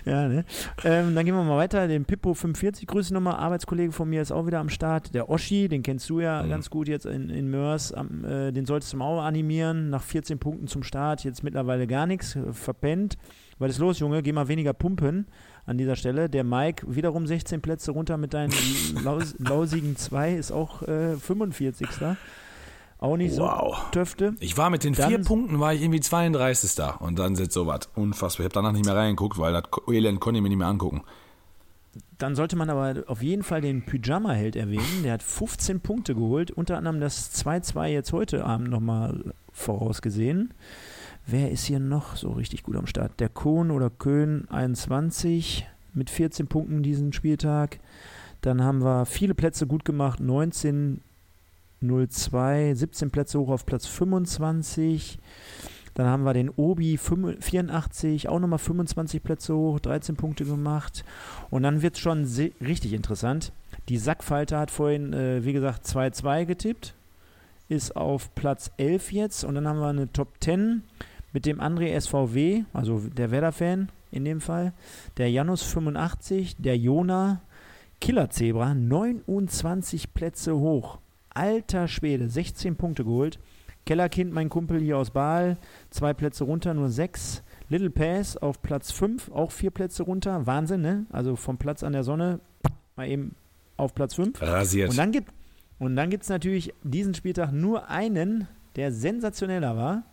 ja, 0.07 0.27
ne? 0.27 0.47
ähm, 0.85 1.15
dann 1.15 1.27
gehen 1.27 1.35
wir 1.35 1.43
mal 1.43 1.59
weiter. 1.59 1.87
Den 1.87 2.07
Pippo45, 2.07 2.87
Grüße 2.87 3.13
nochmal. 3.13 3.35
Arbeitskollege 3.35 3.93
von 3.93 4.09
mir 4.09 4.23
ist 4.23 4.33
auch 4.33 4.47
wieder 4.47 4.61
am 4.61 4.71
Start. 4.71 5.13
Der 5.13 5.29
Oschi, 5.29 5.69
den 5.69 5.83
kennst 5.83 6.09
du 6.09 6.21
ja 6.21 6.47
ganz 6.47 6.71
gut 6.71 6.89
jetzt 6.89 7.05
in, 7.05 7.29
in 7.29 7.51
Mörs. 7.51 7.93
Am, 7.93 8.25
äh, 8.25 8.53
den 8.53 8.65
solltest 8.65 8.95
du 8.95 8.97
mal 8.97 9.05
auch 9.05 9.23
animieren. 9.23 9.91
Nach 9.91 10.03
14 10.03 10.39
Punkten 10.39 10.67
zum 10.67 10.83
Start. 10.83 11.25
Jetzt 11.25 11.43
mittlerweile 11.43 11.87
gar 11.87 12.07
nichts. 12.07 12.39
Verpennt. 12.53 13.19
Was 13.59 13.73
ist 13.73 13.79
los, 13.79 13.99
Junge? 13.99 14.23
Geh 14.23 14.33
mal 14.33 14.49
weniger 14.49 14.73
pumpen 14.73 15.27
an 15.67 15.79
dieser 15.79 15.97
Stelle. 15.97 16.29
Der 16.29 16.45
Mike 16.45 16.87
wiederum 16.95 17.27
16 17.27 17.61
Plätze 17.63 17.93
runter 17.93 18.17
mit 18.17 18.35
deinen 18.35 18.53
laus, 19.05 19.35
lausigen 19.39 19.97
2 19.97 20.35
ist 20.35 20.51
auch 20.53 20.83
äh, 20.83 21.17
45. 21.17 21.89
Auch 22.99 23.17
nicht 23.17 23.37
Wow. 23.37 23.77
so 23.77 23.91
Töfte. 23.93 24.35
Ich 24.41 24.57
war 24.57 24.71
mit 24.71 24.83
den 24.85 24.95
Dann- 24.95 25.09
vier 25.09 25.23
Punkten, 25.23 25.61
war 25.61 25.75
ich 25.75 25.83
irgendwie 25.83 26.01
32. 26.01 26.75
da 26.75 26.91
und 26.91 27.19
dann 27.19 27.37
sitzt 27.37 27.53
sowas. 27.55 27.89
Unfassbar. 27.95 28.41
Ich 28.47 28.51
habe 28.51 28.55
danach 28.55 28.73
nicht 28.73 28.85
mehr 28.87 28.97
reingeguckt, 28.97 29.39
weil 29.39 29.53
das 29.53 29.65
Elend 29.89 30.21
konnte 30.21 30.39
ich 30.39 30.43
mir 30.43 30.49
nicht 30.49 30.59
mehr 30.59 30.69
angucken. 30.69 31.03
Dann 32.19 32.35
sollte 32.35 32.57
man 32.57 32.71
aber 32.71 33.05
auf 33.09 33.23
jeden 33.23 33.43
Fall 33.43 33.61
den 33.61 33.85
Pyjama-Held 33.85 34.57
erwähnen. 34.57 35.03
Der 35.05 35.13
hat 35.13 35.23
15 35.23 35.81
Punkte 35.81 36.15
geholt, 36.15 36.51
unter 36.51 36.77
anderem 36.79 36.99
das 37.01 37.33
2-2 37.45 37.87
jetzt 37.89 38.13
heute 38.13 38.45
Abend 38.45 38.71
nochmal 38.71 39.33
vorausgesehen. 39.53 40.55
Wer 41.27 41.51
ist 41.51 41.65
hier 41.65 41.81
noch 41.81 42.17
so 42.17 42.33
richtig 42.33 42.63
gut 42.63 42.77
am 42.77 42.87
Start? 42.87 43.19
Der 43.19 43.29
Kohn 43.29 43.71
oder 43.71 43.91
Köhn 43.91 44.47
21 44.51 45.67
mit 45.95 46.11
14 46.11 46.49
Punkten 46.49 46.83
diesen 46.83 47.13
Spieltag. 47.13 47.79
Dann 48.43 48.63
haben 48.63 48.83
wir 48.83 49.07
viele 49.07 49.35
Plätze 49.35 49.67
gut 49.67 49.85
gemacht, 49.85 50.21
19 50.21 51.01
02, 51.81 52.75
17 52.75 53.11
Plätze 53.11 53.39
hoch 53.39 53.51
auf 53.51 53.67
Platz 53.67 53.87
25. 53.87 55.19
Dann 55.95 56.07
haben 56.07 56.25
wir 56.25 56.35
den 56.35 56.51
Obi 56.51 56.99
84, 56.99 58.29
auch 58.29 58.41
nochmal 58.41 58.59
25 58.59 59.23
Plätze 59.23 59.55
hoch, 59.55 59.79
13 59.79 60.17
Punkte 60.17 60.45
gemacht. 60.45 61.05
Und 61.51 61.63
dann 61.63 61.83
wird 61.83 61.95
es 61.95 62.01
schon 62.01 62.25
richtig 62.61 62.93
interessant. 62.93 63.53
Die 63.89 63.99
Sackfalter 63.99 64.59
hat 64.59 64.71
vorhin, 64.71 65.13
äh, 65.13 65.45
wie 65.45 65.53
gesagt, 65.53 65.87
2-2 65.87 66.47
getippt, 66.47 66.95
ist 67.69 67.97
auf 67.97 68.35
Platz 68.35 68.73
11 68.77 69.13
jetzt. 69.13 69.45
Und 69.45 69.55
dann 69.55 69.69
haben 69.69 69.79
wir 69.79 69.89
eine 69.89 70.13
Top 70.13 70.29
10 70.41 70.83
mit 71.35 71.45
dem 71.45 71.61
André 71.61 72.01
SVW, 72.01 72.65
also 72.73 73.01
der 73.01 73.31
Werder-Fan 73.31 73.91
in 74.11 74.25
dem 74.25 74.41
Fall, 74.41 74.73
der 75.19 75.31
Janus 75.31 75.63
85, 75.63 76.57
der 76.57 76.79
Jona, 76.79 77.43
Killer 78.01 78.31
Zebra, 78.31 78.73
29 78.73 80.15
Plätze 80.15 80.57
hoch. 80.57 80.99
Alter 81.31 81.89
Schwede, 81.89 82.31
16 82.31 82.77
Punkte 82.77 83.05
geholt. 83.05 83.39
Kellerkind, 83.85 84.33
mein 84.33 84.49
Kumpel 84.49 84.81
hier 84.81 84.97
aus 84.97 85.11
Baal, 85.11 85.59
zwei 85.91 86.15
Plätze 86.15 86.45
runter, 86.45 86.73
nur 86.73 86.89
sechs. 86.89 87.43
Little 87.69 87.91
Pass 87.91 88.37
auf 88.37 88.63
Platz 88.63 88.93
5, 88.93 89.31
auch 89.33 89.51
vier 89.51 89.71
Plätze 89.71 90.05
runter. 90.05 90.47
Wahnsinn, 90.47 90.81
ne? 90.81 91.07
Also 91.11 91.37
vom 91.37 91.59
Platz 91.59 91.83
an 91.83 91.93
der 91.93 92.05
Sonne 92.05 92.41
mal 92.97 93.09
eben 93.09 93.35
auf 93.77 93.95
Platz 93.95 94.15
5. 94.15 94.41
Rasiert. 94.41 94.91
Und 94.91 94.97
dann 94.97 95.13
gibt 95.13 95.33
und 95.79 95.97
dann 95.97 96.09
gibt 96.09 96.23
es 96.23 96.29
natürlich 96.29 96.73
diesen 96.83 97.15
Spieltag 97.15 97.53
nur 97.53 97.91
einen, 97.91 98.47
der 98.77 98.93
sensationeller 98.93 99.77
war. 99.77 100.05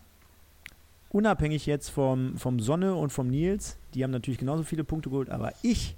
Unabhängig 1.11 1.65
jetzt 1.65 1.89
vom, 1.89 2.37
vom 2.37 2.59
Sonne 2.59 2.95
und 2.95 3.11
vom 3.11 3.27
Nils. 3.27 3.77
Die 3.93 4.03
haben 4.03 4.11
natürlich 4.11 4.39
genauso 4.39 4.63
viele 4.63 4.83
Punkte 4.83 5.09
geholt, 5.09 5.29
aber 5.29 5.51
ich, 5.61 5.97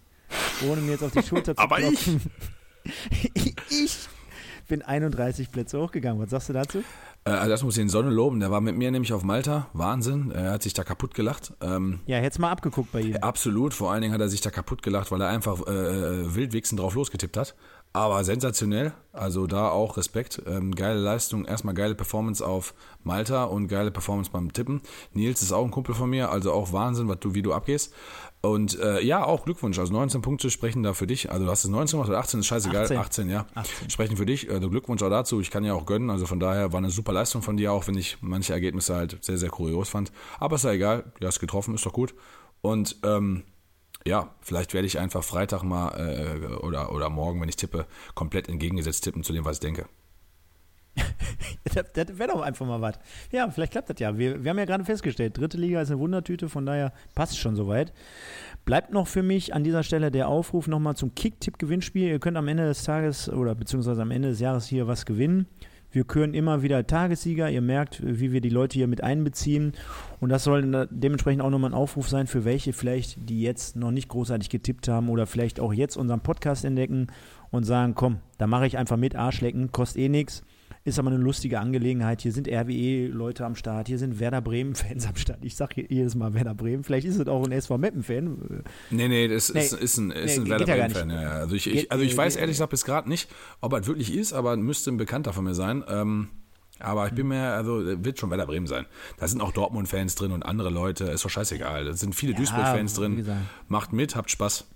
ohne 0.68 0.82
mir 0.82 0.94
jetzt 0.94 1.04
auf 1.04 1.12
die 1.12 1.22
Schulter 1.24 1.56
zu 1.56 1.62
Aber 1.62 1.80
ich? 1.80 1.86
klopfen, 2.04 2.22
ich 3.70 4.08
bin 4.68 4.82
31 4.82 5.52
Plätze 5.52 5.80
hochgegangen. 5.80 6.22
Was 6.22 6.32
sagst 6.32 6.50
du 6.50 6.54
dazu? 6.54 6.84
Äh, 7.26 7.30
also 7.32 7.50
das 7.50 7.64
muss 7.64 7.78
ich 7.78 7.82
den 7.84 7.90
Sonne 7.90 8.10
loben. 8.10 8.40
Der 8.40 8.50
war 8.50 8.60
mit 8.62 8.76
mir 8.76 8.90
nämlich 8.92 9.14
auf 9.14 9.24
Malta. 9.24 9.68
Wahnsinn. 9.74 10.32
Er 10.32 10.52
hat 10.54 10.64
sich 10.64 10.74
da 10.74 10.84
kaputt 10.84 11.14
gelacht. 11.14 11.54
Ähm, 11.62 12.00
Ja, 12.08 12.18
hättest 12.18 12.40
mal 12.40 12.50
abgeguckt 12.52 12.92
bei 12.92 13.02
ihm. 13.02 13.16
absolut. 13.18 13.74
Vor 13.74 13.92
allen 13.92 14.02
Dingen 14.02 14.14
hat 14.14 14.22
er 14.22 14.30
sich 14.30 14.42
da 14.42 14.50
kaputt 14.50 14.82
gelacht, 14.82 15.12
weil 15.12 15.22
er 15.22 15.28
einfach 15.30 15.62
äh, 15.68 16.34
wildwichsen 16.36 16.78
drauf 16.78 16.96
losgetippt 16.96 17.38
hat. 17.38 17.56
Aber 17.96 18.24
sensationell, 18.24 18.92
also 19.12 19.46
da 19.46 19.70
auch 19.70 19.98
Respekt. 19.98 20.42
Ähm, 20.48 20.74
geile 20.74 21.00
Leistung, 21.00 21.46
erstmal 21.46 21.76
geile 21.76 21.94
Performance 21.94 22.44
auf 22.44 22.74
Malta 23.04 23.44
und 23.44 23.68
geile 23.68 23.92
Performance 23.92 24.32
beim 24.32 24.52
Tippen. 24.52 24.82
Nils 25.14 25.44
ist 25.44 25.52
auch 25.52 25.64
ein 25.64 25.70
Kumpel 25.70 25.94
von 25.94 26.10
mir, 26.10 26.32
also 26.32 26.52
auch 26.52 26.74
Wahnsinn, 26.74 27.08
was 27.08 27.20
du, 27.20 27.36
wie 27.36 27.44
du 27.44 27.54
abgehst. 27.54 27.94
Und 28.42 28.80
äh, 28.80 29.00
ja, 29.02 29.24
auch 29.24 29.46
Glückwunsch. 29.46 29.78
Also 29.78 29.94
19 29.94 30.24
Punkte 30.24 30.50
sprechen 30.50 30.82
da 30.82 30.94
für 30.94 31.06
dich. 31.06 31.32
Also 31.32 31.46
du 31.46 31.52
hast 31.52 31.64
es 31.64 31.70
19 31.70 31.98
gemacht 31.98 32.10
oder 32.10 32.18
18, 32.18 32.40
ist 32.40 32.48
scheißegal. 32.48 32.84
18, 32.84 32.98
18 32.98 33.30
ja. 33.30 33.46
18. 33.54 33.90
Sprechen 33.92 34.18
für 34.18 34.26
dich. 34.26 34.50
Also 34.50 34.72
Glückwunsch 34.72 35.04
auch 35.04 35.10
dazu. 35.10 35.40
Ich 35.40 35.52
kann 35.52 35.64
ja 35.64 35.76
auch 35.76 35.86
gönnen. 35.86 36.10
Also 36.10 36.26
von 36.26 36.40
daher 36.40 36.74
war 36.74 36.80
eine 36.80 36.90
super 36.90 37.14
Leistung 37.14 37.44
von 37.44 37.58
dir, 37.58 37.72
auch 37.72 37.88
wenn 37.88 37.96
ich 37.96 38.18
manche 38.22 38.54
Ergebnisse 38.54 38.96
halt 38.96 39.24
sehr, 39.24 39.38
sehr 39.38 39.50
kurios 39.50 39.88
fand. 39.88 40.12
Aber 40.40 40.56
ist 40.56 40.66
ja 40.66 40.72
egal. 40.72 41.14
Du 41.20 41.28
hast 41.28 41.40
getroffen, 41.40 41.76
ist 41.76 41.86
doch 41.86 41.94
gut. 41.94 42.16
Und 42.62 42.98
ähm, 43.04 43.44
ja, 44.06 44.34
vielleicht 44.42 44.74
werde 44.74 44.88
ich 44.88 45.00
einfach 45.00 45.24
Freitag 45.24 45.64
mal 45.64 45.90
äh, 45.98 46.54
oder, 46.56 46.92
oder 46.92 47.10
morgen, 47.10 47.42
wenn 47.42 47.50
ich 47.50 47.56
tippe, 47.56 47.86
komplett 48.16 48.50
entgegengesetzt 48.50 49.04
tippen 49.04 49.24
zu 49.24 49.34
dem, 49.34 49.46
was 49.46 49.58
ich 49.58 49.62
denke. 49.62 49.86
das, 51.64 52.18
wäre 52.20 52.32
doch 52.32 52.42
einfach 52.42 52.66
mal 52.66 52.82
was. 52.82 53.00
Ja, 53.32 53.50
vielleicht 53.50 53.72
klappt 53.72 53.90
das 53.90 54.00
ja. 54.00 54.18
Wir, 54.18 54.44
wir 54.44 54.52
haben 54.52 54.60
ja 54.60 54.66
gerade 54.66 54.86
festgestellt, 54.86 55.38
dritte 55.38 55.58
Liga 55.58 55.82
ist 55.82 55.90
eine 55.90 56.00
Wundertüte, 56.00 56.50
von 56.50 56.66
daher 56.66 56.94
passt 57.16 57.34
es 57.34 57.38
schon 57.40 57.56
soweit. 57.56 57.94
Bleibt 58.66 58.94
noch 58.94 59.08
für 59.08 59.24
mich 59.24 59.54
an 59.54 59.64
dieser 59.64 59.84
Stelle 59.84 60.12
der 60.12 60.28
Aufruf 60.28 60.68
nochmal 60.68 60.96
zum 60.96 61.16
Kick-Tipp-Gewinnspiel. 61.16 62.10
Ihr 62.10 62.20
könnt 62.20 62.38
am 62.38 62.48
Ende 62.48 62.66
des 62.66 62.84
Tages 62.84 63.28
oder 63.30 63.56
beziehungsweise 63.56 64.02
am 64.02 64.12
Ende 64.12 64.30
des 64.30 64.40
Jahres 64.40 64.68
hier 64.68 64.88
was 64.88 65.06
gewinnen. 65.06 65.48
Wir 65.94 66.06
küren 66.06 66.34
immer 66.34 66.64
wieder 66.64 66.88
Tagessieger. 66.88 67.52
Ihr 67.52 67.62
merkt, 67.62 68.02
wie 68.04 68.32
wir 68.32 68.42
die 68.42 68.50
Leute 68.50 68.74
hier 68.80 68.88
mit 68.88 69.04
einbeziehen. 69.04 69.74
Und 70.20 70.30
das 70.30 70.44
soll 70.44 70.88
dementsprechend 70.90 71.44
auch 71.44 71.52
nochmal 71.52 71.70
ein 71.70 71.76
Aufruf 71.76 72.10
sein 72.10 72.26
für 72.26 72.46
welche 72.46 72.74
vielleicht, 72.74 73.30
die 73.30 73.44
jetzt 73.44 73.76
noch 73.76 73.92
nicht 73.92 74.10
großartig 74.10 74.50
getippt 74.50 74.88
haben 74.88 75.08
oder 75.10 75.28
vielleicht 75.28 75.60
auch 75.60 75.72
jetzt 75.72 75.96
unseren 75.96 76.22
Podcast 76.22 76.66
entdecken 76.66 77.08
und 77.52 77.64
sagen, 77.64 77.94
komm, 77.94 78.18
da 78.40 78.48
mache 78.48 78.66
ich 78.66 78.80
einfach 78.80 78.98
mit, 78.98 79.16
Arschlecken, 79.16 79.72
kostet 79.72 80.02
eh 80.02 80.10
nichts. 80.10 80.44
Ist 80.86 81.00
aber 81.00 81.12
eine 81.12 81.18
lustige 81.18 81.62
Angelegenheit. 81.62 82.22
Hier 82.22 82.34
sind 82.34 82.46
RWE-Leute 82.46 83.46
am 83.46 83.56
Start, 83.56 83.88
hier 83.88 83.98
sind 83.98 84.20
Werder 84.20 84.42
Bremen-Fans 84.42 85.08
am 85.08 85.16
Start. 85.16 85.40
Ich 85.44 85.56
sage 85.56 85.86
jedes 85.88 86.14
Mal 86.16 86.34
Werder 86.34 86.54
Bremen. 86.54 86.84
Vielleicht 86.84 87.08
ist 87.08 87.18
es 87.18 87.28
auch 87.28 87.46
ein 87.46 87.54
SV 87.54 87.78
Meppen-Fan. 87.78 88.64
Nee, 88.90 89.08
nee, 89.08 89.30
das 89.30 89.54
nee, 89.54 89.62
ist, 89.62 89.72
ist 89.72 89.98
ein, 89.98 90.12
ist 90.12 90.38
nee, 90.38 90.44
ein 90.44 90.50
Werder 90.50 90.66
Bremen-Fan. 90.66 91.10
Ja, 91.10 91.32
also 91.32 91.56
ich, 91.56 91.68
ich, 91.68 91.90
also 91.90 92.04
ich 92.04 92.16
weiß 92.16 92.36
ehrlich 92.36 92.56
gesagt 92.56 92.72
bis 92.72 92.84
gerade 92.84 93.08
nicht, 93.08 93.30
ob 93.62 93.72
er 93.72 93.88
wirklich 93.88 94.14
ist, 94.14 94.34
aber 94.34 94.58
müsste 94.58 94.92
ein 94.92 94.98
Bekannter 94.98 95.32
von 95.32 95.46
mir 95.46 95.56
sein. 95.56 95.86
Ähm, 95.88 96.28
aber 96.80 97.08
ich 97.08 97.14
bin 97.14 97.28
mir, 97.30 97.54
also 97.54 97.82
wird 98.04 98.20
schon 98.20 98.30
Werder 98.30 98.46
Bremen 98.46 98.68
sein. 98.68 98.86
Da 99.18 99.28
sind 99.30 99.40
auch 99.40 99.54
Dortmund-Fans 99.54 100.16
drin 100.16 100.34
und 100.34 100.44
andere 100.44 100.70
Leute, 100.70 101.06
ist 101.06 101.24
doch 101.24 101.30
scheißegal. 101.30 101.86
Da 101.86 101.94
sind 101.94 102.14
viele 102.14 102.34
ja, 102.34 102.40
Duisburg-Fans 102.40 102.94
drin. 102.96 103.26
Macht 103.70 103.94
mit, 103.94 104.18
habt 104.18 104.32
Spaß. 104.32 104.68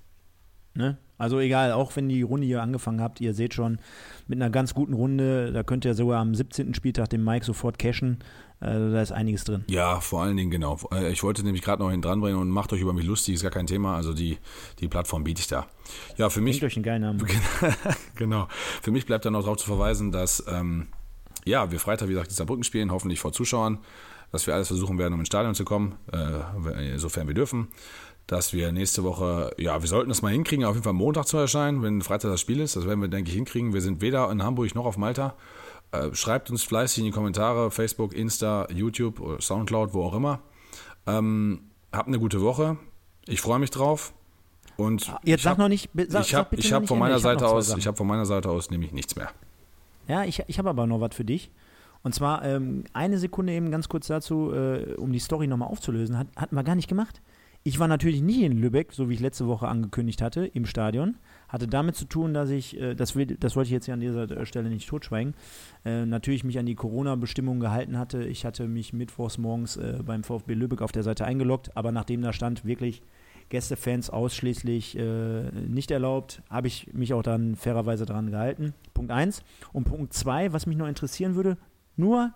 Ne? 0.74 0.98
Also 1.18 1.40
egal, 1.40 1.72
auch 1.72 1.96
wenn 1.96 2.10
die 2.10 2.22
Runde 2.22 2.46
hier 2.46 2.62
angefangen 2.62 3.02
habt, 3.02 3.22
ihr 3.22 3.34
seht 3.34 3.54
schon, 3.54 3.80
mit 4.28 4.40
einer 4.40 4.50
ganz 4.50 4.74
guten 4.74 4.94
Runde, 4.94 5.52
da 5.52 5.64
könnt 5.64 5.86
ihr 5.86 5.94
sogar 5.94 6.20
am 6.20 6.36
17. 6.36 6.74
Spieltag 6.74 7.10
den 7.10 7.24
Mike 7.24 7.46
sofort 7.46 7.80
cashen. 7.80 8.20
Also 8.60 8.92
da 8.92 9.02
ist 9.02 9.12
einiges 9.12 9.44
drin. 9.44 9.64
Ja, 9.68 10.00
vor 10.00 10.24
allen 10.24 10.36
Dingen, 10.36 10.50
genau. 10.50 10.80
Äh, 10.92 11.12
ich 11.12 11.22
wollte 11.22 11.44
nämlich 11.44 11.62
gerade 11.62 11.82
noch 11.82 11.92
hin 11.92 12.02
dranbringen 12.02 12.40
und 12.40 12.50
macht 12.50 12.74
euch 12.74 12.82
über 12.82 12.94
mich 12.94 13.06
lustig, 13.06 13.36
ist 13.36 13.44
gar 13.44 13.52
kein 13.52 13.68
Thema. 13.68 13.96
Also 13.96 14.14
die, 14.14 14.40
die 14.80 14.88
Plattform 14.88 15.24
biete 15.24 15.42
ich 15.42 15.48
da. 15.48 15.68
Ja, 16.18 16.30
für 16.30 16.42
mich. 16.42 16.64
euch 16.64 16.76
einen 16.76 16.84
geilen 16.84 17.04
Namen. 17.04 17.24
genau. 18.16 18.48
Für 18.82 18.92
mich 18.92 19.06
bleibt 19.06 19.26
dann 19.26 19.34
noch 19.34 19.42
darauf 19.42 19.58
zu 19.58 19.68
verweisen, 19.68 20.12
dass 20.12 20.44
ähm, 20.48 20.88
ja, 21.46 21.72
wir 21.72 21.80
Freitag, 21.80 22.08
wie 22.08 22.14
gesagt, 22.14 22.32
dieser 22.32 22.46
Brücken 22.46 22.64
spielen, 22.64 22.92
hoffentlich 22.92 23.20
vor 23.20 23.32
Zuschauern, 23.32 23.78
dass 24.32 24.48
wir 24.48 24.56
alles 24.56 24.68
versuchen 24.68 24.98
werden, 24.98 25.14
um 25.14 25.20
ins 25.20 25.28
Stadion 25.28 25.54
zu 25.54 25.64
kommen, 25.64 25.96
äh, 26.12 26.98
sofern 26.98 27.28
wir 27.28 27.36
dürfen 27.36 27.68
dass 28.28 28.52
wir 28.52 28.74
nächste 28.74 29.04
Woche, 29.04 29.52
ja, 29.58 29.82
wir 29.82 29.88
sollten 29.88 30.12
es 30.12 30.22
mal 30.22 30.32
hinkriegen, 30.32 30.66
auf 30.66 30.76
jeden 30.76 30.84
Fall 30.84 30.94
Montag 30.94 31.28
zu 31.28 31.38
erscheinen, 31.38 31.82
wenn 31.82 32.02
Freitag 32.02 32.30
das 32.30 32.42
Spiel 32.42 32.60
ist. 32.60 32.76
Das 32.76 32.86
werden 32.86 33.00
wir, 33.00 33.08
denke 33.08 33.30
ich, 33.30 33.36
hinkriegen. 33.36 33.74
Wir 33.74 33.82
sind 33.82 34.02
weder 34.02 34.30
in 34.30 34.44
Hamburg 34.44 34.76
noch 34.76 34.86
auf 34.86 34.98
Malta. 34.98 35.36
Äh, 35.92 36.14
schreibt 36.14 36.52
uns 36.52 36.64
fleißig 36.64 37.00
in 37.00 37.06
die 37.06 37.12
Kommentare, 37.12 37.72
Facebook, 37.72 38.14
Insta, 38.14 38.68
YouTube, 38.70 39.22
oder 39.22 39.42
Soundcloud, 39.42 39.94
wo 39.94 40.04
auch 40.04 40.14
immer. 40.14 40.42
Ähm, 41.06 41.62
habt 41.94 42.10
eine 42.10 42.20
gute 42.20 42.42
Woche. 42.42 42.78
Ich 43.26 43.40
freue 43.40 43.60
mich 43.60 43.72
drauf. 43.72 44.14
Und 44.76 45.12
jetzt 45.24 45.44
sag 45.44 45.52
hab, 45.52 45.58
noch 45.58 45.70
nicht. 45.70 45.90
Sag, 46.10 46.26
ich 46.26 46.36
habe 46.36 46.56
hab 46.58 46.88
von 46.88 47.00
meiner 47.00 47.20
Seite 47.20 47.48
aus, 47.48 47.76
ich 47.76 47.88
habe 47.88 47.98
von 47.98 48.06
meiner 48.06 48.26
Seite 48.26 48.50
aus 48.50 48.70
nämlich 48.70 48.92
nichts 48.92 49.16
mehr. 49.16 49.32
Ja, 50.08 50.26
ich, 50.26 50.44
ich 50.48 50.60
habe 50.60 50.70
aber 50.70 50.86
noch 50.86 51.00
was 51.00 51.16
für 51.16 51.26
dich. 51.26 51.50
Und 52.04 52.14
zwar 52.14 52.44
ähm, 52.46 52.84
eine 52.94 53.18
Sekunde 53.18 53.54
eben 53.54 53.72
ganz 53.72 53.90
kurz 53.90 54.08
dazu, 54.08 54.54
äh, 54.54 54.96
um 54.96 55.12
die 55.12 55.20
Story 55.20 55.48
nochmal 55.48 55.70
aufzulösen, 55.70 56.18
hat, 56.18 56.28
hatten 56.36 56.56
wir 56.56 56.64
gar 56.64 56.76
nicht 56.76 56.88
gemacht. 56.88 57.22
Ich 57.68 57.80
war 57.80 57.90
natürlich 57.90 58.22
nicht 58.22 58.40
in 58.40 58.58
Lübeck, 58.58 58.94
so 58.94 59.10
wie 59.10 59.16
ich 59.16 59.20
letzte 59.20 59.46
Woche 59.46 59.68
angekündigt 59.68 60.22
hatte, 60.22 60.46
im 60.46 60.66
Stadion. 60.66 61.18
Hatte 61.50 61.68
damit 61.68 61.98
zu 61.98 62.06
tun, 62.06 62.34
dass 62.34 62.50
ich, 62.50 62.80
äh, 62.80 62.96
das, 62.96 63.14
will, 63.14 63.26
das 63.26 63.58
wollte 63.58 63.68
ich 63.68 63.74
jetzt 63.74 63.84
hier 63.84 63.94
an 63.94 64.00
dieser 64.00 64.46
Stelle 64.46 64.70
nicht 64.70 64.88
totschweigen, 64.88 65.34
äh, 65.84 66.06
natürlich 66.06 66.46
mich 66.46 66.58
an 66.60 66.66
die 66.66 66.76
Corona-Bestimmungen 66.76 67.60
gehalten 67.60 67.98
hatte. 67.98 68.24
Ich 68.24 68.46
hatte 68.46 68.70
mich 68.70 68.94
mittwochs 68.94 69.38
morgens 69.38 69.76
äh, 69.76 70.00
beim 70.02 70.24
VfB 70.24 70.54
Lübeck 70.54 70.82
auf 70.82 70.94
der 70.94 71.04
Seite 71.04 71.26
eingeloggt, 71.26 71.76
aber 71.76 71.92
nachdem 71.92 72.22
da 72.22 72.32
stand, 72.32 72.64
wirklich 72.64 73.02
Gästefans 73.50 74.10
ausschließlich 74.10 74.98
äh, 74.98 75.52
nicht 75.68 75.92
erlaubt, 75.92 76.44
habe 76.50 76.68
ich 76.68 76.94
mich 76.94 77.14
auch 77.14 77.22
dann 77.22 77.58
fairerweise 77.58 78.06
daran 78.06 78.32
gehalten. 78.32 78.76
Punkt 78.94 79.12
1. 79.12 79.44
Und 79.74 79.84
Punkt 79.84 80.14
2, 80.14 80.54
was 80.54 80.68
mich 80.68 80.78
noch 80.78 80.88
interessieren 80.88 81.36
würde, 81.36 81.58
nur 81.98 82.32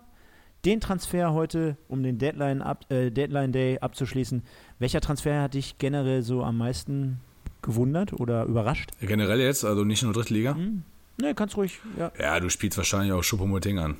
den 0.64 0.80
Transfer 0.80 1.32
heute, 1.32 1.76
um 1.88 2.02
den 2.02 2.18
Deadline, 2.18 2.62
ab, 2.62 2.84
äh, 2.90 3.10
Deadline 3.10 3.52
Day 3.52 3.78
abzuschließen, 3.78 4.42
welcher 4.78 5.00
Transfer 5.00 5.42
hat 5.42 5.54
dich 5.54 5.78
generell 5.78 6.22
so 6.22 6.42
am 6.42 6.58
meisten 6.58 7.20
gewundert 7.62 8.12
oder 8.12 8.44
überrascht? 8.44 8.90
Generell 9.00 9.40
jetzt, 9.40 9.64
also 9.64 9.84
nicht 9.84 10.02
nur 10.02 10.12
Drittliga? 10.12 10.54
Hm. 10.54 10.82
Ne, 11.20 11.34
kannst 11.34 11.56
ruhig, 11.56 11.80
ja. 11.98 12.10
Ja, 12.18 12.40
du 12.40 12.48
spielst 12.48 12.78
wahrscheinlich 12.78 13.12
auch 13.12 13.22
Schuppomoting 13.22 13.78
an. 13.78 13.96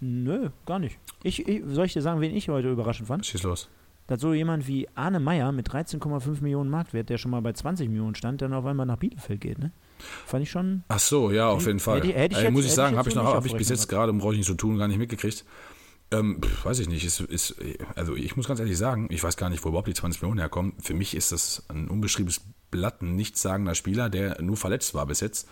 Nö, 0.00 0.50
gar 0.66 0.78
nicht. 0.78 0.98
Ich, 1.22 1.46
ich, 1.46 1.62
soll 1.66 1.86
ich 1.86 1.92
dir 1.92 2.02
sagen, 2.02 2.20
wen 2.20 2.34
ich 2.34 2.48
heute 2.48 2.70
überraschend 2.70 3.06
fand? 3.06 3.24
Schieß 3.24 3.44
los. 3.44 3.68
Dass 4.08 4.20
so 4.20 4.34
jemand 4.34 4.66
wie 4.66 4.88
Arne 4.96 5.20
Meyer 5.20 5.52
mit 5.52 5.70
13,5 5.70 6.42
Millionen 6.42 6.68
Marktwert, 6.68 7.08
der 7.08 7.18
schon 7.18 7.30
mal 7.30 7.40
bei 7.40 7.52
20 7.52 7.88
Millionen 7.88 8.16
stand, 8.16 8.42
dann 8.42 8.52
auf 8.52 8.66
einmal 8.66 8.84
nach 8.84 8.96
Bielefeld 8.96 9.40
geht, 9.40 9.58
ne? 9.60 9.70
Fand 10.26 10.42
ich 10.42 10.50
schon. 10.50 10.84
Ach 10.88 10.98
so, 10.98 11.30
ja, 11.30 11.48
auf 11.48 11.66
jeden 11.66 11.80
Fall. 11.80 11.98
Hätte, 11.98 12.12
hätte 12.12 12.36
ich 12.36 12.42
jetzt, 12.42 12.52
muss 12.52 12.64
ich 12.64 12.72
sagen, 12.72 12.96
habe 12.96 13.08
ich, 13.08 13.14
noch, 13.14 13.24
hab 13.24 13.44
ich 13.46 13.56
bis 13.56 13.68
jetzt 13.68 13.88
gerade, 13.88 14.12
brauche 14.12 14.32
ich 14.32 14.38
nicht 14.38 14.46
so 14.46 14.54
tun, 14.54 14.78
gar 14.78 14.88
nicht 14.88 14.98
mitgekriegt. 14.98 15.44
Ähm, 16.12 16.38
weiß 16.62 16.78
ich 16.80 16.88
nicht. 16.88 17.04
Ist, 17.04 17.20
ist, 17.20 17.56
also 17.96 18.14
ich 18.14 18.36
muss 18.36 18.46
ganz 18.46 18.60
ehrlich 18.60 18.76
sagen, 18.76 19.08
ich 19.10 19.22
weiß 19.22 19.36
gar 19.36 19.48
nicht, 19.48 19.64
wo 19.64 19.70
überhaupt 19.70 19.88
die 19.88 19.94
20 19.94 20.20
Millionen 20.22 20.40
herkommen. 20.40 20.74
Für 20.78 20.94
mich 20.94 21.16
ist 21.16 21.32
das 21.32 21.64
ein 21.68 21.88
unbeschriebenes 21.88 22.42
Blatt, 22.70 23.02
ein 23.02 23.16
nichtssagender 23.16 23.74
Spieler, 23.74 24.10
der 24.10 24.40
nur 24.42 24.56
verletzt 24.56 24.94
war 24.94 25.06
bis 25.06 25.20
jetzt. 25.20 25.48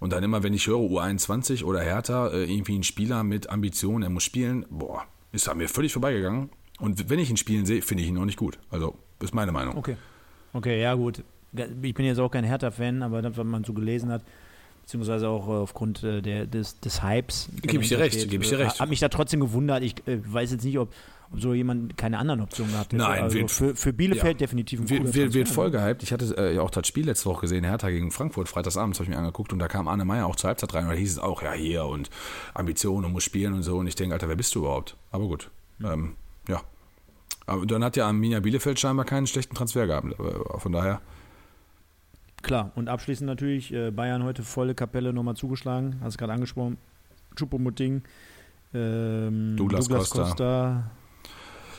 Und 0.00 0.12
dann 0.12 0.22
immer, 0.22 0.42
wenn 0.42 0.52
ich 0.52 0.66
höre 0.66 0.78
U21 0.78 1.64
oder 1.64 1.80
Hertha, 1.80 2.28
äh, 2.28 2.44
irgendwie 2.44 2.78
ein 2.78 2.82
Spieler 2.82 3.22
mit 3.22 3.48
Ambitionen, 3.48 4.02
er 4.02 4.10
muss 4.10 4.24
spielen, 4.24 4.66
boah, 4.68 5.04
ist 5.32 5.48
an 5.48 5.58
mir 5.58 5.68
völlig 5.68 5.92
vorbeigegangen. 5.92 6.50
Und 6.80 7.08
wenn 7.08 7.18
ich 7.18 7.30
ihn 7.30 7.36
spielen 7.36 7.64
sehe, 7.64 7.80
finde 7.80 8.02
ich 8.02 8.08
ihn 8.08 8.14
noch 8.14 8.24
nicht 8.24 8.38
gut. 8.38 8.58
Also, 8.70 8.98
ist 9.22 9.34
meine 9.34 9.52
Meinung. 9.52 9.76
Okay. 9.76 9.96
Okay, 10.52 10.80
ja, 10.80 10.94
gut 10.94 11.24
ich 11.82 11.94
bin 11.94 12.06
jetzt 12.06 12.18
auch 12.18 12.30
kein 12.30 12.44
Hertha-Fan, 12.44 13.02
aber 13.02 13.22
das, 13.22 13.36
was 13.36 13.44
man 13.44 13.64
so 13.64 13.72
gelesen 13.72 14.10
hat, 14.10 14.22
beziehungsweise 14.84 15.28
auch 15.28 15.48
äh, 15.48 15.52
aufgrund 15.52 16.02
äh, 16.02 16.20
der, 16.20 16.46
des, 16.46 16.78
des 16.80 17.02
Hypes. 17.02 17.48
Gebe 17.62 17.82
ich 17.82 17.88
dir 17.88 17.98
recht, 17.98 18.28
gebe 18.28 18.44
ich 18.44 18.50
dir 18.50 18.58
recht. 18.58 18.80
Hat 18.80 18.88
mich 18.88 19.00
da 19.00 19.08
trotzdem 19.08 19.40
gewundert. 19.40 19.82
Ich 19.82 19.94
äh, 20.06 20.20
weiß 20.24 20.52
jetzt 20.52 20.64
nicht, 20.64 20.78
ob, 20.78 20.92
ob 21.32 21.40
so 21.40 21.54
jemand 21.54 21.96
keine 21.96 22.18
anderen 22.18 22.42
Optionen 22.42 22.72
gehabt 22.72 22.92
hätte. 22.92 23.02
Nein, 23.02 23.22
also 23.22 23.38
wird, 23.38 23.50
für, 23.50 23.74
für 23.74 23.92
Bielefeld 23.92 24.40
ja, 24.40 24.46
definitiv 24.46 24.80
ein 24.80 24.90
wird, 24.90 25.14
wird, 25.14 25.34
wird 25.34 25.48
voll 25.48 25.70
gehypt. 25.70 26.02
Ich 26.02 26.12
hatte 26.12 26.26
äh, 26.36 26.58
auch 26.58 26.70
das 26.70 26.86
Spiel 26.86 27.06
letzte 27.06 27.30
Woche 27.30 27.42
gesehen, 27.42 27.64
Hertha 27.64 27.88
gegen 27.88 28.10
Frankfurt, 28.10 28.48
freitagsabends 28.48 28.98
habe 28.98 29.04
ich 29.04 29.10
mir 29.10 29.18
angeguckt 29.18 29.52
und 29.52 29.58
da 29.58 29.68
kam 29.68 29.88
Arne 29.88 30.04
Meyer 30.04 30.26
auch 30.26 30.36
zur 30.36 30.48
Halbzeit 30.48 30.74
rein 30.74 30.84
und 30.84 30.90
da 30.90 30.96
hieß 30.96 31.12
es 31.12 31.18
auch, 31.18 31.42
ja 31.42 31.52
hier 31.52 31.86
und 31.86 32.10
Ambitionen 32.52 33.06
und 33.06 33.12
muss 33.12 33.24
spielen 33.24 33.54
und 33.54 33.62
so 33.62 33.78
und 33.78 33.86
ich 33.86 33.94
denke, 33.94 34.14
Alter, 34.14 34.28
wer 34.28 34.36
bist 34.36 34.54
du 34.54 34.60
überhaupt? 34.60 34.96
Aber 35.10 35.26
gut, 35.26 35.50
mhm. 35.78 35.86
ähm, 35.86 36.16
ja. 36.48 36.60
Aber 37.46 37.64
dann 37.66 37.84
hat 37.84 37.96
ja 37.96 38.06
Arminia 38.06 38.40
Bielefeld 38.40 38.78
scheinbar 38.78 39.06
keinen 39.06 39.26
schlechten 39.26 39.54
Transfer 39.54 39.86
gehabt, 39.86 40.12
äh, 40.12 40.58
von 40.58 40.72
daher 40.72 41.00
Klar, 42.44 42.72
und 42.74 42.90
abschließend 42.90 43.26
natürlich 43.26 43.72
äh, 43.72 43.90
Bayern 43.90 44.22
heute 44.22 44.42
volle 44.42 44.74
Kapelle 44.74 45.14
nochmal 45.14 45.34
zugeschlagen. 45.34 45.96
Hast 46.02 46.14
du 46.14 46.18
gerade 46.18 46.34
angesprochen. 46.34 46.76
Choupo-Moting, 47.36 48.02
ähm, 48.74 49.56
Douglas, 49.56 49.88
Douglas 49.88 50.10
Costa. 50.10 50.22
Costa. 50.24 50.90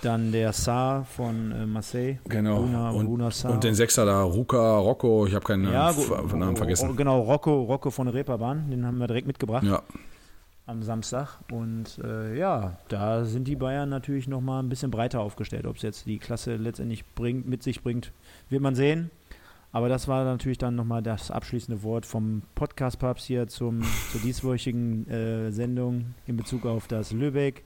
dann 0.01 0.32
der 0.32 0.53
Saar 0.53 1.05
von 1.05 1.51
äh, 1.51 1.68
Marseille. 1.68 2.18
Genau. 2.28 2.61
Bruna, 2.61 2.89
und, 2.89 3.05
Bruna 3.05 3.30
und, 3.43 3.63
den 3.63 3.76
Sechser 3.76 4.05
da, 4.05 4.24
Ruka, 4.24 4.80
Rocco, 4.80 5.28
ich 5.28 5.36
habe 5.36 5.45
keinen 5.45 5.66
ja, 5.66 5.91
Namen, 5.91 6.39
Namen 6.39 6.57
vergessen. 6.57 6.95
Genau, 6.95 7.22
Rocco, 7.22 7.61
Rocco 7.61 7.91
von 7.91 8.07
der 8.07 8.16
Reeperbahn, 8.16 8.72
den 8.72 8.88
haben 8.88 8.97
wir 8.97 9.05
direkt 9.05 9.28
mitgebracht. 9.28 9.63
Ja. 9.63 9.84
Am 10.66 10.82
Samstag. 10.82 11.38
Und 11.51 11.99
äh, 12.03 12.36
ja, 12.39 12.76
da 12.88 13.24
sind 13.24 13.47
die 13.47 13.55
Bayern 13.55 13.89
natürlich 13.89 14.28
nochmal 14.28 14.63
ein 14.63 14.70
bisschen 14.70 14.89
breiter 14.89 15.20
aufgestellt. 15.20 15.68
Ob 15.68 15.76
es 15.76 15.84
jetzt 15.84 16.07
die 16.07 16.18
Klasse 16.18 16.55
letztendlich 16.55 17.05
bringt, 17.13 17.47
mit 17.47 17.61
sich 17.61 17.84
bringt, 17.84 18.11
wird 18.49 18.63
man 18.63 18.74
sehen. 18.74 19.11
Aber 19.76 19.89
das 19.89 20.07
war 20.07 20.23
natürlich 20.23 20.57
dann 20.57 20.76
nochmal 20.76 21.03
das 21.03 21.32
abschließende 21.32 21.84
Wort 21.84 22.05
vom 22.05 22.43
Podcast-Papst 22.55 23.26
hier 23.26 23.49
zum, 23.49 23.82
zur 24.09 24.21
dieswöchigen 24.21 25.05
äh, 25.09 25.51
Sendung 25.51 26.15
in 26.26 26.38
Bezug 26.38 26.65
auf 26.65 26.88
das 26.88 27.11
Lübeck, 27.11 27.65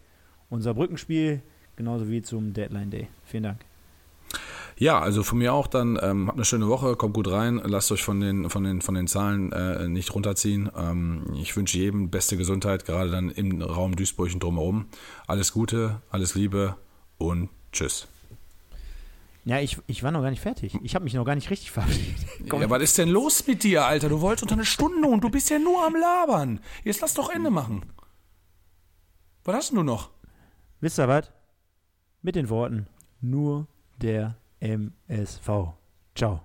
unser 0.49 0.73
Brückenspiel, 0.73 1.43
genauso 1.75 2.09
wie 2.09 2.23
zum 2.23 2.51
Deadline 2.51 2.89
Day. 2.89 3.09
Vielen 3.25 3.43
Dank. 3.43 3.59
Ja, 4.75 4.99
also 4.99 5.21
von 5.21 5.37
mir 5.37 5.53
auch 5.53 5.67
dann, 5.67 5.99
ähm, 6.01 6.25
habt 6.25 6.37
eine 6.39 6.45
schöne 6.45 6.67
Woche, 6.67 6.95
kommt 6.95 7.13
gut 7.13 7.29
rein, 7.29 7.61
lasst 7.63 7.91
euch 7.91 8.01
von 8.01 8.19
den, 8.19 8.49
von 8.49 8.63
den, 8.63 8.81
von 8.81 8.95
den 8.95 9.05
Zahlen 9.05 9.51
äh, 9.51 9.87
nicht 9.87 10.15
runterziehen. 10.15 10.67
Ähm, 10.75 11.27
ich 11.39 11.55
wünsche 11.55 11.77
jedem 11.77 12.09
beste 12.09 12.37
Gesundheit, 12.37 12.85
gerade 12.85 13.11
dann 13.11 13.29
im 13.29 13.61
Raum 13.61 13.95
Duisburg 13.95 14.33
und 14.33 14.41
drumherum. 14.41 14.87
Alles 15.27 15.53
Gute, 15.53 16.01
alles 16.09 16.33
Liebe 16.33 16.75
und 17.19 17.49
tschüss. 17.71 18.07
Ja, 19.49 19.59
ich, 19.59 19.79
ich 19.87 20.03
war 20.03 20.11
noch 20.11 20.21
gar 20.21 20.29
nicht 20.29 20.43
fertig. 20.43 20.77
Ich 20.83 20.93
habe 20.93 21.03
mich 21.03 21.15
noch 21.15 21.25
gar 21.25 21.33
nicht 21.33 21.49
richtig 21.49 21.71
verabschiedet. 21.71 22.23
Komm, 22.49 22.61
Ja, 22.61 22.69
was 22.69 22.83
ist 22.83 22.99
denn 22.99 23.09
los 23.09 23.47
mit 23.47 23.63
dir, 23.63 23.83
Alter? 23.83 24.07
Du 24.07 24.21
wolltest 24.21 24.43
unter 24.43 24.53
eine 24.53 24.63
Stunde 24.63 25.07
und 25.07 25.23
du 25.23 25.29
bist 25.31 25.49
ja 25.49 25.57
nur 25.57 25.83
am 25.83 25.95
Labern. 25.95 26.59
Jetzt 26.83 27.01
lass 27.01 27.15
doch 27.15 27.31
Ende 27.31 27.49
machen. 27.49 27.83
Was 29.45 29.55
hast 29.55 29.69
denn 29.71 29.77
du 29.77 29.83
noch? 29.83 30.11
wisst 30.81 30.99
ihr 30.99 31.07
was? 31.07 31.31
Mit 32.21 32.35
den 32.35 32.47
Worten, 32.49 32.85
nur 33.21 33.65
der 33.97 34.37
MSV. 34.59 35.73
Ciao. 36.13 36.43